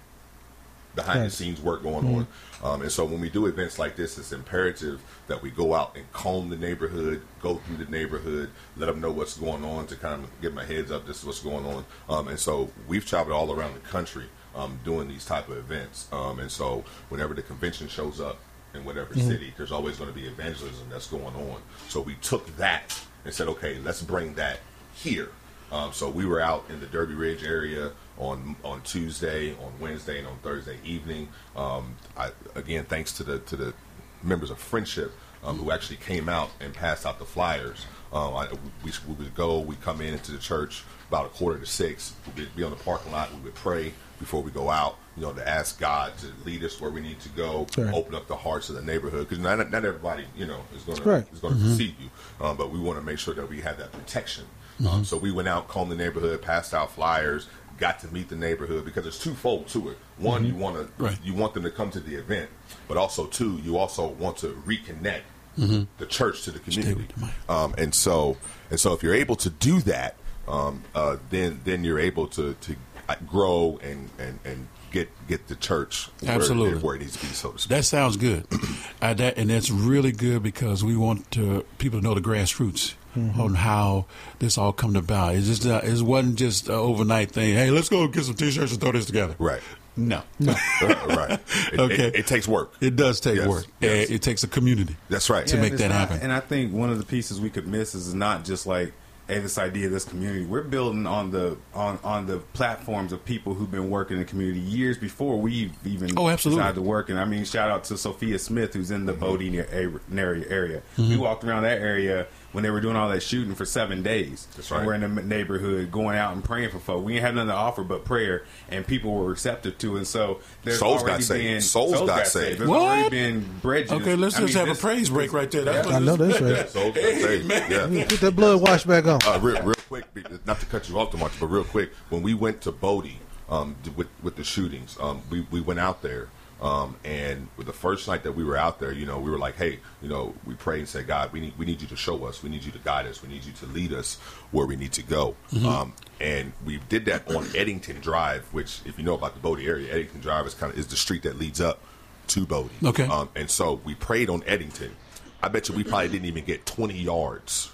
behind 0.94 1.26
the 1.26 1.30
scenes 1.30 1.60
work 1.60 1.82
going 1.82 2.04
Mhm. 2.04 2.16
on. 2.16 2.26
Um, 2.62 2.82
and 2.82 2.90
so, 2.90 3.04
when 3.04 3.20
we 3.20 3.30
do 3.30 3.46
events 3.46 3.78
like 3.78 3.94
this, 3.96 4.18
it's 4.18 4.32
imperative 4.32 5.00
that 5.28 5.42
we 5.42 5.50
go 5.50 5.74
out 5.74 5.96
and 5.96 6.10
comb 6.12 6.48
the 6.50 6.56
neighborhood, 6.56 7.22
go 7.40 7.56
through 7.56 7.84
the 7.84 7.90
neighborhood, 7.90 8.50
let 8.76 8.86
them 8.86 9.00
know 9.00 9.10
what's 9.12 9.36
going 9.36 9.64
on 9.64 9.86
to 9.86 9.96
kind 9.96 10.24
of 10.24 10.40
give 10.40 10.54
them 10.54 10.58
a 10.58 10.66
heads 10.66 10.90
up. 10.90 11.06
This 11.06 11.18
is 11.20 11.24
what's 11.24 11.40
going 11.40 11.64
on. 11.66 11.84
Um, 12.08 12.28
and 12.28 12.38
so, 12.38 12.70
we've 12.88 13.06
traveled 13.06 13.34
all 13.36 13.52
around 13.52 13.74
the 13.74 13.80
country 13.88 14.24
um, 14.56 14.78
doing 14.84 15.06
these 15.08 15.24
type 15.24 15.48
of 15.48 15.56
events. 15.56 16.08
Um, 16.12 16.40
and 16.40 16.50
so, 16.50 16.84
whenever 17.10 17.32
the 17.34 17.42
convention 17.42 17.86
shows 17.88 18.20
up 18.20 18.38
in 18.74 18.84
whatever 18.84 19.14
Mhm. 19.14 19.26
city, 19.28 19.54
there's 19.56 19.72
always 19.72 19.96
going 19.96 20.10
to 20.10 20.14
be 20.14 20.26
evangelism 20.26 20.88
that's 20.90 21.06
going 21.06 21.24
on. 21.34 21.62
So 21.88 22.00
we 22.00 22.16
took 22.16 22.54
that 22.56 23.00
and 23.24 23.32
said, 23.32 23.48
okay, 23.48 23.78
let's 23.78 24.02
bring 24.02 24.34
that 24.34 24.60
here. 24.94 25.30
Um, 25.72 25.92
so 25.92 26.08
we 26.10 26.24
were 26.26 26.40
out 26.40 26.64
in 26.68 26.80
the 26.80 26.86
Derby 26.86 27.14
Ridge 27.14 27.44
area 27.44 27.92
on 28.18 28.56
on 28.64 28.80
Tuesday, 28.82 29.52
on 29.54 29.72
Wednesday, 29.80 30.18
and 30.18 30.26
on 30.26 30.38
Thursday 30.38 30.76
evening. 30.84 31.28
Um, 31.56 31.96
I, 32.16 32.30
again, 32.54 32.84
thanks 32.84 33.12
to 33.14 33.22
the 33.24 33.38
to 33.40 33.56
the 33.56 33.74
members 34.22 34.50
of 34.50 34.58
Friendship 34.58 35.12
um, 35.44 35.56
who 35.58 35.70
actually 35.70 35.96
came 35.96 36.28
out 36.28 36.50
and 36.60 36.74
passed 36.74 37.06
out 37.06 37.18
the 37.18 37.24
flyers. 37.24 37.86
Um, 38.12 38.34
I, 38.34 38.48
we, 38.84 38.90
we 39.06 39.14
would 39.14 39.34
go, 39.34 39.60
we 39.60 39.76
come 39.76 40.00
in 40.00 40.14
into 40.14 40.32
the 40.32 40.38
church 40.38 40.82
about 41.08 41.26
a 41.26 41.28
quarter 41.28 41.58
to 41.58 41.66
six. 41.66 42.14
We'd 42.36 42.54
be 42.56 42.62
on 42.64 42.70
the 42.70 42.76
parking 42.76 43.12
lot. 43.12 43.32
We 43.34 43.40
would 43.42 43.54
pray 43.54 43.92
before 44.18 44.42
we 44.42 44.50
go 44.50 44.70
out. 44.70 44.96
You 45.16 45.24
know, 45.24 45.32
to 45.32 45.48
ask 45.48 45.78
God 45.80 46.12
to 46.18 46.26
lead 46.44 46.62
us 46.64 46.80
where 46.80 46.90
we 46.92 47.00
need 47.00 47.18
to 47.20 47.28
go, 47.30 47.66
Right. 47.76 47.92
open 47.92 48.14
up 48.14 48.28
the 48.28 48.36
hearts 48.36 48.68
of 48.68 48.76
the 48.76 48.82
neighborhood 48.82 49.28
because 49.28 49.42
not, 49.42 49.58
not 49.70 49.84
everybody, 49.84 50.24
you 50.36 50.46
know, 50.46 50.60
is 50.76 50.82
going 50.84 50.98
to 50.98 51.04
Right. 51.04 51.26
is 51.32 51.40
going 51.40 51.54
to 51.54 51.60
Mhm. 51.60 51.70
receive 51.70 51.94
you. 52.00 52.08
Um, 52.40 52.56
but 52.56 52.70
we 52.70 52.78
want 52.78 52.98
to 53.00 53.04
make 53.04 53.18
sure 53.18 53.34
that 53.34 53.48
we 53.48 53.60
have 53.62 53.78
that 53.78 53.90
protection. 53.92 54.44
Um, 54.80 55.02
Mhm. 55.02 55.06
so 55.06 55.16
we 55.16 55.32
went 55.32 55.48
out, 55.48 55.66
combed 55.66 55.90
the 55.90 55.96
neighborhood, 55.96 56.40
passed 56.40 56.72
out 56.72 56.92
flyers, 56.92 57.48
got 57.78 57.98
to 58.00 58.08
meet 58.12 58.28
the 58.28 58.36
neighborhood 58.36 58.84
because 58.84 59.04
there's 59.04 59.18
twofold 59.18 59.68
to 59.68 59.90
it. 59.90 59.98
One, 60.18 60.44
Mhm. 60.44 60.48
you 60.48 60.54
want 60.56 60.76
to 60.76 61.02
Right. 61.02 61.18
you 61.24 61.34
want 61.34 61.54
them 61.54 61.62
to 61.62 61.70
come 61.70 61.90
to 61.92 62.00
the 62.00 62.14
event, 62.16 62.50
but 62.88 62.96
also 62.96 63.26
two, 63.26 63.60
you 63.64 63.76
also 63.78 64.08
want 64.08 64.36
to 64.38 64.48
reconnect 64.66 65.22
Mhm. 65.58 65.86
the 65.98 66.06
church 66.06 66.42
to 66.42 66.50
the 66.50 66.58
community. 66.58 67.06
Um, 67.48 67.74
and 67.78 67.94
so 67.94 68.36
and 68.70 68.78
so 68.78 68.92
if 68.92 69.02
you're 69.02 69.14
able 69.14 69.36
to 69.36 69.50
do 69.50 69.80
that, 69.82 70.16
um, 70.46 70.82
uh, 70.94 71.16
then 71.30 71.60
then 71.64 71.84
you're 71.84 71.98
able 72.00 72.26
to 72.28 72.54
to 72.60 72.76
uh, 73.08 73.14
grow 73.26 73.78
and 73.82 74.10
and 74.18 74.38
and 74.44 74.68
get 74.90 75.08
get 75.28 75.48
the 75.48 75.54
church 75.56 76.08
where- 76.20 76.32
Absolutely. 76.32 76.78
where, 76.80 76.96
it 76.96 77.00
needs 77.00 77.12
to 77.16 77.26
be, 77.26 77.32
so 77.32 77.50
to 77.52 77.58
speak. 77.58 77.68
That 77.70 77.84
sounds 77.84 78.16
good, 78.16 78.46
uh, 79.02 79.14
that, 79.14 79.36
and 79.36 79.50
that's 79.50 79.70
really 79.70 80.12
good 80.12 80.42
because 80.42 80.82
we 80.82 80.96
want 80.96 81.30
to, 81.32 81.64
people 81.78 82.00
to 82.00 82.04
know 82.04 82.14
the 82.14 82.20
grassroots 82.22 82.94
Mhm. 83.18 83.38
on 83.38 83.54
how 83.54 84.06
this 84.38 84.56
all 84.58 84.72
come 84.72 84.96
about. 84.96 85.34
It's 85.36 85.46
just 85.46 85.66
uh, 85.66 85.80
it 85.84 86.00
wasn't 86.02 86.36
just 86.36 86.68
an 86.68 86.74
overnight 86.74 87.30
thing. 87.32 87.54
Hey, 87.54 87.70
let's 87.70 87.88
go 87.88 88.06
get 88.08 88.24
some 88.24 88.34
t-shirts 88.34 88.72
and 88.72 88.80
throw 88.80 88.92
this 88.92 89.06
together. 89.06 89.34
Right. 89.38 89.60
No. 89.96 90.22
No. 90.38 90.54
right. 90.82 91.40
It, 91.72 91.80
Okay. 91.80 92.06
It, 92.08 92.14
it 92.16 92.26
takes 92.26 92.46
work. 92.46 92.72
It 92.80 92.94
does 92.94 93.18
take 93.20 93.36
Yes, 93.36 93.48
work. 93.48 93.64
yes. 93.80 94.08
Uh, 94.10 94.14
It 94.14 94.22
takes 94.22 94.44
a 94.44 94.48
community. 94.48 94.96
That's 95.08 95.28
right. 95.28 95.46
To 95.48 95.56
Yeah, 95.56 95.62
make 95.62 95.76
that 95.78 95.88
not- 95.88 95.98
happen. 95.98 96.20
And 96.20 96.32
I 96.32 96.38
think 96.40 96.72
one 96.72 96.90
of 96.90 96.98
the 96.98 97.04
pieces 97.04 97.40
we 97.40 97.50
could 97.50 97.66
miss 97.66 97.94
is 97.96 98.14
not 98.14 98.44
just 98.44 98.64
like, 98.66 98.92
hey, 99.26 99.40
this 99.40 99.58
idea 99.58 99.86
of 99.86 99.92
this 99.92 100.04
community. 100.04 100.46
We're 100.46 100.62
building 100.62 101.04
on 101.06 101.32
the 101.32 101.56
on 101.74 101.98
on 102.04 102.26
the 102.26 102.38
platforms 102.54 103.12
of 103.12 103.24
people 103.24 103.54
who've 103.54 103.70
been 103.70 103.90
working 103.90 104.16
in 104.18 104.22
the 104.22 104.28
community 104.28 104.60
years 104.60 104.96
before 104.96 105.36
we've 105.38 105.72
even 105.84 106.10
Oh, 106.16 106.28
absolutely. 106.28 106.62
decided 106.62 106.76
to 106.76 106.82
work. 106.82 107.10
And 107.10 107.18
I 107.18 107.24
mean, 107.24 107.44
shout 107.44 107.68
out 107.68 107.82
to 107.84 107.98
Sophia 107.98 108.38
Smith, 108.38 108.72
who's 108.74 108.90
in 108.92 109.04
the 109.04 109.12
Bodie 109.12 109.50
near- 109.50 109.66
area. 109.72 110.46
area. 110.48 110.82
We 110.96 111.04
Mhm. 111.04 111.18
walked 111.18 111.42
around 111.44 111.64
that 111.64 111.80
area 111.80 112.26
when 112.52 112.64
they 112.64 112.70
were 112.70 112.80
doing 112.80 112.96
all 112.96 113.08
that 113.10 113.22
shooting 113.22 113.54
for 113.54 113.64
seven 113.66 114.02
days. 114.02 114.48
That's 114.56 114.70
right. 114.70 114.78
And 114.78 114.86
we're 114.86 114.94
in 114.94 115.14
the 115.14 115.22
neighborhood 115.22 115.92
going 115.92 116.16
out 116.16 116.32
and 116.32 116.42
praying 116.42 116.70
for 116.70 116.78
folk. 116.78 117.04
We 117.04 117.14
ain't 117.14 117.22
had 117.22 117.34
nothing 117.34 117.48
to 117.50 117.54
offer 117.54 117.82
but 117.84 118.04
prayer, 118.06 118.44
and 118.70 118.86
people 118.86 119.12
were 119.14 119.26
receptive 119.26 119.76
to 119.78 119.96
it. 119.96 119.98
And 119.98 120.06
so 120.06 120.40
there's 120.64 120.78
Souls 120.78 121.02
got 121.02 121.08
already 121.10 121.24
saved. 121.24 121.44
been 121.44 121.60
Souls 121.60 121.92
got 122.08 122.26
saved. 122.26 122.60
There's 122.60 122.70
What? 122.70 122.80
already 122.80 123.10
been 123.10 123.58
bridges. 123.60 123.92
Okay, 123.92 124.16
let's 124.16 124.36
I 124.36 124.40
just 124.40 124.54
mean, 124.54 124.66
have 124.66 124.68
this- 124.74 124.78
a 124.78 124.86
praise 124.86 125.10
break 125.10 125.32
right 125.32 125.50
there. 125.50 125.64
That's 125.64 125.86
what 125.86 125.94
I 125.96 125.98
know 125.98 126.16
this- 126.16 126.38
that's 126.38 126.74
right. 126.74 126.82
Souls 126.84 126.94
got 126.94 127.04
saved. 127.04 127.50
Yeah. 127.70 128.04
Get 128.06 128.20
that 128.20 128.34
blood 128.34 128.60
wash 128.62 128.84
back 128.84 129.06
on. 129.06 129.20
Uh, 129.26 129.38
real, 129.42 129.62
real 129.62 129.74
quick, 129.88 130.06
not 130.46 130.58
to 130.60 130.66
cut 130.66 130.88
you 130.88 130.98
off 130.98 131.10
too 131.10 131.18
much, 131.18 131.32
but 131.38 131.46
real 131.48 131.64
quick, 131.64 131.92
when 132.08 132.22
we 132.22 132.32
went 132.34 132.60
to 132.62 132.72
Bodie 132.72 133.18
um, 133.50 133.76
with 133.96 134.08
with 134.22 134.36
the 134.36 134.44
shootings, 134.44 134.96
um, 135.00 135.20
we 135.30 135.46
we 135.50 135.60
went 135.60 135.80
out 135.80 136.02
there, 136.02 136.28
um, 136.60 136.96
and 137.04 137.48
with 137.56 137.66
the 137.66 137.72
first 137.72 138.08
night 138.08 138.24
that 138.24 138.32
we 138.32 138.42
were 138.44 138.56
out 138.56 138.80
there, 138.80 138.92
you 138.92 139.06
know, 139.06 139.18
we 139.20 139.30
were 139.30 139.38
like, 139.38 139.56
hey, 139.56 139.78
you 140.02 140.08
know, 140.08 140.34
we 140.44 140.54
prayed 140.54 140.80
and 140.80 140.88
said, 140.88 141.06
God, 141.06 141.32
we 141.32 141.40
need 141.40 141.54
we 141.58 141.64
need 141.66 141.80
you 141.80 141.88
to 141.88 141.96
show 141.96 142.24
us, 142.24 142.42
we 142.42 142.50
need 142.50 142.64
you 142.64 142.72
to 142.72 142.78
guide 142.78 143.06
us, 143.06 143.22
we 143.22 143.28
need 143.28 143.44
you 143.44 143.52
to 143.52 143.66
lead 143.66 143.92
us 143.92 144.16
where 144.50 144.66
we 144.66 144.76
need 144.76 144.92
to 144.92 145.02
go, 145.02 145.36
Mhm. 145.52 145.64
um, 145.64 145.92
and 146.20 146.52
we 146.64 146.78
did 146.88 147.04
that 147.04 147.28
on 147.34 147.46
Eddington 147.54 148.00
Drive, 148.00 148.44
which, 148.52 148.80
if 148.84 148.98
you 148.98 149.04
know 149.04 149.14
about 149.14 149.34
the 149.34 149.40
Bodie 149.40 149.66
area, 149.66 149.92
Eddington 149.92 150.20
Drive 150.20 150.46
is 150.46 150.54
kind 150.54 150.72
of 150.72 150.78
is 150.78 150.86
the 150.88 150.96
street 150.96 151.22
that 151.22 151.38
leads 151.38 151.60
up 151.60 151.80
to 152.28 152.44
Bodie. 152.44 152.70
Okay. 152.84 153.04
Um, 153.06 153.28
and 153.36 153.48
so 153.50 153.80
we 153.84 153.94
prayed 153.94 154.28
on 154.28 154.42
Eddington. 154.46 154.96
I 155.42 155.48
bet 155.48 155.68
you 155.68 155.74
we 155.76 155.84
probably 155.84 156.08
didn't 156.08 156.26
even 156.26 156.44
get 156.44 156.66
20 156.66 156.94
yards 156.98 157.70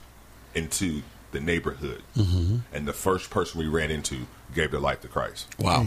into 0.55 1.03
the 1.35 1.41
neighborhood. 1.41 2.03
Mhm. 2.17 2.61
And 2.73 2.87
the 2.89 2.93
first 2.95 3.29
person 3.29 3.61
we 3.61 3.67
ran 3.69 3.91
into 3.91 4.27
gave 4.55 4.71
their 4.71 4.81
life 4.81 5.01
to 5.03 5.09
Christ. 5.09 5.49
Wow, 5.59 5.85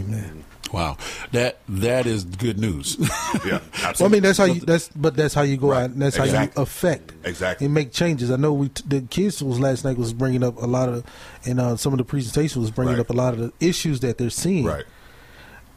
wow, 0.73 0.97
that 1.31 1.59
that 1.69 2.05
is 2.05 2.23
good 2.25 2.59
news. 2.59 2.97
yeah, 3.45 3.59
Well, 3.99 4.05
I 4.05 4.07
mean, 4.09 4.21
that's 4.21 4.37
how 4.37 4.43
you. 4.45 4.59
That's 4.61 4.89
but 4.95 5.15
that's 5.15 5.33
how 5.33 5.41
you 5.43 5.57
go 5.57 5.69
Right. 5.71 5.83
out. 5.83 5.89
And 5.91 6.01
that's 6.01 6.17
how 6.17 6.25
you 6.25 6.49
affect. 6.57 7.13
Exactly. 7.23 7.65
And 7.65 7.73
make 7.73 7.91
changes. 7.93 8.29
I 8.29 8.35
know 8.35 8.53
we 8.53 8.69
the 8.85 9.01
kids 9.01 9.41
was 9.41 9.59
last 9.59 9.83
night 9.85 9.97
was 9.97 10.13
bringing 10.13 10.43
up 10.43 10.61
a 10.61 10.67
lot 10.67 10.89
of, 10.89 11.03
and 11.45 11.59
uh, 11.59 11.75
some 11.77 11.93
of 11.93 11.97
the 11.97 12.03
presentation 12.05 12.61
was 12.61 12.71
bringing 12.71 12.95
Right. 12.95 12.99
up 13.01 13.09
a 13.09 13.13
lot 13.13 13.33
of 13.33 13.39
the 13.39 13.53
issues 13.59 14.01
that 14.01 14.17
they're 14.17 14.29
seeing. 14.29 14.65
Right. 14.65 14.85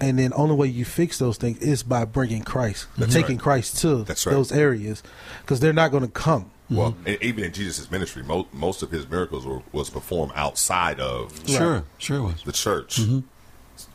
And 0.02 0.18
then 0.18 0.32
only 0.34 0.54
way 0.56 0.66
you 0.66 0.84
fix 0.86 1.18
those 1.18 1.36
things 1.36 1.58
is 1.58 1.82
by 1.82 2.06
bringing 2.06 2.42
Christ, 2.42 2.86
That's 2.96 3.12
taking 3.12 3.36
right. 3.36 3.42
Christ 3.42 3.78
to 3.82 4.02
That's 4.04 4.24
right. 4.26 4.32
those 4.32 4.50
areas, 4.50 5.02
because 5.42 5.60
they're 5.60 5.74
not 5.74 5.90
going 5.90 6.02
to 6.04 6.08
come. 6.08 6.50
Well, 6.70 6.96
and 7.04 7.18
even 7.20 7.44
in 7.44 7.52
Jesus' 7.52 7.90
ministry, 7.90 8.22
mo- 8.22 8.46
most 8.52 8.82
of 8.82 8.90
his 8.90 9.08
miracles 9.08 9.44
were, 9.44 9.60
was 9.72 9.90
performed 9.90 10.32
outside 10.36 11.00
of 11.00 11.40
Sure, 11.48 11.82
sure 11.98 12.22
was. 12.22 12.42
the 12.44 12.52
church 12.52 12.98
Mhm. 13.00 13.24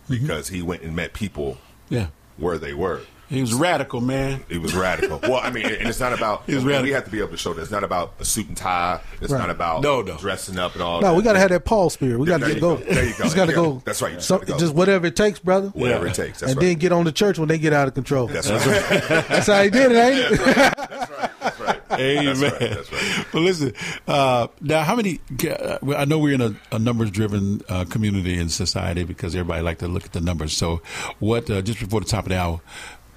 because 0.09 0.49
he 0.49 0.61
went 0.61 0.81
and 0.81 0.95
met 0.95 1.13
people 1.13 1.57
Yeah. 1.89 2.07
where 2.37 2.57
they 2.57 2.73
were. 2.73 3.01
He 3.27 3.41
was 3.41 3.55
radical, 3.55 4.01
man. 4.01 4.43
He 4.49 4.59
was 4.59 4.75
radical. 4.75 5.19
well, 5.23 5.41
I 5.43 5.49
mean, 5.49 5.65
and 5.65 5.87
it's 5.89 5.99
not 5.99 6.13
about. 6.13 6.43
He 6.45 6.53
was 6.53 6.63
we 6.63 6.73
radical. 6.73 6.93
have 6.93 7.05
to 7.05 7.09
be 7.09 7.17
able 7.17 7.29
to 7.29 7.37
show 7.37 7.53
that 7.55 7.61
it's 7.63 7.71
not 7.71 7.83
about 7.83 8.13
a 8.19 8.25
suit 8.25 8.47
and 8.49 8.55
tie. 8.55 8.99
It's 9.19 9.31
Right. 9.31 9.39
not 9.39 9.49
about 9.49 9.81
No, 9.81 10.03
no. 10.03 10.15
dressing 10.17 10.59
up 10.59 10.73
and 10.73 10.83
all. 10.83 10.99
That. 10.99 11.07
No, 11.07 11.11
that. 11.13 11.17
we 11.17 11.23
got 11.23 11.33
to 11.33 11.39
have 11.39 11.49
that 11.49 11.65
Paul 11.65 11.89
spirit. 11.89 12.19
We 12.19 12.27
got 12.27 12.41
to 12.41 12.45
get 12.47 12.59
go. 12.61 12.75
There 12.75 13.03
you 13.03 13.13
go. 13.17 13.23
Just 13.23 13.35
got 13.35 13.47
to 13.47 13.53
go. 13.53 13.81
That's 13.83 13.99
right. 14.03 14.21
So- 14.21 14.37
go. 14.37 14.59
Just 14.59 14.75
whatever 14.75 15.07
it 15.07 15.15
takes, 15.15 15.39
brother. 15.39 15.69
Whatever 15.69 16.05
it 16.05 16.13
takes. 16.13 16.41
That's 16.41 16.51
and 16.51 16.61
right. 16.61 16.67
then 16.67 16.75
get 16.77 16.91
on 16.91 17.03
the 17.05 17.11
church 17.11 17.39
when 17.39 17.47
they 17.47 17.57
get 17.57 17.73
out 17.73 17.87
of 17.87 17.95
control. 17.95 18.27
That's 18.27 18.47
right. 18.47 18.61
That's 19.27 19.47
how 19.47 19.63
he 19.63 19.71
did 19.71 19.91
it, 19.91 19.95
ain't 19.95 20.39
it? 20.39 21.74
Amen. 21.99 22.25
That's 22.25 22.41
right. 22.41 22.59
That's 22.59 22.91
right. 22.91 23.33
Well, 23.33 23.43
listen. 23.43 23.73
Uh, 24.07 24.47
now, 24.61 24.83
how 24.83 24.95
many? 24.95 25.19
Uh, 25.47 25.77
I 25.95 26.05
know 26.05 26.19
we're 26.19 26.35
in 26.35 26.41
a, 26.41 26.55
a 26.71 26.79
numbers-driven 26.79 27.61
uh, 27.69 27.85
community 27.85 28.37
and 28.37 28.51
society 28.51 29.03
because 29.03 29.35
everybody 29.35 29.61
like 29.61 29.79
to 29.79 29.87
look 29.87 30.05
at 30.05 30.13
the 30.13 30.21
numbers. 30.21 30.55
So, 30.55 30.81
what? 31.19 31.49
Uh, 31.49 31.61
just 31.61 31.79
before 31.79 32.01
the 32.01 32.07
top 32.07 32.25
of 32.25 32.29
the 32.29 32.39
hour, 32.39 32.61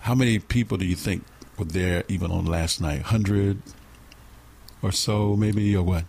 how 0.01 0.15
many 0.15 0.39
people 0.39 0.77
do 0.79 0.85
you 0.85 0.97
think 0.97 1.25
were 1.59 1.65
there 1.65 2.05
even 2.09 2.31
on 2.31 2.47
last 2.47 2.81
night? 2.81 3.03
Hundred 3.03 3.63
or 4.83 4.93
so, 4.93 5.37
maybe, 5.37 5.77
or 5.77 5.83
what? 5.83 6.05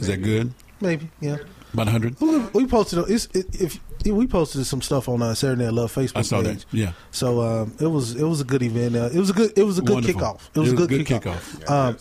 Is 0.00 0.08
that 0.08 0.22
good? 0.22 0.54
Maybe, 0.80 1.10
yeah. 1.20 1.36
About 1.72 1.88
hundred. 1.88 2.20
We 2.20 2.38
we 2.38 2.66
posted 2.66 2.98
it's, 3.08 3.26
it, 3.34 3.60
if 3.60 3.80
we 4.12 4.26
posted 4.26 4.66
some 4.66 4.82
stuff 4.82 5.08
on 5.08 5.22
uh, 5.22 5.34
Serenade 5.34 5.68
of 5.68 5.74
Love 5.74 5.94
Facebook 5.94 6.16
I 6.16 6.22
saw 6.22 6.42
that, 6.42 6.54
page. 6.54 6.66
yeah. 6.72 6.92
So 7.10 7.40
um, 7.40 7.74
it 7.80 7.86
was 7.86 8.14
it 8.16 8.24
was 8.24 8.40
a 8.40 8.44
good 8.44 8.62
event. 8.62 8.96
Uh, 8.96 9.10
it 9.12 9.18
was 9.18 9.30
a 9.30 9.32
good 9.32 9.52
it 9.56 9.62
was 9.62 9.78
a 9.78 9.82
good 9.82 9.94
Wonderful. 9.94 10.20
kickoff. 10.20 10.40
It 10.54 10.60
was 10.60 10.72
a 10.72 10.76
good, 10.76 10.90
kickoff. 10.90 11.22
kickoff. 11.22 11.70
Um, 11.70 11.96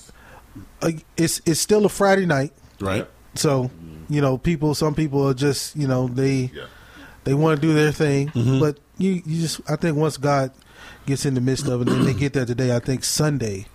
uh, 0.82 0.92
it's 1.18 1.42
it's 1.46 1.60
still 1.60 1.86
a 1.86 1.90
Friday 1.90 2.26
night, 2.26 2.54
Right. 2.80 3.08
so 3.36 3.72
you 4.10 4.22
know 4.22 4.38
people. 4.38 4.76
Some 4.76 4.94
people 4.96 5.28
are 5.28 5.34
just 5.34 5.76
you 5.76 5.88
know 5.88 6.08
they 6.08 6.52
they 7.24 7.34
want 7.34 7.60
to 7.60 7.68
do 7.68 7.74
their 7.74 7.92
thing, 7.92 8.30
Mm-hmm. 8.30 8.60
but 8.60 8.80
you 8.98 9.22
you 9.26 9.42
just 9.42 9.62
I 9.70 9.76
think 9.76 9.98
once 9.98 10.18
God 10.18 10.52
gets 11.06 11.26
in 11.26 11.34
the 11.34 11.42
midst 11.42 11.68
of 11.68 11.82
it, 11.82 11.90
and 11.90 12.06
they 12.06 12.14
get 12.14 12.34
there 12.34 12.46
today. 12.46 12.76
I 12.76 12.80
think 12.80 13.04
Sunday 13.04 13.66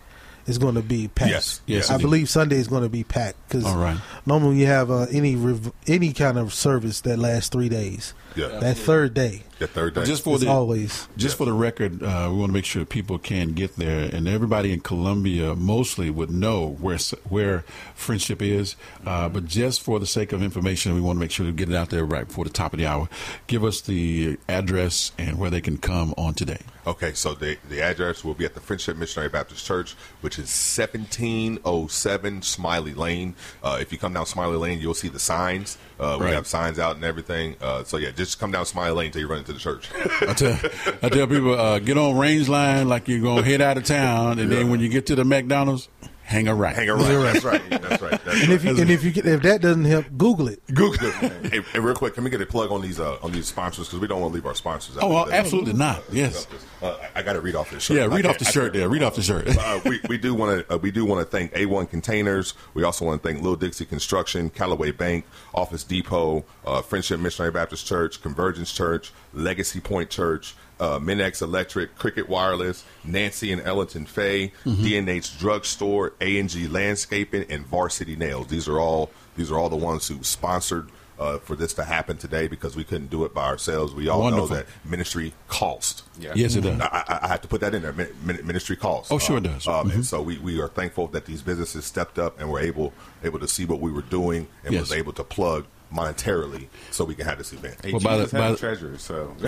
is 0.49 0.59
going 0.59 0.75
to 0.75 0.83
be 0.83 1.09
packed. 1.09 1.31
Yes. 1.31 1.61
Yes, 1.67 1.91
I 1.91 1.95
indeed. 1.95 2.05
believe 2.05 2.29
Sunday 2.29 2.57
is 2.57 2.69
going 2.69 2.83
to 2.83 2.89
be 2.89 3.05
packed 3.05 3.37
because 3.49 3.65
right. 3.65 3.99
normally 4.27 4.59
you 4.59 4.67
have 4.67 4.91
uh, 4.91 5.07
any 5.13 5.37
rev- 5.37 5.73
any 5.87 6.13
kind 6.13 6.39
of 6.39 6.53
service 6.55 7.03
that 7.03 7.19
lasts 7.19 7.51
three 7.51 7.69
days. 7.69 8.15
Yeah. 8.35 8.49
That 8.49 8.77
third 8.77 9.15
day. 9.15 9.43
That 9.59 9.71
third 9.71 9.95
day. 9.95 10.05
Just 10.05 10.23
for 10.23 10.35
It's 10.37 10.45
the 10.45 10.51
always 10.51 11.09
just 11.17 11.37
for 11.37 11.45
the 11.45 11.53
record, 11.53 12.01
uh, 12.03 12.29
we 12.31 12.37
want 12.39 12.51
to 12.51 12.55
make 12.55 12.65
sure 12.65 12.85
people 12.85 13.19
can 13.19 13.53
get 13.55 13.75
there, 13.77 14.09
and 14.15 14.29
everybody 14.29 14.73
in 14.73 14.81
Columbia 14.81 15.57
mostly 15.57 16.11
would 16.11 16.31
know 16.31 16.77
where 16.81 16.99
where 17.29 17.65
friendship 17.95 18.41
is. 18.41 18.77
Uh, 19.05 19.29
but 19.29 19.47
just 19.47 19.83
for 19.83 19.99
the 19.99 20.07
sake 20.07 20.33
of 20.33 20.43
information, 20.45 20.95
we 20.95 21.01
want 21.01 21.17
to 21.17 21.21
make 21.21 21.33
sure 21.33 21.45
to 21.47 21.51
get 21.53 21.69
it 21.69 21.75
out 21.75 21.91
there 21.91 22.05
right 22.05 22.29
before 22.29 22.45
the 22.45 22.51
top 22.51 22.73
of 22.73 22.79
the 22.79 22.87
hour. 22.87 23.09
Give 23.49 23.65
us 23.65 23.81
the 23.81 24.39
address 24.49 25.11
and 25.19 25.39
where 25.39 25.51
they 25.51 25.61
can 25.61 25.77
come 25.79 26.15
on 26.17 26.35
today. 26.35 26.61
Okay, 26.87 27.13
so 27.13 27.35
the 27.35 27.59
the 27.69 27.83
address 27.83 28.25
will 28.25 28.35
be 28.35 28.45
at 28.45 28.55
the 28.55 28.61
Friendship 28.61 28.97
Missionary 28.97 29.29
Baptist 29.29 29.67
Church, 29.67 29.95
which 30.21 30.39
is 30.39 30.49
seventeen 30.51 31.59
oh 31.65 31.87
seven 31.89 32.41
Smiley 32.43 32.95
Lane. 32.95 33.35
Uh, 33.63 33.79
if 33.81 33.93
you 33.93 33.99
come 33.99 34.15
down 34.15 34.25
Smiley 34.25 34.57
Lane, 34.57 34.79
you'll 34.81 34.95
see 34.95 35.09
the 35.09 35.19
signs. 35.19 35.77
Uh, 36.01 36.17
we 36.19 36.27
Right. 36.27 36.35
have 36.35 36.47
signs 36.47 36.79
out 36.79 36.95
and 36.97 37.05
everything. 37.05 37.57
Uh, 37.61 37.83
so 37.85 37.97
yeah, 37.97 38.11
just 38.13 38.39
come 38.39 38.53
down 38.53 38.65
Smiley 38.65 38.93
Lane 38.97 39.07
until 39.07 39.21
you 39.23 39.27
run 39.29 39.39
into 39.49 39.53
the 39.55 39.59
church. 39.61 39.89
I 40.23 40.35
tell, 40.35 40.59
I 41.03 41.09
tell 41.09 41.27
people, 41.27 41.59
uh, 41.59 41.79
get 41.79 41.97
on 41.99 42.17
range 42.17 42.49
line 42.49 42.89
like 42.89 43.09
you're 43.09 43.21
going 43.21 43.43
to 43.45 43.49
head 43.49 43.61
out 43.61 43.77
of 43.77 43.85
town, 43.85 44.39
and 44.39 44.51
then 44.51 44.71
when 44.71 44.81
you 44.81 44.89
get 44.89 45.07
to 45.07 45.15
the 45.15 45.25
McDonald's, 45.25 45.89
hang 46.29 46.47
a 46.47 46.55
right. 46.55 46.77
Hang 46.77 46.89
around. 46.91 47.01
That's 47.23 47.43
right. 47.45 47.63
That's 47.71 48.03
right. 48.03 48.23
That's 48.25 48.43
and 48.43 48.53
if 48.53 48.63
you 48.65 48.71
and 48.81 48.91
if 48.91 49.03
you 49.03 49.11
get, 49.11 49.27
if 49.27 49.43
that 49.43 49.61
doesn't 49.63 49.85
help, 49.87 50.05
Google 50.17 50.49
it. 50.49 50.61
Google. 50.73 51.11
hey, 51.11 51.63
hey, 51.73 51.79
real 51.81 51.95
quick, 51.95 52.15
can 52.15 52.23
we 52.25 52.31
get 52.31 52.41
a 52.41 52.47
plug 52.47 52.71
on 52.71 52.83
these 52.83 53.01
uh, 53.01 53.17
on 53.23 53.33
these 53.33 53.47
sponsors 53.47 53.87
because 53.89 53.99
we 54.01 54.07
don't 54.07 54.21
want 54.21 54.33
to 54.33 54.35
leave 54.35 54.47
our 54.47 54.55
sponsors 54.55 54.97
out. 54.97 55.03
Oh, 55.05 55.09
well, 55.09 55.31
absolutely 55.33 55.73
not. 55.73 56.03
Yes. 56.13 56.47
Uh, 56.83 56.97
I, 57.15 57.21
I 57.21 57.23
got 57.23 57.33
to 57.33 57.41
read 57.41 57.55
off 57.57 57.71
this 57.71 57.83
shirt. 57.85 57.97
Yeah, 57.97 58.07
read 58.07 58.27
I 58.27 58.31
off 58.31 58.39
the 58.39 58.47
I 58.47 58.51
shirt 58.51 58.63
can't- 58.65 58.75
there. 58.75 58.89
Read 58.89 59.03
off 59.03 59.17
the 59.17 59.23
shirt. 59.23 59.49
uh, 59.57 59.81
we, 59.85 60.01
we 60.09 60.19
do 60.19 60.35
want 60.35 60.67
to 60.69 60.75
uh, 60.75 60.79
we 60.79 60.91
do 60.91 61.05
want 61.05 61.21
to 61.21 61.25
thank 61.31 61.53
A1 61.55 61.91
Containers. 61.91 62.55
We 62.75 62.85
also 62.85 63.05
want 63.05 63.23
to 63.23 63.27
thank 63.29 63.41
Little 63.43 63.57
Dixie 63.57 63.87
Construction, 63.87 64.51
Callaway 64.51 64.93
Bank, 64.93 65.25
Office 65.55 65.83
Depot, 65.83 66.45
uh, 66.67 66.83
Friendship 66.83 67.19
Missionary 67.21 67.53
Baptist 67.53 67.87
Church, 67.87 68.21
Convergence 68.23 68.71
Church, 68.73 69.13
Legacy 69.33 69.81
Point 69.81 70.11
Church, 70.11 70.55
uh, 70.81 70.99
Minex 70.99 71.43
Electric, 71.43 71.97
Cricket 71.97 72.29
Wireless, 72.29 72.85
Nancy 73.05 73.53
and 73.53 73.63
Ellington 73.63 74.07
Fay, 74.07 74.53
Mm-hmm. 74.65 74.83
D&H 74.83 75.39
Drugstore, 75.39 76.13
A&G 76.21 76.69
Landscaping, 76.69 77.47
and 77.51 77.67
Varsity 77.67 78.17
Nails. 78.17 78.47
These 78.49 78.69
are 78.69 78.79
all 78.79 79.11
these 79.37 79.51
are 79.51 79.59
all 79.59 79.69
the 79.69 79.77
ones 79.77 80.07
who 80.09 80.23
sponsored. 80.23 80.91
Uh, 81.21 81.37
for 81.41 81.57
this 81.57 81.75
to 81.75 81.83
happen 81.83 82.17
today 82.17 82.47
because 82.47 82.77
we 82.77 82.85
couldn't 82.85 83.11
do 83.11 83.25
it 83.25 83.35
by 83.35 83.45
ourselves. 83.45 83.93
We 83.93 84.07
all 84.09 84.21
Wonderful. 84.21 84.51
know 84.51 84.55
that 84.55 84.67
ministry 84.85 85.35
cost. 85.49 86.05
Yeah. 86.21 86.31
Yes, 86.37 86.55
it 86.55 86.61
does. 86.61 86.81
I, 86.81 86.87
I, 87.09 87.19
I 87.25 87.27
have 87.27 87.41
to 87.41 87.49
put 87.49 87.61
that 87.63 87.75
in 87.75 87.83
there. 87.83 87.93
Min- 87.93 88.15
min- 88.23 88.47
Ministry 88.47 88.77
costs. 88.77 89.11
Oh, 89.11 89.19
sure 89.19 89.39
it 89.39 89.43
does. 89.43 89.67
Um, 89.67 89.91
Mhm. 89.91 89.95
And 89.95 90.07
so 90.07 90.23
we, 90.23 90.39
we 90.39 90.61
are 90.61 90.69
thankful 90.69 91.09
that 91.09 91.27
these 91.27 91.43
businesses 91.43 91.85
stepped 91.85 92.21
up 92.21 92.39
and 92.39 92.49
were 92.49 92.61
able 92.61 92.93
able 93.25 93.41
to 93.41 93.49
see 93.49 93.65
what 93.65 93.81
we 93.81 93.91
were 93.91 94.03
doing 94.03 94.47
and 94.63 94.73
Yes. 94.75 94.81
was 94.83 94.93
able 94.93 95.13
to 95.15 95.25
plug 95.25 95.67
monetarily 95.93 96.67
so 96.91 97.05
we 97.05 97.15
can 97.15 97.25
have 97.27 97.39
this 97.39 97.53
event. 97.53 97.77
Hey, 97.85 97.93
Well, 97.93 98.01
by 98.01 98.17
Jesus 98.19 98.31
the- 98.31 98.37
had 98.37 98.43
by 98.43 98.49
a 98.49 98.53
the- 98.53 98.59
treasury, 98.59 98.99
so 98.99 99.27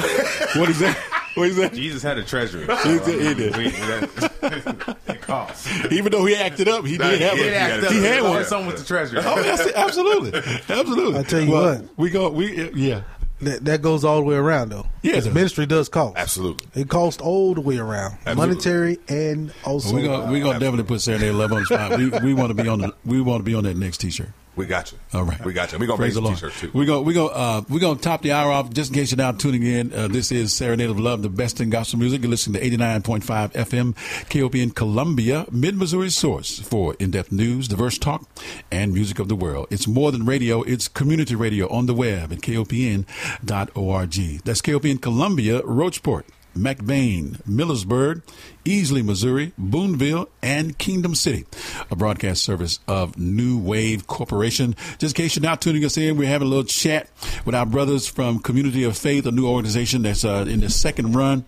What 0.57 0.69
is 0.71 0.79
that? 0.81 0.97
What 1.35 1.49
is 1.49 1.57
that? 1.57 1.73
Jesus 1.75 2.03
had 2.03 2.19
a 2.19 2.25
treasury. 2.25 2.67
So, 2.67 2.77
He 2.77 2.99
did- 2.99 3.21
he 3.21 3.29
I 3.29 3.35
mean, 3.35 3.65
we- 3.65 3.71
that- 3.71 4.97
it 5.09 5.21
costs. 5.23 5.69
Even 5.93 6.13
though 6.13 6.25
he 6.25 6.35
acted 6.35 6.69
up, 6.69 6.85
he 6.87 6.97
did 6.99 7.21
have 7.21 7.39
He 7.39 7.45
it. 7.45 7.53
had 7.55 7.85
He 7.93 8.03
had 8.03 8.23
one. 8.23 8.31
one. 8.33 8.45
Something 8.45 8.67
with 8.69 8.79
the 8.79 8.85
treasury. 8.85 9.21
Oh, 9.25 9.43
that's 9.43 9.67
it. 9.67 9.75
absolutely, 9.77 10.39
absolutely. 10.69 11.19
I 11.19 11.23
tell 11.23 11.41
you 11.41 11.51
Well, 11.53 11.79
what. 11.81 11.99
we 11.99 12.11
go. 12.11 12.29
We 12.31 12.71
yeah. 12.75 13.03
That, 13.43 13.65
that 13.65 13.81
goes 13.81 14.05
all 14.05 14.19
the 14.19 14.25
way 14.25 14.35
around 14.35 14.69
though. 14.71 14.85
Yeah, 15.03 15.13
it 15.13 15.15
'Cause 15.15 15.25
does. 15.25 15.35
ministry 15.35 15.65
does 15.65 15.89
cost. 15.89 16.19
Absolutely. 16.19 16.69
It 16.75 16.91
costs 16.91 17.23
all 17.23 17.55
the 17.55 17.63
way 17.63 17.79
around, 17.79 18.19
Absolutely. 18.27 18.35
monetary 18.47 18.99
and 19.09 19.51
also. 19.65 19.95
we 19.95 20.03
gonna 20.03 20.31
we 20.31 20.43
uh, 20.43 20.45
gonna 20.45 20.59
definitely 20.59 20.85
put 20.85 21.01
Serenade 21.01 21.31
of 21.31 21.37
Love 21.37 21.53
on 21.55 21.61
the 21.61 21.65
spot. 21.65 21.97
We 21.99 22.11
we 22.11 22.35
want 22.35 22.55
to 22.55 22.63
be 22.63 22.69
on 22.69 22.81
the 22.81 22.95
we 23.07 23.23
want 23.23 23.41
to 23.41 23.45
be 23.45 23.55
on 23.55 23.65
that 23.65 23.79
next 23.79 23.99
T-shirt. 23.99 24.29
We 24.57 24.67
got 24.67 24.91
you. 24.93 24.99
All 25.15 25.23
right, 25.25 25.43
We 25.45 25.53
got 25.53 25.73
you. 25.73 25.79
We're 25.79 25.87
going 25.87 25.97
to 25.97 26.03
Praise 26.03 26.15
make 26.17 26.25
Lord. 26.25 26.35
t-shirts 26.37 26.61
too. 26.61 26.71
We're 26.75 26.85
gonna 26.85 27.03
we 27.03 27.15
gonna 27.15 27.29
uh, 27.33 27.63
we're 27.69 27.79
gonna 27.81 27.99
top 27.99 28.23
the 28.23 28.33
hour 28.33 28.51
off. 28.51 28.71
Just 28.71 28.91
in 28.91 28.95
case 28.97 29.11
you're 29.11 29.17
now 29.17 29.33
tuning 29.33 29.63
in, 29.63 29.93
uh, 29.95 30.09
this 30.09 30.33
is 30.33 30.53
Serenade 30.53 30.91
of 30.91 30.99
Love, 30.99 31.23
the 31.23 31.29
best 31.29 31.61
in 31.61 31.71
gospel 31.71 31.99
music. 32.01 32.21
You're 32.23 32.31
listening 32.31 32.61
to 32.61 32.77
89.5 32.79 33.53
FM 33.53 33.95
KOPN 34.29 34.75
Columbia, 34.75 35.47
Mid 35.51 35.77
Missouri 35.77 36.11
source 36.11 36.59
for 36.59 36.95
in-depth 36.99 37.31
news, 37.33 37.69
diverse 37.69 37.97
talk, 37.97 38.29
and 38.71 38.93
music 38.93 39.19
of 39.19 39.29
the 39.29 39.37
world. 39.37 39.69
It's 39.71 39.87
more 39.87 40.11
than 40.13 40.27
radio; 40.27 40.63
it's 40.63 40.89
community 40.89 41.35
radio 41.37 41.69
on 41.73 41.87
the 41.87 41.95
web 41.95 42.33
at 42.33 42.41
kopn.org. 42.41 44.15
That's 44.45 44.63
KOPN 44.63 45.01
Columbia, 45.01 45.63
Rocheport. 45.63 46.25
McBaine, 46.57 47.43
Millersburg, 47.43 48.23
Easley, 48.65 49.05
Missouri, 49.05 49.53
Boonville, 49.59 50.29
and 50.43 50.77
Kingdom 50.79 51.15
City, 51.15 51.47
a 51.91 51.97
broadcast 51.97 52.43
service 52.43 52.79
of 52.87 53.19
New 53.19 53.59
Wave 53.59 54.07
Corporation. 54.07 54.75
Just 54.99 55.19
in 55.19 55.23
case 55.23 55.37
you're 55.37 55.43
not 55.43 55.61
tuning 55.63 55.85
us 55.85 55.97
in, 55.97 56.17
we're 56.17 56.29
having 56.29 56.47
a 56.47 56.51
little 56.51 56.65
chat 56.65 57.09
with 57.45 57.55
our 57.55 57.67
brothers 57.67 58.07
from 58.07 58.39
Community 58.39 58.85
of 58.85 58.97
Faith, 58.97 59.27
a 59.27 59.33
new 59.33 59.47
organization 59.47 60.03
that's 60.03 60.25
uh, 60.25 60.45
in 60.49 60.61
the 60.61 60.71
second 60.71 61.13
run. 61.13 61.45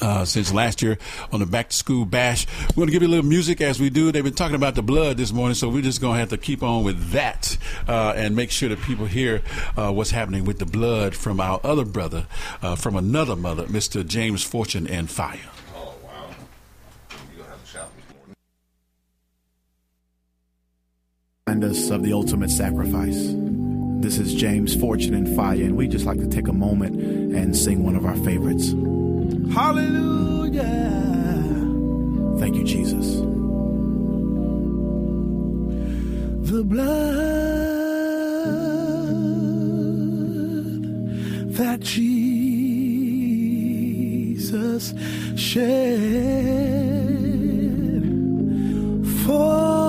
Uh, 0.00 0.26
since 0.26 0.52
last 0.52 0.82
year 0.82 0.98
on 1.32 1.40
the 1.40 1.46
back 1.46 1.70
to 1.70 1.76
school 1.76 2.04
bash. 2.04 2.46
We're 2.70 2.82
going 2.82 2.88
to 2.88 2.92
give 2.92 3.02
you 3.02 3.08
a 3.08 3.14
little 3.16 3.24
music 3.24 3.60
as 3.62 3.80
we 3.80 3.88
do. 3.88 4.12
They've 4.12 4.22
been 4.22 4.34
talking 4.34 4.54
about 4.54 4.74
the 4.74 4.82
blood 4.82 5.16
this 5.16 5.32
morning, 5.32 5.54
so 5.54 5.70
we're 5.70 5.82
just 5.82 6.00
going 6.02 6.14
to 6.14 6.20
have 6.20 6.28
to 6.30 6.36
keep 6.36 6.62
on 6.62 6.84
with 6.84 7.12
that 7.12 7.56
uh, 7.88 8.12
and 8.14 8.36
make 8.36 8.50
sure 8.50 8.68
that 8.68 8.80
people 8.82 9.06
hear 9.06 9.42
uh, 9.76 9.90
what's 9.92 10.10
happening 10.10 10.44
with 10.44 10.58
the 10.58 10.66
blood 10.66 11.14
from 11.14 11.40
our 11.40 11.60
other 11.64 11.84
brother, 11.84 12.26
uh, 12.62 12.76
from 12.76 12.94
another 12.96 13.36
mother, 13.36 13.64
Mr. 13.64 14.06
James 14.06 14.42
Fortune 14.42 14.86
and 14.86 15.10
Fire. 15.10 15.40
Oh, 15.74 15.94
wow. 16.04 16.28
Remind 21.46 21.64
us 21.64 21.90
of 21.90 22.02
the 22.02 22.12
ultimate 22.12 22.50
sacrifice. 22.50 23.32
This 24.00 24.18
is 24.18 24.34
James 24.34 24.78
Fortune 24.78 25.14
and 25.14 25.34
Fire, 25.34 25.54
and 25.54 25.76
we 25.76 25.88
just 25.88 26.04
like 26.04 26.18
to 26.18 26.28
take 26.28 26.48
a 26.48 26.52
moment 26.52 27.00
and 27.34 27.56
sing 27.56 27.82
one 27.82 27.96
of 27.96 28.04
our 28.04 28.16
favorites. 28.16 28.74
Hallelujah. 29.52 30.92
Thank 32.38 32.56
you, 32.56 32.64
Jesus. 32.64 33.26
the 36.56 36.62
blood 36.62 36.86
that 41.56 41.80
Jesus 41.80 42.14
shed 45.34 45.66
for 49.26 49.85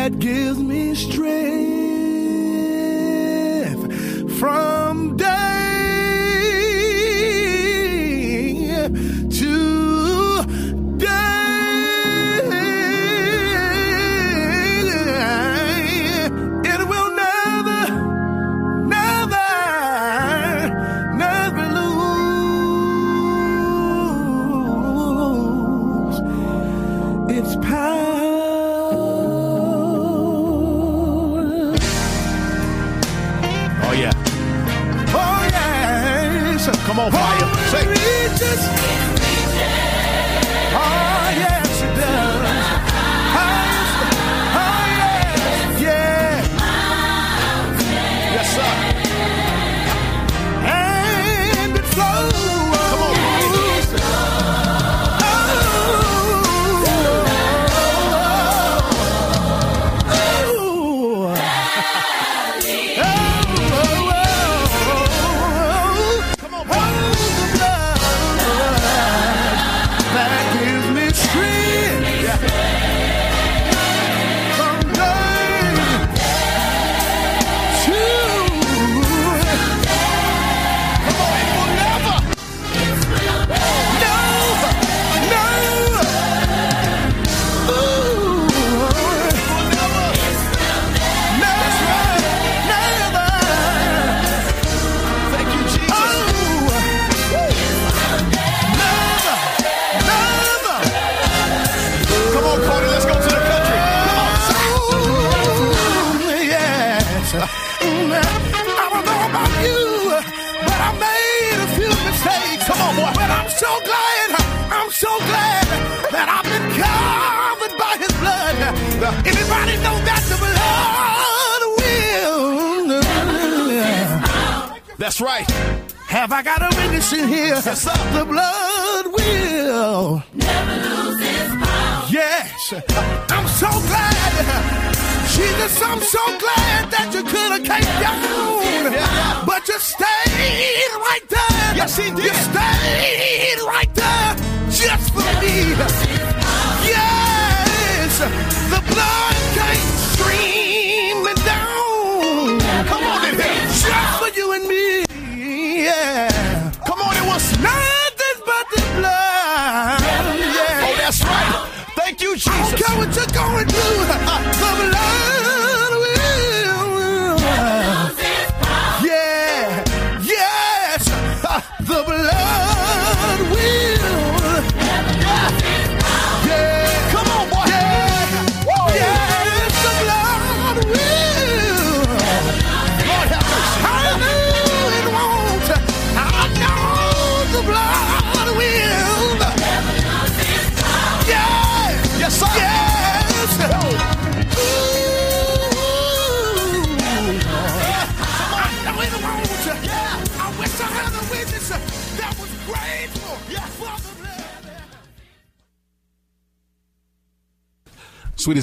that 0.00 0.18
gives 0.18 0.58
me 0.58 0.94
strength 0.94 1.60
from 4.38 4.69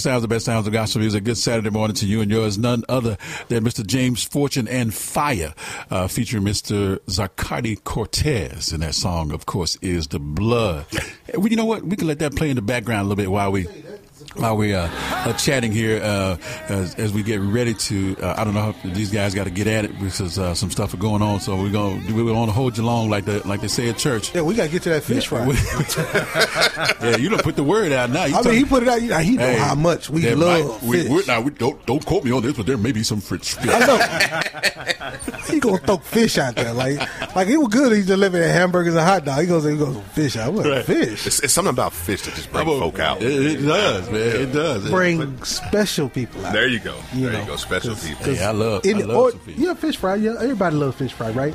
sounds, 0.08 0.22
the 0.22 0.28
best 0.30 0.46
sounds 0.46 0.66
of 0.66 0.72
gospel 0.72 1.02
music. 1.02 1.26
Good 1.26 1.38
Saturday 1.38 1.70
morning 1.70 1.94
to 1.96 2.06
you 2.06 2.22
and 2.22 2.32
yours. 2.32 2.58
None 2.58 2.86
other 2.88 3.18
than 3.50 3.66
Mr. 3.66 3.86
James 3.86 4.24
Fortune 4.24 4.66
and 4.66 4.94
Fire, 4.94 5.54
uh, 5.92 6.08
featuring 6.08 6.44
Mr. 6.44 7.00
Zacardi 7.08 7.84
Cortez. 7.84 8.72
And 8.72 8.84
that 8.84 8.96
song, 8.96 9.34
of 9.34 9.46
course, 9.46 9.76
is 9.82 10.08
The 10.08 10.20
Blood. 10.20 10.86
Well, 11.36 11.50
you 11.50 11.58
know 11.58 11.66
what? 11.66 11.84
We 11.84 11.98
can 11.98 12.08
let 12.08 12.20
that 12.20 12.38
play 12.38 12.50
in 12.50 12.56
the 12.56 12.62
background 12.62 13.02
a 13.02 13.04
little 13.04 13.22
bit 13.22 13.30
while 13.30 13.52
we. 13.52 13.68
While 14.36 14.58
we 14.58 14.76
uh, 14.76 14.88
are 15.26 15.34
chatting 15.34 15.72
here, 15.72 16.02
uh, 16.04 16.38
as, 16.70 16.96
as 16.96 17.14
we 17.14 17.24
get 17.24 17.40
ready 17.42 17.74
to, 17.74 18.16
uh, 18.22 18.36
I 18.38 18.44
don't 18.44 18.54
know 18.54 18.70
if 18.84 18.94
these 18.96 19.12
guys 19.12 19.34
got 19.34 19.46
to 19.46 19.50
get 19.50 19.68
at 19.68 19.86
it 19.86 20.00
because 20.00 20.38
uh, 20.38 20.54
some 20.54 20.70
stuff 20.72 20.94
is 20.94 21.00
going 21.00 21.22
on. 21.22 21.40
So 21.40 21.56
we're 21.56 21.72
going 21.72 22.06
to 22.06 22.14
we 22.14 22.24
want 22.32 22.50
to 22.50 22.54
hold 22.54 22.78
you 22.78 22.84
long, 22.84 23.10
like 23.10 23.26
the 23.26 23.46
like 23.48 23.62
they 23.62 23.68
say 23.68 23.90
at 23.90 23.98
church. 23.98 24.34
Yeah, 24.36 24.42
we 24.42 24.56
got 24.56 24.66
to 24.66 24.70
get 24.70 24.84
to 24.84 24.90
that 24.90 25.04
fish 25.04 25.28
fry. 25.28 25.46
yeah, 27.02 27.18
you 27.18 27.30
don't 27.30 27.44
put 27.44 27.56
the 27.56 27.64
word 27.64 27.92
out 27.92 28.10
now. 28.10 28.26
You 28.26 28.36
I 28.36 28.42
mean, 28.42 28.54
he 28.56 28.66
put 28.66 28.84
it 28.84 28.90
out. 28.90 29.02
He 29.02 29.38
know 29.38 29.44
Hey, 29.46 29.58
how 29.58 29.76
much 29.76 30.10
we 30.10 30.30
love 30.34 30.82
might- 30.84 30.90
we, 30.90 31.26
now, 31.26 31.42
we 31.42 31.52
don't 31.52 31.84
don't 31.86 32.06
quote 32.06 32.24
me 32.24 32.32
on 32.32 32.42
this, 32.44 32.56
but 32.58 32.66
there 32.66 32.78
may 32.78 32.92
be 32.92 33.04
some 33.04 33.22
fish. 33.22 33.56
I 33.60 33.80
know. 33.86 34.94
he 35.50 35.60
gonna 35.60 35.78
throw 35.80 35.98
fish 35.98 36.38
out 36.38 36.56
there 36.56 36.74
like 36.74 37.00
like 37.36 37.48
he 37.48 37.58
was 37.58 37.68
good. 37.70 37.96
He 37.96 38.04
delivering 38.04 38.50
hamburgers 38.50 38.96
and 38.96 39.04
hot 39.04 39.26
dogs. 39.26 39.42
He 39.42 39.48
goes 39.48 39.64
he 39.64 39.78
goes 39.78 39.98
fish 40.14 40.36
out. 40.38 40.54
What 40.54 40.66
Right. 40.66 40.86
fish? 40.86 41.26
It's, 41.28 41.40
it's 41.40 41.54
something 41.54 41.70
about 41.74 41.94
fish 41.94 42.22
that 42.24 42.36
just 42.36 42.52
brings 42.52 42.68
folk 42.68 43.00
out. 43.00 43.22
It, 43.22 43.46
it 43.46 43.58
does, 43.66 44.10
man. 44.10 44.20
It 44.22 44.52
does. 44.54 44.90
Bring 44.90 45.44
special 45.44 46.10
people 46.10 46.46
out. 46.46 46.54
There 46.54 46.68
you 46.68 46.80
go. 46.80 46.96
You 47.14 47.24
there 47.30 47.34
know, 47.34 47.40
you 47.42 47.46
go. 47.48 47.56
Special 47.56 47.94
'cause- 47.94 48.08
people. 48.08 48.26
'cause 48.26 48.38
Hey, 48.38 48.44
I 48.46 48.52
love- 48.52 48.86
in 48.86 48.98
I 48.98 49.02
the- 49.02 49.08
love 49.08 49.18
or- 49.18 49.32
some 49.32 49.40
fish. 49.42 49.56
Yeah, 49.58 49.74
fish 49.74 49.98
fry. 49.98 50.16
Yeah, 50.16 50.36
everybody 50.40 50.76
loves 50.76 50.98
fish 50.98 51.14
fry, 51.14 51.32
right? 51.32 51.54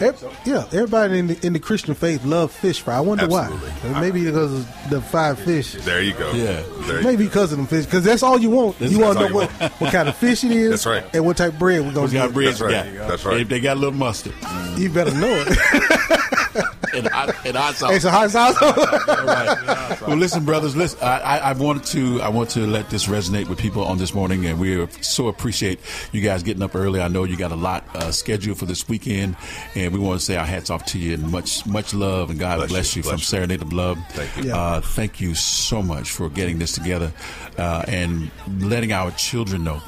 Ev- 0.00 0.24
yeah, 0.44 0.64
everybody 0.72 1.18
in 1.18 1.26
the, 1.28 1.46
in 1.46 1.52
the 1.52 1.58
Christian 1.58 1.94
faith 1.94 2.24
love 2.24 2.50
fish 2.52 2.80
fry. 2.80 2.96
I 2.96 3.00
wonder 3.00 3.24
Absolutely. 3.24 3.68
why. 3.70 4.00
Maybe 4.00 4.24
because 4.24 4.52
of 4.52 4.90
the 4.90 5.00
five 5.00 5.38
fish. 5.38 5.72
There 5.72 6.02
you 6.02 6.12
go. 6.14 6.32
Yeah. 6.32 6.62
There 6.86 6.98
you 6.98 7.04
Maybe 7.04 7.24
because 7.24 7.52
of 7.52 7.58
them 7.58 7.66
fish. 7.66 7.84
Because 7.84 8.04
that's 8.04 8.22
all 8.22 8.38
you 8.40 8.50
want. 8.50 8.78
That's- 8.78 8.92
you 8.96 9.02
want 9.02 9.18
to 9.18 9.28
know 9.28 9.34
what, 9.34 9.50
what 9.80 9.92
kind 9.92 10.08
of 10.08 10.16
fish 10.16 10.44
it 10.44 10.52
is. 10.52 10.70
That's 10.70 10.86
right. 10.86 11.04
And 11.14 11.24
what 11.26 11.36
type 11.36 11.52
of 11.52 11.58
bread 11.58 11.80
we're 11.80 11.88
gonna 11.92 12.00
What 12.02 12.10
get. 12.12 12.32
bread 12.34 12.48
That's 12.48 12.60
right. 12.60 12.72
Got? 12.94 13.08
That's 13.08 13.24
right. 13.24 13.40
If 13.40 13.48
they 13.48 13.60
got 13.60 13.76
a 13.76 13.80
little 13.80 13.94
mustard 13.98 14.34
You 14.76 14.90
better 14.90 15.14
know 15.14 15.44
it. 15.46 16.20
and 16.94 17.08
hot, 17.08 17.34
and 17.44 17.56
hot 17.56 17.74
sauce. 17.74 17.90
hey, 17.90 17.98
so 17.98 18.10
hot 18.10 18.30
sauce. 18.30 18.56
All 18.62 19.26
right. 19.26 19.90
Well, 20.06 20.18
listen, 20.18 20.44
brothers. 20.44 20.76
Listen, 20.76 20.98
I, 21.02 21.18
I, 21.20 21.36
I 21.38 21.52
wanted 21.54 21.84
to 21.84 22.20
I 22.20 22.28
want 22.28 22.50
to 22.50 22.66
let 22.66 22.90
this 22.90 23.06
resonate 23.06 23.48
with 23.48 23.58
people 23.58 23.84
on 23.84 23.96
this 23.96 24.12
morning, 24.12 24.44
and 24.44 24.60
we 24.60 24.86
so 25.00 25.28
appreciate 25.28 25.80
you 26.12 26.20
guys 26.20 26.42
getting 26.42 26.62
up 26.62 26.74
early. 26.74 27.00
I 27.00 27.08
know 27.08 27.24
you 27.24 27.38
got 27.38 27.52
a 27.52 27.56
lot 27.56 27.84
uh, 27.96 28.12
scheduled 28.12 28.58
for 28.58 28.66
this 28.66 28.86
weekend, 28.86 29.36
and 29.74 29.94
we 29.94 29.98
want 29.98 30.20
to 30.20 30.24
say 30.26 30.36
our 30.36 30.44
hats 30.44 30.68
off 30.68 30.84
to 30.86 30.98
you 30.98 31.14
and 31.14 31.30
much 31.32 31.64
much 31.64 31.94
love 31.94 32.28
and 32.28 32.38
God 32.38 32.56
Bless 32.58 32.68
bless, 32.70 32.96
you, 32.96 33.00
you, 33.00 33.02
bless 33.04 33.12
from 33.12 33.18
you. 33.20 33.24
Serenade 33.24 33.62
of 33.62 33.72
Love. 33.72 33.98
Thank 34.10 34.44
you. 34.44 34.52
Uh, 34.52 34.80
thank 34.82 35.20
you 35.22 35.34
so 35.34 35.80
much 35.82 36.10
for 36.10 36.28
getting 36.28 36.58
this 36.58 36.72
together 36.72 37.10
uh, 37.56 37.82
and 37.88 38.30
letting 38.60 38.92
our 38.92 39.10
children 39.12 39.64
know 39.64 39.80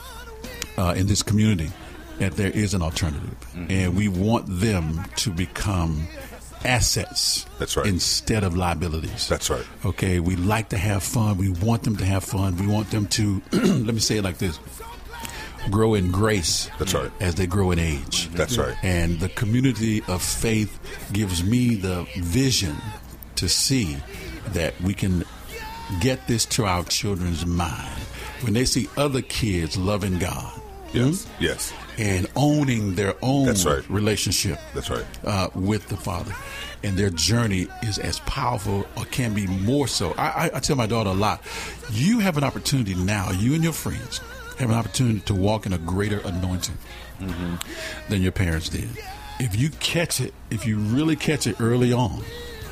uh, 0.79 0.95
in 0.97 1.07
this 1.09 1.23
community 1.23 1.71
that 2.19 2.33
there 2.37 2.51
is 2.51 2.75
an 2.75 2.83
alternative, 2.83 3.37
Mm-hmm. 3.55 3.71
and 3.71 3.97
we 3.97 4.09
want 4.09 4.45
them 4.49 5.05
to 5.17 5.31
become 5.31 6.07
assets. 6.65 7.47
That's 7.59 7.77
right. 7.77 7.87
Instead 7.87 8.43
of 8.45 8.57
liabilities. 8.57 9.29
That's 9.29 9.49
right. 9.51 9.65
Okay, 9.85 10.21
we 10.21 10.37
like 10.37 10.71
to 10.71 10.79
have 10.79 11.03
fun. 11.03 11.37
We 11.39 11.51
want 11.51 11.83
them 11.85 11.97
to 11.97 12.05
have 12.05 12.25
fun. 12.25 12.57
We 12.57 12.67
want 12.67 12.91
them 12.91 13.07
to, 13.09 13.43
let 13.53 13.95
me 13.95 14.01
say 14.01 14.19
it 14.19 14.25
like 14.25 14.39
this 14.39 14.59
grow 15.71 15.95
in 15.95 16.13
grace. 16.13 16.71
That's 16.79 16.95
right. 16.95 17.11
As 17.21 17.35
they 17.35 17.47
grow 17.47 17.73
in 17.73 17.79
age. 17.81 18.29
That's 18.29 18.57
right. 18.57 18.77
And 18.85 19.19
the 19.19 19.29
community 19.31 20.01
of 20.07 20.23
faith 20.23 20.79
gives 21.13 21.43
me 21.43 21.75
the 21.75 22.07
vision 22.19 22.77
to 23.37 23.49
see 23.49 23.97
that 24.51 24.81
we 24.81 24.95
can 24.95 25.25
get 26.01 26.25
this 26.29 26.45
to 26.47 26.65
our 26.67 26.85
children's 26.85 27.45
mind. 27.47 27.99
When 28.43 28.53
they 28.53 28.65
see 28.65 28.89
other 28.97 29.23
kids 29.23 29.77
loving 29.77 30.19
God. 30.21 30.56
Yes. 30.97 31.27
Yes. 31.41 31.73
And 31.99 32.27
owning 32.37 32.95
their 32.95 33.15
own 33.23 33.47
That's 33.47 33.65
right. 33.65 33.89
relationship 33.91 34.59
That's 34.75 34.91
right. 34.91 35.05
uh, 35.25 35.49
with 35.55 35.89
the 35.89 35.97
Father. 35.97 36.33
And 36.83 36.97
their 36.97 37.11
journey 37.11 37.69
is 37.83 37.99
as 37.99 38.21
powerful 38.21 38.87
or 38.97 39.05
can 39.07 39.35
be 39.35 39.47
more 39.47 39.89
so. 39.89 40.13
I, 40.19 40.27
I, 40.27 40.51
I 40.55 40.61
tell 40.61 40.77
my 40.77 40.87
daughter 40.87 41.11
a 41.11 41.15
lot 41.15 41.43
you 41.91 42.19
have 42.21 42.37
an 42.37 42.45
opportunity 42.45 42.95
now, 42.95 43.31
you 43.31 43.55
and 43.55 43.63
your 43.65 43.73
friends 43.73 44.21
have 44.59 44.71
an 44.71 44.77
opportunity 44.77 45.21
to 45.21 45.35
walk 45.35 45.67
in 45.67 45.73
a 45.73 45.79
greater 45.79 46.21
anointing 46.21 46.77
than 48.09 48.23
your 48.23 48.33
parents 48.33 48.69
did. 48.69 48.89
If 49.39 49.55
you 49.57 49.71
catch 49.71 50.21
it, 50.21 50.33
if 50.51 50.67
you 50.67 50.79
really 50.79 51.17
catch 51.17 51.47
it 51.47 51.61
early 51.61 51.93
on, 51.93 52.23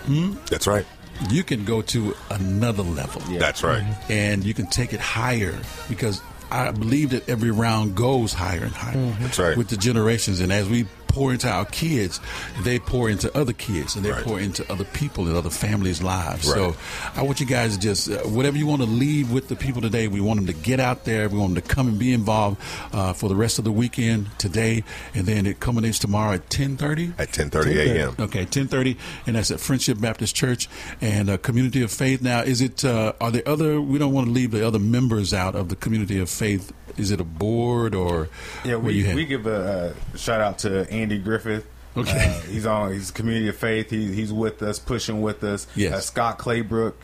hmm, 0.07 0.35
That's 0.51 0.67
right. 0.67 0.87
you 1.31 1.45
can 1.45 1.65
go 1.65 1.83
to 1.83 2.15
another 2.31 2.83
level. 2.83 3.23
Yeah. 3.31 3.39
That's 3.39 3.63
right. 3.63 3.85
And 4.09 4.45
you 4.45 4.55
can 4.55 4.67
take 4.67 4.93
it 4.93 5.01
higher 5.01 5.55
because 5.89 6.23
I 6.55 6.71
believe 6.71 7.11
that 7.11 7.29
every 7.29 7.51
round 7.51 7.97
goes 7.97 8.33
higher 8.33 8.63
and 8.63 8.73
higher. 8.73 8.95
Mm-hmm. 8.95 9.23
That's 9.23 9.39
right. 9.39 9.57
With 9.57 9.69
the 9.69 9.77
generations. 9.77 10.41
And 10.41 10.53
as 10.53 10.69
we 10.69 10.87
pour 11.15 11.33
into 11.33 11.49
our 11.49 11.65
kids, 11.67 12.21
they 12.65 12.79
pour 12.79 13.09
into 13.09 13.29
other 13.37 13.53
kids 13.53 13.95
and 13.97 14.05
they 14.05 14.11
Right. 14.11 14.25
pour 14.25 14.41
into 14.41 14.63
other 14.73 14.85
people 14.85 15.27
and 15.29 15.37
other 15.37 15.51
families' 15.51 16.03
lives. 16.03 16.47
Right. 16.47 16.55
So 16.57 16.77
I 17.15 17.23
want 17.23 17.41
you 17.41 17.47
guys 17.47 17.77
to 17.77 17.81
just, 17.81 18.11
uh, 18.11 18.19
whatever 18.29 18.57
you 18.59 18.67
want 18.67 18.83
to 18.83 18.89
leave 18.89 19.31
with 19.31 19.49
the 19.49 19.57
people 19.57 19.81
today, 19.81 20.09
we 20.09 20.21
want 20.21 20.39
them 20.41 20.47
to 20.47 20.53
get 20.53 20.81
out 20.81 21.05
there. 21.05 21.29
We 21.29 21.39
want 21.39 21.55
them 21.55 21.63
to 21.63 21.69
come 21.75 21.87
and 21.89 21.99
be 21.99 22.13
involved 22.13 22.61
uh, 22.93 23.13
for 23.13 23.29
the 23.29 23.37
rest 23.37 23.59
of 23.59 23.65
the 23.65 23.73
weekend 23.73 24.27
today. 24.39 24.83
And 25.15 25.27
then 25.27 25.47
it 25.47 25.61
culminates 25.61 25.99
tomorrow 25.99 26.33
at 26.35 26.51
1030. 26.51 27.13
At 27.19 27.31
10:30 27.33 27.77
a.m. 27.77 28.15
Okay, 28.19 28.45
ten 28.45 28.67
thirty, 28.69 28.97
and 29.27 29.37
that's 29.37 29.51
at 29.51 29.61
Friendship 29.61 30.01
Baptist 30.01 30.35
Church 30.35 30.69
and 31.01 31.31
uh, 31.31 31.37
Community 31.39 31.83
of 31.83 31.91
Faith. 31.93 32.23
Now, 32.23 32.41
is 32.41 32.61
it? 32.61 32.85
Uh, 32.85 33.13
are 33.21 33.31
there 33.31 33.47
other? 33.47 33.81
We 33.81 33.99
don't 33.99 34.13
want 34.13 34.27
to 34.27 34.33
leave 34.33 34.51
the 34.51 34.67
other 34.67 34.79
members 34.81 35.33
out 35.33 35.55
of 35.55 35.69
the 35.69 35.77
Community 35.77 36.19
of 36.19 36.29
Faith. 36.29 36.73
Is 36.97 37.11
it 37.11 37.21
a 37.21 37.25
board 37.25 37.95
or? 37.95 38.29
Yeah, 38.65 38.77
what 38.77 38.95
you 38.95 39.03
we, 39.03 39.09
have? 39.09 39.17
we 39.17 39.25
give 39.27 39.47
a, 39.47 39.95
uh 40.15 40.17
shout 40.17 40.41
out 40.41 40.59
to 40.61 40.89
Andy 41.05 41.19
Griffith. 41.19 41.67
Okay. 41.97 42.11
Uh, 42.11 42.41
he's 42.51 42.67
on. 42.67 42.93
He's 42.93 43.11
community 43.11 43.49
of 43.49 43.57
faith. 43.57 43.91
He, 43.91 44.13
he's 44.13 44.33
with 44.33 44.63
us, 44.63 44.79
pushing 44.79 45.23
with 45.23 45.45
us. 45.45 45.67
Yes. 45.77 45.93
Uh, 45.93 46.01
Scott 46.01 46.39
Claybrook, 46.39 47.01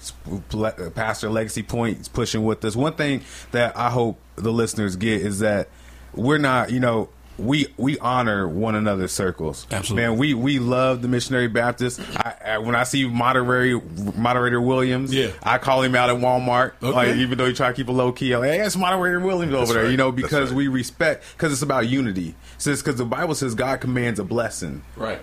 uh, 0.52 0.90
Pastor 0.94 1.30
Legacy 1.30 1.62
Point, 1.62 2.00
is 2.00 2.08
pushing 2.08 2.44
with 2.44 2.64
us. 2.64 2.74
One 2.74 2.94
thing 2.94 3.22
that 3.52 3.76
I 3.76 3.90
hope 3.90 4.18
the 4.36 4.52
listeners 4.52 4.96
get 4.96 5.20
is 5.22 5.38
that 5.40 5.68
we're 6.12 6.38
not, 6.38 6.72
you 6.72 6.80
know, 6.80 7.08
we 7.40 7.66
we 7.76 7.98
honor 7.98 8.46
one 8.48 8.74
another's 8.74 9.12
circles. 9.12 9.66
Absolutely. 9.70 10.08
man. 10.08 10.18
We 10.18 10.34
we 10.34 10.58
love 10.58 11.02
the 11.02 11.08
missionary 11.08 11.48
Baptists. 11.48 12.00
I, 12.16 12.34
I, 12.44 12.58
when 12.58 12.74
I 12.74 12.84
see 12.84 13.06
moderator 13.08 13.80
moderator 14.16 14.60
Williams, 14.60 15.12
Yeah. 15.14 15.30
I 15.42 15.58
call 15.58 15.82
him 15.82 15.94
out 15.94 16.10
at 16.10 16.16
Walmart. 16.16 16.72
Okay. 16.82 16.92
Like 16.92 17.16
even 17.16 17.38
though 17.38 17.46
he 17.46 17.52
try 17.52 17.68
to 17.68 17.74
keep 17.74 17.88
a 17.88 17.92
low 17.92 18.12
key, 18.12 18.32
I'm 18.32 18.40
like, 18.40 18.50
hey, 18.50 18.60
it's 18.60 18.76
moderator 18.76 19.20
Williams 19.20 19.52
over 19.54 19.60
That's 19.60 19.72
there. 19.72 19.82
right. 19.84 19.90
You 19.90 19.96
know, 19.96 20.12
because 20.12 20.50
right. 20.50 20.56
we 20.56 20.68
respect 20.68 21.24
because 21.36 21.52
it's 21.52 21.62
about 21.62 21.88
unity. 21.88 22.34
Says 22.58 22.82
because 22.82 22.96
the 22.96 23.04
Bible 23.06 23.34
says 23.34 23.54
God 23.54 23.80
commands 23.80 24.20
a 24.20 24.24
blessing 24.24 24.82
right. 24.96 25.20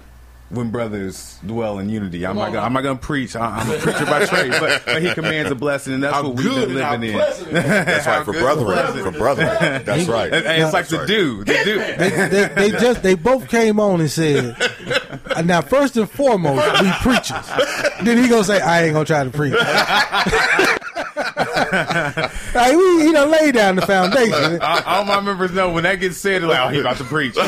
When 0.50 0.72
brothers 0.72 1.38
dwell 1.46 1.78
in 1.80 1.90
unity. 1.90 2.26
I'm 2.26 2.32
Come 2.32 2.38
not 2.38 2.54
gonna. 2.54 2.66
I'm 2.66 2.74
not 2.74 2.84
gonna 2.84 3.00
preach. 3.00 3.36
I, 3.36 3.60
I'm 3.60 3.70
a 3.70 3.78
preacher 3.80 4.06
by 4.06 4.26
trade, 4.26 4.52
but, 4.52 4.84
but 4.86 5.02
he 5.02 5.14
commands 5.14 5.52
a 5.52 5.56
blessing, 5.56 5.96
and 5.96 6.04
that's 6.04 6.14
How 6.14 6.24
what 6.24 6.36
we've 6.38 6.46
been 6.46 6.76
living 6.76 7.12
in. 7.12 7.18
That's 7.52 8.08
right. 8.08 8.24
For 8.24 8.32
good 8.32 8.66
brethren. 8.66 9.04
For 9.04 9.12
brethren. 9.18 9.84
That's 9.84 10.08
right. 10.08 10.34
And, 10.34 10.46
and 10.46 10.64
it's 10.64 10.74
like 10.74 10.88
That's 10.88 10.90
the 10.90 10.98
right. 11.00 11.08
do, 11.08 11.44
the 11.44 11.62
do. 11.64 11.78
they, 11.80 12.10
they, 12.30 12.70
they 12.70 12.72
just 12.72 13.04
they 13.04 13.16
both 13.16 13.50
came 13.50 13.80
on 13.80 14.00
and 14.00 14.10
said, 14.10 14.56
uh, 15.36 15.42
"Now, 15.42 15.62
first 15.62 15.98
and 15.98 16.10
foremost, 16.10 16.82
we 16.82 16.92
preachers." 17.02 17.46
Then 18.04 18.22
he 18.22 18.30
gonna 18.30 18.44
say, 18.44 18.62
"I 18.62 18.84
ain't 18.86 18.94
gonna 18.94 19.06
try 19.06 19.24
to 19.24 19.30
preach." 19.30 19.54
like, 22.58 22.76
we, 22.76 23.06
he 23.06 23.12
done 23.12 23.32
laid 23.32 23.54
down 23.54 23.76
the 23.76 23.82
foundation. 23.86 24.62
all, 24.62 24.82
all 24.84 25.06
my 25.06 25.20
members 25.22 25.52
know 25.52 25.72
when 25.72 25.84
that 25.84 26.00
gets 26.00 26.18
said, 26.18 26.44
like, 26.44 26.60
oh, 26.60 26.68
he 26.70 26.80
about 26.80 26.98
to 26.98 27.04
preach. 27.04 27.34
he 27.36 27.40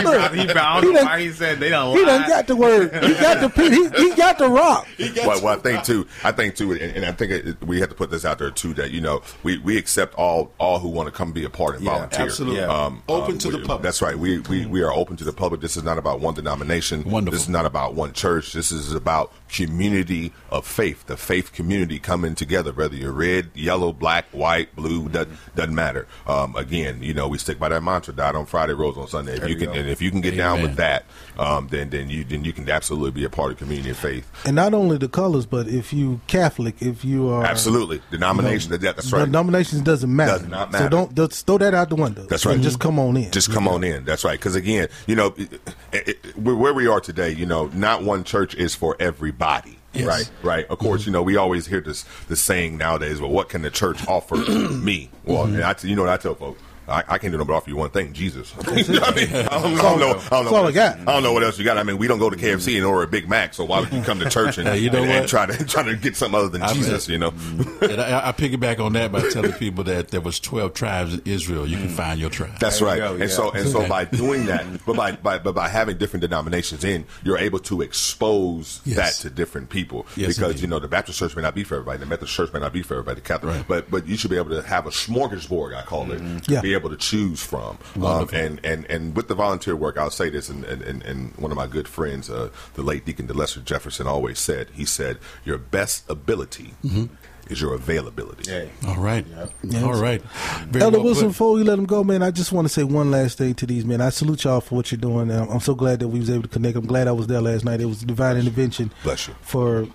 about, 0.00 0.34
he 0.34 0.44
about, 0.48 0.56
I 0.56 0.80
don't 0.80 0.82
He 0.84 0.88
know 0.92 0.94
done- 1.00 1.04
why 1.06 1.20
he 1.20 1.30
said 1.32 1.60
they 1.60 1.68
don't 1.70 1.96
He 1.96 2.02
lie. 2.04 2.18
done 2.18 2.28
got 2.28 2.46
the 2.46 2.56
word. 2.56 2.92
He 3.04 3.14
got 3.14 3.40
the 3.40 3.62
he, 3.94 4.02
he 4.10 4.14
got 4.16 4.38
the 4.38 4.48
rock. 4.48 4.86
well, 4.98 5.42
well, 5.42 5.48
I 5.48 5.60
think 5.60 5.84
too. 5.84 6.06
I 6.22 6.32
think 6.32 6.56
too, 6.56 6.72
and, 6.72 6.80
and 6.82 7.04
I 7.04 7.12
think 7.12 7.32
it, 7.32 7.64
we 7.64 7.80
have 7.80 7.88
to 7.90 7.94
put 7.94 8.10
this 8.10 8.24
out 8.24 8.38
there 8.38 8.50
too. 8.50 8.74
That 8.74 8.90
you 8.90 9.00
know, 9.00 9.22
we, 9.42 9.58
we 9.58 9.76
accept 9.78 10.14
all 10.14 10.52
all 10.58 10.78
who 10.78 10.88
want 10.88 11.06
to 11.06 11.12
come 11.12 11.32
be 11.32 11.44
a 11.44 11.50
part 11.50 11.76
and 11.76 11.84
Yeah, 11.84 11.92
volunteer. 11.92 12.24
absolutely. 12.26 12.60
Um, 12.62 13.02
Open 13.08 13.32
um, 13.32 13.38
to 13.38 13.50
the 13.50 13.58
public. 13.58 13.82
That's 13.82 14.00
right. 14.02 14.18
We, 14.18 14.38
we 14.40 14.66
we 14.66 14.82
are 14.82 14.92
open 14.92 15.16
to 15.16 15.24
the 15.24 15.32
public. 15.32 15.60
This 15.60 15.76
is 15.76 15.82
not 15.82 15.98
about 15.98 16.20
one 16.20 16.34
denomination. 16.34 17.04
Wonderful. 17.04 17.32
This 17.36 17.42
is 17.42 17.48
not 17.48 17.66
about 17.66 17.94
one 17.94 18.12
church. 18.12 18.52
This 18.52 18.72
is 18.72 18.92
about 18.92 19.32
community 19.48 20.32
of 20.50 20.66
faith. 20.66 21.06
The 21.06 21.16
faith 21.16 21.52
community 21.52 21.98
coming 21.98 22.34
together. 22.34 22.72
Whether 22.72 22.96
you're 22.96 23.12
red, 23.12 23.50
yellow, 23.54 23.92
black, 23.92 24.26
white, 24.32 24.53
blue, 24.76 25.08
doesn't, 25.08 25.36
doesn't 25.54 25.74
matter. 25.74 26.06
Um, 26.26 26.54
again, 26.56 27.02
you 27.02 27.14
know, 27.14 27.28
we 27.28 27.38
stick 27.38 27.58
by 27.58 27.68
that 27.68 27.82
mantra: 27.82 28.14
"Died 28.14 28.34
on 28.36 28.46
Friday, 28.46 28.72
rose 28.72 28.96
on 28.96 29.08
Sunday." 29.08 29.34
If 29.34 29.40
There 29.40 29.48
you 29.48 29.54
you 29.54 29.60
can, 29.66 29.74
go. 29.74 29.80
and 29.80 29.88
if 29.88 30.00
you 30.02 30.10
can 30.10 30.20
get 30.20 30.36
down 30.36 30.62
with 30.62 30.76
that, 30.76 31.04
um, 31.38 31.68
then 31.68 31.90
then 31.90 32.08
you 32.10 32.24
then 32.24 32.44
you 32.44 32.52
can 32.52 32.68
absolutely 32.70 33.10
be 33.10 33.24
a 33.24 33.30
part 33.30 33.52
of 33.52 33.58
community 33.58 33.90
of 33.90 33.96
faith. 33.98 34.30
And 34.46 34.56
not 34.56 34.74
only 34.74 34.98
the 34.98 35.08
colors, 35.08 35.46
but 35.46 35.68
if 35.68 35.92
you 35.92 36.20
Catholic, 36.26 36.76
if 36.80 37.04
you 37.04 37.28
are 37.28 37.44
Absolutely, 37.44 38.00
denomination. 38.10 38.70
that, 38.70 38.80
that's 38.80 39.12
right. 39.12 39.24
Denominations 39.24 39.82
doesn't 39.82 40.14
matter. 40.14 40.38
Does 40.38 40.48
not 40.48 40.72
So 40.72 40.88
don't 40.88 41.14
just 41.14 41.46
throw 41.46 41.58
that 41.58 41.74
out 41.74 41.88
the 41.90 41.96
window. 41.96 42.26
That's 42.26 42.46
right. 42.46 42.54
And 42.54 42.62
just 42.62 42.80
come 42.80 42.98
on 42.98 43.16
in. 43.16 43.30
Just 43.30 43.50
come 43.52 43.66
on 43.68 43.82
in. 43.84 44.04
That's 44.04 44.24
right. 44.24 44.38
Because 44.38 44.54
again, 44.54 44.88
you 45.06 45.16
know, 45.16 45.34
it, 45.36 45.52
it, 45.92 46.08
it- 46.08 46.36
where 46.38 46.74
we 46.74 46.86
are 46.86 47.00
today, 47.00 47.30
you 47.30 47.46
know, 47.46 47.66
not 47.74 48.02
one 48.02 48.24
church 48.24 48.54
is 48.54 48.74
for 48.74 48.96
everybody. 49.00 49.78
Yes. 49.94 50.06
Right, 50.06 50.30
right. 50.42 50.66
Of 50.66 50.78
course, 50.78 51.02
mm-hmm. 51.02 51.10
you 51.10 51.12
know 51.12 51.22
we 51.22 51.36
always 51.36 51.66
hear 51.66 51.80
this 51.80 52.04
this 52.28 52.40
saying 52.40 52.76
nowadays. 52.76 53.20
Well, 53.20 53.30
what 53.30 53.48
can 53.48 53.62
the 53.62 53.70
church 53.70 54.06
offer 54.08 54.36
me? 54.70 55.10
Well, 55.24 55.46
mm-hmm. 55.46 55.54
and 55.54 55.64
I, 55.64 55.74
you 55.82 55.94
know 55.94 56.02
what 56.02 56.10
I 56.10 56.16
tell 56.16 56.34
folks. 56.34 56.60
I, 56.88 56.98
I 57.08 57.18
can't 57.18 57.32
do 57.32 57.38
nothing 57.38 57.46
but 57.46 57.54
offer 57.54 57.70
you 57.70 57.76
one 57.76 57.90
thing, 57.90 58.12
Jesus. 58.12 58.54
You 58.74 58.94
know 58.94 59.00
what 59.00 59.12
I, 59.12 59.16
mean? 59.16 59.34
I, 59.34 59.42
don't, 59.42 59.78
I 59.78 59.82
don't 59.82 60.00
know. 60.00 60.10
I 60.10 60.28
don't 60.30 60.44
know. 60.44 60.52
What 60.52 60.76
else- 60.76 60.98
I 60.98 61.12
don't 61.12 61.22
know 61.22 61.32
what 61.32 61.42
else 61.42 61.58
you 61.58 61.64
got. 61.64 61.78
I 61.78 61.84
mean, 61.84 61.96
we 61.96 62.08
don't 62.08 62.18
go 62.18 62.28
to 62.28 62.36
KFC 62.36 62.42
mm-hmm. 62.42 62.76
and 62.78 62.86
order 62.86 63.02
a 63.04 63.06
Big 63.06 63.28
Mac, 63.28 63.54
so 63.54 63.64
why 63.64 63.80
would 63.80 63.92
you 63.92 64.02
come 64.02 64.18
to 64.20 64.28
church 64.28 64.58
and, 64.58 64.80
you 64.80 64.90
know 64.90 65.02
and, 65.02 65.10
and 65.10 65.28
try 65.28 65.46
to 65.46 65.64
try 65.66 65.82
to 65.82 65.96
get 65.96 66.16
something 66.16 66.38
other 66.38 66.48
than 66.48 66.62
I 66.62 66.72
Jesus? 66.72 67.08
You 67.08 67.18
know, 67.18 67.30
mm-hmm. 67.30 67.84
and 67.84 68.00
I, 68.00 68.28
I 68.28 68.32
piggyback 68.32 68.80
on 68.80 68.94
that 68.94 69.12
by 69.12 69.28
telling 69.30 69.52
people 69.52 69.84
that 69.84 70.08
there 70.08 70.20
was 70.20 70.40
twelve 70.40 70.74
tribes 70.74 71.14
in 71.14 71.22
Israel. 71.24 71.66
You 71.66 71.76
can 71.76 71.88
mm. 71.88 71.92
find 71.92 72.20
your 72.20 72.30
tribe. 72.30 72.58
That's 72.58 72.82
right. 72.82 72.98
go, 72.98 73.12
and 73.12 73.20
yeah. 73.20 73.26
so 73.28 73.50
and 73.52 73.68
so 73.68 73.88
by 73.88 74.04
doing 74.22 74.46
that, 74.46 74.66
but 74.84 74.96
by, 74.96 75.12
by 75.12 75.38
but 75.38 75.54
by 75.54 75.68
having 75.68 75.98
different 75.98 76.22
denominations 76.22 76.84
in, 76.84 77.04
you're 77.22 77.38
able 77.38 77.58
to 77.60 77.82
expose 77.82 78.80
Yes. 78.84 78.96
that 78.96 79.28
to 79.28 79.34
different 79.34 79.70
people. 79.70 80.06
Yes, 80.16 80.36
because 80.36 80.52
indeed. 80.52 80.62
you 80.62 80.66
know 80.68 80.78
the 80.78 80.88
Baptist 80.88 81.18
church 81.18 81.36
may 81.36 81.42
not 81.42 81.54
be 81.54 81.64
for 81.64 81.76
everybody, 81.76 81.98
the 81.98 82.06
Methodist 82.06 82.34
church 82.34 82.52
may 82.52 82.60
not 82.60 82.72
be 82.72 82.82
for 82.82 82.94
everybody, 82.94 83.20
the 83.20 83.26
Catholic, 83.26 83.56
Right. 83.56 83.68
but 83.68 83.90
but 83.90 84.06
you 84.06 84.16
should 84.16 84.30
be 84.30 84.36
able 84.36 84.50
to 84.50 84.62
have 84.62 84.86
a 84.86 84.90
smorgasbord. 84.90 85.74
I 85.76 85.82
call 85.82 86.10
it. 86.12 86.20
Mm-hmm. 86.20 86.52
Yeah. 86.52 86.60
Be 86.60 86.73
be 86.74 86.80
able 86.80 86.90
to 86.90 86.96
choose 86.96 87.42
from. 87.42 87.78
Um, 88.02 88.28
and, 88.32 88.60
and 88.64 88.84
and 88.90 89.14
with 89.16 89.28
the 89.28 89.34
volunteer 89.34 89.76
work, 89.76 89.96
I'll 89.96 90.10
say 90.10 90.28
this, 90.30 90.48
and, 90.48 90.64
and, 90.64 90.82
and, 90.82 91.02
and 91.02 91.34
one 91.36 91.50
of 91.50 91.56
my 91.56 91.66
good 91.66 91.86
friends, 91.88 92.28
uh, 92.30 92.50
the 92.74 92.82
late 92.82 93.04
Deacon 93.04 93.26
DeLester 93.28 93.64
Jefferson, 93.64 94.06
always 94.06 94.38
said, 94.38 94.68
he 94.74 94.84
said, 94.84 95.18
your 95.44 95.58
best 95.58 96.08
ability 96.10 96.74
Mhm. 96.84 97.08
is 97.48 97.60
your 97.60 97.74
availability. 97.74 98.50
All 98.86 98.96
right. 98.96 99.24
Yeah. 99.62 99.82
All 99.84 99.92
right. 100.00 100.22
Very 100.66 100.82
Elder 100.82 100.96
well 100.98 101.04
Wilson, 101.06 101.24
put. 101.26 101.30
before 101.32 101.52
we 101.52 101.62
let 101.62 101.78
him 101.78 101.84
go, 101.84 102.02
man, 102.02 102.22
I 102.22 102.30
just 102.30 102.52
want 102.52 102.66
to 102.66 102.72
say 102.72 102.82
one 102.84 103.10
last 103.10 103.36
thing 103.38 103.54
to 103.56 103.66
these 103.66 103.84
men. 103.84 104.00
I 104.00 104.08
salute 104.10 104.44
y'all 104.44 104.60
for 104.62 104.74
what 104.76 104.90
you're 104.90 104.98
doing. 105.00 105.30
I'm, 105.30 105.48
I'm 105.50 105.60
so 105.60 105.74
glad 105.74 106.00
that 106.00 106.08
we 106.08 106.18
was 106.20 106.30
able 106.30 106.42
to 106.42 106.48
connect. 106.48 106.76
I'm 106.76 106.86
glad 106.86 107.06
I 107.06 107.12
was 107.12 107.26
there 107.26 107.40
last 107.42 107.64
night. 107.64 107.80
It 107.80 107.84
was 107.86 108.00
divine 108.02 108.36
intervention. 108.38 108.90
Bless 109.02 109.28
you. 109.28 109.34
For 109.42 109.86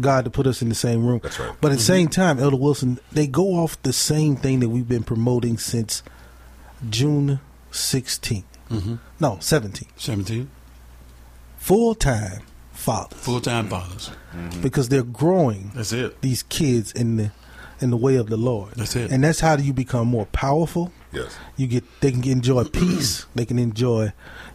God 0.00 0.24
to 0.24 0.30
put 0.30 0.46
us 0.46 0.62
in 0.62 0.68
the 0.68 0.74
same 0.74 1.06
room. 1.06 1.20
That's 1.22 1.38
right. 1.38 1.52
But 1.60 1.72
at 1.72 1.78
the 1.78 1.82
Mhm. 1.84 1.86
same 1.86 2.08
time, 2.08 2.38
Elder 2.40 2.56
Wilson, 2.56 2.98
they 3.12 3.26
go 3.28 3.54
off 3.54 3.80
the 3.82 3.92
same 3.92 4.34
thing 4.36 4.60
that 4.60 4.68
we've 4.68 4.88
been 4.88 5.04
promoting 5.04 5.58
since 5.58 6.02
June 6.88 7.40
16th. 7.72 8.44
Mhm. 8.70 8.98
No, 9.20 9.36
17th. 9.40 9.88
17. 9.96 10.48
Full 11.58 11.94
time 11.94 12.42
fathers. 12.72 13.18
Full 13.20 13.40
time 13.40 13.68
fathers. 13.68 14.10
Mm-hmm. 14.34 14.60
Because 14.62 14.88
they're 14.88 15.02
growing 15.02 15.72
That's 15.74 15.92
it. 15.92 16.20
these 16.22 16.42
kids 16.44 16.92
in 16.92 17.16
the 17.16 17.30
in 17.80 17.90
the 17.90 17.96
way 17.96 18.16
of 18.16 18.28
the 18.28 18.36
Lord. 18.36 18.72
That's 18.76 18.96
it. 18.96 19.10
And 19.10 19.22
that's 19.22 19.40
how 19.40 19.56
you 19.56 19.72
become 19.72 20.08
more 20.08 20.26
powerful. 20.26 20.92
Yes. 21.12 21.36
You 21.56 21.66
get 21.66 21.84
they 22.00 22.10
can 22.12 22.26
enjoy 22.26 22.64
peace. 22.72 23.26
They 23.34 23.44
can 23.44 23.58
enjoy 23.58 24.12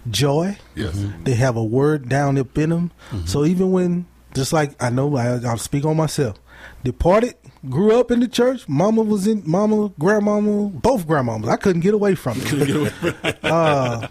joy. 0.10 0.58
Yes. 0.76 0.96
Mm-hmm. 0.96 1.24
They 1.24 1.34
have 1.36 1.56
a 1.56 1.64
word 1.64 2.10
down 2.10 2.38
up 2.38 2.58
in 2.58 2.70
them. 2.70 2.92
Mm-hmm. 3.12 3.26
So 3.28 3.46
even 3.46 3.72
when 3.72 4.08
just 4.34 4.54
like 4.54 4.82
I 4.82 4.90
know 4.90 5.16
I, 5.18 5.40
I'll 5.46 5.58
speak 5.58 5.86
on 5.86 5.98
myself. 5.98 6.38
Departed, 6.84 7.36
grew 7.70 8.00
up 8.00 8.12
in 8.12 8.20
the 8.20 8.28
church. 8.28 8.68
Mama 8.68 9.02
was 9.04 9.28
in 9.28 9.44
mama, 9.46 9.92
grandmama, 10.00 10.70
both 10.70 11.08
grandmamas. 11.08 11.48
I 11.50 11.58
couldn't 11.58 11.82
get 11.82 11.94
away 11.94 12.16
from 12.16 12.38
it. 12.42 13.36
uh, 13.44 14.08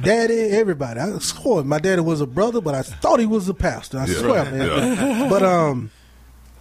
daddy, 0.00 0.38
everybody. 0.50 1.00
I 1.00 1.18
swore 1.18 1.62
my 1.64 1.78
daddy 1.78 2.00
was 2.02 2.20
a 2.20 2.26
brother, 2.26 2.60
but 2.60 2.74
I 2.74 2.82
thought 2.82 3.20
he 3.20 3.26
was 3.26 3.48
a 3.48 3.54
pastor. 3.54 3.98
I 3.98 4.06
Yeah. 4.06 4.14
swear, 4.18 4.44
man. 4.46 4.68
Yeah. 4.68 5.26
But 5.28 5.42
um, 5.42 5.90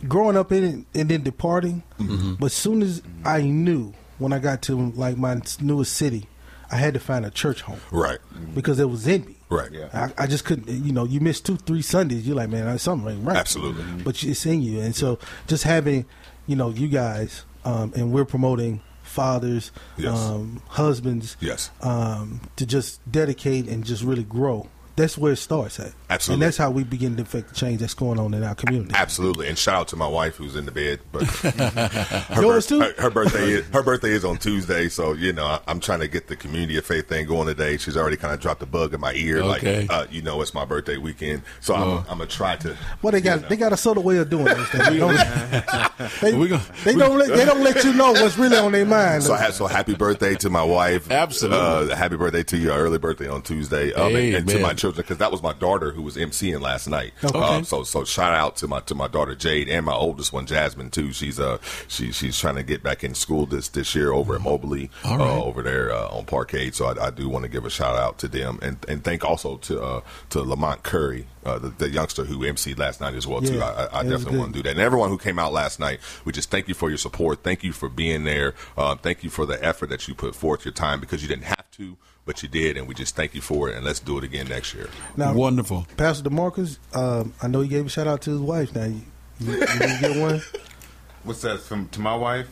growing 0.07 0.35
up 0.37 0.51
in 0.51 0.63
it 0.63 0.99
and 0.99 1.09
then 1.09 1.23
departing. 1.23 1.83
Mm-hmm. 1.99 2.33
But 2.35 2.51
soon 2.51 2.81
as 2.81 3.01
I 3.23 3.41
knew 3.41 3.93
when 4.19 4.33
I 4.33 4.39
got 4.39 4.61
to 4.63 4.91
like 4.91 5.17
my 5.17 5.41
newest 5.61 5.93
city, 5.93 6.27
I 6.71 6.75
had 6.77 6.93
to 6.95 6.99
find 6.99 7.25
a 7.25 7.29
church 7.29 7.61
home 7.61 7.79
Right. 7.91 8.17
because 8.55 8.79
it 8.79 8.89
was 8.89 9.07
in 9.07 9.25
me. 9.25 9.35
Right. 9.49 9.69
I, 9.93 10.11
I 10.17 10.25
just 10.27 10.45
couldn't. 10.45 10.67
You 10.67 10.91
know, 10.91 11.03
you 11.05 11.19
miss 11.19 11.39
two, 11.39 11.57
three 11.57 11.83
Sundays. 11.83 12.25
You're 12.25 12.35
like, 12.35 12.49
man, 12.49 12.77
something 12.79 13.13
ain't 13.13 13.23
right. 13.23 13.37
Absolutely. 13.37 13.83
But 14.03 14.23
it's 14.23 14.45
in 14.47 14.63
you, 14.63 14.79
and 14.79 14.95
so 14.95 15.19
just 15.45 15.63
having, 15.63 16.05
you 16.47 16.55
know, 16.55 16.69
you 16.69 16.87
guys, 16.87 17.45
um, 17.65 17.93
and 17.95 18.11
we're 18.11 18.25
promoting 18.25 18.81
fathers, 19.03 19.71
Yes. 19.97 20.17
um, 20.17 20.61
husbands, 20.69 21.35
Yes. 21.39 21.69
um, 21.81 22.41
to 22.55 22.65
just 22.65 22.99
dedicate 23.11 23.67
and 23.67 23.83
just 23.83 24.03
really 24.03 24.23
grow. 24.23 24.67
That's 24.95 25.17
where 25.17 25.33
it 25.33 25.37
starts 25.37 25.79
at. 25.79 25.91
Absolutely. 26.09 26.33
And 26.35 26.41
that's 26.47 26.57
how 26.57 26.69
we 26.69 26.83
begin 26.83 27.15
to 27.15 27.23
affect 27.23 27.49
the 27.49 27.55
change 27.55 27.79
that's 27.79 27.95
going 27.95 28.19
on 28.19 28.33
in 28.35 28.43
our 28.43 28.53
community. 28.53 28.93
Absolutely, 28.95 29.47
and 29.47 29.57
shout 29.57 29.75
out 29.75 29.87
to 29.87 29.95
my 29.95 30.07
wife 30.07 30.35
who's 30.35 30.55
in 30.55 30.65
the 30.65 30.71
bed. 30.71 30.99
But 31.11 31.23
her, 31.23 32.41
Yours 32.41 32.67
birth- 32.69 32.95
Her, 32.97 33.03
her 33.03 33.09
birthday 33.09 33.51
is 33.53 33.65
her 33.69 33.81
birthday 33.81 34.11
is 34.11 34.23
on 34.23 34.37
Tuesday, 34.37 34.89
so 34.89 35.13
you 35.13 35.33
know 35.33 35.45
I, 35.45 35.59
I'm 35.67 35.79
trying 35.79 36.01
to 36.01 36.07
get 36.07 36.27
the 36.27 36.35
community 36.35 36.77
of 36.77 36.85
faith 36.85 37.09
thing 37.09 37.25
going 37.25 37.47
today. 37.47 37.77
She's 37.77 37.97
already 37.97 38.17
kind 38.17 38.33
of 38.35 38.39
dropped 38.39 38.61
a 38.61 38.67
bug 38.67 38.93
in 38.93 38.99
my 39.01 39.13
ear, 39.13 39.41
Okay. 39.41 39.81
like 39.87 39.89
uh, 39.91 40.05
you 40.11 40.21
know 40.21 40.41
it's 40.41 40.53
my 40.53 40.63
birthday 40.65 40.97
weekend, 40.97 41.41
so 41.59 41.73
I'm, 41.73 41.97
I'm 41.99 42.17
gonna 42.19 42.27
try 42.27 42.55
to. 42.57 42.77
Well, 43.01 43.11
they 43.11 43.21
got 43.21 43.49
they 43.49 43.55
got 43.55 43.73
a 43.73 43.77
subtle 43.77 44.03
way 44.03 44.17
of 44.17 44.29
doing 44.29 44.45
this. 44.45 44.69
They 44.69 44.97
don't, 44.99 45.15
they, 46.21 46.33
We 46.35 46.47
go- 46.49 46.57
they 46.83 46.95
don't 46.95 47.17
let, 47.17 47.29
they 47.29 47.45
don't 47.45 47.63
let 47.63 47.83
you 47.83 47.93
know 47.93 48.11
what's 48.11 48.37
really 48.37 48.57
on 48.57 48.71
their 48.73 48.85
mind. 48.85 49.23
So, 49.23 49.35
so 49.49 49.65
happy 49.65 49.95
birthday 49.95 50.35
to 50.35 50.49
my 50.51 50.63
wife. 50.63 51.09
Absolutely. 51.09 51.93
Uh, 51.93 51.95
happy 51.95 52.15
birthday 52.17 52.43
to 52.43 52.57
your 52.57 52.73
early 52.77 52.99
birthday 52.99 53.27
on 53.27 53.41
Tuesday. 53.41 53.91
Um, 53.93 54.15
and, 54.15 54.35
and 54.35 54.47
to 54.49 54.59
my 54.59 54.73
children, 54.83 55.03
because 55.03 55.17
that 55.17 55.31
was 55.31 55.41
my 55.41 55.53
daughter 55.53 55.91
who 55.91 56.01
was 56.01 56.17
emceeing 56.17 56.61
last 56.61 56.87
night. 56.87 57.13
Okay. 57.23 57.39
Um, 57.39 57.63
so, 57.63 57.83
so 57.83 58.03
shout 58.03 58.33
out 58.33 58.57
to 58.57 58.67
my 58.67 58.81
to 58.81 58.95
my 58.95 59.07
daughter 59.07 59.33
Jade 59.35 59.69
and 59.69 59.85
my 59.85 59.93
oldest 59.93 60.33
one 60.33 60.45
Jasmine 60.45 60.89
too. 60.89 61.13
She's 61.13 61.39
uh 61.39 61.57
she 61.87 62.11
she's 62.11 62.37
trying 62.37 62.55
to 62.55 62.63
get 62.63 62.83
back 62.83 63.03
in 63.03 63.15
school 63.15 63.45
this 63.45 63.69
this 63.69 63.95
year 63.95 64.11
over 64.11 64.35
at 64.35 64.41
Moberly, 64.41 64.89
All 65.05 65.17
right. 65.17 65.29
uh, 65.29 65.43
over 65.43 65.61
there 65.61 65.91
uh, 65.93 66.17
on 66.17 66.25
Parkade. 66.25 66.75
So 66.75 66.85
I, 66.85 67.07
I 67.07 67.09
do 67.09 67.29
want 67.29 67.43
to 67.43 67.49
give 67.49 67.65
a 67.65 67.69
shout 67.69 67.95
out 67.95 68.17
to 68.19 68.27
them 68.27 68.59
and 68.61 68.77
and 68.87 69.03
thank 69.03 69.23
also 69.23 69.57
to 69.57 69.81
uh, 69.81 70.01
to 70.31 70.41
Lamont 70.41 70.83
Curry, 70.83 71.27
uh, 71.45 71.59
the, 71.59 71.69
the 71.69 71.89
youngster 71.89 72.25
who 72.25 72.39
emceed 72.39 72.77
last 72.77 72.99
night 72.99 73.15
as 73.15 73.25
well 73.25 73.41
too. 73.41 73.55
Yeah, 73.55 73.65
I, 73.65 73.83
I, 73.85 73.99
I 73.99 74.03
definitely 74.03 74.39
want 74.39 74.53
to 74.53 74.59
do 74.59 74.63
that. 74.63 74.71
And 74.71 74.79
everyone 74.79 75.09
who 75.09 75.17
came 75.17 75.39
out 75.39 75.53
last 75.53 75.79
night, 75.79 75.99
we 76.25 76.33
just 76.33 76.51
thank 76.51 76.67
you 76.67 76.73
for 76.73 76.89
your 76.89 76.97
support. 76.97 77.43
Thank 77.43 77.63
you 77.63 77.71
for 77.71 77.89
being 77.89 78.25
there. 78.25 78.53
Uh, 78.77 78.95
thank 78.95 79.23
you 79.23 79.29
for 79.29 79.45
the 79.45 79.63
effort 79.63 79.89
that 79.89 80.07
you 80.07 80.13
put 80.15 80.35
forth, 80.35 80.65
your 80.65 80.73
time, 80.73 80.99
because 80.99 81.21
you 81.21 81.27
didn't 81.29 81.45
have 81.45 81.69
to, 81.71 81.97
but 82.25 82.41
you 82.43 82.49
did, 82.49 82.77
and 82.77 82.87
we 82.87 82.93
just 82.93 83.15
thank 83.15 83.33
you 83.35 83.41
for 83.41 83.69
it. 83.69 83.75
And 83.75 83.85
let's 83.85 83.99
do 83.99 84.17
it 84.17 84.23
again 84.23 84.47
next 84.47 84.73
year. 84.73 84.89
Now, 85.17 85.33
Wonderful. 85.33 85.87
Pastor 85.97 86.29
DeMarcus, 86.29 86.77
um, 86.95 87.33
I 87.41 87.47
know 87.47 87.61
he 87.61 87.67
gave 87.67 87.85
a 87.85 87.89
shout 87.89 88.07
out 88.07 88.21
to 88.23 88.31
his 88.31 88.39
wife. 88.39 88.73
Now, 88.75 88.85
you, 88.85 89.01
you, 89.39 89.53
you 89.53 89.59
didn't 89.59 90.01
get 90.01 90.17
one. 90.17 90.41
What's 91.23 91.41
that 91.41 91.61
from 91.61 91.87
to 91.89 92.01
my 92.01 92.15
wife? 92.15 92.47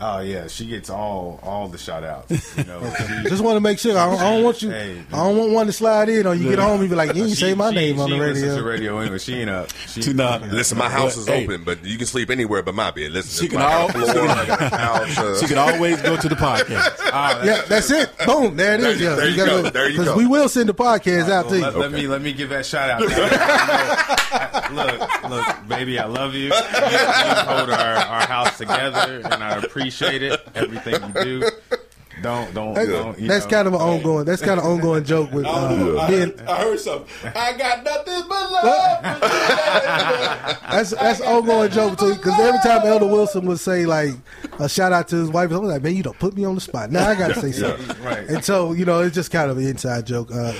Oh 0.00 0.20
yeah, 0.20 0.46
she 0.46 0.66
gets 0.66 0.90
all 0.90 1.40
all 1.42 1.68
the 1.68 1.78
shout 1.78 2.04
outs. 2.04 2.56
You 2.56 2.64
know, 2.64 2.80
she- 3.22 3.28
Just 3.28 3.42
want 3.42 3.56
to 3.56 3.60
make 3.60 3.78
sure. 3.78 3.96
I 3.98 4.06
don't, 4.06 4.18
I 4.20 4.34
don't 4.34 4.44
want 4.44 4.62
you. 4.62 4.70
Hey, 4.70 5.02
I 5.12 5.16
don't 5.16 5.36
want 5.36 5.52
one 5.52 5.66
to 5.66 5.72
slide 5.72 6.08
in, 6.08 6.26
or 6.26 6.34
you 6.34 6.48
get 6.50 6.58
home 6.58 6.80
and 6.80 6.88
be 6.88 6.94
like, 6.96 7.08
"You 7.08 7.24
didn't 7.24 7.36
say 7.36 7.54
my 7.54 7.70
she- 7.70 7.74
name 7.76 8.00
on 8.00 8.10
the 8.10 8.18
radio." 8.18 8.56
to 8.56 8.62
radio 8.62 8.98
anyway. 8.98 9.18
She 9.18 9.34
ain't 9.34 9.50
up. 9.50 9.70
She, 9.88 10.02
She 10.02 10.12
not- 10.12 10.42
Listen, 10.48 10.78
my 10.78 10.88
house 10.88 11.14
But, 11.16 11.20
is 11.22 11.26
hey. 11.28 11.44
open, 11.44 11.64
but 11.64 11.84
you 11.84 11.98
can 11.98 12.06
sleep 12.06 12.30
anywhere 12.30 12.62
but 12.62 12.74
my 12.74 12.90
bed. 12.90 13.12
Listen, 13.12 13.44
She 13.44 13.48
can 13.50 13.58
I 13.60 13.62
got 13.62 13.94
al- 13.96 14.02
a 14.02 14.12
floor, 14.12 14.28
I 14.28 14.46
got 14.46 14.62
a 14.62 14.70
couch. 14.70 15.18
Uh, 15.18 15.38
She 15.40 15.46
can 15.46 15.58
always 15.58 16.00
go 16.02 16.16
to 16.16 16.28
the 16.28 16.34
podcast. 16.48 16.96
Ah, 17.12 17.42
Yeah, 17.44 17.62
that's 17.68 17.90
it. 17.90 18.10
Boom, 18.26 18.56
there 18.56 18.74
it 18.76 18.80
There 18.80 18.90
is. 18.92 19.00
you- 19.00 19.06
yeah. 19.08 19.14
there 19.16 19.28
you 19.28 19.36
gotta- 19.36 19.62
go, 19.62 19.70
there 19.70 19.88
you 19.90 19.96
'cause 19.98 20.06
go. 20.06 20.16
we 20.16 20.26
will 20.26 20.48
send 20.48 20.68
the 20.68 20.74
podcast 20.74 21.28
out 21.30 21.48
to 21.50 21.56
you. 21.56 21.62
Let, 21.62 21.76
let 21.76 21.92
me 21.92 22.06
let 22.08 22.22
me 22.22 22.32
give 22.32 22.48
that 22.50 22.64
shout 22.66 22.88
out. 22.90 23.00
look, 24.72 25.30
look, 25.30 25.68
baby, 25.68 25.98
I 25.98 26.06
love 26.06 26.34
you. 26.34 26.44
You, 26.44 26.46
you 26.48 26.52
hold 26.52 27.70
our, 27.70 27.94
our 27.96 28.26
house 28.26 28.58
together, 28.58 29.22
and 29.24 29.42
I 29.58 29.62
appreciate 29.66 30.22
it. 30.22 30.40
Everything 30.54 30.94
you 31.14 31.24
do. 31.24 31.50
Don't 32.22 32.52
don't 32.54 32.74
That's, 32.74 32.88
don't. 32.88 33.18
You 33.18 33.28
that's 33.28 33.44
know. 33.44 33.50
kind 33.50 33.68
of 33.68 33.74
an 33.74 33.80
ongoing. 33.80 34.24
That's 34.24 34.42
kind 34.42 34.58
of 34.58 34.66
ongoing 34.66 35.04
joke 35.04 35.32
with 35.32 35.46
uh, 35.48 35.98
I, 35.98 36.06
heard, 36.10 36.40
I 36.42 36.56
heard 36.62 36.80
something. 36.80 37.32
I 37.34 37.52
got 37.56 37.84
nothing 37.84 38.22
but 38.28 38.52
love. 38.52 39.02
That's 40.70 40.90
that's 40.90 41.20
an 41.20 41.26
ongoing 41.26 41.70
joke 41.70 41.98
too. 41.98 42.14
Because 42.14 42.38
every 42.40 42.60
time 42.60 42.86
Elder 42.86 43.06
Wilson 43.06 43.46
would 43.46 43.60
say 43.60 43.86
like 43.86 44.10
a 44.58 44.68
shout 44.68 44.92
out 44.92 45.08
to 45.08 45.16
his 45.16 45.30
wife, 45.30 45.52
I 45.52 45.56
was 45.58 45.70
like, 45.70 45.82
"Man, 45.82 45.94
you 45.96 46.02
don't 46.02 46.18
put 46.18 46.34
me 46.36 46.44
on 46.44 46.54
the 46.54 46.60
spot." 46.60 46.90
Now 46.90 47.08
I 47.08 47.14
got 47.14 47.28
to 47.34 47.40
say 47.40 47.52
something. 47.52 48.02
Right. 48.04 48.28
And 48.28 48.44
so 48.44 48.72
you 48.72 48.84
know, 48.84 49.00
it's 49.00 49.14
just 49.14 49.30
kind 49.30 49.50
of 49.50 49.58
an 49.58 49.66
inside 49.66 50.06
joke. 50.06 50.30
Uh, 50.32 50.52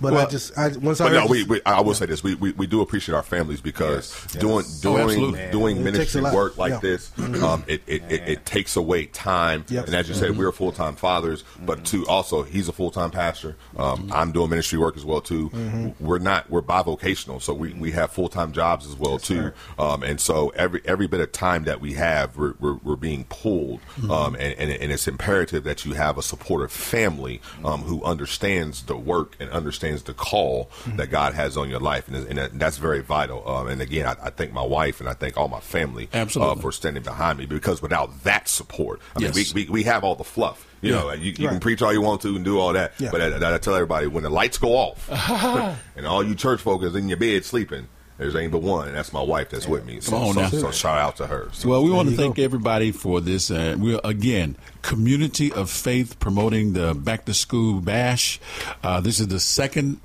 But 0.00 0.14
I 0.14 0.26
just 0.26 0.58
I 0.58 0.68
once 0.78 1.00
I 1.00 1.04
But 1.04 1.12
heard 1.12 1.20
no, 1.24 1.26
we, 1.28 1.44
we, 1.44 1.60
I 1.64 1.80
will 1.80 1.94
say 1.94 2.06
this: 2.06 2.22
we, 2.22 2.34
we, 2.34 2.52
we 2.52 2.66
do 2.66 2.80
appreciate 2.82 3.14
our 3.14 3.22
families 3.22 3.60
because 3.60 4.12
Yes, 4.12 4.32
doing 4.34 4.56
yes. 4.64 4.80
doing 4.80 5.36
Oh, 5.36 5.50
doing 5.52 5.76
It 5.78 5.80
ministry 5.80 6.20
work 6.22 6.58
like 6.58 6.70
Yeah. 6.72 6.80
Mm-hmm. 6.80 7.32
this, 7.32 7.42
um, 7.42 7.64
it, 7.66 7.82
it, 7.86 8.02
it, 8.10 8.28
it 8.28 8.46
takes 8.46 8.76
away 8.76 9.06
time. 9.06 9.64
Yep. 9.68 9.86
And 9.86 9.94
as 9.94 10.08
you 10.08 10.14
said, 10.14 10.36
we're 10.36 10.52
full 10.52 10.72
time 10.72 10.93
fathers, 10.96 11.44
but 11.64 11.84
too 11.84 12.06
also 12.06 12.42
he's 12.42 12.68
a 12.68 12.72
full 12.72 12.90
time 12.90 13.10
pastor. 13.10 13.56
Um, 13.76 14.10
I'm 14.12 14.32
doing 14.32 14.50
ministry 14.50 14.78
work 14.78 14.96
as 14.96 15.04
well 15.04 15.20
too. 15.20 15.94
We're 16.00 16.18
not 16.18 16.50
we're 16.50 16.62
bivocational, 16.62 17.40
so 17.42 17.54
we, 17.54 17.72
we 17.74 17.92
have 17.92 18.10
full 18.12 18.28
time 18.28 18.52
jobs 18.52 18.86
as 18.86 18.94
well 18.96 19.18
too. 19.18 19.52
Um, 19.78 20.02
and 20.02 20.20
so 20.20 20.48
every 20.50 20.80
every 20.84 21.06
bit 21.06 21.20
of 21.20 21.32
time 21.32 21.64
that 21.64 21.80
we 21.80 21.94
have, 21.94 22.36
we're, 22.36 22.54
we're, 22.60 22.74
we're 22.82 22.96
being 22.96 23.24
pulled, 23.24 23.80
um, 24.10 24.34
and, 24.34 24.54
and 24.58 24.70
and 24.70 24.92
it's 24.92 25.08
imperative 25.08 25.64
that 25.64 25.84
you 25.84 25.94
have 25.94 26.18
a 26.18 26.22
supportive 26.22 26.72
family 26.72 27.40
um, 27.64 27.82
who 27.82 28.02
understands 28.04 28.82
the 28.84 28.96
work 28.96 29.36
and 29.40 29.50
understands 29.50 30.02
the 30.04 30.14
call 30.14 30.70
that 30.96 31.10
God 31.10 31.34
has 31.34 31.56
on 31.56 31.68
your 31.70 31.80
life, 31.80 32.08
and, 32.08 32.16
and 32.16 32.38
that- 32.38 32.58
that's 32.58 32.78
very 32.78 33.00
vital. 33.02 33.46
Um, 33.48 33.66
and 33.68 33.80
again, 33.82 34.06
I, 34.06 34.26
I 34.26 34.30
thank 34.30 34.52
my 34.52 34.62
wife 34.64 35.00
and 35.00 35.08
I 35.08 35.12
thank 35.14 35.36
all 35.36 35.48
my 35.48 35.60
family 35.60 36.08
uh, 36.14 36.18
Absolutely. 36.18 36.62
for 36.62 36.72
standing 36.72 37.02
behind 37.02 37.38
me 37.38 37.46
because 37.46 37.82
without 37.82 38.22
that 38.24 38.48
support, 38.48 39.00
I 39.16 39.20
Yes. 39.20 39.34
mean, 39.34 39.46
we, 39.54 39.64
we, 39.64 39.70
we 39.70 39.82
have 39.84 40.04
all 40.04 40.14
the 40.14 40.24
fluff. 40.24 40.66
You 40.84 40.92
Yeah. 40.94 41.00
know, 41.00 41.08
and 41.08 41.22
you, 41.22 41.32
you 41.36 41.48
can 41.48 41.60
preach 41.60 41.80
all 41.82 41.92
you 41.92 42.02
want 42.02 42.20
to 42.22 42.36
and 42.36 42.44
do 42.44 42.58
all 42.58 42.72
that, 42.74 42.92
Yeah. 42.98 43.10
but 43.10 43.20
I, 43.20 43.54
I 43.54 43.58
tell 43.58 43.74
everybody 43.74 44.06
when 44.06 44.22
the 44.22 44.30
lights 44.30 44.58
go 44.58 44.72
off 44.76 45.08
and 45.96 46.06
all 46.06 46.22
you 46.22 46.34
church 46.34 46.60
folk 46.60 46.82
is 46.82 46.94
in 46.94 47.08
your 47.08 47.16
bed 47.18 47.44
sleeping, 47.44 47.88
there's 48.18 48.36
ain't 48.36 48.52
but 48.52 48.62
one, 48.62 48.86
and 48.88 48.96
that's 48.96 49.12
my 49.12 49.22
wife 49.22 49.50
that's 49.50 49.66
with 49.66 49.84
me. 49.84 50.00
So, 50.00 50.12
Come 50.12 50.22
on 50.22 50.34
so, 50.34 50.40
now. 50.42 50.48
so 50.48 50.70
shout 50.70 50.98
out 50.98 51.16
to 51.16 51.26
her. 51.26 51.48
So, 51.52 51.68
Well, 51.68 51.82
we 51.82 51.90
want 51.90 52.10
to 52.10 52.16
thank 52.16 52.36
go. 52.36 52.42
everybody 52.44 52.92
for 52.92 53.20
this. 53.20 53.50
Uh, 53.50 53.74
we're 53.78 53.98
again 54.04 54.56
community 54.82 55.52
of 55.52 55.68
faith 55.70 56.20
promoting 56.20 56.74
the 56.74 56.94
back 56.94 57.24
to 57.24 57.34
school 57.34 57.80
bash. 57.80 58.38
Uh, 58.84 59.00
this 59.00 59.18
is 59.18 59.26
the 59.28 59.40
second 59.40 60.00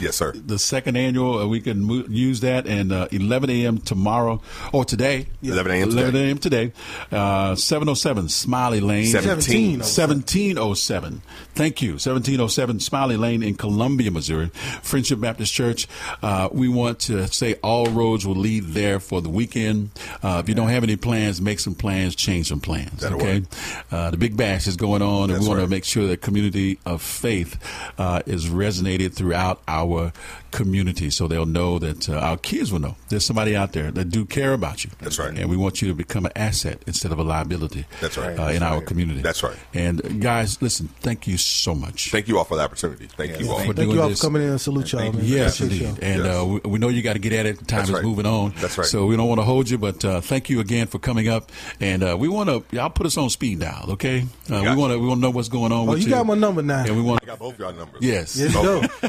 Yes, 0.00 0.16
sir. 0.16 0.32
The 0.32 0.58
second 0.58 0.96
annual, 0.96 1.38
uh, 1.38 1.46
we 1.46 1.60
can 1.60 1.82
mo- 1.84 2.04
use 2.08 2.40
that, 2.40 2.66
and 2.66 2.92
uh, 2.92 3.08
11 3.10 3.50
a.m. 3.50 3.78
tomorrow 3.78 4.40
or 4.72 4.84
today. 4.84 5.26
11 5.42 5.72
a.m. 5.72 5.88
today. 5.90 6.00
11 6.02 6.20
a.m. 6.20 6.38
today. 6.38 6.72
Uh, 7.10 7.54
707 7.56 8.28
Smiley 8.28 8.80
Lane. 8.80 9.06
17. 9.06 9.78
1707. 9.80 11.22
Thank 11.58 11.82
you. 11.82 11.94
1707 11.94 12.78
Smiley 12.78 13.16
Lane 13.16 13.42
in 13.42 13.56
Columbia, 13.56 14.12
Missouri. 14.12 14.46
Friendship 14.80 15.18
Baptist 15.18 15.52
Church. 15.52 15.88
Uh, 16.22 16.48
we 16.52 16.68
want 16.68 17.00
to 17.00 17.26
say 17.26 17.54
all 17.64 17.86
roads 17.86 18.24
will 18.24 18.36
lead 18.36 18.62
there 18.66 19.00
for 19.00 19.20
the 19.20 19.28
weekend. 19.28 19.90
Uh, 20.22 20.40
if 20.40 20.48
you 20.48 20.54
don't 20.54 20.68
have 20.68 20.84
any 20.84 20.94
plans, 20.94 21.40
make 21.40 21.58
some 21.58 21.74
plans, 21.74 22.14
change 22.14 22.46
some 22.46 22.60
plans. 22.60 23.00
That'll 23.00 23.20
okay. 23.20 23.42
Uh, 23.90 24.12
the 24.12 24.16
Big 24.16 24.36
Bash 24.36 24.68
is 24.68 24.76
going 24.76 25.02
on, 25.02 25.24
and 25.24 25.30
That's 25.30 25.42
we 25.42 25.48
want 25.48 25.58
right. 25.58 25.64
to 25.64 25.70
make 25.70 25.84
sure 25.84 26.06
that 26.06 26.20
community 26.22 26.78
of 26.86 27.02
faith 27.02 27.58
uh, 27.98 28.22
is 28.24 28.46
resonated 28.46 29.14
throughout 29.14 29.60
our 29.66 30.12
community, 30.50 31.10
so 31.10 31.28
they'll 31.28 31.46
know 31.46 31.78
that 31.78 32.08
uh, 32.08 32.14
our 32.18 32.36
kids 32.36 32.72
will 32.72 32.80
know 32.80 32.96
there's 33.08 33.24
somebody 33.24 33.54
out 33.56 33.72
there 33.72 33.90
that 33.90 34.06
do 34.10 34.24
care 34.24 34.52
about 34.52 34.84
you. 34.84 34.90
That's 35.00 35.18
right. 35.18 35.36
And 35.36 35.48
we 35.50 35.56
want 35.56 35.82
you 35.82 35.88
to 35.88 35.94
become 35.94 36.26
an 36.26 36.32
asset 36.36 36.82
instead 36.86 37.12
of 37.12 37.18
a 37.18 37.22
liability. 37.22 37.84
That's 38.00 38.16
right. 38.16 38.38
Uh, 38.38 38.48
in 38.48 38.62
our 38.62 38.80
community. 38.80 39.20
That's 39.20 39.42
right. 39.42 39.56
And 39.74 40.04
uh, 40.04 40.08
guys, 40.08 40.60
listen, 40.62 40.88
thank 41.00 41.26
you 41.26 41.36
so 41.38 41.74
much. 41.74 42.10
Thank 42.10 42.28
you 42.28 42.38
all 42.38 42.44
for 42.44 42.56
the 42.56 42.62
opportunity. 42.62 43.06
Thank 43.06 43.38
you 43.40 43.50
all. 43.50 43.58
for 43.58 43.64
Thank 43.64 43.76
doing 43.76 43.90
you 43.90 44.02
all 44.02 44.08
this. 44.08 44.20
for 44.20 44.26
coming 44.26 44.42
in 44.42 44.50
and 44.50 44.60
salute 44.60 44.92
y'all, 44.92 45.12
man. 45.12 45.20
Yes, 45.22 45.60
indeed. 45.60 45.82
y'all. 45.82 45.98
And 46.02 46.24
Yes. 46.24 46.36
uh, 46.36 46.44
we, 46.46 46.60
we 46.70 46.78
know 46.78 46.88
you 46.88 47.02
got 47.02 47.12
to 47.14 47.18
get 47.18 47.32
at 47.32 47.46
it. 47.46 47.56
Time 47.58 47.78
That's 47.78 47.88
is 47.90 47.94
right. 47.96 48.04
moving 48.04 48.26
on. 48.26 48.52
That's 48.58 48.76
right. 48.78 48.86
So 48.86 49.06
we 49.06 49.16
don't 49.16 49.28
want 49.28 49.40
to 49.40 49.44
hold 49.44 49.68
you, 49.70 49.78
but 49.78 50.04
uh, 50.04 50.20
thank 50.20 50.48
you 50.50 50.60
again 50.60 50.86
for 50.86 50.98
coming 50.98 51.28
up. 51.28 51.50
And 51.80 52.02
uh, 52.02 52.16
we 52.18 52.28
want 52.28 52.48
to, 52.48 52.64
y'all 52.74 52.90
put 52.90 53.06
us 53.06 53.16
on 53.16 53.30
speed 53.30 53.60
dial, 53.60 53.92
okay? 53.92 54.24
Uh, 54.50 54.60
we 54.62 54.74
want 54.76 54.92
to, 54.92 54.98
we 54.98 55.06
want 55.06 55.18
to 55.18 55.22
know 55.22 55.30
what's 55.30 55.48
going 55.48 55.72
on 55.72 55.88
Oh, 55.88 55.92
with 55.92 56.02
you 56.02 56.08
got 56.10 56.26
my 56.26 56.34
number 56.34 56.62
now. 56.62 56.84
And 56.84 56.96
we 56.96 57.02
want 57.02 57.22
I 57.22 57.26
got 57.26 57.38
both 57.38 57.58
y'all 57.58 57.72
numbers. 57.72 58.00
Yes. 58.02 58.36
Yes, 58.36 58.54
you 58.54 58.62
do. 58.62 58.88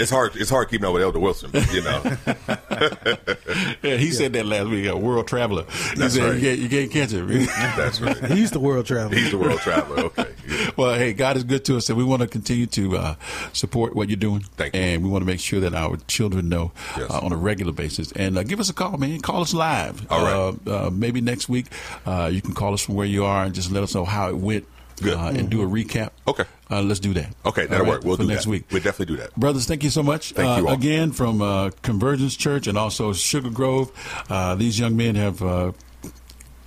It's 0.00 0.10
hard. 0.10 0.36
It's 0.36 0.50
hard 0.50 0.68
keeping 0.70 0.79
up 0.84 0.92
with 0.94 1.02
Elder 1.02 1.18
Wilson. 1.18 1.50
but, 1.52 1.72
You 1.72 1.82
know. 1.82 2.02
Yeah, 3.82 3.96
he 3.96 4.10
said 4.10 4.32
that 4.34 4.46
last 4.46 4.68
week. 4.68 4.86
A 4.86 4.96
world 4.96 5.26
traveler. 5.26 5.64
He 5.64 5.96
That's 5.96 6.14
said, 6.14 6.22
right. 6.24 6.34
You 6.36 6.40
can't, 6.40 6.58
you 6.60 6.68
can't 6.68 6.90
catch 6.90 7.10
him. 7.10 7.28
That's 7.76 8.00
right. 8.00 8.24
He's 8.26 8.50
the 8.52 8.60
world 8.60 8.86
traveler. 8.86 9.16
He's 9.16 9.30
the 9.32 9.38
world 9.38 9.60
traveler. 9.60 10.04
Okay. 10.04 10.26
Yeah. 10.48 10.70
Well, 10.76 10.94
hey, 10.94 11.12
God 11.12 11.36
is 11.36 11.44
good 11.44 11.64
to 11.66 11.76
us, 11.76 11.88
and 11.88 11.98
we 11.98 12.04
want 12.04 12.22
to 12.22 12.28
continue 12.28 12.66
to 12.66 12.96
uh, 12.96 13.14
support 13.52 13.94
what 13.94 14.08
you're 14.08 14.16
doing. 14.16 14.40
Thank 14.56 14.74
you. 14.74 14.80
And 14.80 15.02
we 15.02 15.08
want 15.10 15.22
to 15.22 15.26
make 15.26 15.40
sure 15.40 15.60
that 15.60 15.74
our 15.74 15.96
children 16.06 16.48
know 16.48 16.72
Yes. 16.96 17.10
uh, 17.10 17.18
on 17.20 17.32
a 17.32 17.36
regular 17.36 17.72
basis. 17.72 18.12
And 18.12 18.38
uh, 18.38 18.42
give 18.44 18.60
us 18.60 18.70
a 18.70 18.72
call, 18.72 18.96
man. 18.96 19.20
Call 19.20 19.42
us 19.42 19.52
live. 19.52 20.06
All 20.10 20.22
right. 20.22 20.58
Uh, 20.72 20.86
uh, 20.86 20.90
maybe 20.90 21.20
next 21.20 21.48
week 21.48 21.66
uh, 22.06 22.30
you 22.32 22.40
can 22.40 22.54
call 22.54 22.72
us 22.72 22.82
from 22.82 22.94
where 22.94 23.06
you 23.06 23.24
are 23.24 23.44
and 23.44 23.54
just 23.54 23.70
let 23.70 23.82
us 23.82 23.94
know 23.94 24.04
how 24.04 24.28
it 24.28 24.36
went. 24.36 24.66
Good. 25.00 25.14
Uh, 25.14 25.28
and 25.28 25.48
do 25.50 25.62
a 25.62 25.66
recap. 25.66 26.10
Okay. 26.28 26.44
Uh, 26.70 26.82
let's 26.82 27.00
do 27.00 27.12
that. 27.14 27.34
Okay, 27.44 27.66
that'll 27.66 27.84
right, 27.84 27.94
work. 27.94 28.04
We'll 28.04 28.16
for 28.16 28.22
do 28.22 28.28
next 28.28 28.44
that. 28.44 28.50
week. 28.50 28.64
We'll 28.70 28.82
definitely 28.82 29.16
do 29.16 29.22
that. 29.22 29.34
Brothers, 29.34 29.66
thank 29.66 29.82
you 29.82 29.90
so 29.90 30.02
much. 30.02 30.32
Thank 30.32 30.58
you 30.58 30.66
Uh, 30.66 30.70
all. 30.70 30.74
Again, 30.76 31.12
from 31.12 31.42
uh, 31.42 31.70
Convergence 31.82 32.36
Church 32.36 32.66
and 32.66 32.76
also 32.78 33.12
Sugar 33.12 33.50
Grove, 33.50 33.90
uh, 34.30 34.54
these 34.54 34.78
young 34.78 34.96
men 34.96 35.14
have 35.16 35.42
uh, 35.42 35.72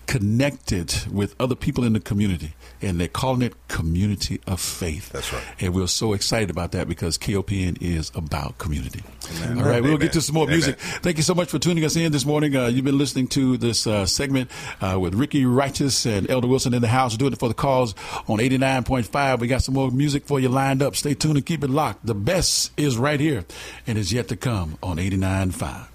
connected 0.07 0.93
with 1.11 1.35
other 1.39 1.55
people 1.55 1.83
in 1.83 1.93
the 1.93 1.99
community, 1.99 2.53
and 2.83 2.99
they're 2.99 3.07
calling 3.07 3.41
it 3.41 3.53
community 3.67 4.39
of 4.45 4.59
faith. 4.59 5.09
That's 5.11 5.31
right. 5.33 5.43
And 5.59 5.73
we're 5.73 5.87
so 5.87 6.13
excited 6.13 6.49
about 6.49 6.73
that 6.73 6.87
because 6.87 7.17
KOPN 7.17 7.81
is 7.81 8.11
about 8.15 8.57
community. 8.57 9.03
Amen. 9.37 9.59
All 9.59 9.69
right, 9.69 9.81
we'll 9.81 9.97
get 9.97 10.13
to 10.13 10.21
some 10.21 10.35
more 10.35 10.43
Amen. 10.43 10.55
music. 10.55 10.79
Thank 10.79 11.17
you 11.17 11.23
so 11.23 11.33
much 11.33 11.49
for 11.49 11.59
tuning 11.59 11.83
us 11.85 11.95
in 11.95 12.11
this 12.11 12.25
morning. 12.25 12.55
Uh, 12.55 12.67
you've 12.67 12.85
been 12.85 12.97
listening 12.97 13.27
to 13.29 13.57
this 13.57 13.87
uh, 13.87 14.05
segment 14.05 14.51
uh, 14.81 14.97
with 14.99 15.15
Ricky 15.15 15.45
Righteous 15.45 16.05
and 16.05 16.29
Elder 16.29 16.47
Wilson 16.47 16.73
in 16.73 16.81
the 16.81 16.87
house, 16.87 17.17
doing 17.17 17.33
it 17.33 17.39
for 17.39 17.47
the 17.47 17.55
cause 17.55 17.95
on 18.27 18.39
89.5. 18.39 19.39
We 19.39 19.47
got 19.47 19.63
some 19.63 19.75
more 19.75 19.91
music 19.91 20.25
for 20.25 20.39
you 20.39 20.49
lined 20.49 20.81
up. 20.81 20.95
Stay 20.95 21.13
tuned 21.13 21.37
and 21.37 21.45
keep 21.45 21.63
it 21.63 21.69
locked. 21.69 22.05
The 22.05 22.15
best 22.15 22.71
is 22.77 22.97
right 22.97 23.19
here 23.19 23.45
and 23.87 23.97
is 23.97 24.11
yet 24.11 24.27
to 24.27 24.35
come 24.35 24.77
on 24.83 24.97
89.5. 24.97 25.92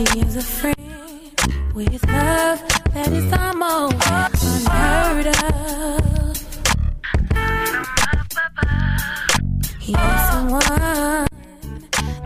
He 0.00 0.06
is 0.20 0.34
a 0.34 0.40
friend 0.40 0.76
with 1.74 2.02
love 2.06 2.62
that 2.94 3.12
is 3.12 3.30
almost 3.34 3.96
unheard 4.08 5.26
of. 5.26 6.36
He 9.78 9.92
is 9.92 10.20
someone 10.30 11.26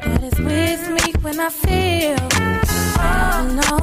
that 0.04 0.22
is 0.22 0.38
with 0.38 0.82
me 0.96 1.12
when 1.20 1.40
I 1.40 1.48
feel 1.50 2.16
alone. 3.42 3.82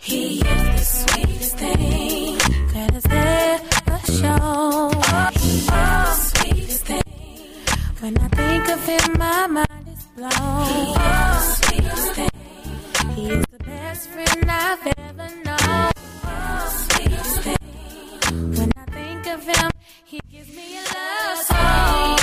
He 0.00 0.40
is 0.40 0.42
the 0.42 0.84
sweetest 0.96 1.56
thing. 1.58 2.38
He 2.72 2.80
is 2.96 3.02
the 3.02 3.60
sweetest 6.14 6.84
thing. 6.86 7.02
When 8.00 8.16
I 8.16 8.28
think 8.28 8.68
of 8.70 8.86
him, 8.86 9.18
my 9.18 9.46
mind 9.48 9.81
When 10.14 10.28
I 18.76 18.84
think 18.90 19.26
of 19.26 19.42
him, 19.42 19.70
he 20.04 20.20
gives 20.30 20.54
me 20.54 20.76
a 20.76 20.82
love 20.82 21.38
song. 21.38 22.21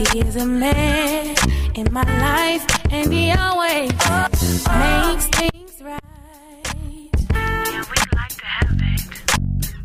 He 0.00 0.20
is 0.20 0.36
a 0.36 0.46
man 0.46 1.36
in 1.74 1.92
my 1.92 2.02
life, 2.02 2.64
and 2.90 3.12
he 3.12 3.30
always 3.32 3.92
makes 4.80 5.26
things 5.38 5.82
right. 5.82 7.10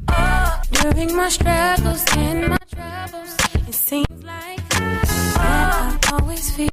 Oh, 0.08 0.62
during 0.72 1.16
my 1.16 1.28
struggles 1.28 2.04
and 2.16 2.48
my 2.48 2.58
troubles, 2.74 3.36
it 3.68 3.74
seems 3.76 4.24
like 4.24 4.70
that 4.70 5.04
I 5.38 6.00
always 6.14 6.50
feel. 6.56 6.70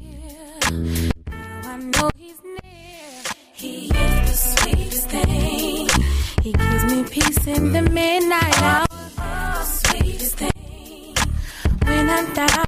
Now 1.26 1.72
I 1.72 1.76
know 1.78 2.10
he's 2.16 2.40
near. 2.44 3.10
He 3.54 3.86
is 3.86 4.30
the 4.30 4.36
sweetest 4.54 5.08
thing. 5.08 5.88
He 6.42 6.52
gives 6.52 6.84
me 6.84 7.04
peace 7.10 7.46
in 7.48 7.72
the 7.72 7.82
midnight 7.82 8.62
hour. 8.62 8.86
The 9.16 9.64
sweetest 9.64 10.36
thing. 10.36 11.16
When 11.84 12.08
I'm 12.08 12.32
down, 12.34 12.66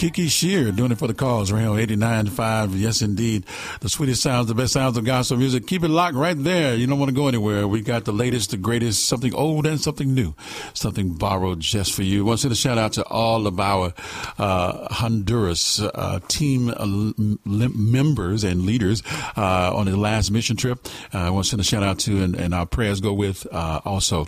Kiki 0.00 0.28
Shear 0.28 0.72
doing 0.72 0.92
it 0.92 0.98
for 0.98 1.08
the 1.08 1.12
cause, 1.12 1.52
Radio 1.52 1.74
89.5. 1.74 2.70
Yes, 2.74 3.02
indeed. 3.02 3.44
The 3.80 3.90
sweetest 3.90 4.22
sounds, 4.22 4.46
the 4.46 4.54
best 4.54 4.72
sounds 4.72 4.96
of 4.96 5.04
gospel 5.04 5.36
music. 5.36 5.66
Keep 5.66 5.84
it 5.84 5.88
locked 5.88 6.14
right 6.14 6.42
there. 6.42 6.74
You 6.74 6.86
don't 6.86 6.98
want 6.98 7.10
to 7.10 7.14
go 7.14 7.28
anywhere. 7.28 7.68
We 7.68 7.82
got 7.82 8.06
the 8.06 8.12
latest, 8.12 8.52
the 8.52 8.56
greatest, 8.56 9.04
something 9.04 9.34
old 9.34 9.66
and 9.66 9.78
something 9.78 10.14
new, 10.14 10.34
something 10.72 11.12
borrowed 11.12 11.60
just 11.60 11.92
for 11.92 12.02
you. 12.02 12.20
I 12.20 12.28
want 12.28 12.38
to 12.38 12.42
send 12.44 12.52
a 12.52 12.56
shout 12.56 12.78
out 12.78 12.94
to 12.94 13.04
all 13.08 13.46
of 13.46 13.60
our 13.60 13.92
uh, 14.38 14.88
Honduras 14.90 15.82
uh, 15.82 16.20
team 16.28 16.70
uh, 16.74 16.86
members 17.44 18.42
and 18.42 18.62
leaders 18.62 19.02
uh, 19.36 19.76
on 19.76 19.84
the 19.84 19.98
last 19.98 20.30
mission 20.30 20.56
trip. 20.56 20.78
Uh, 21.12 21.18
I 21.18 21.28
want 21.28 21.44
to 21.44 21.50
send 21.50 21.60
a 21.60 21.64
shout 21.64 21.82
out 21.82 21.98
to, 21.98 22.22
and, 22.22 22.34
and 22.36 22.54
our 22.54 22.64
prayers 22.64 23.02
go 23.02 23.12
with 23.12 23.46
uh, 23.52 23.82
also 23.84 24.26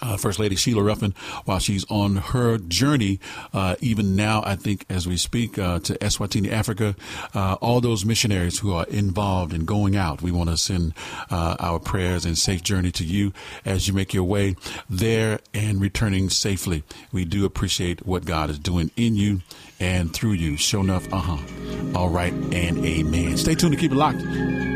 uh, 0.00 0.16
First 0.16 0.38
Lady 0.38 0.56
Sheila 0.56 0.82
Ruffin 0.82 1.14
while 1.44 1.58
she's 1.58 1.84
on 1.90 2.16
her 2.16 2.58
journey, 2.58 3.20
uh, 3.52 3.76
even 3.80 4.16
now, 4.16 4.42
I 4.44 4.56
think, 4.56 4.84
as 4.88 5.06
we 5.06 5.16
speak, 5.16 5.58
uh, 5.58 5.78
to 5.80 5.94
Eswatini, 5.98 6.50
Africa. 6.50 6.94
Uh, 7.32 7.54
all 7.60 7.80
those 7.80 8.04
missionaries 8.04 8.58
who 8.58 8.72
are 8.72 8.86
involved 8.86 9.52
in 9.52 9.64
going 9.64 9.96
out, 9.96 10.22
we 10.22 10.30
want 10.30 10.50
to 10.50 10.56
send 10.56 10.94
uh, 11.30 11.56
our 11.58 11.78
prayers 11.78 12.24
and 12.24 12.36
safe 12.36 12.62
journey 12.62 12.90
to 12.92 13.04
you 13.04 13.32
as 13.64 13.88
you 13.88 13.94
make 13.94 14.14
your 14.14 14.24
way 14.24 14.56
there 14.88 15.40
and 15.52 15.80
returning 15.80 16.30
safely. 16.30 16.82
We 17.12 17.24
do 17.24 17.44
appreciate 17.44 18.06
what 18.06 18.24
God 18.24 18.50
is 18.50 18.58
doing 18.58 18.90
in 18.96 19.16
you 19.16 19.40
and 19.80 20.12
through 20.12 20.32
you. 20.32 20.56
Show 20.56 20.80
enough, 20.80 21.12
uh 21.12 21.18
huh. 21.18 21.98
All 21.98 22.08
right, 22.08 22.32
and 22.32 22.84
amen. 22.84 23.36
Stay 23.36 23.54
tuned 23.54 23.72
to 23.74 23.78
keep 23.78 23.92
it 23.92 23.96
locked. 23.96 24.20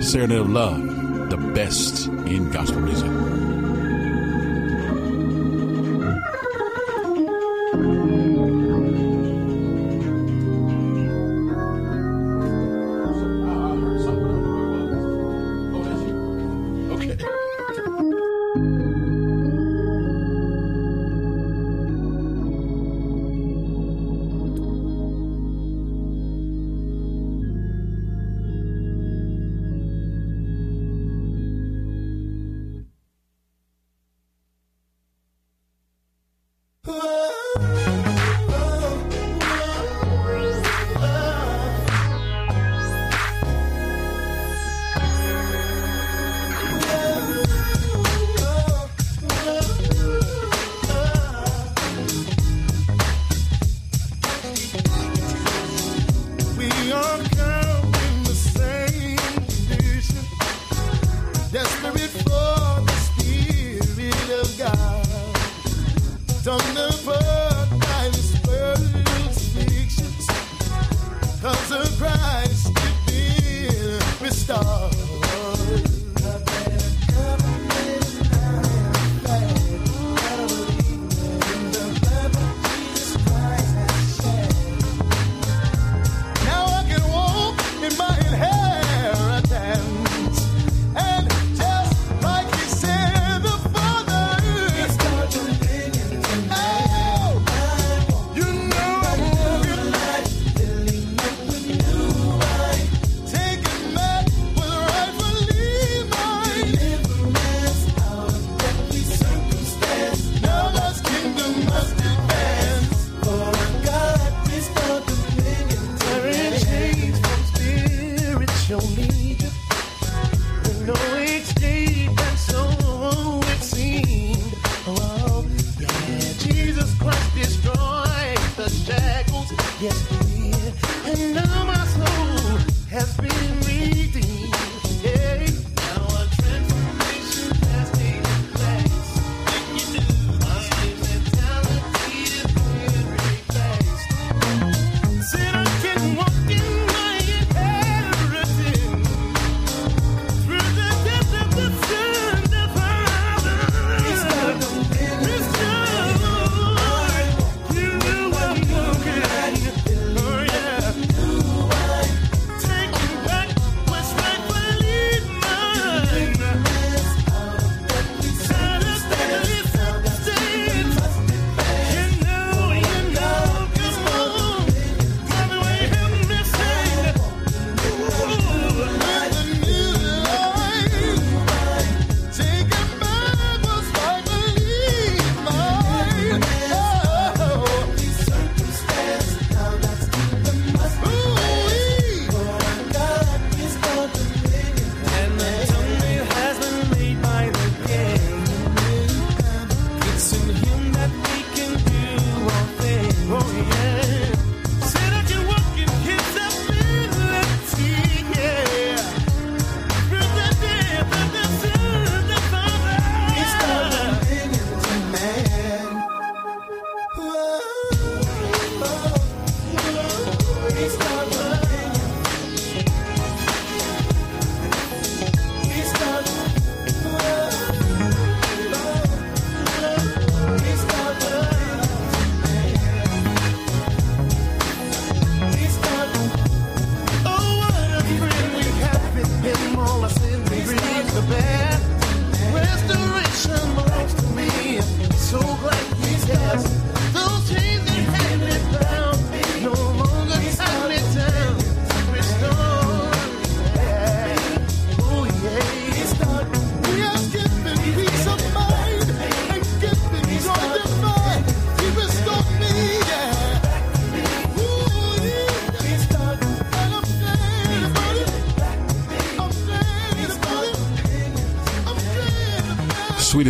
Serenade 0.03 0.39
of 0.39 0.51
Love, 0.51 1.31
the 1.31 1.37
best 1.37 2.07
in 2.07 2.51
gospel 2.51 2.81
music. 2.81 3.38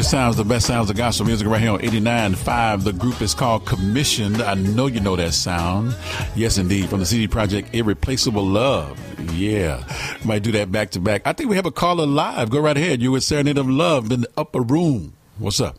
Sounds, 0.08 0.36
the 0.36 0.44
best 0.44 0.66
sounds 0.66 0.88
of 0.88 0.96
gospel 0.96 1.26
music 1.26 1.46
right 1.46 1.60
here 1.60 1.72
on 1.72 1.80
89.5. 1.80 2.82
The 2.84 2.94
group 2.94 3.20
is 3.20 3.34
called 3.34 3.66
Commissioned. 3.66 4.40
I 4.40 4.54
know 4.54 4.86
you 4.86 5.00
know 5.00 5.16
that 5.16 5.34
sound. 5.34 5.94
Yes, 6.34 6.56
indeed. 6.56 6.88
From 6.88 7.00
the 7.00 7.06
CD 7.06 7.28
project 7.28 7.74
Irreplaceable 7.74 8.46
Love. 8.46 8.98
Yeah. 9.34 9.84
Might 10.24 10.42
do 10.42 10.52
that 10.52 10.72
back 10.72 10.90
to 10.92 11.00
back. 11.00 11.26
I 11.26 11.34
think 11.34 11.50
we 11.50 11.56
have 11.56 11.66
a 11.66 11.70
caller 11.70 12.06
live. 12.06 12.48
Go 12.48 12.58
right 12.58 12.76
ahead. 12.76 13.02
You 13.02 13.12
with 13.12 13.22
Serenade 13.22 13.58
of 13.58 13.68
Love 13.68 14.10
in 14.10 14.22
the 14.22 14.30
upper 14.36 14.62
room. 14.62 15.12
What's 15.38 15.60
up? 15.60 15.76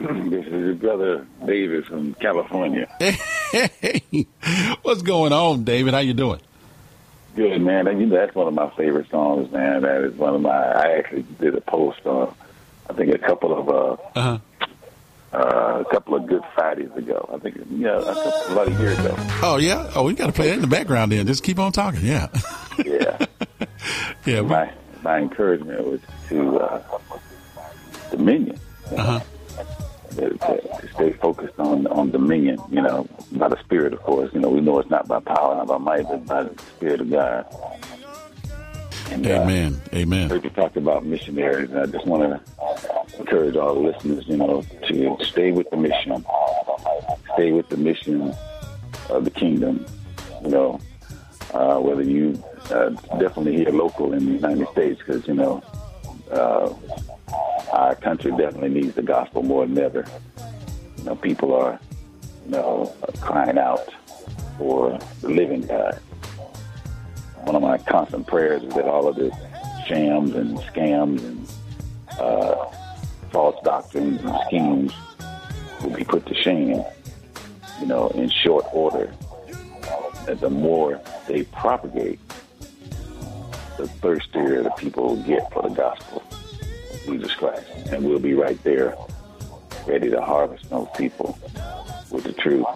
Mm, 0.00 0.30
this 0.30 0.46
is 0.46 0.50
your 0.50 0.74
brother 0.74 1.26
David 1.44 1.84
from 1.86 2.14
California. 2.14 2.88
Hey, 3.52 4.26
what's 4.80 5.02
going 5.02 5.30
on, 5.34 5.64
David? 5.64 5.92
How 5.92 6.00
you 6.00 6.14
doing? 6.14 6.40
Good 7.36 7.60
man. 7.60 7.86
And 7.86 8.00
you 8.00 8.06
know 8.06 8.16
that's 8.16 8.34
one 8.34 8.48
of 8.48 8.54
my 8.54 8.70
favorite 8.70 9.10
songs, 9.10 9.52
man. 9.52 9.82
That 9.82 10.00
is 10.04 10.14
one 10.14 10.34
of 10.34 10.40
my. 10.40 10.50
I 10.50 10.92
actually 10.96 11.26
did 11.38 11.54
a 11.54 11.60
post 11.60 12.06
on, 12.06 12.34
I 12.92 12.94
think 12.94 13.14
a 13.14 13.18
couple 13.18 13.58
of 13.58 13.68
uh, 13.68 13.96
Uh-huh. 14.18 14.38
uh, 15.32 15.80
a 15.80 15.84
couple 15.90 16.14
of 16.14 16.26
Good 16.26 16.42
Fridays 16.54 16.90
ago. 16.94 17.28
I 17.32 17.38
think 17.38 17.56
yeah, 17.70 17.98
a 17.98 18.04
couple 18.04 18.52
about 18.52 18.68
a 18.68 18.72
year 18.72 18.92
ago. 18.92 19.14
Oh, 19.42 19.56
yeah? 19.56 19.90
Oh, 19.94 20.02
we 20.04 20.12
got 20.14 20.26
to 20.26 20.32
play 20.32 20.48
that 20.48 20.56
in 20.56 20.60
the 20.60 20.66
background 20.66 21.10
then. 21.12 21.26
Just 21.26 21.42
keep 21.42 21.58
on 21.58 21.72
talking. 21.72 22.04
Yeah. 22.04 22.28
Yeah. 22.84 23.24
yeah. 24.26 24.40
My 24.42 24.70
my 25.02 25.18
encouragement 25.18 25.84
was 25.86 26.00
to 26.28 26.58
uh, 26.60 26.82
Dominion. 28.10 28.58
Uh-huh. 28.94 29.20
To, 30.16 30.28
to, 30.28 30.78
to 30.80 30.88
stay 30.94 31.12
focused 31.14 31.58
on 31.58 31.86
on 31.86 32.10
Dominion. 32.10 32.58
You 32.70 32.82
know, 32.82 33.08
by 33.32 33.48
the 33.48 33.58
Spirit, 33.60 33.94
of 33.94 34.02
course. 34.02 34.30
You 34.34 34.40
know, 34.40 34.50
we 34.50 34.60
know 34.60 34.78
it's 34.80 34.90
not 34.90 35.08
by 35.08 35.20
power, 35.20 35.56
not 35.56 35.66
by 35.66 35.78
might, 35.78 36.02
but 36.08 36.26
by 36.26 36.42
the 36.42 36.62
Spirit 36.76 37.00
of 37.00 37.10
God. 37.10 37.46
And, 39.10 39.26
uh, 39.26 39.30
Amen. 39.30 39.80
Amen. 39.92 40.30
heard 40.30 40.44
you 40.44 40.50
talk 40.50 40.76
about 40.76 41.04
missionaries, 41.04 41.70
and 41.70 41.80
I 41.80 41.86
just 41.86 42.06
want 42.06 42.22
to 42.22 43.18
encourage 43.18 43.56
all 43.56 43.74
the 43.74 43.80
listeners, 43.80 44.26
you 44.26 44.36
know, 44.36 44.62
to 44.88 45.16
stay 45.24 45.52
with 45.52 45.70
the 45.70 45.76
mission, 45.76 46.24
stay 47.34 47.52
with 47.52 47.68
the 47.68 47.76
mission 47.76 48.34
of 49.10 49.24
the 49.24 49.30
kingdom. 49.30 49.84
You 50.42 50.50
know, 50.50 50.80
uh, 51.54 51.78
whether 51.78 52.02
you 52.02 52.42
uh, 52.70 52.90
definitely 53.18 53.56
here 53.56 53.70
local 53.70 54.12
in 54.12 54.24
the 54.26 54.32
United 54.32 54.68
States, 54.68 54.98
because 54.98 55.26
you 55.26 55.34
know, 55.34 55.62
uh, 56.30 56.72
our 57.72 57.94
country 57.96 58.30
definitely 58.32 58.70
needs 58.70 58.94
the 58.94 59.02
gospel 59.02 59.42
more 59.42 59.66
than 59.66 59.78
ever. 59.78 60.06
You 60.98 61.04
know, 61.04 61.16
people 61.16 61.54
are, 61.54 61.78
you 62.44 62.52
know, 62.52 62.94
crying 63.20 63.58
out 63.58 63.88
for 64.58 64.98
the 65.20 65.28
living 65.28 65.62
God 65.62 66.00
one 67.42 67.56
of 67.56 67.62
my 67.62 67.78
constant 67.78 68.26
prayers 68.26 68.62
is 68.62 68.74
that 68.74 68.84
all 68.84 69.08
of 69.08 69.16
this 69.16 69.34
shams 69.86 70.34
and 70.34 70.58
scams 70.58 71.22
and 71.24 71.52
uh, 72.20 72.66
false 73.30 73.56
doctrines 73.64 74.20
and 74.22 74.36
schemes 74.46 74.92
will 75.82 75.90
be 75.90 76.04
put 76.04 76.24
to 76.26 76.34
shame, 76.34 76.82
you 77.80 77.86
know, 77.86 78.08
in 78.10 78.30
short 78.30 78.64
order. 78.72 79.12
And 80.28 80.38
the 80.38 80.50
more 80.50 81.00
they 81.26 81.42
propagate, 81.44 82.20
the 83.76 83.88
thirstier 83.88 84.62
the 84.62 84.70
people 84.70 85.08
will 85.08 85.22
get 85.24 85.52
for 85.52 85.62
the 85.62 85.74
gospel 85.74 86.22
of 86.30 87.00
Jesus 87.06 87.34
Christ. 87.34 87.66
And 87.90 88.04
we'll 88.04 88.20
be 88.20 88.34
right 88.34 88.62
there, 88.62 88.94
ready 89.86 90.10
to 90.10 90.20
harvest 90.20 90.70
those 90.70 90.88
people 90.96 91.36
with 92.10 92.24
the 92.24 92.32
truth. 92.34 92.66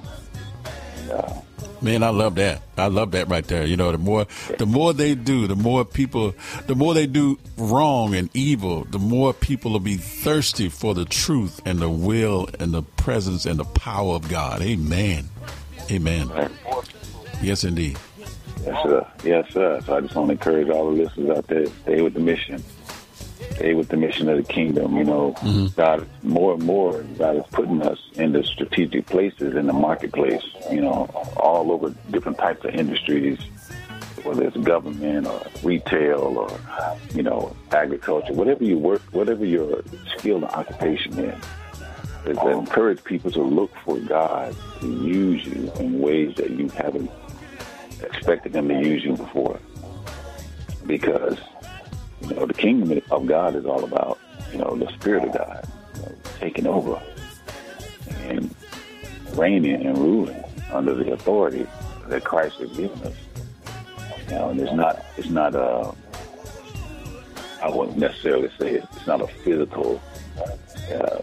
Uh, 1.11 1.41
Man, 1.83 2.03
I 2.03 2.09
love 2.09 2.37
that. 2.37 2.63
I 2.79 2.87
love 2.87 3.11
that 3.13 3.29
right 3.29 3.47
there. 3.47 3.67
You 3.67 3.77
know, 3.77 3.93
the 3.93 3.99
more 3.99 4.27
the 4.59 4.67
more 4.67 4.93
they 4.93 5.15
do, 5.15 5.47
the 5.47 5.57
more 5.57 5.85
people 5.85 6.35
the 6.67 6.75
more 6.75 6.95
they 6.95 7.07
do 7.07 7.39
wrong 7.57 8.15
and 8.15 8.31
evil, 8.35 8.85
the 8.85 8.99
more 8.99 9.35
people 9.35 9.73
will 9.73 9.81
be 9.81 9.97
thirsty 9.97 10.69
for 10.69 10.95
the 10.95 11.05
truth 11.05 11.61
and 11.67 11.79
the 11.79 11.91
will 11.91 12.49
and 12.59 12.73
the 12.73 12.83
presence 12.83 13.47
and 13.47 13.59
the 13.59 13.65
power 13.65 14.15
of 14.15 14.29
God. 14.29 14.63
Amen. 14.63 15.29
Amen. 15.91 16.31
Yes 17.43 17.65
indeed. 17.65 17.99
Yes, 18.65 18.83
sir. 18.83 19.07
Yes, 19.23 19.53
sir. 19.53 19.81
So 19.87 19.97
I 19.97 20.01
just 20.01 20.15
want 20.15 20.29
to 20.29 20.33
encourage 20.33 20.69
all 20.71 20.91
the 20.91 21.03
listeners 21.03 21.39
out 21.39 21.47
there, 21.47 21.67
stay 21.67 22.01
with 22.01 22.15
the 22.15 22.21
mission. 22.21 22.63
Stay 23.55 23.75
with 23.75 23.89
the 23.89 23.97
mission 23.97 24.29
of 24.29 24.37
the 24.37 24.53
kingdom. 24.53 24.97
You 24.97 25.05
know, 25.05 25.33
mm-hmm. 25.39 25.67
God, 25.81 26.07
more 26.23 26.55
and 26.55 26.63
more, 26.63 27.03
God 27.19 27.37
is 27.37 27.45
putting 27.53 27.83
us 27.83 27.99
into 28.15 28.45
strategic 28.45 29.07
places 29.07 29.55
in 29.55 29.67
the 29.67 29.73
marketplace, 29.73 30.43
you 30.71 30.81
know, 30.81 31.05
all 31.37 31.73
over 31.73 31.95
different 32.11 32.39
types 32.39 32.65
of 32.65 32.75
industries, 32.75 33.39
whether 34.25 34.45
it's 34.45 34.57
government 34.59 35.27
or 35.27 35.43
retail 35.63 36.21
or, 36.37 36.61
you 37.15 37.23
know, 37.23 37.55
agriculture, 37.73 38.33
whatever 38.33 38.65
you 38.65 38.77
work, 38.79 39.03
whatever 39.13 39.45
your 39.45 39.83
skill 40.17 40.37
and 40.37 40.47
occupation 40.47 41.19
is. 41.19 41.45
Is 42.27 42.37
to 42.39 42.49
encourage 42.49 43.05
people 43.05 43.31
to 43.31 43.41
look 43.41 43.73
for 43.85 44.01
God 44.01 44.57
to 44.81 44.87
use 44.89 45.47
you 45.47 45.71
in 45.79 46.01
ways 46.01 46.35
that 46.35 46.51
you 46.51 46.69
haven't 46.71 47.09
expected 48.03 48.53
them 48.53 48.67
to 48.67 48.75
use 48.75 49.05
you 49.05 49.17
before. 49.17 49.61
Because, 50.89 51.39
you 52.23 52.35
know, 52.35 52.47
the 52.47 52.55
kingdom 52.55 53.01
of 53.11 53.27
God 53.27 53.55
is 53.55 53.67
all 53.67 53.85
about, 53.85 54.19
you 54.53 54.59
know, 54.59 54.77
the 54.77 54.91
Spirit 54.93 55.25
of 55.25 55.33
God 55.33 55.69
you 55.95 56.03
know, 56.03 56.13
taking 56.39 56.67
over 56.67 57.01
and 58.21 58.55
reigning 59.35 59.87
and 59.87 59.99
ruling 59.99 60.43
under 60.73 60.95
the 60.95 61.13
authority 61.13 61.67
that 62.09 62.25
Christ 62.25 62.57
has 62.57 62.71
given 62.77 63.01
us. 63.03 63.15
You 64.29 64.35
know, 64.35 64.49
and 64.51 64.61
it's 64.61 64.73
not, 64.73 65.05
it's 65.17 65.31
not 65.31 65.55
a, 65.55 65.95
I 67.63 67.69
wouldn't 67.69 67.99
necessarily 67.99 68.51
say 68.59 68.75
it, 68.75 68.89
it's 68.93 69.07
not 69.07 69.21
a 69.21 69.27
physical, 69.27 70.01
uh, 70.93 71.21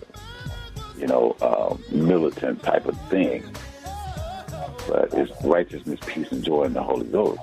you 0.98 1.08
know, 1.08 1.36
uh, 1.42 1.76
militant 1.92 2.64
type 2.64 2.86
of 2.86 3.00
thing 3.10 3.44
but 4.88 5.14
it's 5.14 5.32
righteousness, 5.44 6.00
peace, 6.06 6.32
and 6.32 6.44
joy 6.44 6.64
in 6.64 6.74
the 6.74 6.84
Holy 6.84 7.06
Ghost. 7.06 7.42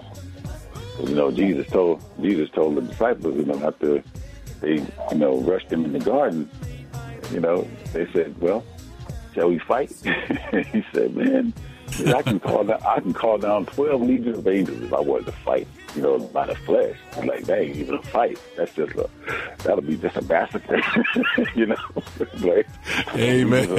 You 1.05 1.15
know, 1.15 1.31
Jesus 1.31 1.67
told 1.69 2.03
Jesus 2.21 2.51
told 2.51 2.77
the 2.77 2.83
disciples, 2.83 3.37
you 3.37 3.45
know, 3.45 3.67
after 3.67 4.03
they, 4.61 4.75
you 5.11 5.17
know, 5.17 5.39
rushed 5.41 5.73
him 5.73 5.85
in 5.85 5.93
the 5.93 5.99
garden, 5.99 6.49
you 7.33 7.41
know, 7.41 7.67
they 7.93 8.11
said, 8.13 8.39
"Well, 8.41 8.65
shall 9.35 9.49
we 9.49 9.59
fight?" 9.61 9.91
he 10.73 10.85
said, 10.93 11.17
"Man, 11.17 11.55
I 12.07 12.23
can 12.23 12.39
call 12.41 12.65
down, 12.65 12.83
I 12.83 13.01
can 13.01 13.15
call 13.15 13.39
down 13.39 13.67
twelve 13.67 14.03
legions 14.03 14.39
of 14.39 14.47
angels 14.47 14.83
if 14.83 14.93
I 14.93 15.01
wanted 15.01 15.27
to 15.27 15.33
fight, 15.33 15.67
you 15.95 16.03
know, 16.03 16.19
by 16.19 16.47
the 16.47 16.55
flesh. 16.55 16.97
It's 17.13 17.25
like, 17.27 17.47
dang, 17.47 17.75
even 17.75 17.95
a 17.97 18.03
fight, 18.03 18.39
that's 18.57 18.73
just 18.75 18.95
a, 18.95 19.09
that'll 19.59 19.81
be 19.83 19.97
just 19.97 20.17
a 20.17 20.23
massacre, 20.23 20.81
you 21.55 21.67
know." 21.67 21.77
like, 22.41 22.67
Amen. 23.15 23.79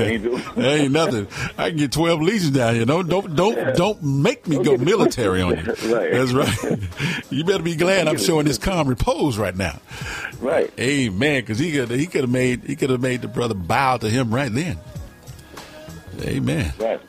Ain't 0.58 0.92
nothing. 0.92 1.28
I 1.58 1.70
can 1.70 1.78
get 1.78 1.92
twelve 1.92 2.22
legions 2.22 2.52
down 2.52 2.76
here. 2.76 2.86
Don't 2.86 3.08
don't 3.08 3.36
don't 3.36 3.76
don't 3.76 4.04
make 4.04 4.48
me 4.48 4.64
go 4.64 4.78
military 4.78 5.42
on 5.42 5.58
you. 5.58 5.76
Right. 5.92 6.12
That's 6.12 6.32
right. 6.32 6.80
You 7.30 7.44
better 7.44 7.64
be 7.64 7.76
glad 7.76 8.08
I'm 8.08 8.18
showing 8.18 8.46
this 8.46 8.58
calm 8.58 8.88
repose 8.88 9.38
right 9.38 9.56
now. 9.56 9.80
Right. 10.40 10.72
Amen. 10.80 11.42
Because 11.42 11.60
he 11.60 11.72
could 11.72 11.90
he 11.90 12.06
could 12.06 12.22
have 12.22 12.30
made 12.30 12.64
he 12.64 12.76
could 12.76 12.90
have 12.92 13.02
made 13.02 13.22
the 13.22 13.28
brother 13.28 13.56
bow 13.56 13.98
to 13.98 14.10
him 14.10 14.34
right 14.34 14.52
then. 14.52 14.78
Amen. 16.22 16.74
Right. 16.80 17.02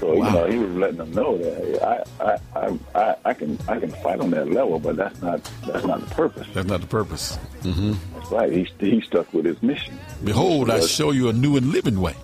So 0.00 0.12
you 0.14 0.22
know, 0.22 0.46
he 0.46 0.58
was 0.58 0.70
letting 0.76 0.98
them 0.98 1.10
know 1.12 1.36
that 1.38 1.82
I, 2.20 2.24
I, 2.24 2.38
I, 2.54 2.78
I, 2.94 3.16
I 3.24 3.34
can, 3.34 3.58
I 3.66 3.80
can 3.80 3.90
fight 3.90 4.20
on 4.20 4.30
that 4.30 4.48
level, 4.48 4.78
but 4.78 4.94
that's 4.96 5.20
not, 5.20 5.42
that's 5.66 5.84
not 5.84 6.00
the 6.08 6.14
purpose. 6.14 6.46
That's 6.54 6.68
not 6.68 6.80
the 6.82 6.86
purpose. 6.86 7.34
hmm 7.62 7.94
That's 8.14 8.30
right. 8.30 8.52
He, 8.52 8.68
he 8.78 9.00
stuck 9.00 9.32
with 9.34 9.44
his 9.44 9.60
mission. 9.62 9.98
Behold, 10.24 10.70
I 10.70 10.80
show 10.80 11.10
you 11.10 11.28
a 11.28 11.32
new 11.32 11.56
and 11.56 11.66
living 11.72 12.00
way. 12.00 12.14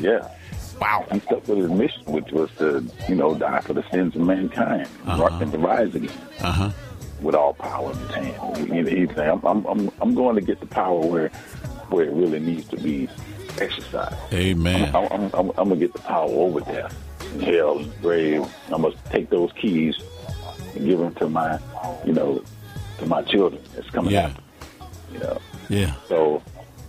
Yeah. 0.00 0.28
Wow. 0.80 1.04
He 1.12 1.18
stuck 1.20 1.46
with 1.48 1.58
his 1.58 1.70
mission, 1.70 2.04
which 2.06 2.30
was 2.32 2.50
to, 2.58 2.84
you 3.08 3.14
know, 3.16 3.34
die 3.34 3.60
for 3.60 3.72
the 3.72 3.84
sins 3.90 4.14
of 4.16 4.22
mankind 4.22 4.88
Uh-huh. 5.06 5.28
and 5.40 5.50
to 5.52 5.58
rise 5.58 5.94
again 5.94 6.10
Uh 6.40 6.52
huh. 6.52 6.70
with 7.20 7.34
all 7.34 7.54
power 7.54 7.90
in 7.92 7.98
his 7.98 8.10
hand. 8.10 8.56
He, 8.58 8.64
he, 8.90 9.06
he's 9.06 9.16
saying, 9.16 9.30
I'm, 9.30 9.44
I'm, 9.44 9.66
I'm, 9.66 9.90
I'm 10.00 10.14
going 10.14 10.36
to 10.36 10.40
get 10.40 10.60
the 10.60 10.66
power 10.66 11.00
where, 11.00 11.28
where 11.90 12.04
it 12.06 12.12
really 12.12 12.40
needs 12.40 12.66
to 12.68 12.76
be 12.76 13.08
exercised. 13.60 14.16
Amen. 14.32 14.94
I'm, 14.94 15.04
I'm, 15.12 15.22
I'm, 15.34 15.48
I'm 15.50 15.68
gonna 15.68 15.76
get 15.76 15.92
the 15.92 15.98
power 16.00 16.28
over 16.28 16.60
death, 16.60 16.94
and 17.32 17.42
hell, 17.42 17.84
grave. 18.00 18.44
I'm 18.70 18.82
gonna 18.82 18.94
take 19.10 19.30
those 19.30 19.52
keys 19.52 19.96
and 20.74 20.84
give 20.86 20.98
them 20.98 21.14
to 21.16 21.28
my, 21.28 21.58
you 22.04 22.12
know, 22.12 22.42
to 22.98 23.06
my 23.06 23.22
children 23.22 23.62
It's 23.76 23.90
coming 23.90 24.12
Yeah. 24.12 24.26
out. 24.26 24.32
You 25.12 25.18
know, 25.18 25.38
Yeah. 25.68 25.94
so 26.08 26.42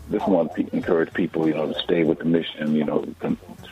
this 0.10 0.22
one 0.28 0.50
pe- 0.50 0.68
encourage 0.72 1.14
people, 1.14 1.48
you 1.48 1.54
know, 1.54 1.72
to 1.72 1.80
stay 1.82 2.04
with 2.04 2.20
the 2.20 2.26
mission. 2.26 2.76
You 2.76 2.84
know, 2.86 3.06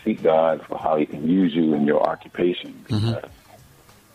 seek 0.03 0.21
God 0.23 0.61
for 0.67 0.77
how 0.77 0.97
He 0.97 1.05
can 1.05 1.29
use 1.29 1.53
you 1.53 1.73
in 1.73 1.85
your 1.85 2.01
occupation. 2.03 2.83
Mhm. 2.89 3.15
because 3.15 3.29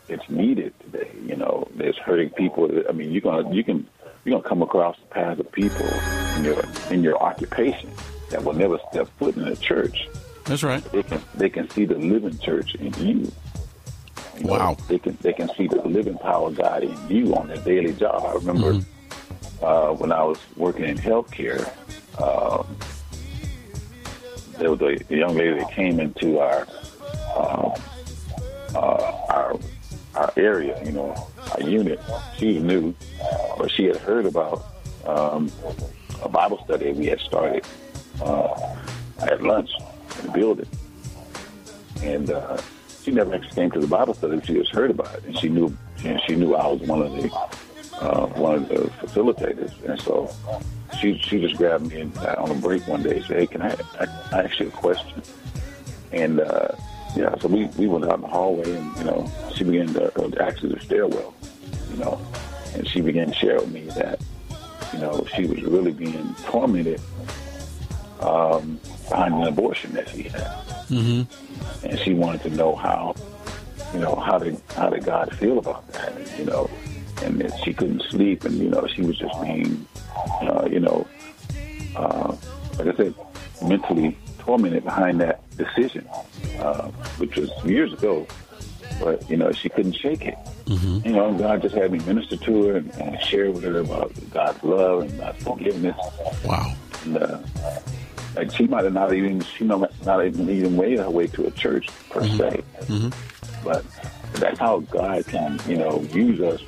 It's 0.08 0.28
needed 0.30 0.72
today. 0.84 1.10
You 1.26 1.34
know, 1.36 1.66
there's 1.74 1.96
hurting 1.98 2.30
people. 2.30 2.70
I 2.88 2.92
mean, 2.92 3.10
you're 3.10 3.22
gonna 3.22 3.50
you 3.52 3.64
can 3.64 3.86
you're 4.24 4.38
gonna 4.38 4.48
come 4.48 4.62
across 4.62 4.96
the 5.00 5.06
path 5.14 5.38
of 5.40 5.50
people 5.50 5.86
in 6.36 6.44
your 6.44 6.62
in 6.90 7.02
your 7.02 7.20
occupation 7.22 7.90
that 8.30 8.42
will 8.44 8.52
never 8.54 8.78
step 8.90 9.08
foot 9.18 9.36
in 9.36 9.46
a 9.46 9.56
church. 9.56 10.08
That's 10.44 10.62
right. 10.62 10.82
They 10.92 11.02
can 11.02 11.22
they 11.34 11.48
can 11.48 11.68
see 11.70 11.84
the 11.84 11.96
living 11.96 12.38
church 12.38 12.74
in 12.76 12.92
you. 12.94 13.32
You 14.38 14.44
know, 14.44 14.52
Wow. 14.52 14.76
They 14.88 14.98
can 14.98 15.16
they 15.22 15.32
can 15.32 15.48
see 15.56 15.66
the 15.66 15.82
living 15.82 16.18
power 16.18 16.48
of 16.48 16.56
God 16.56 16.84
in 16.84 16.96
you 17.08 17.34
on 17.34 17.48
their 17.48 17.56
daily 17.58 17.92
job. 17.94 18.22
I 18.24 18.32
remember 18.34 18.74
Mm-hmm. 18.74 19.64
uh, 19.64 19.92
when 19.94 20.12
I 20.12 20.22
was 20.22 20.38
working 20.56 20.84
in 20.84 20.98
healthcare, 20.98 21.64
um, 22.20 22.66
there 24.58 24.70
was 24.70 24.80
a, 24.82 24.98
a 25.12 25.16
young 25.16 25.36
lady 25.36 25.58
that 25.58 25.70
came 25.72 25.98
into 26.00 26.38
our 26.38 26.66
um, 27.36 27.72
uh, 28.74 29.12
our 29.30 29.58
our 30.14 30.32
area, 30.36 30.82
you 30.84 30.92
know, 30.92 31.14
our 31.52 31.60
unit. 31.68 32.00
She 32.38 32.54
was 32.54 32.62
new, 32.62 32.94
but 33.58 33.70
she 33.70 33.84
had 33.84 33.96
heard 33.96 34.26
about 34.26 34.64
um, 35.06 35.50
a 36.22 36.28
Bible 36.28 36.62
study 36.64 36.92
we 36.92 37.06
had 37.06 37.20
started 37.20 37.64
uh, 38.22 38.76
at 39.20 39.42
lunch 39.42 39.70
in 40.20 40.26
the 40.26 40.32
building, 40.32 40.68
and 42.02 42.30
uh, 42.30 42.60
she 43.02 43.10
never 43.10 43.34
actually 43.34 43.54
came 43.54 43.70
to 43.70 43.80
the 43.80 43.86
Bible 43.86 44.14
study. 44.14 44.40
She 44.44 44.54
just 44.54 44.72
heard 44.72 44.90
about 44.90 45.14
it, 45.14 45.24
and 45.24 45.38
she 45.38 45.48
knew 45.48 45.76
and 46.04 46.20
she 46.26 46.34
knew 46.36 46.54
I 46.54 46.66
was 46.66 46.80
one 46.82 47.02
of 47.02 47.12
the 47.12 47.32
uh, 48.00 48.26
one 48.28 48.54
of 48.56 48.68
the 48.68 48.90
facilitators, 49.00 49.72
and 49.84 50.00
so 50.00 50.30
she 51.00 51.18
she 51.18 51.40
just 51.40 51.56
grabbed 51.56 51.86
me 51.86 52.02
on 52.02 52.50
a 52.50 52.54
break 52.54 52.86
one 52.86 53.02
day 53.02 53.16
and 53.16 53.24
said, 53.24 53.36
"Hey, 53.38 53.46
can 53.46 53.62
I, 53.62 53.76
I, 54.00 54.06
I 54.32 54.42
ask 54.44 54.58
you 54.60 54.68
a 54.68 54.70
question?" 54.70 55.22
And 56.12 56.40
uh, 56.40 56.68
yeah, 57.16 57.34
so 57.38 57.48
we, 57.48 57.66
we 57.78 57.86
went 57.86 58.04
out 58.04 58.16
in 58.16 58.20
the 58.20 58.28
hallway, 58.28 58.72
and 58.72 58.96
you 58.98 59.04
know, 59.04 59.30
she 59.54 59.64
began 59.64 59.88
to 59.94 60.22
uh, 60.22 60.44
access 60.44 60.70
the 60.70 60.80
stairwell, 60.80 61.34
you 61.90 61.96
know, 61.96 62.20
and 62.74 62.86
she 62.86 63.00
began 63.00 63.28
to 63.28 63.34
share 63.34 63.56
with 63.56 63.72
me 63.72 63.82
that 63.96 64.20
you 64.92 64.98
know 64.98 65.26
she 65.34 65.46
was 65.46 65.62
really 65.62 65.92
being 65.92 66.34
tormented 66.44 67.00
um, 68.20 68.80
behind 69.08 69.34
an 69.34 69.44
abortion 69.48 69.92
that 69.94 70.08
she 70.08 70.22
had, 70.24 70.46
Mm-hmm. 70.88 71.86
and 71.86 71.98
she 72.00 72.14
wanted 72.14 72.42
to 72.42 72.50
know 72.50 72.74
how 72.76 73.14
you 73.92 73.98
know 74.00 74.14
how 74.14 74.38
did 74.38 74.60
how 74.74 74.88
did 74.88 75.04
God 75.04 75.34
feel 75.36 75.58
about 75.58 75.86
that, 75.92 76.12
and, 76.16 76.38
you 76.38 76.44
know, 76.44 76.70
and 77.22 77.40
that 77.40 77.52
she 77.64 77.72
couldn't 77.74 78.02
sleep, 78.02 78.44
and 78.44 78.54
you 78.56 78.68
know 78.70 78.86
she 78.86 79.02
was 79.02 79.18
just 79.18 79.34
being 79.42 79.86
uh, 80.42 80.68
you 80.70 80.80
know 80.80 81.06
uh, 81.96 82.36
like 82.78 82.86
I 82.88 82.96
said 82.96 83.14
mentally 83.62 84.16
tormented 84.38 84.84
behind 84.84 85.20
that 85.20 85.40
decision, 85.56 86.06
uh, 86.60 86.88
which 87.18 87.36
was 87.36 87.50
years 87.64 87.92
ago. 87.92 88.26
But 89.00 89.28
you 89.28 89.36
know 89.36 89.50
she 89.52 89.68
couldn't 89.68 89.94
shake 89.94 90.24
it. 90.24 90.38
Mm-hmm. 90.66 91.06
You 91.06 91.12
know, 91.14 91.32
God 91.36 91.62
just 91.62 91.74
had 91.74 91.92
me 91.92 91.98
minister 92.00 92.36
to 92.36 92.64
her 92.64 92.76
and, 92.78 92.90
and 92.94 93.20
share 93.22 93.50
with 93.50 93.62
her 93.64 93.80
about 93.80 94.12
God's 94.30 94.62
love 94.64 95.02
and 95.02 95.18
God's 95.18 95.42
forgiveness. 95.44 95.96
Wow. 96.44 96.74
And, 97.04 97.18
uh, 97.18 97.38
like 98.36 98.52
she 98.52 98.66
might 98.66 98.84
have 98.84 98.92
not 98.92 99.12
even 99.12 99.40
she 99.40 99.64
might 99.64 99.90
not 100.04 100.24
even 100.24 100.48
even 100.48 100.76
made 100.76 100.98
her 100.98 101.10
way 101.10 101.26
to 101.28 101.46
a 101.46 101.50
church 101.52 101.88
per 102.10 102.26
se, 102.26 102.62
Mm-hmm. 102.82 103.64
but 103.64 103.84
that's 104.34 104.58
how 104.58 104.80
God 104.80 105.26
can 105.26 105.58
you 105.66 105.76
know 105.76 106.02
use 106.12 106.40
us 106.40 106.60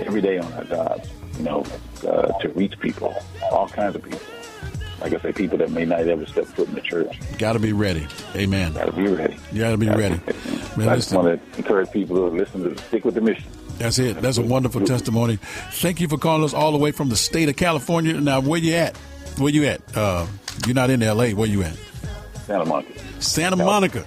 every 0.00 0.20
day 0.20 0.38
on 0.38 0.52
our 0.54 0.64
jobs. 0.64 1.08
You 1.38 1.44
know, 1.44 1.64
uh, 2.06 2.38
to 2.40 2.48
reach 2.50 2.78
people, 2.80 3.14
all 3.50 3.68
kinds 3.68 3.96
of 3.96 4.02
people. 4.02 4.20
Like 5.00 5.14
I 5.14 5.18
say, 5.20 5.32
people 5.32 5.58
that 5.58 5.70
may 5.70 5.84
not 5.84 6.00
ever 6.00 6.24
step 6.26 6.44
foot 6.44 6.68
in 6.68 6.74
the 6.74 6.80
church. 6.80 7.18
Got 7.38 7.54
to 7.54 7.58
be 7.58 7.72
ready. 7.72 8.06
Amen. 8.36 8.72
Got 8.74 8.84
to 8.86 8.92
be 8.92 9.08
ready. 9.08 9.36
You 9.50 9.60
got 9.60 9.70
to 9.72 9.76
be 9.78 9.88
ready. 9.88 10.20
Man, 10.76 10.88
I 10.88 10.94
just 10.96 11.12
want 11.12 11.26
to 11.52 11.58
encourage 11.58 11.90
people 11.90 12.16
to 12.16 12.36
listen 12.36 12.62
to 12.62 12.80
stick 12.84 13.04
with 13.04 13.14
the 13.14 13.20
mission. 13.20 13.44
that's 13.78 13.98
it. 13.98 14.20
That's 14.22 14.38
a 14.38 14.42
wonderful 14.42 14.82
testimony. 14.84 15.36
Thank 15.72 16.00
you 16.00 16.06
for 16.06 16.18
calling 16.18 16.44
us 16.44 16.54
all 16.54 16.70
the 16.70 16.78
way 16.78 16.92
from 16.92 17.08
the 17.08 17.16
state 17.16 17.48
of 17.48 17.56
California. 17.56 18.12
Now, 18.20 18.40
where 18.40 18.60
you 18.60 18.74
at? 18.74 18.96
Where 19.38 19.50
you 19.50 19.64
at? 19.64 19.80
Uh, 19.96 20.26
you're 20.66 20.74
not 20.74 20.90
in 20.90 21.02
L.A. 21.02 21.34
Where 21.34 21.48
you 21.48 21.62
at? 21.62 21.76
Santa 22.46 22.64
Monica. 22.64 23.22
Santa 23.22 23.56
Monica. 23.56 24.04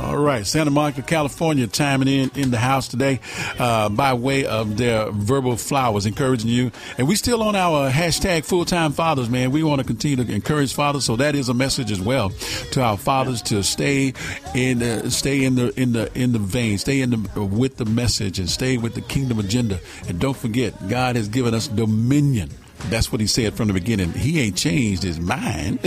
All 0.00 0.18
right, 0.18 0.46
Santa 0.46 0.70
Monica, 0.70 1.02
California, 1.02 1.66
chiming 1.66 2.08
in 2.08 2.30
in 2.34 2.50
the 2.50 2.58
house 2.58 2.88
today 2.88 3.20
uh, 3.58 3.88
by 3.88 4.12
way 4.14 4.44
of 4.44 4.76
their 4.76 5.10
verbal 5.10 5.56
flowers, 5.56 6.04
encouraging 6.04 6.50
you. 6.50 6.72
And 6.98 7.06
we 7.08 7.14
still 7.14 7.42
on 7.42 7.54
our 7.54 7.90
hashtag 7.90 8.44
full 8.44 8.64
time 8.64 8.92
fathers, 8.92 9.30
man. 9.30 9.52
We 9.52 9.62
want 9.62 9.80
to 9.80 9.86
continue 9.86 10.22
to 10.22 10.32
encourage 10.32 10.74
fathers, 10.74 11.04
so 11.04 11.16
that 11.16 11.34
is 11.34 11.48
a 11.48 11.54
message 11.54 11.90
as 11.90 12.00
well 12.00 12.30
to 12.72 12.82
our 12.82 12.98
fathers 12.98 13.40
to 13.42 13.62
stay 13.62 14.12
in 14.54 14.80
the, 14.80 15.10
stay 15.10 15.44
in 15.44 15.54
the 15.54 15.72
in 15.80 15.92
the 15.92 16.10
in 16.18 16.32
the 16.32 16.38
vein, 16.38 16.78
stay 16.78 17.00
in 17.00 17.10
the 17.10 17.42
with 17.42 17.76
the 17.76 17.86
message, 17.86 18.38
and 18.38 18.50
stay 18.50 18.76
with 18.76 18.94
the 18.94 19.00
kingdom 19.00 19.38
agenda. 19.38 19.78
And 20.08 20.18
don't 20.18 20.36
forget, 20.36 20.88
God 20.88 21.16
has 21.16 21.28
given 21.28 21.54
us 21.54 21.68
dominion. 21.68 22.50
That's 22.88 23.10
what 23.10 23.20
he 23.20 23.26
said 23.26 23.54
from 23.54 23.68
the 23.68 23.74
beginning. 23.74 24.12
He 24.12 24.40
ain't 24.40 24.56
changed 24.56 25.02
his 25.02 25.18
mind. 25.20 25.80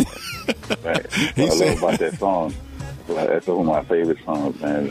Right. 0.84 1.06
He 1.35 1.42
What 1.43 1.51
I 1.51 1.56
said- 1.56 1.69
love 1.69 1.77
about 1.84 2.00
that 2.00 2.19
song. 2.19 2.53
That's 3.08 3.48
one 3.48 3.61
of 3.61 3.66
my 3.66 3.84
favorite 3.85 4.19
songs, 4.24 4.61
man. 4.61 4.85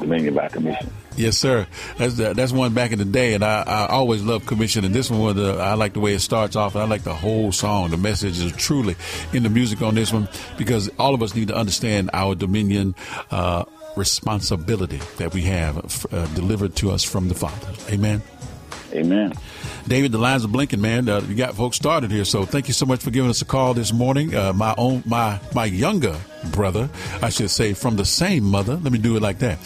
Dominion 0.00 0.34
by 0.34 0.48
Commission. 0.48 0.90
Yes, 1.16 1.38
sir. 1.38 1.68
That's 1.98 2.14
that's 2.16 2.50
one 2.50 2.74
back 2.74 2.90
in 2.90 2.98
the 2.98 3.04
day, 3.04 3.34
and 3.34 3.44
I, 3.44 3.62
I 3.62 3.86
always 3.86 4.22
love 4.24 4.44
commission. 4.46 4.84
And 4.84 4.92
this 4.92 5.08
one, 5.08 5.20
was 5.20 5.34
the, 5.36 5.52
I 5.58 5.74
like 5.74 5.92
the 5.92 6.00
way 6.00 6.12
it 6.14 6.18
starts 6.18 6.56
off, 6.56 6.74
and 6.74 6.82
I 6.82 6.86
like 6.88 7.04
the 7.04 7.14
whole 7.14 7.52
song. 7.52 7.90
The 7.90 7.96
message 7.96 8.40
is 8.40 8.50
truly 8.56 8.96
in 9.32 9.44
the 9.44 9.50
music 9.50 9.82
on 9.82 9.94
this 9.94 10.12
one 10.12 10.28
because 10.58 10.90
all 10.98 11.14
of 11.14 11.22
us 11.22 11.36
need 11.36 11.46
to 11.48 11.54
understand 11.56 12.10
our 12.12 12.34
dominion 12.34 12.96
uh, 13.30 13.64
responsibility 13.96 15.00
that 15.18 15.32
we 15.32 15.42
have 15.42 16.06
uh, 16.12 16.26
delivered 16.34 16.74
to 16.76 16.90
us 16.90 17.04
from 17.04 17.28
the 17.28 17.34
Father. 17.36 17.68
Amen. 17.92 18.20
Amen. 18.92 19.32
David, 19.86 20.12
the 20.12 20.18
lines 20.18 20.44
are 20.44 20.48
blinking, 20.48 20.80
man. 20.80 21.08
Uh, 21.08 21.20
you 21.20 21.34
got 21.34 21.54
folks 21.54 21.76
started 21.76 22.10
here, 22.10 22.24
so 22.24 22.44
thank 22.44 22.68
you 22.68 22.74
so 22.74 22.86
much 22.86 23.02
for 23.02 23.10
giving 23.10 23.30
us 23.30 23.42
a 23.42 23.44
call 23.44 23.74
this 23.74 23.92
morning. 23.92 24.34
Uh, 24.34 24.52
my 24.52 24.74
own, 24.76 25.02
my 25.06 25.40
my 25.54 25.64
younger 25.64 26.16
brother, 26.52 26.88
I 27.22 27.28
should 27.30 27.50
say, 27.50 27.74
from 27.74 27.96
the 27.96 28.04
same 28.04 28.44
mother. 28.44 28.76
Let 28.76 28.92
me 28.92 28.98
do 28.98 29.16
it 29.16 29.22
like 29.22 29.38
that. 29.40 29.58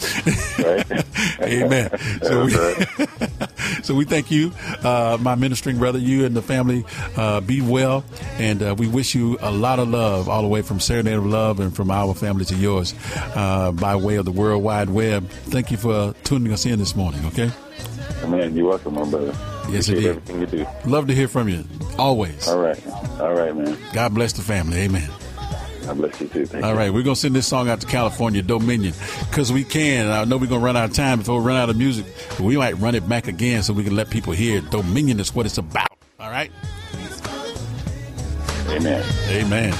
Amen. 1.41 1.89
So 2.21 2.45
we, 2.45 3.81
so 3.83 3.95
we 3.95 4.05
thank 4.05 4.31
you, 4.31 4.51
uh, 4.83 5.17
my 5.19 5.35
ministering 5.35 5.77
brother, 5.77 5.99
you 5.99 6.25
and 6.25 6.35
the 6.35 6.41
family. 6.41 6.85
Uh, 7.15 7.41
be 7.41 7.61
well, 7.61 8.03
and 8.37 8.61
uh, 8.61 8.75
we 8.77 8.87
wish 8.87 9.15
you 9.15 9.37
a 9.41 9.51
lot 9.51 9.79
of 9.79 9.87
love 9.87 10.29
all 10.29 10.41
the 10.41 10.47
way 10.47 10.61
from 10.61 10.79
Serenade 10.79 11.17
of 11.17 11.25
Love 11.25 11.59
and 11.59 11.75
from 11.75 11.91
our 11.91 12.13
family 12.13 12.45
to 12.45 12.55
yours 12.55 12.93
uh, 13.35 13.71
by 13.71 13.95
way 13.95 14.15
of 14.15 14.25
the 14.25 14.31
World 14.31 14.63
Wide 14.63 14.89
Web. 14.89 15.27
Thank 15.29 15.71
you 15.71 15.77
for 15.77 16.13
tuning 16.23 16.51
us 16.51 16.65
in 16.65 16.79
this 16.79 16.95
morning. 16.95 17.25
Okay. 17.27 17.51
Man, 18.27 18.55
you're 18.55 18.69
welcome, 18.69 18.95
my 18.95 19.09
brother. 19.09 19.33
Yes, 19.69 19.87
Appreciate 19.87 19.97
indeed. 19.97 20.07
everything 20.09 20.39
you 20.41 20.47
do. 20.47 20.67
Love 20.89 21.07
to 21.07 21.15
hear 21.15 21.27
from 21.27 21.47
you. 21.49 21.63
Always. 21.97 22.47
All 22.47 22.59
right. 22.59 22.87
All 23.19 23.33
right, 23.33 23.55
man. 23.55 23.77
God 23.93 24.13
bless 24.13 24.33
the 24.33 24.41
family. 24.41 24.77
Amen. 24.79 25.09
God 25.85 25.97
bless 25.97 26.19
you 26.19 26.27
too. 26.27 26.45
Thank 26.47 26.65
All 26.65 26.71
you. 26.71 26.77
right, 26.77 26.91
we're 26.93 27.03
gonna 27.03 27.15
send 27.15 27.35
this 27.35 27.45
song 27.45 27.69
out 27.69 27.79
to 27.81 27.87
California, 27.87 28.41
Dominion, 28.41 28.93
because 29.29 29.51
we 29.51 29.63
can. 29.63 30.07
I 30.09 30.23
know 30.25 30.37
we're 30.37 30.47
gonna 30.47 30.63
run 30.63 30.75
out 30.75 30.89
of 30.89 30.95
time 30.95 31.19
before 31.19 31.39
we 31.39 31.45
run 31.45 31.57
out 31.57 31.69
of 31.69 31.77
music, 31.77 32.05
but 32.29 32.41
we 32.41 32.57
might 32.57 32.73
run 32.79 32.95
it 32.95 33.07
back 33.07 33.27
again 33.27 33.61
so 33.61 33.71
we 33.73 33.83
can 33.83 33.95
let 33.95 34.09
people 34.09 34.33
hear. 34.33 34.61
Dominion 34.61 35.19
is 35.19 35.35
what 35.35 35.45
it's 35.45 35.59
about. 35.59 35.87
All 36.19 36.31
right. 36.31 36.51
Amen. 38.69 39.05
Amen. 39.29 39.73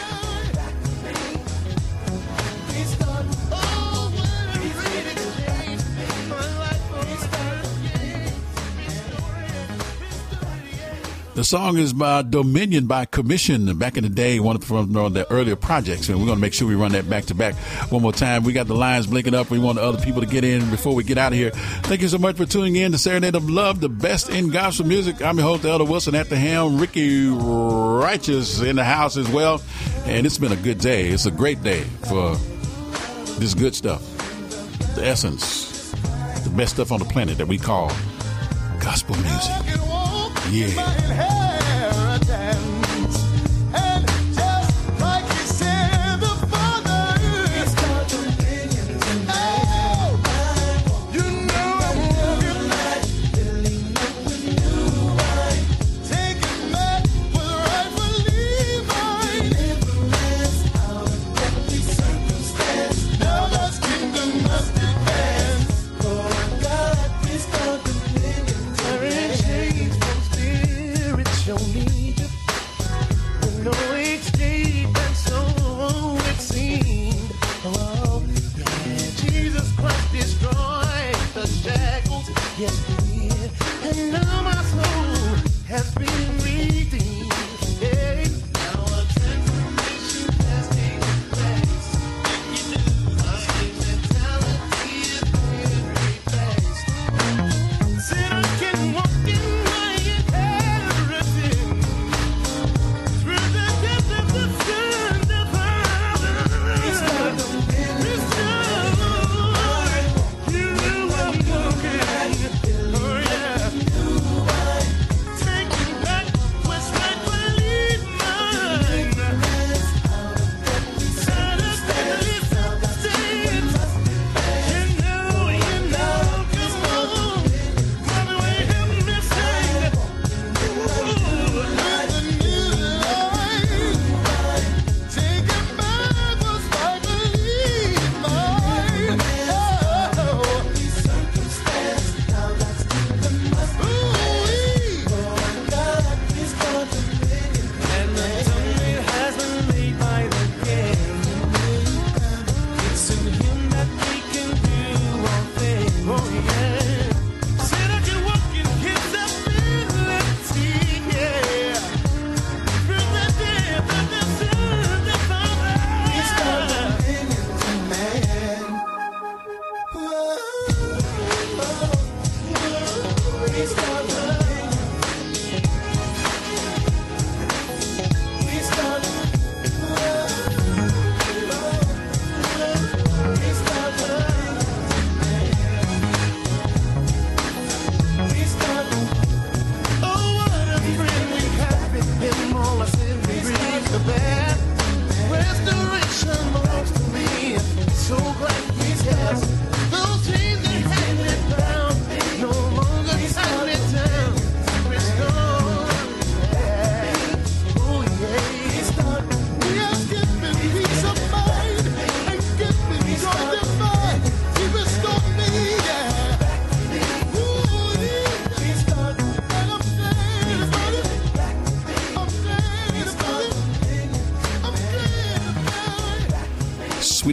The 11.35 11.43
song 11.43 11.77
is 11.77 11.91
by 11.91 12.22
Dominion 12.22 12.88
by 12.88 13.03
Commission. 13.03 13.77
Back 13.77 13.97
in 13.97 14.03
the 14.03 14.09
day, 14.09 14.39
one 14.39 14.55
of 14.55 14.64
from 14.64 14.93
the 14.93 15.27
earlier 15.30 15.57
projects, 15.57 16.07
and 16.07 16.17
we're 16.17 16.27
going 16.27 16.38
to 16.38 16.41
make 16.41 16.53
sure 16.53 16.65
we 16.65 16.75
run 16.75 16.93
that 16.93 17.09
back 17.09 17.25
to 17.25 17.35
back 17.35 17.55
one 17.91 18.01
more 18.01 18.14
time. 18.14 18.43
We 18.43 18.53
got 18.53 18.67
the 18.67 18.73
lines 18.73 19.05
blinking 19.07 19.33
up. 19.33 19.49
We 19.49 19.59
want 19.59 19.77
other 19.77 20.01
people 20.01 20.22
to 20.22 20.27
get 20.27 20.45
in 20.45 20.69
before 20.69 20.95
we 20.95 21.03
get 21.03 21.17
out 21.17 21.33
of 21.33 21.38
here. 21.38 21.51
Thank 21.51 22.01
you 22.01 22.07
so 22.07 22.17
much 22.17 22.38
for 22.38 22.45
tuning 22.45 22.77
in 22.77 22.93
to 22.93 22.97
Serenade 22.97 23.35
of 23.35 23.49
Love, 23.49 23.81
the 23.81 23.89
best 23.89 24.30
in 24.30 24.49
gospel 24.49 24.85
music. 24.85 25.22
I'm 25.22 25.38
your 25.38 25.45
host, 25.45 25.65
Elder 25.65 25.83
Wilson, 25.83 26.15
at 26.15 26.30
the 26.30 26.38
helm. 26.38 26.80
Ricky 26.80 27.27
Righteous 27.27 28.61
in 28.61 28.77
the 28.77 28.85
house 28.85 29.17
as 29.17 29.30
well, 29.30 29.61
and 30.05 30.25
it's 30.25 30.38
been 30.38 30.53
a 30.53 30.55
good 30.55 30.77
day. 30.77 31.09
It's 31.09 31.25
a 31.25 31.31
great 31.31 31.61
day 31.61 31.81
for 32.07 32.38
this 33.39 33.53
good 33.53 33.75
stuff, 33.75 34.01
the 34.95 35.05
essence, 35.05 35.91
the 36.45 36.53
best 36.55 36.75
stuff 36.75 36.93
on 36.93 36.99
the 36.99 37.05
planet 37.05 37.38
that 37.39 37.47
we 37.49 37.57
call 37.57 37.91
gospel 38.80 39.17
music. 39.17 40.05
Yeah. 40.51 41.44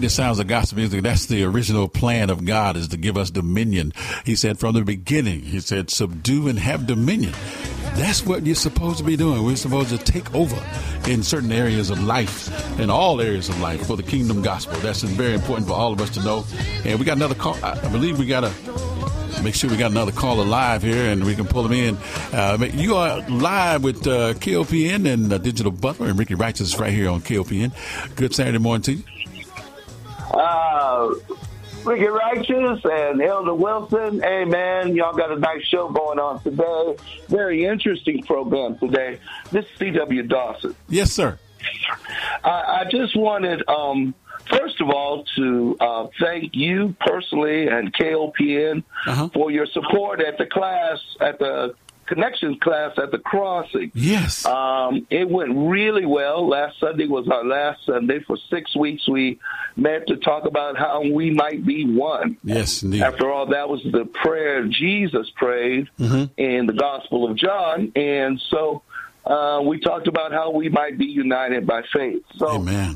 Sweetest 0.02 0.16
sounds 0.16 0.40
of 0.40 0.48
gospel 0.48 0.78
music. 0.78 1.00
That's 1.04 1.26
the 1.26 1.44
original 1.44 1.86
plan 1.86 2.28
of 2.28 2.44
God 2.44 2.76
is 2.76 2.88
to 2.88 2.96
give 2.96 3.16
us 3.16 3.30
dominion. 3.30 3.92
He 4.24 4.34
said 4.34 4.58
from 4.58 4.74
the 4.74 4.82
beginning, 4.82 5.42
he 5.42 5.60
said, 5.60 5.90
subdue 5.90 6.48
and 6.48 6.58
have 6.58 6.88
dominion. 6.88 7.32
That's 7.94 8.26
what 8.26 8.44
you're 8.44 8.56
supposed 8.56 8.98
to 8.98 9.04
be 9.04 9.16
doing. 9.16 9.44
We're 9.44 9.54
supposed 9.54 9.90
to 9.90 9.98
take 9.98 10.34
over 10.34 10.60
in 11.08 11.22
certain 11.22 11.52
areas 11.52 11.90
of 11.90 12.02
life, 12.02 12.50
in 12.80 12.90
all 12.90 13.20
areas 13.20 13.48
of 13.48 13.60
life 13.60 13.86
for 13.86 13.96
the 13.96 14.02
kingdom 14.02 14.42
gospel. 14.42 14.76
That's 14.80 15.02
very 15.02 15.34
important 15.34 15.68
for 15.68 15.74
all 15.74 15.92
of 15.92 16.00
us 16.00 16.10
to 16.10 16.24
know. 16.24 16.44
And 16.84 16.98
we 16.98 17.04
got 17.04 17.16
another 17.16 17.36
call. 17.36 17.56
I 17.62 17.88
believe 17.92 18.18
we 18.18 18.26
got 18.26 18.42
a 18.42 18.52
make 19.44 19.54
sure 19.54 19.70
we 19.70 19.76
got 19.76 19.90
another 19.90 20.12
caller 20.12 20.44
live 20.44 20.82
here 20.82 21.10
and 21.10 21.24
we 21.24 21.34
can 21.34 21.46
pull 21.46 21.62
them 21.62 21.72
in. 21.72 21.96
Uh, 22.32 22.58
you 22.74 22.96
are 22.96 23.20
live 23.28 23.82
with 23.84 24.06
uh, 24.06 24.34
KOPN 24.34 25.12
and 25.12 25.32
uh, 25.32 25.38
Digital 25.38 25.72
Butler 25.72 26.08
and 26.08 26.18
Ricky 26.18 26.34
Righteous 26.34 26.78
right 26.78 26.92
here 26.92 27.08
on 27.08 27.20
KOPN. 27.20 27.72
Good 28.16 28.34
Saturday 28.34 28.58
morning 28.58 28.82
to 28.82 28.92
you. 28.94 29.02
And 33.12 33.22
Elder 33.22 33.54
Wilson. 33.54 34.20
Hey, 34.20 34.44
man, 34.44 34.96
y'all 34.96 35.14
got 35.14 35.30
a 35.30 35.38
nice 35.38 35.62
show 35.64 35.90
going 35.90 36.18
on 36.18 36.42
today. 36.42 36.96
Very 37.28 37.64
interesting 37.66 38.22
program 38.22 38.78
today. 38.78 39.20
This 39.50 39.66
is 39.66 39.70
C.W. 39.78 40.22
Dawson. 40.24 40.74
Yes, 40.88 41.12
sir. 41.12 41.38
I, 42.42 42.80
I 42.80 42.84
just 42.90 43.14
wanted, 43.14 43.68
um, 43.68 44.14
first 44.48 44.80
of 44.80 44.88
all, 44.88 45.24
to 45.36 45.76
uh, 45.78 46.06
thank 46.18 46.54
you 46.54 46.96
personally 47.00 47.68
and 47.68 47.92
KOPN 47.92 48.82
for 49.32 49.50
your 49.50 49.66
support 49.66 50.22
at 50.22 50.38
the 50.38 50.46
class, 50.46 50.98
at 51.20 51.38
the 51.38 51.74
connections 52.06 52.56
class 52.60 52.92
at 52.98 53.10
the 53.10 53.18
crossing. 53.18 53.90
Yes. 53.94 54.44
Um, 54.44 55.06
it 55.10 55.28
went 55.28 55.52
really 55.56 56.04
well. 56.06 56.46
Last 56.48 56.78
Sunday 56.80 57.06
was 57.06 57.28
our 57.28 57.44
last 57.44 57.80
Sunday. 57.86 58.20
For 58.26 58.36
six 58.50 58.74
weeks, 58.76 59.08
we 59.08 59.38
met 59.76 60.06
to 60.08 60.16
talk 60.16 60.44
about 60.44 60.76
how 60.76 61.02
we 61.08 61.30
might 61.30 61.64
be 61.64 61.84
one. 61.86 62.36
Yes, 62.44 62.82
indeed. 62.82 63.02
After 63.02 63.30
all, 63.30 63.46
that 63.46 63.68
was 63.68 63.82
the 63.84 64.04
prayer 64.04 64.64
Jesus 64.66 65.30
prayed 65.36 65.88
Mm-hmm. 65.98 66.24
in 66.36 66.66
the 66.66 66.72
Gospel 66.72 67.30
of 67.30 67.36
John. 67.36 67.92
And 67.96 68.40
so 68.50 68.82
uh, 69.32 69.60
we 69.62 69.78
talked 69.80 70.08
about 70.08 70.30
how 70.32 70.50
we 70.50 70.68
might 70.68 70.96
be 70.98 71.06
united 71.06 71.66
by 71.66 71.80
faith. 71.92 72.22
So, 72.36 72.48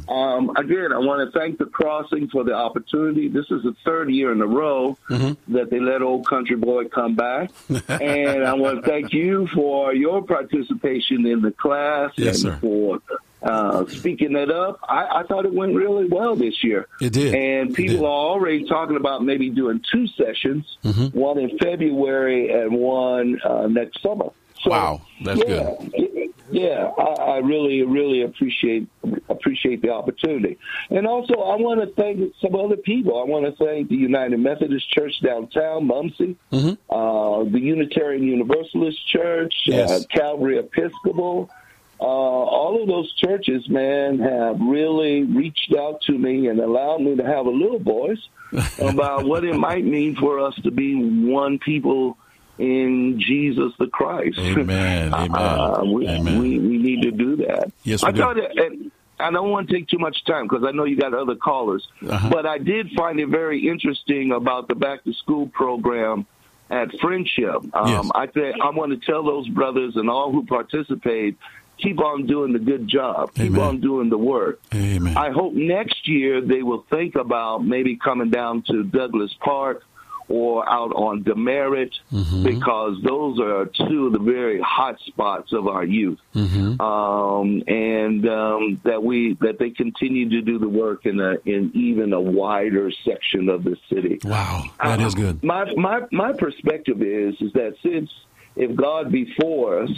um, 0.09 0.51
again, 0.57 0.93
I 0.93 0.99
want 0.99 1.19
to 1.33 1.39
thank 1.39 1.59
the 1.59 1.67
Crossing 1.67 2.29
for 2.29 2.43
the 2.45 2.53
opportunity. 2.53 3.29
This 3.29 3.47
is 3.51 3.63
the 3.63 3.75
third 3.85 4.11
year 4.11 4.33
in 4.33 4.41
a 4.41 4.47
row 4.47 4.97
Mm-hmm. 5.11 5.55
that 5.57 5.71
they 5.71 5.81
let 5.81 6.03
Old 6.03 6.27
Country 6.29 6.57
Boy 6.57 6.85
come 6.89 7.15
back. 7.15 7.51
and 7.89 8.45
I 8.45 8.55
want 8.55 8.85
to 8.85 8.91
thank 8.91 9.13
you 9.13 9.47
for 9.55 9.95
your 9.95 10.23
participation 10.23 11.27
in 11.27 11.43
the 11.43 11.53
class 11.53 12.11
Yes, 12.17 12.43
and 12.45 12.55
sir. 12.55 12.59
for 12.61 12.99
uh, 13.43 13.87
speaking 13.87 14.35
it 14.37 14.51
up. 14.51 14.81
I, 14.89 15.21
I 15.21 15.23
thought 15.29 15.45
it 15.47 15.53
went 15.53 15.75
really 15.75 16.07
well 16.09 16.35
this 16.37 16.65
year. 16.65 16.87
It 17.01 17.13
did. 17.13 17.35
And 17.35 17.75
people 17.75 18.05
are 18.05 18.09
already 18.33 18.65
talking 18.67 18.97
about 18.97 19.23
maybe 19.25 19.51
doing 19.51 19.81
two 19.93 20.07
sessions, 20.09 20.65
Mm-hmm. 20.85 21.19
one 21.19 21.39
in 21.39 21.57
February 21.59 22.51
and 22.51 22.73
one 22.77 23.41
uh, 23.45 23.67
next 23.69 24.03
summer. 24.03 24.31
So, 24.67 24.71
Wow, 24.73 25.01
that's 25.25 25.41
yeah, 25.47 25.75
good. 25.79 26.33
Yeah, 26.51 26.91
I, 26.97 27.03
I 27.03 27.37
really, 27.39 27.83
really 27.83 28.23
appreciate 28.23 28.89
appreciate 29.29 29.83
the 29.83 29.91
opportunity, 29.91 30.59
and 30.91 31.07
also 31.07 31.35
I 31.35 31.57
want 31.57 31.81
to 31.81 31.87
thank 32.01 32.33
some 32.41 32.55
other 32.55 32.77
people. 32.77 33.21
I 33.21 33.25
want 33.25 33.45
to 33.47 33.65
thank 33.65 33.89
the 33.89 33.97
United 33.97 34.39
Methodist 34.39 34.89
Church 34.91 35.13
downtown, 35.23 35.87
Mumsy, 35.89 36.37
uh, 36.53 37.45
the 37.45 37.59
Unitarian 37.61 38.23
Universalist 38.23 38.99
Church, 39.09 39.55
Yes. 39.67 39.91
uh, 39.91 40.01
Calvary 40.11 40.59
Episcopal. 40.59 41.51
Uh, 41.99 42.05
all 42.05 42.81
of 42.83 42.87
those 42.89 43.11
churches, 43.15 43.67
man, 43.71 44.19
have 44.19 44.61
really 44.61 45.23
reached 45.25 45.75
out 45.79 46.01
to 46.03 46.13
me 46.13 46.47
and 46.49 46.61
allowed 46.61 47.01
me 47.01 47.17
to 47.17 47.25
have 47.25 47.47
a 47.47 47.51
little 47.51 47.79
voice 47.81 48.21
about 48.79 49.25
what 49.25 49.45
it 49.45 49.55
might 49.57 49.85
mean 49.85 50.15
for 50.15 50.39
us 50.39 50.55
to 50.63 50.71
be 50.71 50.95
one 50.95 51.59
people 51.59 52.19
in 52.59 53.21
Jesus 53.21 53.73
the 53.79 53.87
Christ. 53.87 54.39
Amen. 54.39 55.13
Amen. 55.15 55.31
Uh, 55.35 55.83
we, 55.85 56.07
We, 56.21 56.59
we 56.59 56.79
need 56.79 57.03
to 57.03 57.11
do 57.11 57.37
that. 57.37 57.71
Yes, 57.85 58.03
we 58.03 58.09
I 58.09 58.13
do. 58.13 58.21
Thought, 58.21 58.39
and, 58.59 58.91
I 59.19 59.31
don't 59.31 59.51
want 59.51 59.69
to 59.69 59.75
take 59.75 59.89
too 59.89 59.99
much 59.99 60.25
time 60.27 60.47
because 60.47 60.63
I 60.67 60.73
know 60.73 60.85
you 60.85 60.97
got 60.99 61.15
other 61.15 61.37
callers, 61.37 61.87
Uh-huh. 62.07 62.29
but 62.31 62.45
I 62.45 62.59
did 62.59 62.91
find 62.97 63.19
it 63.19 63.29
very 63.29 63.67
interesting 63.67 64.33
about 64.33 64.69
the 64.69 64.75
back 64.75 65.05
to 65.05 65.15
school 65.15 65.47
program 65.49 66.27
at 66.69 66.89
Friendship. 67.01 67.57
Um, 67.75 67.89
Yes. 67.89 68.11
I 68.15 68.27
think 68.27 68.57
I 68.63 68.69
want 68.71 68.93
to 68.93 69.07
tell 69.07 69.23
those 69.25 69.49
brothers 69.49 69.97
and 69.97 70.11
all 70.11 70.33
who 70.33 70.45
participate, 70.45 71.39
keep 71.79 71.99
on 71.99 72.27
doing 72.27 72.53
the 72.53 72.59
good 72.59 72.89
job, 72.89 73.33
keep 73.35 73.57
on 73.57 73.81
doing 73.81 74.11
the 74.11 74.19
work. 74.19 74.61
Amen. 74.75 75.17
I 75.17 75.31
hope 75.31 75.55
next 75.55 76.07
year 76.07 76.43
they 76.43 76.63
will 76.63 76.85
think 76.91 77.15
about 77.15 77.65
maybe 77.65 77.97
coming 77.97 78.29
down 78.29 78.65
to 78.67 78.83
Douglass 78.85 79.33
Park 79.41 79.83
or 80.29 80.69
out 80.69 80.93
on 80.93 81.23
Demerit 81.23 81.93
Mm-hmm. 82.13 82.45
because 82.45 82.97
those 83.03 83.39
are 83.41 83.67
two 83.67 84.07
of 84.07 84.13
the 84.13 84.19
very 84.19 84.61
hot 84.61 84.99
spots 85.07 85.53
of 85.53 85.67
our 85.67 85.85
youth. 85.85 86.19
Mm-hmm. 86.35 86.81
Um, 86.81 87.63
and 87.67 88.29
um, 88.29 88.81
that 88.85 89.03
we 89.03 89.37
that 89.41 89.59
they 89.59 89.71
continue 89.71 90.29
to 90.31 90.43
do 90.43 90.59
the 90.59 90.69
work 90.69 91.05
in 91.05 91.21
a 91.21 91.35
in 91.45 91.73
even 91.75 92.13
a 92.13 92.21
wider 92.21 92.91
section 93.05 93.49
of 93.49 93.65
the 93.65 93.77
city. 93.91 94.19
Wow, 94.25 94.65
that 94.83 95.01
is 95.01 95.15
good. 95.15 95.43
My 95.43 95.73
my 95.75 96.03
my 96.13 96.33
perspective 96.33 97.03
is 97.03 97.35
is 97.41 97.53
that 97.53 97.75
since 97.83 98.11
if 98.55 98.75
God 98.75 99.13
be 99.13 99.35
for 99.39 99.83
us, 99.83 99.91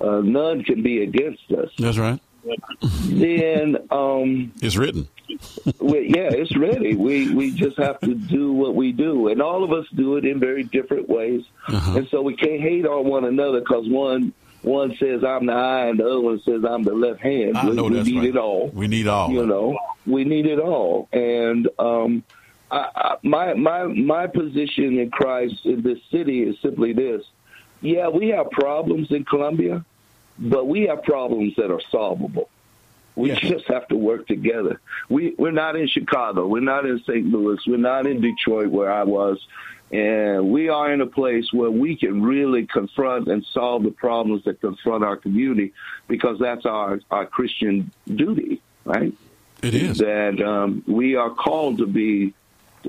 uh, 0.00 0.20
none 0.20 0.62
can 0.64 0.82
be 0.82 1.02
against 1.02 1.50
us. 1.50 1.70
That's 1.78 1.98
right. 1.98 2.20
Then 3.06 3.76
um, 3.90 4.52
It's 4.60 4.76
written. 4.76 5.08
we, 5.80 6.08
yeah, 6.08 6.30
it's 6.32 6.56
ready. 6.56 6.96
We 6.96 7.34
we 7.34 7.50
just 7.52 7.76
have 7.78 8.00
to 8.00 8.14
do 8.14 8.52
what 8.52 8.74
we 8.74 8.92
do, 8.92 9.28
and 9.28 9.42
all 9.42 9.62
of 9.62 9.72
us 9.72 9.86
do 9.94 10.16
it 10.16 10.24
in 10.24 10.40
very 10.40 10.64
different 10.64 11.08
ways. 11.08 11.44
Uh-huh. 11.68 11.98
And 11.98 12.08
so 12.08 12.22
we 12.22 12.34
can't 12.34 12.60
hate 12.60 12.86
on 12.86 13.06
one 13.06 13.24
another 13.24 13.60
because 13.60 13.88
one 13.88 14.32
one 14.62 14.96
says 14.98 15.22
I'm 15.24 15.46
the 15.46 15.52
eye 15.52 15.86
and 15.86 15.98
the 15.98 16.04
other 16.06 16.20
one 16.20 16.40
says 16.44 16.64
I'm 16.68 16.82
the 16.82 16.94
left 16.94 17.20
hand. 17.20 17.56
I 17.56 17.68
we, 17.68 17.76
know 17.76 17.84
we 17.84 17.96
that's 17.96 18.08
need 18.08 18.18
right. 18.18 18.28
it 18.28 18.36
all. 18.36 18.68
We 18.68 18.88
need 18.88 19.06
all. 19.06 19.30
You 19.30 19.46
know, 19.46 19.78
we 20.06 20.24
need 20.24 20.46
it 20.46 20.58
all. 20.58 21.08
And 21.12 21.68
um, 21.78 22.24
I, 22.70 22.88
I, 22.94 23.16
my 23.22 23.54
my 23.54 23.84
my 23.84 24.26
position 24.26 24.98
in 24.98 25.10
Christ 25.10 25.64
in 25.64 25.82
this 25.82 25.98
city 26.10 26.42
is 26.42 26.56
simply 26.62 26.92
this: 26.92 27.22
Yeah, 27.80 28.08
we 28.08 28.28
have 28.28 28.50
problems 28.50 29.10
in 29.10 29.24
Columbia, 29.24 29.84
but 30.38 30.66
we 30.66 30.82
have 30.82 31.02
problems 31.02 31.56
that 31.56 31.70
are 31.70 31.80
solvable. 31.90 32.48
We 33.16 33.32
just 33.32 33.66
have 33.66 33.88
to 33.88 33.96
work 33.96 34.28
together. 34.28 34.80
We 35.08 35.34
we're 35.36 35.50
not 35.50 35.74
in 35.74 35.88
Chicago. 35.88 36.46
We're 36.46 36.60
not 36.60 36.86
in 36.86 37.00
St. 37.00 37.26
Louis. 37.26 37.58
We're 37.66 37.76
not 37.76 38.06
in 38.06 38.20
Detroit 38.20 38.68
where 38.68 38.92
I 38.92 39.02
was. 39.02 39.44
And 39.90 40.50
we 40.50 40.68
are 40.68 40.92
in 40.92 41.00
a 41.00 41.06
place 41.06 41.52
where 41.52 41.70
we 41.70 41.96
can 41.96 42.22
really 42.22 42.66
confront 42.66 43.26
and 43.26 43.44
solve 43.52 43.82
the 43.82 43.90
problems 43.90 44.44
that 44.44 44.60
confront 44.60 45.02
our 45.02 45.16
community 45.16 45.72
because 46.06 46.38
that's 46.38 46.66
our, 46.66 47.00
our 47.10 47.24
Christian 47.24 47.90
duty, 48.06 48.60
right? 48.84 49.14
It 49.62 49.74
is. 49.74 49.98
That 49.98 50.40
um, 50.42 50.84
we 50.86 51.16
are 51.16 51.30
called 51.30 51.78
to 51.78 51.86
be 51.86 52.34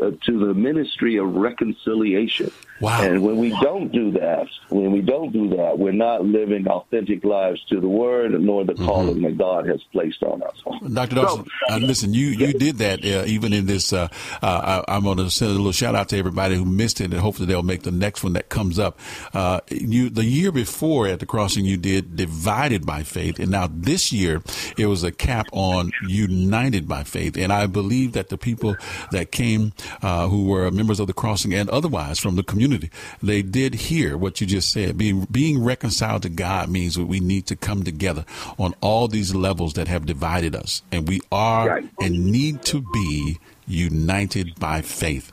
uh, 0.02 0.12
to 0.26 0.40
the 0.48 0.54
ministry 0.54 1.18
of 1.18 1.34
reconciliation. 1.36 2.52
Wow. 2.80 3.02
And 3.02 3.24
when 3.24 3.38
we 3.38 3.50
don't 3.60 3.92
do 3.92 4.12
that, 4.12 4.48
when 4.70 4.92
we 4.94 5.02
don't 5.02 5.34
do 5.34 5.50
that, 5.58 5.78
we're 5.78 5.92
not 5.92 6.24
living 6.24 6.66
authentic 6.68 7.26
lives 7.26 7.62
to 7.70 7.80
the 7.82 7.90
word 7.90 8.32
nor 8.40 8.60
Mm-hmm. 8.60 8.82
the 8.82 8.86
calling 8.86 9.22
that 9.22 9.38
God 9.38 9.68
has 9.68 9.82
placed 9.92 10.22
on 10.22 10.44
us. 10.44 10.62
Dr. 10.94 11.16
Dawson, 11.16 11.46
uh, 11.70 11.78
listen, 11.78 12.14
you, 12.14 12.28
you 12.28 12.54
did 12.54 12.78
that 12.78 13.04
uh, 13.06 13.24
even 13.26 13.54
in 13.54 13.66
this. 13.66 13.94
Uh, 13.94 14.10
uh, 14.42 14.84
I, 14.88 14.96
I'm 14.96 15.04
going 15.04 15.18
to 15.18 15.30
send 15.30 15.52
a 15.52 15.54
little 15.54 15.72
shout 15.72 15.96
out 15.96 16.10
to 16.10 16.18
everybody 16.18 16.56
who 16.56 16.66
missed 16.66 17.00
it, 17.00 17.06
and 17.06 17.22
hopefully 17.22 17.48
they'll 17.48 17.64
make 17.64 17.84
the 17.84 17.92
next 17.92 18.24
one 18.24 18.34
that 18.34 18.50
comes 18.50 18.78
up. 18.80 19.00
Uh, 19.34 19.62
you 19.70 20.10
the 20.10 20.26
year 20.26 20.52
before 20.52 21.08
at 21.08 21.20
the 21.20 21.26
crossing, 21.26 21.66
you 21.66 21.78
did 21.78 22.16
divided 22.18 22.86
by 22.86 23.04
faith, 23.04 23.40
and 23.40 23.50
now 23.50 23.70
this 23.72 24.12
year 24.12 24.42
it 24.78 24.88
was 24.88 25.04
a 25.04 25.12
cap 25.12 25.48
on 25.54 25.92
united 26.08 26.88
by 26.88 27.04
faith. 27.04 27.38
And 27.38 27.52
I 27.54 27.66
believe 27.68 28.12
that 28.14 28.28
the 28.30 28.38
people 28.38 28.76
that 29.12 29.32
came, 29.32 29.72
uh, 30.02 30.28
who 30.28 30.46
were 30.46 30.72
members 30.72 31.00
of 31.00 31.08
the 31.08 31.14
crossing 31.14 31.54
and 31.54 31.70
otherwise 31.70 32.20
from 32.20 32.36
the 32.36 32.44
community, 32.44 32.90
they 33.22 33.42
did 33.42 33.74
hear 33.76 34.18
what 34.18 34.42
you 34.42 34.48
just 34.48 34.72
said. 34.72 34.98
Being 34.98 35.26
being 35.32 35.64
reconciled 35.64 36.24
to 36.24 36.30
God 36.30 36.70
means 36.70 36.96
that 36.96 37.06
we 37.06 37.20
need 37.20 37.48
to 37.48 37.56
come 37.56 37.84
together 37.84 38.26
on 38.58 38.74
all 38.82 39.08
these 39.08 39.36
levels 39.36 39.74
that 39.74 39.88
have 39.88 40.06
divided 40.06 40.56
us, 40.56 40.82
and 40.92 41.08
we 41.08 41.22
are 41.32 41.82
and 42.00 42.26
need 42.32 42.64
to 42.64 42.82
be 42.94 43.38
united 43.68 44.60
by 44.60 44.82
faith. 44.82 45.32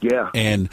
Yeah. 0.00 0.30
And 0.34 0.68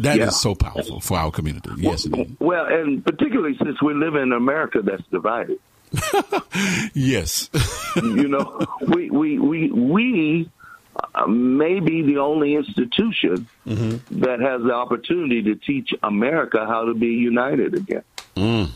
that 0.00 0.14
is 0.14 0.18
yeah. 0.18 0.28
so 0.30 0.54
powerful 0.54 1.00
for 1.00 1.18
our 1.18 1.30
community. 1.30 1.70
Yes, 1.76 2.06
indeed. 2.06 2.36
Well, 2.40 2.66
and 2.66 3.04
particularly 3.04 3.56
since 3.62 3.80
we 3.82 3.94
live 3.94 4.14
in 4.14 4.32
America 4.32 4.80
that's 4.82 5.02
divided. 5.10 5.58
yes. 6.94 7.50
you 7.96 8.28
know, 8.28 8.66
we 8.86 9.10
we 9.10 9.38
we 9.38 9.70
we 9.70 10.50
uh, 11.14 11.26
may 11.26 11.80
be 11.80 12.02
the 12.02 12.18
only 12.18 12.54
institution 12.54 13.46
Mm-hmm. 13.66 14.20
that 14.20 14.40
has 14.40 14.62
the 14.62 14.72
opportunity 14.72 15.42
to 15.42 15.54
teach 15.54 15.92
America 16.02 16.64
how 16.66 16.86
to 16.86 16.94
be 16.94 17.08
united 17.08 17.74
again. 17.74 18.02
Mm. 18.36 18.70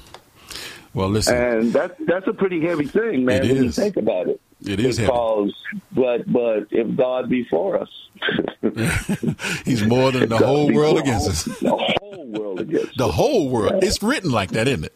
Well, 0.94 1.09
listen. 1.09 1.34
And 1.36 1.73
that's 1.73 1.94
that's 2.07 2.26
a 2.28 2.33
pretty 2.34 2.60
heavy 2.60 2.86
thing, 2.86 3.25
man. 3.25 3.41
When 3.49 3.57
you 3.65 3.70
think 3.73 3.97
about 3.97 4.28
it. 4.28 4.41
It 4.65 4.78
is 4.78 4.99
heavy. 4.99 5.10
because, 5.10 5.55
but 5.92 6.31
but 6.31 6.67
if 6.70 6.94
God 6.97 7.28
be 7.31 7.44
for 7.44 7.78
us, 7.78 7.89
He's 9.65 9.83
more 9.84 10.12
than 10.12 10.28
the 10.28 10.39
whole 10.39 10.73
world 10.73 10.99
against 10.99 11.28
us. 11.28 11.49
us. 11.49 11.59
The 11.60 11.70
whole 11.76 12.26
world 12.26 12.60
against 12.60 12.97
The 12.99 13.10
whole 13.10 13.49
world. 13.49 13.83
It's 13.83 14.02
written 14.02 14.31
like 14.31 14.51
that, 14.52 14.68
isn't 14.68 14.84
it? 14.84 14.94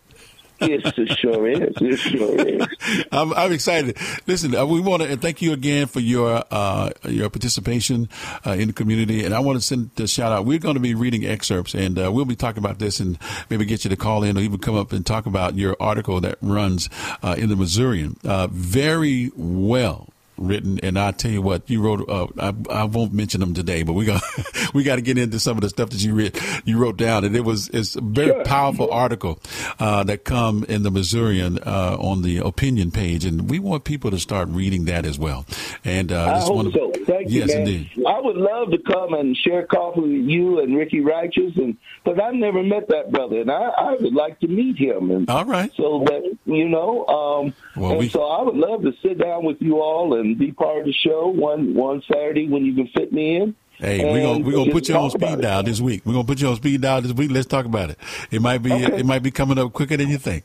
Yes, 0.60 0.93
it 0.97 1.18
sure 1.18 1.49
is. 1.49 1.75
It 1.81 1.97
sure 1.99 2.41
is. 2.41 3.05
I'm, 3.12 3.33
I'm 3.35 3.52
excited. 3.52 3.97
Listen, 4.26 4.55
uh, 4.55 4.65
we 4.65 4.81
want 4.81 5.02
to 5.02 5.17
thank 5.17 5.43
you 5.43 5.52
again 5.52 5.86
for 5.86 6.01
your 6.01 6.44
uh, 6.51 6.91
your 7.05 7.28
participation 7.28 8.09
uh, 8.47 8.52
in 8.52 8.68
the 8.68 8.73
community, 8.73 9.25
and 9.25 9.35
I 9.35 9.41
want 9.41 9.59
to 9.59 9.65
send 9.65 9.91
a 9.99 10.07
shout 10.07 10.33
out. 10.33 10.47
We're 10.47 10.59
going 10.59 10.75
to 10.75 10.81
be 10.81 10.94
reading 10.94 11.26
excerpts, 11.26 11.75
and 11.75 11.99
uh, 11.99 12.10
we'll 12.10 12.25
be 12.25 12.36
talking 12.36 12.62
about 12.62 12.78
this, 12.78 13.01
and 13.01 13.18
maybe 13.51 13.65
get 13.65 13.85
you 13.85 13.91
to 13.91 13.97
call 13.97 14.23
in 14.23 14.39
or 14.39 14.41
even 14.41 14.59
come 14.59 14.76
up 14.76 14.93
and 14.93 15.05
talk 15.05 15.26
about 15.26 15.57
your 15.57 15.76
article 15.78 16.20
that 16.23 16.39
runs 16.41 16.89
uh, 17.23 17.35
in 17.36 17.49
the 17.49 17.57
Missourian. 17.57 18.17
Very 18.51 19.31
well 19.36 20.09
written, 20.39 20.78
and 20.82 20.98
I 20.98 21.10
tell 21.12 21.31
you 21.31 21.42
what, 21.42 21.68
you 21.70 21.81
wrote. 21.82 22.08
Uh, 22.08 22.26
I, 22.39 22.55
I 22.70 22.84
won't 22.84 23.12
mention 23.12 23.40
them 23.40 23.55
today, 23.55 23.82
but 23.82 23.92
we 23.94 24.05
got 24.05 24.23
we 24.74 24.82
got 24.82 24.97
to 24.97 25.02
get 25.02 25.18
into 25.18 25.39
some 25.40 25.56
of 25.56 25.62
the 25.62 25.68
stuff 25.68 25.90
that 25.90 26.02
you 26.02 26.15
read, 26.15 26.39
you 26.65 26.78
wrote 26.78 26.97
down, 26.97 27.24
and 27.24 27.36
it 27.36 27.44
was 27.44 27.68
it's 27.68 27.97
a 27.97 28.00
very 28.00 28.44
powerful 28.44 28.90
article 28.90 29.40
uh, 29.78 30.02
that 30.05 30.24
come 30.24 30.65
in 30.68 30.82
the 30.82 30.90
Missourian 30.90 31.58
uh, 31.58 31.97
on 31.98 32.23
the 32.23 32.39
opinion 32.39 32.90
page, 32.90 33.24
and 33.24 33.48
we 33.50 33.58
want 33.58 33.84
people 33.84 34.10
to 34.10 34.18
start 34.18 34.48
reading 34.48 34.86
that 34.86 35.05
as 35.06 35.18
well. 35.18 35.47
And 35.84 36.12
uh, 36.12 36.24
I 36.24 36.34
just 36.36 36.47
hope 36.48 36.73
so. 36.73 36.92
Thank 37.05 37.31
you, 37.31 37.40
yes, 37.40 37.48
man. 37.48 37.58
indeed. 37.60 37.90
I 38.06 38.20
would 38.20 38.36
love 38.36 38.70
to 38.70 38.78
come 38.78 39.15
and 39.15 39.36
share 39.36 39.65
coffee 39.66 40.00
with 40.00 40.10
you 40.28 40.60
and 40.60 40.76
Ricky 40.76 41.00
Righteous, 41.00 41.52
and 41.56 41.76
but 42.05 42.20
I've 42.20 42.34
never 42.34 42.62
met 42.62 42.89
that 42.89 43.10
brother, 43.12 43.40
and 43.40 43.50
I, 43.50 43.68
I 43.78 43.92
would 44.00 44.15
like 44.15 44.40
to 44.40 44.48
meet 44.48 44.76
him. 44.76 45.10
And 45.10 45.31
all 45.31 45.44
right, 45.44 45.70
so 45.76 46.05
that 46.06 46.36
you 46.47 46.68
know, 46.68 47.06
um, 47.06 47.55
Well, 47.76 47.90
and 47.90 47.98
we- 48.00 48.08
so 48.08 48.23
I 48.24 48.42
would 48.42 48.56
love 48.56 48.82
to 48.82 48.92
sit 49.02 49.18
down 49.18 49.44
with 49.44 49.60
you 49.60 49.81
all 49.81 50.15
and 50.18 50.25
be 50.34 50.52
part 50.52 50.80
of 50.80 50.84
the 50.86 50.92
show 50.92 51.28
one 51.28 51.74
one 51.74 52.02
Saturday 52.10 52.48
when 52.48 52.64
you 52.64 52.74
can 52.74 52.86
fit 52.88 53.12
me 53.12 53.36
in. 53.36 53.55
Hey, 53.78 54.02
we're 54.10 54.22
gonna 54.22 54.38
we're 54.42 54.52
gonna 54.52 54.72
put 54.72 54.88
you 54.88 54.94
on 54.94 55.10
talk 55.10 55.16
about 55.16 55.28
speed 55.32 55.38
it. 55.40 55.42
dial 55.42 55.62
this 55.62 55.80
week. 55.82 56.00
We're 56.06 56.14
gonna 56.14 56.24
put 56.24 56.40
you 56.40 56.48
on 56.48 56.56
speed 56.56 56.80
dial 56.80 57.02
this 57.02 57.12
week. 57.12 57.30
Let's 57.30 57.46
talk 57.46 57.66
about 57.66 57.90
it. 57.90 57.98
It 58.30 58.40
might 58.40 58.58
be 58.62 58.72
Okay. 58.72 59.00
it 59.00 59.05
might 59.05 59.22
be 59.22 59.30
coming 59.30 59.58
up 59.58 59.74
quicker 59.74 59.98
than 59.98 60.08
you 60.08 60.16
think. 60.16 60.44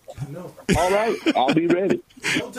All 0.77 0.92
right, 0.92 1.16
I'll 1.38 1.53
be 1.53 1.66
ready. 1.68 2.01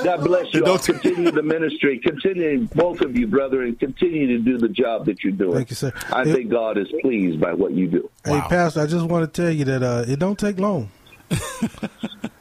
God 0.02 0.24
bless 0.24 0.52
you. 0.54 0.64
All. 0.64 0.78
Continue 0.78 1.30
the 1.30 1.42
ministry. 1.42 1.98
Continue, 1.98 2.66
both 2.74 3.02
of 3.02 3.14
you, 3.16 3.26
brother, 3.26 3.62
and 3.64 3.78
continue 3.78 4.26
to 4.28 4.38
do 4.38 4.56
the 4.56 4.68
job 4.70 5.04
that 5.06 5.22
you're 5.22 5.32
doing. 5.34 5.56
Thank 5.56 5.70
you, 5.70 5.76
sir. 5.76 5.92
I 6.10 6.24
Hey- 6.24 6.32
think 6.32 6.50
God 6.50 6.78
is 6.78 6.88
pleased 7.02 7.38
by 7.38 7.52
what 7.52 7.72
you 7.72 7.86
do. 7.88 8.08
Hey, 8.24 8.40
Pastor, 8.48 8.80
I 8.80 8.86
just 8.86 9.04
want 9.06 9.30
to 9.30 9.42
tell 9.42 9.50
you 9.52 9.66
that 9.66 9.82
uh, 9.82 10.04
it 10.08 10.18
don't 10.18 10.38
take 10.38 10.58
long. 10.58 10.90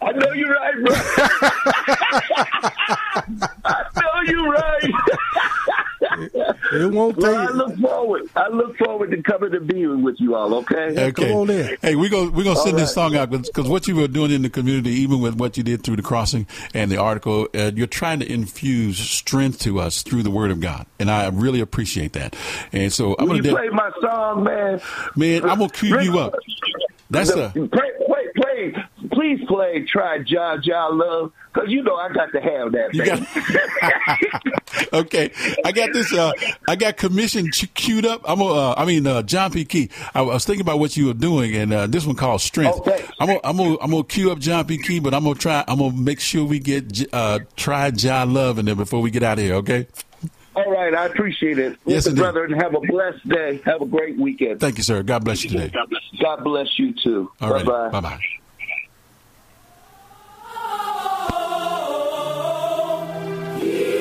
I 0.02 0.12
know 0.14 0.32
you're 0.34 0.54
right, 0.54 0.74
bro. 0.86 2.70
I 4.22 4.32
know 4.32 4.32
you're 4.32 4.52
right. 4.52 4.92
It 6.74 6.92
won't 6.92 7.18
well, 7.18 7.48
take. 7.48 7.50
I 7.50 7.54
look 7.54 7.78
forward. 7.78 8.24
I 8.36 8.48
look 8.50 8.78
forward 8.78 9.12
to 9.12 9.22
coming 9.24 9.52
to 9.52 9.60
be 9.60 9.86
with 9.88 10.20
you 10.20 10.36
all. 10.36 10.54
Okay. 10.56 11.10
Okay. 11.10 11.78
Hey, 11.82 11.96
we're 11.96 12.10
gonna 12.10 12.30
we're 12.32 12.44
gonna 12.44 12.58
All 12.58 12.66
send 12.66 12.78
this 12.78 12.94
song 12.94 13.16
out 13.16 13.30
because 13.30 13.68
what 13.68 13.88
you 13.88 13.96
were 13.96 14.08
doing 14.08 14.32
in 14.32 14.42
the 14.42 14.50
community, 14.50 14.92
even 14.92 15.22
with 15.22 15.36
what 15.36 15.58
you 15.58 15.64
did 15.64 15.84
through 15.84 15.98
the 15.98 16.02
crossing 16.02 16.48
and 16.74 16.92
the 16.92 16.98
article, 16.98 17.48
uh, 17.54 17.72
you're 17.76 17.88
trying 17.88 18.20
to 18.20 18.32
infuse 18.32 18.98
strength 18.98 19.60
to 19.60 19.80
us 19.80 20.02
through 20.02 20.24
the 20.24 20.32
Word 20.32 20.52
of 20.52 20.60
God, 20.60 20.86
and 21.00 21.10
I 21.10 21.28
really 21.30 21.60
appreciate 21.60 22.14
that. 22.14 22.36
And 22.72 22.92
so 22.92 23.16
I'm 23.20 23.28
Will 23.28 23.28
gonna 23.28 23.38
you 23.38 23.44
de- 23.44 23.52
play 23.52 23.70
my 23.70 23.92
song, 24.02 24.44
man? 24.44 24.82
man, 25.16 25.44
I'm 25.44 25.60
gonna 25.60 25.70
cue 25.70 26.00
you 26.02 26.20
up. 26.20 26.36
That's 27.10 27.34
the, 27.34 27.48
a 27.48 27.50
play, 27.52 27.68
play, 27.68 27.90
play, 28.06 28.21
please 29.22 29.46
play 29.48 29.86
"Try 29.86 30.20
Ja 30.26 30.58
Ja 30.64 30.88
Love" 30.88 31.32
because 31.54 31.70
you 31.70 31.84
know 31.84 31.96
I 31.96 32.10
got 32.10 32.32
to 32.32 32.42
have 32.42 32.72
that. 32.72 32.94
You 32.94 33.04
baby. 33.04 34.88
okay. 34.94 35.32
I 35.64 35.72
got 35.72 35.94
this. 35.94 36.12
Uh, 36.12 36.32
I 36.68 36.76
got 36.76 36.98
commission 36.98 37.50
queued 37.52 38.06
up. 38.06 38.22
I'm. 38.26 38.40
gonna, 38.40 38.52
Uh, 38.52 38.74
I 38.78 38.86
mean, 38.86 39.06
uh, 39.06 39.22
John 39.22 39.52
P. 39.52 39.66
Kee. 39.66 39.90
I 40.16 40.22
was 40.22 40.46
thinking 40.46 40.62
about 40.62 40.80
what 40.80 40.98
you 40.98 41.08
were 41.08 41.14
doing, 41.14 41.56
and 41.56 41.72
uh, 41.74 41.88
this 41.88 42.06
one 42.06 42.16
called 42.16 42.42
Strength. 42.42 42.80
I'm 43.20 43.28
gonna, 43.28 43.40
I'm 43.44 43.58
gonna, 43.58 43.78
I'm 43.82 43.92
gonna 43.92 44.04
queue 44.04 44.32
up 44.32 44.40
John 44.40 44.66
P. 44.66 44.78
Kee, 44.78 45.00
but 45.00 45.14
I'm 45.14 45.24
gonna 45.24 45.36
try. 45.36 45.64
I'm 45.68 45.80
gonna 45.80 45.96
make 45.96 46.20
sure 46.20 46.44
we 46.44 46.60
get 46.60 47.14
uh, 47.14 47.40
try 47.56 47.92
Ja 47.96 48.24
Love 48.24 48.58
in 48.60 48.66
there 48.66 48.76
before 48.76 49.02
we 49.02 49.12
get 49.12 49.24
out 49.24 49.38
of 49.38 49.44
here. 49.46 49.56
Okay. 49.56 49.88
All 50.54 50.70
right, 50.70 50.94
I 50.94 51.06
appreciate 51.06 51.60
it. 51.60 51.78
Yes, 51.86 52.06
Listen, 52.06 52.16
brother, 52.16 52.44
and 52.44 52.62
have 52.62 52.76
a 52.76 52.82
blessed 52.82 53.28
day. 53.30 53.62
Have 53.64 53.82
a 53.82 53.86
great 53.86 54.18
weekend. 54.18 54.60
Thank 54.60 54.78
you, 54.78 54.84
sir. 54.84 55.02
God 55.02 55.24
bless 55.24 55.44
you 55.46 55.50
today. 55.50 55.72
God 56.22 56.44
bless 56.44 56.68
you 56.78 56.94
too. 56.94 57.32
All 57.40 57.54
right. 57.54 57.66
Bye 57.66 58.02
bye. 58.02 58.20
I 63.64 64.01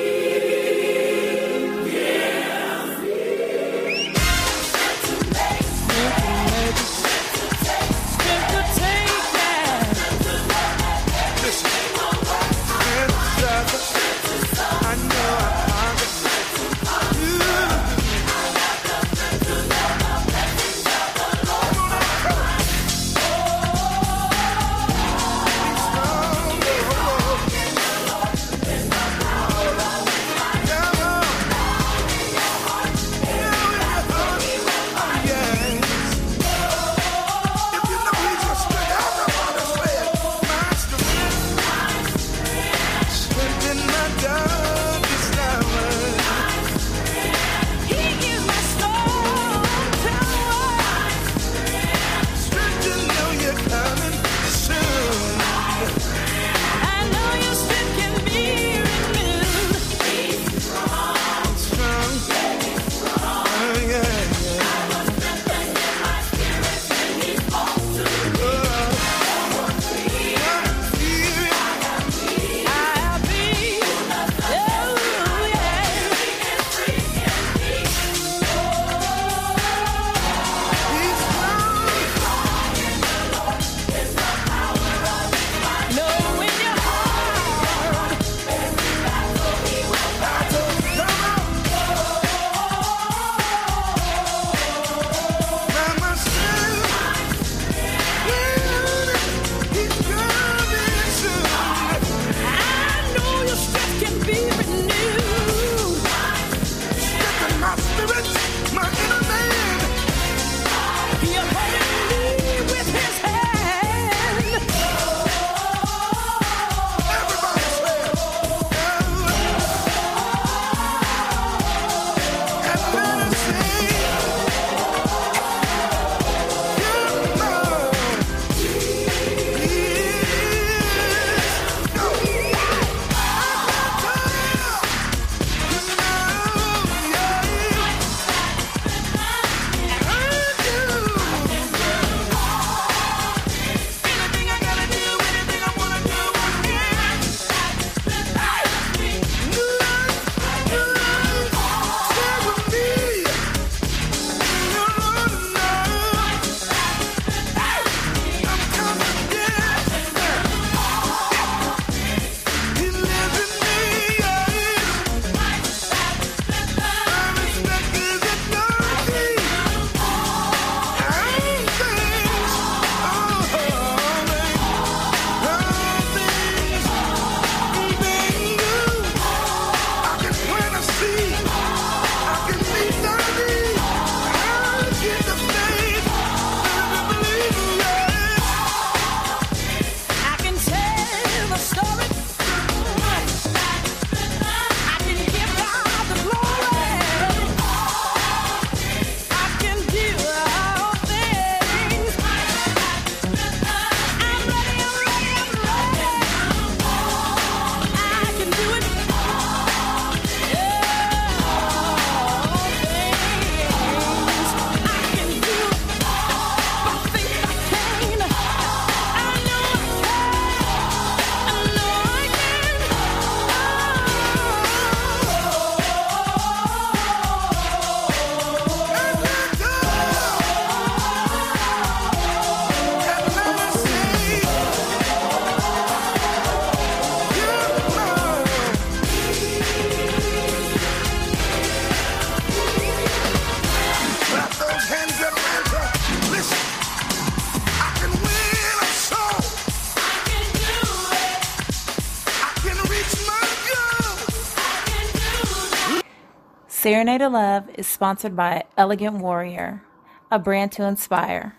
Serenade 256.81 257.21
of 257.21 257.33
Love 257.33 257.69
is 257.75 257.85
sponsored 257.85 258.35
by 258.35 258.63
Elegant 258.75 259.17
Warrior, 259.17 259.83
a 260.31 260.39
brand 260.39 260.71
to 260.71 260.83
inspire. 260.83 261.55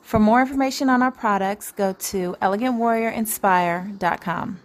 For 0.00 0.18
more 0.18 0.40
information 0.40 0.88
on 0.88 1.02
our 1.02 1.12
products, 1.12 1.70
go 1.70 1.92
to 1.92 2.34
elegantwarriorinspire.com. 2.42 4.60